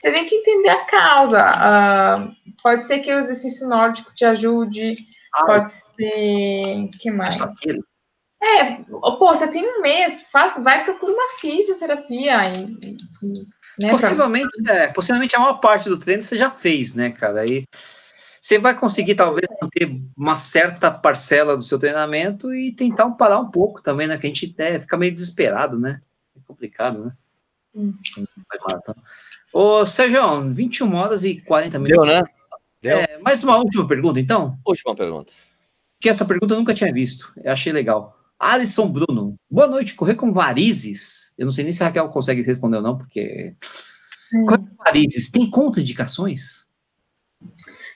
Você 0.00 0.12
tem 0.12 0.26
que 0.26 0.34
entender 0.34 0.70
a 0.70 0.84
causa. 0.84 1.50
Uh, 1.50 2.32
pode 2.62 2.86
ser 2.86 3.00
que 3.00 3.12
o 3.12 3.18
exercício 3.18 3.68
nórdico 3.68 4.14
te 4.14 4.24
ajude. 4.24 4.96
Ah, 5.34 5.44
pode 5.44 5.70
ser. 5.70 6.84
O 6.84 6.90
que 6.98 7.10
mais? 7.10 7.36
É, 8.42 8.74
pô, 8.88 9.18
você 9.18 9.46
tem 9.48 9.62
um 9.66 9.82
mês, 9.82 10.22
faz, 10.32 10.54
vai 10.62 10.82
procura 10.84 11.12
uma 11.12 11.28
fisioterapia 11.38 12.42
e, 12.44 12.64
e 13.22 13.32
né, 13.78 13.90
possivelmente, 13.90 14.62
pra... 14.62 14.74
é, 14.74 14.86
possivelmente 14.88 15.36
a 15.36 15.40
maior 15.40 15.60
parte 15.60 15.90
do 15.90 15.98
treino 15.98 16.22
você 16.22 16.38
já 16.38 16.50
fez, 16.50 16.94
né, 16.94 17.10
cara? 17.10 17.42
Aí 17.42 17.64
você 18.40 18.58
vai 18.58 18.74
conseguir 18.74 19.14
talvez 19.14 19.46
manter 19.62 20.00
uma 20.16 20.36
certa 20.36 20.90
parcela 20.90 21.56
do 21.56 21.62
seu 21.62 21.78
treinamento 21.78 22.54
e 22.54 22.72
tentar 22.72 23.10
parar 23.10 23.40
um 23.40 23.50
pouco 23.50 23.82
também, 23.82 24.06
né? 24.06 24.16
Que 24.16 24.26
a 24.26 24.30
gente 24.30 24.54
é, 24.58 24.80
fica 24.80 24.96
meio 24.96 25.12
desesperado, 25.12 25.78
né? 25.78 26.00
É 26.36 26.40
complicado, 26.46 27.04
né? 27.04 27.12
Hum. 27.74 27.94
Ô, 29.52 29.86
Sérgio, 29.86 30.52
21 30.52 30.94
horas 30.94 31.24
e 31.24 31.40
40 31.40 31.78
minutos. 31.78 32.06
Deu, 32.06 32.16
né? 32.16 32.22
Deu. 32.82 32.98
É, 32.98 33.18
mais 33.18 33.44
uma 33.44 33.58
última 33.58 33.86
pergunta, 33.86 34.18
então? 34.18 34.58
Última 34.64 34.94
pergunta. 34.94 35.32
Que 36.00 36.08
essa 36.08 36.24
pergunta 36.24 36.54
eu 36.54 36.58
nunca 36.58 36.74
tinha 36.74 36.92
visto. 36.92 37.32
Eu 37.36 37.52
achei 37.52 37.72
legal. 37.72 38.16
Alisson 38.38 38.88
Bruno, 38.88 39.38
boa 39.50 39.66
noite. 39.66 39.94
Correr 39.94 40.14
com 40.14 40.32
varizes? 40.32 41.34
Eu 41.36 41.44
não 41.44 41.52
sei 41.52 41.62
nem 41.62 41.72
se 41.72 41.82
a 41.82 41.86
Raquel 41.86 42.08
consegue 42.08 42.42
responder 42.42 42.78
ou 42.78 42.82
não, 42.82 42.96
porque. 42.96 43.54
Hum. 44.32 44.46
Correr 44.46 44.58
com 44.58 44.76
varizes 44.82 45.30
tem 45.30 45.50
contraindicações? 45.50 46.70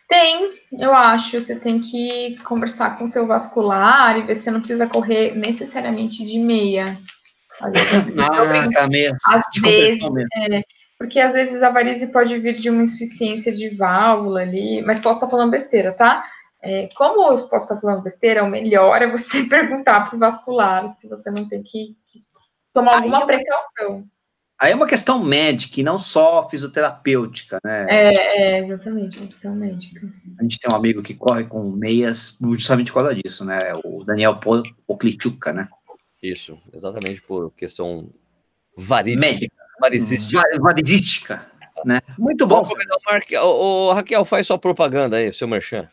Tem, 0.09 0.53
eu 0.79 0.95
acho. 0.95 1.39
Você 1.39 1.59
tem 1.59 1.81
que 1.81 2.37
conversar 2.45 2.99
com 2.99 3.05
o 3.05 3.09
seu 3.09 3.27
vascular 3.27 4.19
e 4.19 4.23
ver 4.23 4.35
se 4.35 4.43
você 4.43 4.51
não 4.51 4.61
precisa 4.61 4.87
correr 4.87 5.35
necessariamente 5.37 6.25
de 6.25 6.39
meia. 6.39 6.99
Às 7.61 7.73
vezes, 7.91 8.19
ah, 8.19 8.71
tá 8.73 8.89
meia. 8.89 9.17
Às 9.27 9.43
vezes, 9.61 10.03
é, 10.37 10.63
porque 10.99 11.21
às 11.21 11.33
vezes 11.33 11.63
a 11.63 11.71
varize 11.71 12.13
pode 12.13 12.39
vir 12.39 12.55
de 12.55 12.71
uma 12.71 12.83
insuficiência 12.83 13.53
de 13.53 13.71
válvula 13.71 14.41
ali, 14.41 14.83
mas 14.83 15.01
posso 15.01 15.19
estar 15.19 15.31
falando 15.31 15.51
besteira, 15.51 15.93
tá? 15.93 16.25
É, 16.63 16.89
como 16.95 17.31
eu 17.31 17.49
posso 17.49 17.67
estar 17.67 17.81
falando 17.81 18.03
besteira, 18.03 18.43
o 18.43 18.49
melhor 18.49 19.03
é 19.03 19.11
você 19.11 19.45
perguntar 19.49 20.09
para 20.09 20.17
o 20.17 20.19
vascular 20.19 20.89
se 20.89 21.09
você 21.09 21.31
não 21.31 21.47
tem 21.49 21.63
que, 21.63 21.97
que 22.09 22.21
tomar 22.73 22.97
alguma 22.97 23.23
é 23.23 23.27
precaução. 23.27 24.05
Aí 24.65 24.73
é 24.73 24.75
uma 24.75 24.87
questão 24.87 25.23
médica 25.23 25.79
e 25.79 25.83
não 25.83 25.99
só 25.99 26.49
fisioterapêutica, 26.49 27.59
né? 27.63 27.85
É, 27.87 28.15
é, 28.15 28.59
exatamente, 28.61 29.19
uma 29.19 29.27
questão 29.27 29.55
médica. 29.55 30.11
A 30.39 30.43
gente 30.43 30.59
tem 30.59 30.73
um 30.73 30.75
amigo 30.75 31.03
que 31.03 31.13
corre 31.13 31.45
com 31.45 31.65
meias 31.65 32.35
justamente 32.41 32.91
por 32.91 33.01
causa 33.01 33.15
disso, 33.15 33.45
né? 33.45 33.59
O 33.85 34.03
Daniel 34.05 34.41
Oklitchuka, 34.89 35.53
né? 35.53 35.69
Isso, 36.23 36.59
exatamente 36.73 37.21
por 37.21 37.51
questão 37.51 38.09
varídica. 38.75 39.21
Médica. 39.21 39.55
Varizística. 39.79 40.43
Varizística. 40.59 41.47
Né? 41.85 42.01
Muito 42.17 42.47
bom. 42.47 42.65
O, 43.43 43.89
o, 43.89 43.93
Raquel, 43.93 44.25
faz 44.25 44.47
sua 44.47 44.57
propaganda 44.57 45.19
aí, 45.19 45.31
seu 45.31 45.47
merchan. 45.47 45.91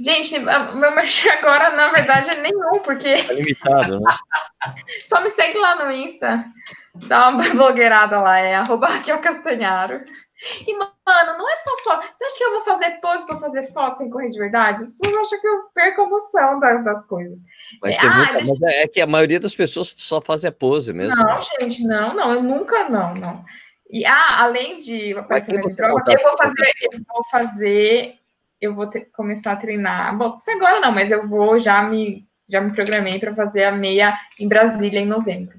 Gente, 0.00 0.38
meu 0.38 0.94
merchan 0.94 1.32
agora, 1.32 1.76
na 1.76 1.92
verdade, 1.92 2.30
é 2.30 2.40
nenhum, 2.40 2.80
porque. 2.82 3.08
É 3.08 3.34
limitado, 3.34 4.00
né? 4.00 4.16
Só 5.06 5.20
me 5.20 5.28
segue 5.28 5.58
lá 5.58 5.84
no 5.84 5.92
Insta. 5.92 6.46
Dá 7.06 7.28
uma 7.28 7.42
blogueirada 7.54 8.20
lá, 8.20 8.38
é 8.38 8.56
arroba 8.56 8.88
Raquel 8.88 9.20
Castanharo. 9.20 10.04
E, 10.66 10.72
mano, 10.72 11.38
não 11.38 11.50
é 11.50 11.56
só 11.56 11.76
foto. 11.82 12.06
Você 12.16 12.24
acha 12.24 12.36
que 12.36 12.44
eu 12.44 12.50
vou 12.52 12.60
fazer 12.60 12.90
pose 13.00 13.26
para 13.26 13.38
fazer 13.38 13.64
foto 13.72 13.98
sem 13.98 14.10
correr 14.10 14.28
de 14.28 14.38
verdade? 14.38 14.82
As 14.82 14.90
pessoas 14.90 15.26
acham 15.26 15.40
que 15.40 15.48
eu 15.48 15.62
perco 15.74 16.02
a 16.02 16.08
noção 16.08 16.60
das 16.60 17.04
coisas. 17.06 17.38
Mas, 17.82 17.96
é, 17.96 18.08
muita, 18.08 18.32
deixa... 18.34 18.52
mas 18.60 18.62
é, 18.62 18.82
é 18.82 18.88
que 18.88 19.00
a 19.00 19.06
maioria 19.06 19.40
das 19.40 19.54
pessoas 19.54 19.94
só 19.96 20.20
fazem 20.20 20.48
a 20.48 20.52
pose 20.52 20.92
mesmo. 20.92 21.16
Não, 21.16 21.24
né? 21.24 21.40
gente, 21.60 21.84
não, 21.84 22.14
não, 22.14 22.32
eu 22.32 22.42
nunca, 22.42 22.88
não, 22.88 23.14
não. 23.14 23.44
E, 23.90 24.04
ah, 24.06 24.42
além 24.42 24.78
de 24.78 25.16
aparecer 25.16 25.60
prova, 25.74 26.04
eu 26.08 26.22
vou 26.22 26.36
fazer, 26.36 26.72
eu 26.82 27.00
vou 27.08 27.24
fazer, 27.30 28.14
eu 28.60 28.74
vou 28.74 28.86
ter, 28.86 29.10
começar 29.12 29.52
a 29.52 29.56
treinar. 29.56 30.16
Bom, 30.16 30.38
agora 30.48 30.78
não, 30.78 30.92
mas 30.92 31.10
eu 31.10 31.26
vou 31.26 31.58
já 31.58 31.82
me, 31.82 32.28
já 32.48 32.60
me 32.60 32.72
programei 32.72 33.18
para 33.18 33.34
fazer 33.34 33.64
a 33.64 33.72
meia 33.72 34.16
em 34.38 34.46
Brasília 34.46 35.00
em 35.00 35.06
novembro. 35.06 35.58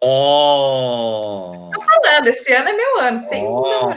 Oh! 0.00 1.70
Tô 1.72 1.80
falando, 1.82 2.26
esse 2.28 2.52
ano 2.52 2.68
é 2.68 2.72
meu 2.72 3.00
ano, 3.00 3.18
sem 3.18 3.44
oh. 3.46 3.94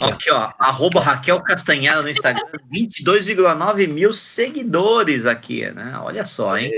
Aqui, 0.00 0.30
ó, 0.30 0.52
arroba 0.58 1.00
Raquel 1.00 1.42
Castanhada 1.42 2.02
no 2.02 2.10
Instagram, 2.10 2.44
22,9 2.72 3.88
mil 3.88 4.12
seguidores 4.12 5.24
aqui, 5.24 5.70
né? 5.70 5.98
Olha 6.02 6.24
só, 6.24 6.58
hein? 6.58 6.70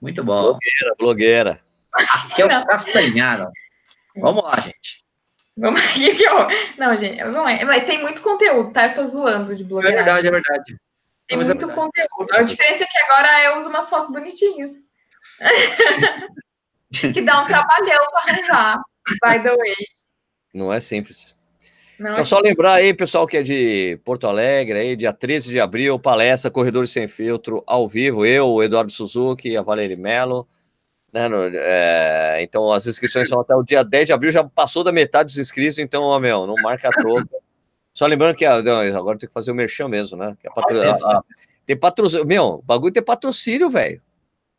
Muito 0.00 0.24
bom. 0.24 0.42
Blogueira, 0.42 0.94
blogueira. 0.98 1.60
Raquel 1.94 2.48
Não. 2.48 2.66
Castanhada. 2.66 3.50
Vamos 4.16 4.42
lá, 4.42 4.58
gente. 4.60 5.04
Vamos 5.56 5.80
aqui 5.80 6.14
que 6.16 6.24
eu... 6.24 6.48
Não, 6.78 6.96
gente, 6.96 7.22
não 7.24 7.48
é, 7.48 7.62
mas 7.64 7.84
tem 7.84 8.00
muito 8.00 8.22
conteúdo, 8.22 8.72
tá? 8.72 8.86
Eu 8.86 8.94
tô 8.94 9.04
zoando 9.04 9.54
de 9.54 9.64
blogueira. 9.64 9.94
É 9.94 10.02
verdade, 10.02 10.26
é 10.26 10.30
verdade. 10.30 10.76
Tem 11.28 11.36
mas 11.36 11.48
é 11.48 11.54
muito 11.54 11.70
é 11.70 11.74
conteúdo. 11.74 12.34
A 12.34 12.42
diferença 12.42 12.84
é 12.84 12.86
que 12.86 12.98
agora 12.98 13.44
eu 13.44 13.58
uso 13.58 13.68
umas 13.68 13.88
fotos 13.90 14.10
bonitinhas. 14.10 14.70
que 16.92 17.22
dá 17.22 17.42
um 17.42 17.46
trabalhão 17.46 18.06
para 18.10 18.32
arranjar, 18.32 18.80
by 19.22 19.42
the 19.42 19.56
way. 19.56 19.74
Não 20.54 20.72
é 20.72 20.80
simples. 20.80 21.36
Não, 21.98 22.10
então, 22.10 22.22
é 22.22 22.24
só 22.24 22.40
lembrar 22.40 22.74
aí, 22.74 22.92
pessoal, 22.92 23.26
que 23.26 23.36
é 23.36 23.42
de 23.42 23.98
Porto 24.04 24.26
Alegre, 24.26 24.78
aí, 24.78 24.96
dia 24.96 25.12
13 25.12 25.50
de 25.50 25.60
abril, 25.60 25.98
palestra 25.98 26.50
Corredores 26.50 26.90
Sem 26.90 27.06
Filtro, 27.06 27.62
ao 27.66 27.88
vivo, 27.88 28.26
eu, 28.26 28.48
o 28.48 28.62
Eduardo 28.62 28.90
Suzuki, 28.90 29.56
a 29.56 29.62
Valéria 29.62 29.96
Mello. 29.96 30.46
Né, 31.12 31.28
no, 31.28 31.44
é, 31.44 32.42
então, 32.42 32.72
as 32.72 32.86
inscrições 32.86 33.28
são 33.28 33.40
até 33.40 33.54
o 33.54 33.62
dia 33.62 33.84
10 33.84 34.06
de 34.06 34.12
abril, 34.12 34.32
já 34.32 34.42
passou 34.42 34.82
da 34.82 34.90
metade 34.90 35.26
dos 35.26 35.38
inscritos, 35.38 35.78
então, 35.78 36.02
ó, 36.02 36.18
meu, 36.18 36.46
não 36.46 36.54
marca 36.62 36.88
a 36.88 36.90
troca. 36.90 37.28
Só 37.92 38.06
lembrando 38.06 38.34
que 38.34 38.48
não, 38.48 38.80
agora 38.98 39.18
tem 39.18 39.28
que 39.28 39.34
fazer 39.34 39.52
o 39.52 39.54
merchan 39.54 39.86
mesmo, 39.86 40.16
né? 40.16 40.34
Que 40.40 40.48
patro... 40.48 40.82
a, 40.82 40.92
a, 40.94 41.22
tem 41.66 41.76
patrocínio. 41.76 42.26
Meu, 42.26 42.44
o 42.44 42.62
bagulho 42.62 42.92
tem 42.92 43.02
patrocínio, 43.02 43.68
velho. 43.68 44.00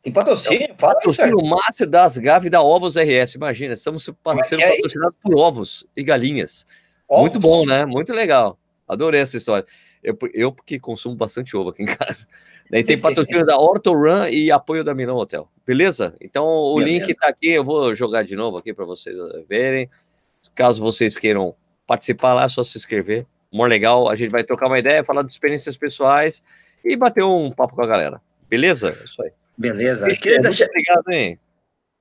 Tem 0.04 0.12
patrocínio? 0.12 0.64
É 0.64 0.74
patrocínio 0.74 1.40
aí, 1.40 1.48
Master 1.48 1.88
das 1.88 2.18
Gavi 2.18 2.50
da 2.50 2.62
Ovos 2.62 2.94
RS. 2.96 3.36
Imagina, 3.36 3.72
estamos 3.72 4.04
sendo 4.04 4.18
é, 4.60 4.62
é 4.62 4.76
patrocinados 4.76 5.16
por 5.22 5.38
ovos 5.38 5.86
e 5.96 6.04
galinhas. 6.04 6.66
Ovos? 7.08 7.22
Muito 7.22 7.40
bom, 7.40 7.64
né? 7.64 7.86
Muito 7.86 8.12
legal. 8.12 8.58
Adorei 8.86 9.22
essa 9.22 9.38
história. 9.38 9.66
Eu, 10.02 10.14
eu 10.34 10.52
porque 10.52 10.78
consumo 10.78 11.16
bastante 11.16 11.56
ovo 11.56 11.70
aqui 11.70 11.82
em 11.82 11.86
casa. 11.96 12.26
Daí 12.70 12.84
tem 12.84 13.00
patrocínio 13.00 13.46
da 13.46 13.56
Run 13.56 14.26
e 14.30 14.50
apoio 14.50 14.84
da 14.84 14.94
Milão 14.94 15.16
Hotel. 15.16 15.48
Beleza? 15.66 16.14
Então 16.20 16.46
o 16.46 16.76
Beleza. 16.76 17.06
link 17.06 17.14
tá 17.14 17.28
aqui. 17.28 17.48
Eu 17.48 17.64
vou 17.64 17.94
jogar 17.94 18.24
de 18.24 18.36
novo 18.36 18.58
aqui 18.58 18.74
para 18.74 18.84
vocês 18.84 19.18
eh, 19.18 19.44
verem. 19.48 19.88
Caso 20.54 20.82
vocês 20.82 21.16
queiram 21.16 21.54
participar 21.86 22.34
lá, 22.34 22.44
é 22.44 22.48
só 22.48 22.62
se 22.62 22.76
inscrever. 22.76 23.26
Mó 23.50 23.64
legal. 23.64 24.10
A 24.10 24.14
gente 24.14 24.30
vai 24.30 24.44
trocar 24.44 24.66
uma 24.66 24.78
ideia, 24.78 25.02
falar 25.02 25.22
de 25.22 25.32
experiências 25.32 25.78
pessoais 25.78 26.42
e 26.84 26.94
bater 26.94 27.24
um 27.24 27.50
papo 27.50 27.74
com 27.74 27.82
a 27.82 27.86
galera. 27.86 28.20
Beleza? 28.50 28.90
É 29.00 29.04
isso 29.04 29.22
aí. 29.22 29.30
Beleza. 29.56 30.06
Queria 30.08 30.40
deixar... 30.40 30.66
Obrigado, 30.66 31.10
hein? 31.10 31.38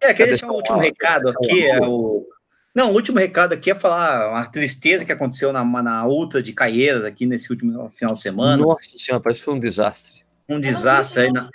É, 0.01 0.13
queria 0.13 0.33
deixar 0.33 0.47
um 0.47 0.55
último 0.55 0.79
recado 0.79 1.29
aqui. 1.29 1.65
É 1.65 1.79
o 1.81 2.25
não, 2.73 2.91
o 2.91 2.95
último 2.95 3.19
recado 3.19 3.53
aqui 3.53 3.69
é 3.69 3.75
falar 3.75 4.31
uma 4.31 4.45
tristeza 4.45 5.05
que 5.05 5.11
aconteceu 5.11 5.53
na, 5.53 5.63
na 5.63 6.07
Ultra 6.07 6.41
de 6.41 6.53
Caieiras 6.53 7.05
aqui 7.05 7.25
nesse 7.25 7.51
último 7.51 7.87
final 7.91 8.15
de 8.15 8.21
semana. 8.21 8.57
Nossa 8.57 8.97
senhora, 8.97 9.21
parece 9.21 9.41
que 9.41 9.45
foi 9.45 9.53
um 9.53 9.59
desastre. 9.59 10.23
Um 10.49 10.59
desastre 10.59 11.23
aí 11.23 11.31
na... 11.31 11.49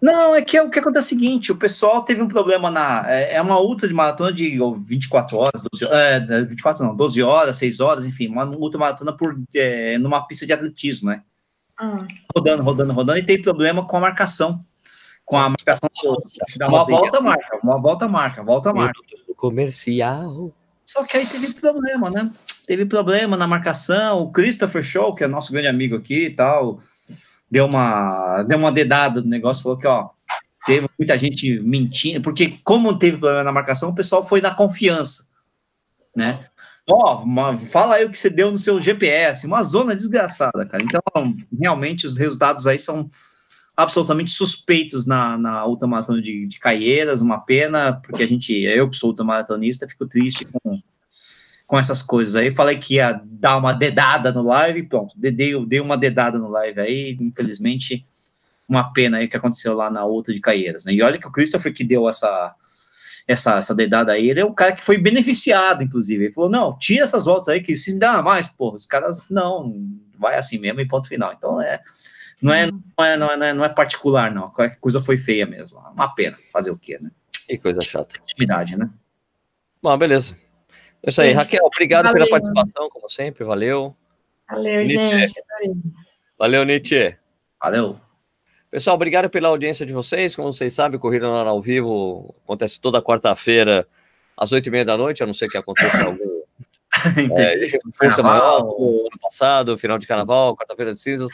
Não, 0.00 0.34
é 0.34 0.42
que 0.42 0.56
é 0.56 0.62
o 0.62 0.70
que 0.70 0.78
acontece 0.78 1.14
é 1.14 1.16
o 1.16 1.18
seguinte: 1.20 1.52
o 1.52 1.56
pessoal 1.56 2.02
teve 2.02 2.22
um 2.22 2.28
problema 2.28 2.70
na. 2.70 3.04
É, 3.08 3.34
é 3.34 3.42
uma 3.42 3.60
ultra 3.60 3.88
de 3.88 3.94
maratona 3.94 4.32
de 4.32 4.58
24 4.80 5.36
horas, 5.36 5.62
12, 5.72 5.84
é, 5.92 6.44
24 6.44 6.84
não, 6.84 6.94
12 6.94 7.22
horas, 7.22 7.56
6 7.56 7.80
horas, 7.80 8.04
enfim, 8.04 8.28
uma 8.28 8.44
ultra 8.44 8.78
maratona 8.78 9.12
por, 9.12 9.36
é, 9.54 9.98
numa 9.98 10.24
pista 10.24 10.46
de 10.46 10.52
atletismo, 10.52 11.10
né? 11.10 11.22
Ah. 11.76 11.96
Rodando, 12.34 12.62
rodando, 12.62 12.92
rodando, 12.92 13.18
e 13.18 13.24
tem 13.24 13.42
problema 13.42 13.84
com 13.84 13.96
a 13.96 14.00
marcação. 14.00 14.64
Com 15.28 15.36
a 15.36 15.48
marcação. 15.48 15.88
Se 16.46 16.58
dá 16.58 16.68
uma 16.68 16.84
volta, 16.84 17.20
marca, 17.20 17.58
uma 17.62 17.78
volta, 17.80 18.08
marca, 18.08 18.42
volta, 18.42 18.72
marca 18.72 19.00
comercial. 19.36 20.52
Só 20.84 21.04
que 21.04 21.16
aí 21.16 21.26
teve 21.26 21.54
problema, 21.54 22.10
né? 22.10 22.30
Teve 22.66 22.84
problema 22.84 23.36
na 23.36 23.46
marcação. 23.46 24.20
O 24.20 24.32
Christopher 24.32 24.82
Show, 24.82 25.14
que 25.14 25.24
é 25.24 25.28
nosso 25.28 25.52
grande 25.52 25.68
amigo 25.68 25.96
aqui 25.96 26.26
e 26.26 26.30
tal, 26.30 26.80
deu 27.50 27.66
uma, 27.66 28.42
deu 28.42 28.58
uma 28.58 28.72
dedada 28.72 29.22
no 29.22 29.28
negócio, 29.28 29.62
falou 29.62 29.78
que, 29.78 29.86
ó, 29.86 30.10
teve 30.66 30.88
muita 30.98 31.16
gente 31.16 31.60
mentindo, 31.60 32.20
porque 32.20 32.58
como 32.64 32.98
teve 32.98 33.16
problema 33.16 33.44
na 33.44 33.52
marcação, 33.52 33.90
o 33.90 33.94
pessoal 33.94 34.26
foi 34.26 34.40
na 34.40 34.54
confiança, 34.54 35.28
né? 36.14 36.44
Ó, 36.86 37.22
oh, 37.22 37.58
fala 37.66 37.96
aí 37.96 38.06
o 38.06 38.10
que 38.10 38.18
você 38.18 38.30
deu 38.30 38.50
no 38.50 38.58
seu 38.58 38.80
GPS, 38.80 39.46
uma 39.46 39.62
zona 39.62 39.94
desgraçada, 39.94 40.64
cara. 40.66 40.82
Então, 40.82 41.00
realmente, 41.60 42.06
os 42.06 42.16
resultados 42.16 42.66
aí 42.66 42.78
são 42.78 43.10
absolutamente 43.78 44.32
suspeitos 44.32 45.06
na, 45.06 45.38
na 45.38 45.64
ultramaratona 45.64 46.20
de, 46.20 46.48
de 46.48 46.58
Caieiras, 46.58 47.22
uma 47.22 47.38
pena, 47.38 47.92
porque 47.92 48.24
a 48.24 48.26
gente, 48.26 48.52
eu 48.52 48.90
que 48.90 48.96
sou 48.96 49.10
ultramaratonista, 49.10 49.86
fico 49.86 50.04
triste 50.04 50.44
com, 50.44 50.82
com 51.64 51.78
essas 51.78 52.02
coisas 52.02 52.34
aí. 52.34 52.52
Falei 52.52 52.76
que 52.76 52.94
ia 52.94 53.22
dar 53.24 53.56
uma 53.56 53.72
dedada 53.72 54.32
no 54.32 54.42
live, 54.42 54.82
pronto, 54.82 55.14
dei, 55.16 55.64
dei 55.64 55.78
uma 55.78 55.96
dedada 55.96 56.40
no 56.40 56.48
live 56.48 56.80
aí, 56.80 57.16
infelizmente, 57.20 58.02
uma 58.68 58.92
pena 58.92 59.18
aí 59.18 59.28
que 59.28 59.36
aconteceu 59.36 59.76
lá 59.76 59.88
na 59.88 60.04
outra 60.04 60.34
de 60.34 60.40
Caieiras, 60.40 60.84
né? 60.84 60.92
E 60.92 61.00
olha 61.00 61.16
que 61.16 61.28
o 61.28 61.32
Christopher 61.32 61.72
que 61.72 61.84
deu 61.84 62.08
essa, 62.08 62.56
essa, 63.28 63.58
essa 63.58 63.76
dedada 63.76 64.10
aí, 64.10 64.28
ele 64.28 64.40
é 64.40 64.44
um 64.44 64.54
cara 64.54 64.72
que 64.72 64.82
foi 64.82 64.98
beneficiado, 64.98 65.84
inclusive. 65.84 66.24
Ele 66.24 66.34
falou: 66.34 66.50
não, 66.50 66.76
tira 66.76 67.04
essas 67.04 67.26
voltas 67.26 67.46
aí, 67.46 67.60
que 67.60 67.76
se 67.76 67.96
dá 67.96 68.20
mais, 68.22 68.48
porra, 68.48 68.74
os 68.74 68.86
caras 68.86 69.30
não, 69.30 69.72
vai 70.18 70.36
assim 70.36 70.58
mesmo 70.58 70.80
e 70.80 70.88
ponto 70.88 71.06
final. 71.06 71.32
Então 71.32 71.62
é 71.62 71.80
não 72.42 72.52
é, 72.52 72.70
não 72.70 73.04
é, 73.04 73.16
não 73.16 73.44
é, 73.44 73.52
não 73.52 73.64
é 73.64 73.68
particular, 73.68 74.32
não. 74.32 74.44
A 74.44 74.70
coisa 74.76 75.02
foi 75.02 75.18
feia 75.18 75.46
mesmo. 75.46 75.80
Uma 75.80 76.14
pena. 76.14 76.36
Fazer 76.52 76.70
o 76.70 76.78
quê, 76.78 76.98
né? 77.00 77.10
Que 77.46 77.58
coisa 77.58 77.80
chata. 77.80 78.16
Intimidade, 78.22 78.76
né? 78.76 78.88
Bom, 79.82 79.96
beleza. 79.96 80.36
É 81.02 81.10
isso 81.10 81.20
aí. 81.20 81.32
Raquel, 81.32 81.64
obrigado 81.64 82.04
valeu. 82.04 82.26
pela 82.26 82.30
participação, 82.30 82.88
como 82.90 83.08
sempre. 83.08 83.44
Valeu. 83.44 83.96
Valeu, 84.48 84.84
Nietzsche. 84.84 85.20
gente. 85.20 85.42
Valeu, 86.38 86.64
Nietzsche. 86.64 87.16
Valeu. 87.60 87.98
Pessoal, 88.70 88.96
obrigado 88.96 89.30
pela 89.30 89.48
audiência 89.48 89.86
de 89.86 89.92
vocês. 89.92 90.36
Como 90.36 90.52
vocês 90.52 90.72
sabem, 90.72 91.00
Corrida 91.00 91.26
no 91.26 91.36
Ar 91.36 91.46
ao 91.46 91.60
Vivo 91.60 92.34
acontece 92.44 92.80
toda 92.80 93.02
quarta-feira, 93.02 93.88
às 94.36 94.52
oito 94.52 94.66
e 94.66 94.70
meia 94.70 94.84
da 94.84 94.96
noite, 94.96 95.22
a 95.22 95.26
não 95.26 95.32
ser 95.32 95.48
que 95.48 95.56
aconteça 95.56 96.04
algum 96.04 96.27
é, 97.36 97.68
força 97.94 98.22
maior 98.22 98.60
ano 98.60 99.18
passado, 99.20 99.76
final 99.78 99.98
de 99.98 100.06
carnaval, 100.06 100.56
quarta-feira 100.56 100.92
de 100.92 101.00
cinzas, 101.00 101.30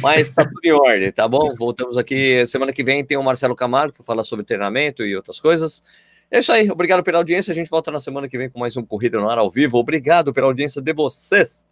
mas 0.00 0.28
tá 0.30 0.44
tudo 0.44 0.60
em 0.64 0.72
ordem, 0.72 1.12
tá 1.12 1.26
bom? 1.26 1.54
Voltamos 1.54 1.96
aqui 1.96 2.44
semana 2.46 2.72
que 2.72 2.84
vem. 2.84 3.04
Tem 3.04 3.16
o 3.16 3.22
Marcelo 3.22 3.54
Camargo 3.54 3.94
para 3.94 4.04
falar 4.04 4.22
sobre 4.22 4.44
treinamento 4.44 5.04
e 5.04 5.14
outras 5.16 5.40
coisas. 5.40 5.82
É 6.30 6.38
isso 6.38 6.50
aí, 6.50 6.70
obrigado 6.70 7.02
pela 7.02 7.18
audiência. 7.18 7.52
A 7.52 7.54
gente 7.54 7.68
volta 7.68 7.90
na 7.90 8.00
semana 8.00 8.28
que 8.28 8.38
vem 8.38 8.48
com 8.48 8.58
mais 8.58 8.76
um 8.76 8.84
Corrida 8.84 9.18
no 9.18 9.28
Ar 9.28 9.38
ao 9.38 9.50
vivo. 9.50 9.76
Obrigado 9.78 10.32
pela 10.32 10.46
audiência 10.46 10.80
de 10.80 10.92
vocês. 10.92 11.66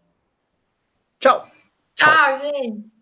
Tchau. 1.19 1.43
Tchau, 1.95 2.09
Tchau 2.15 2.39
gente. 2.39 3.00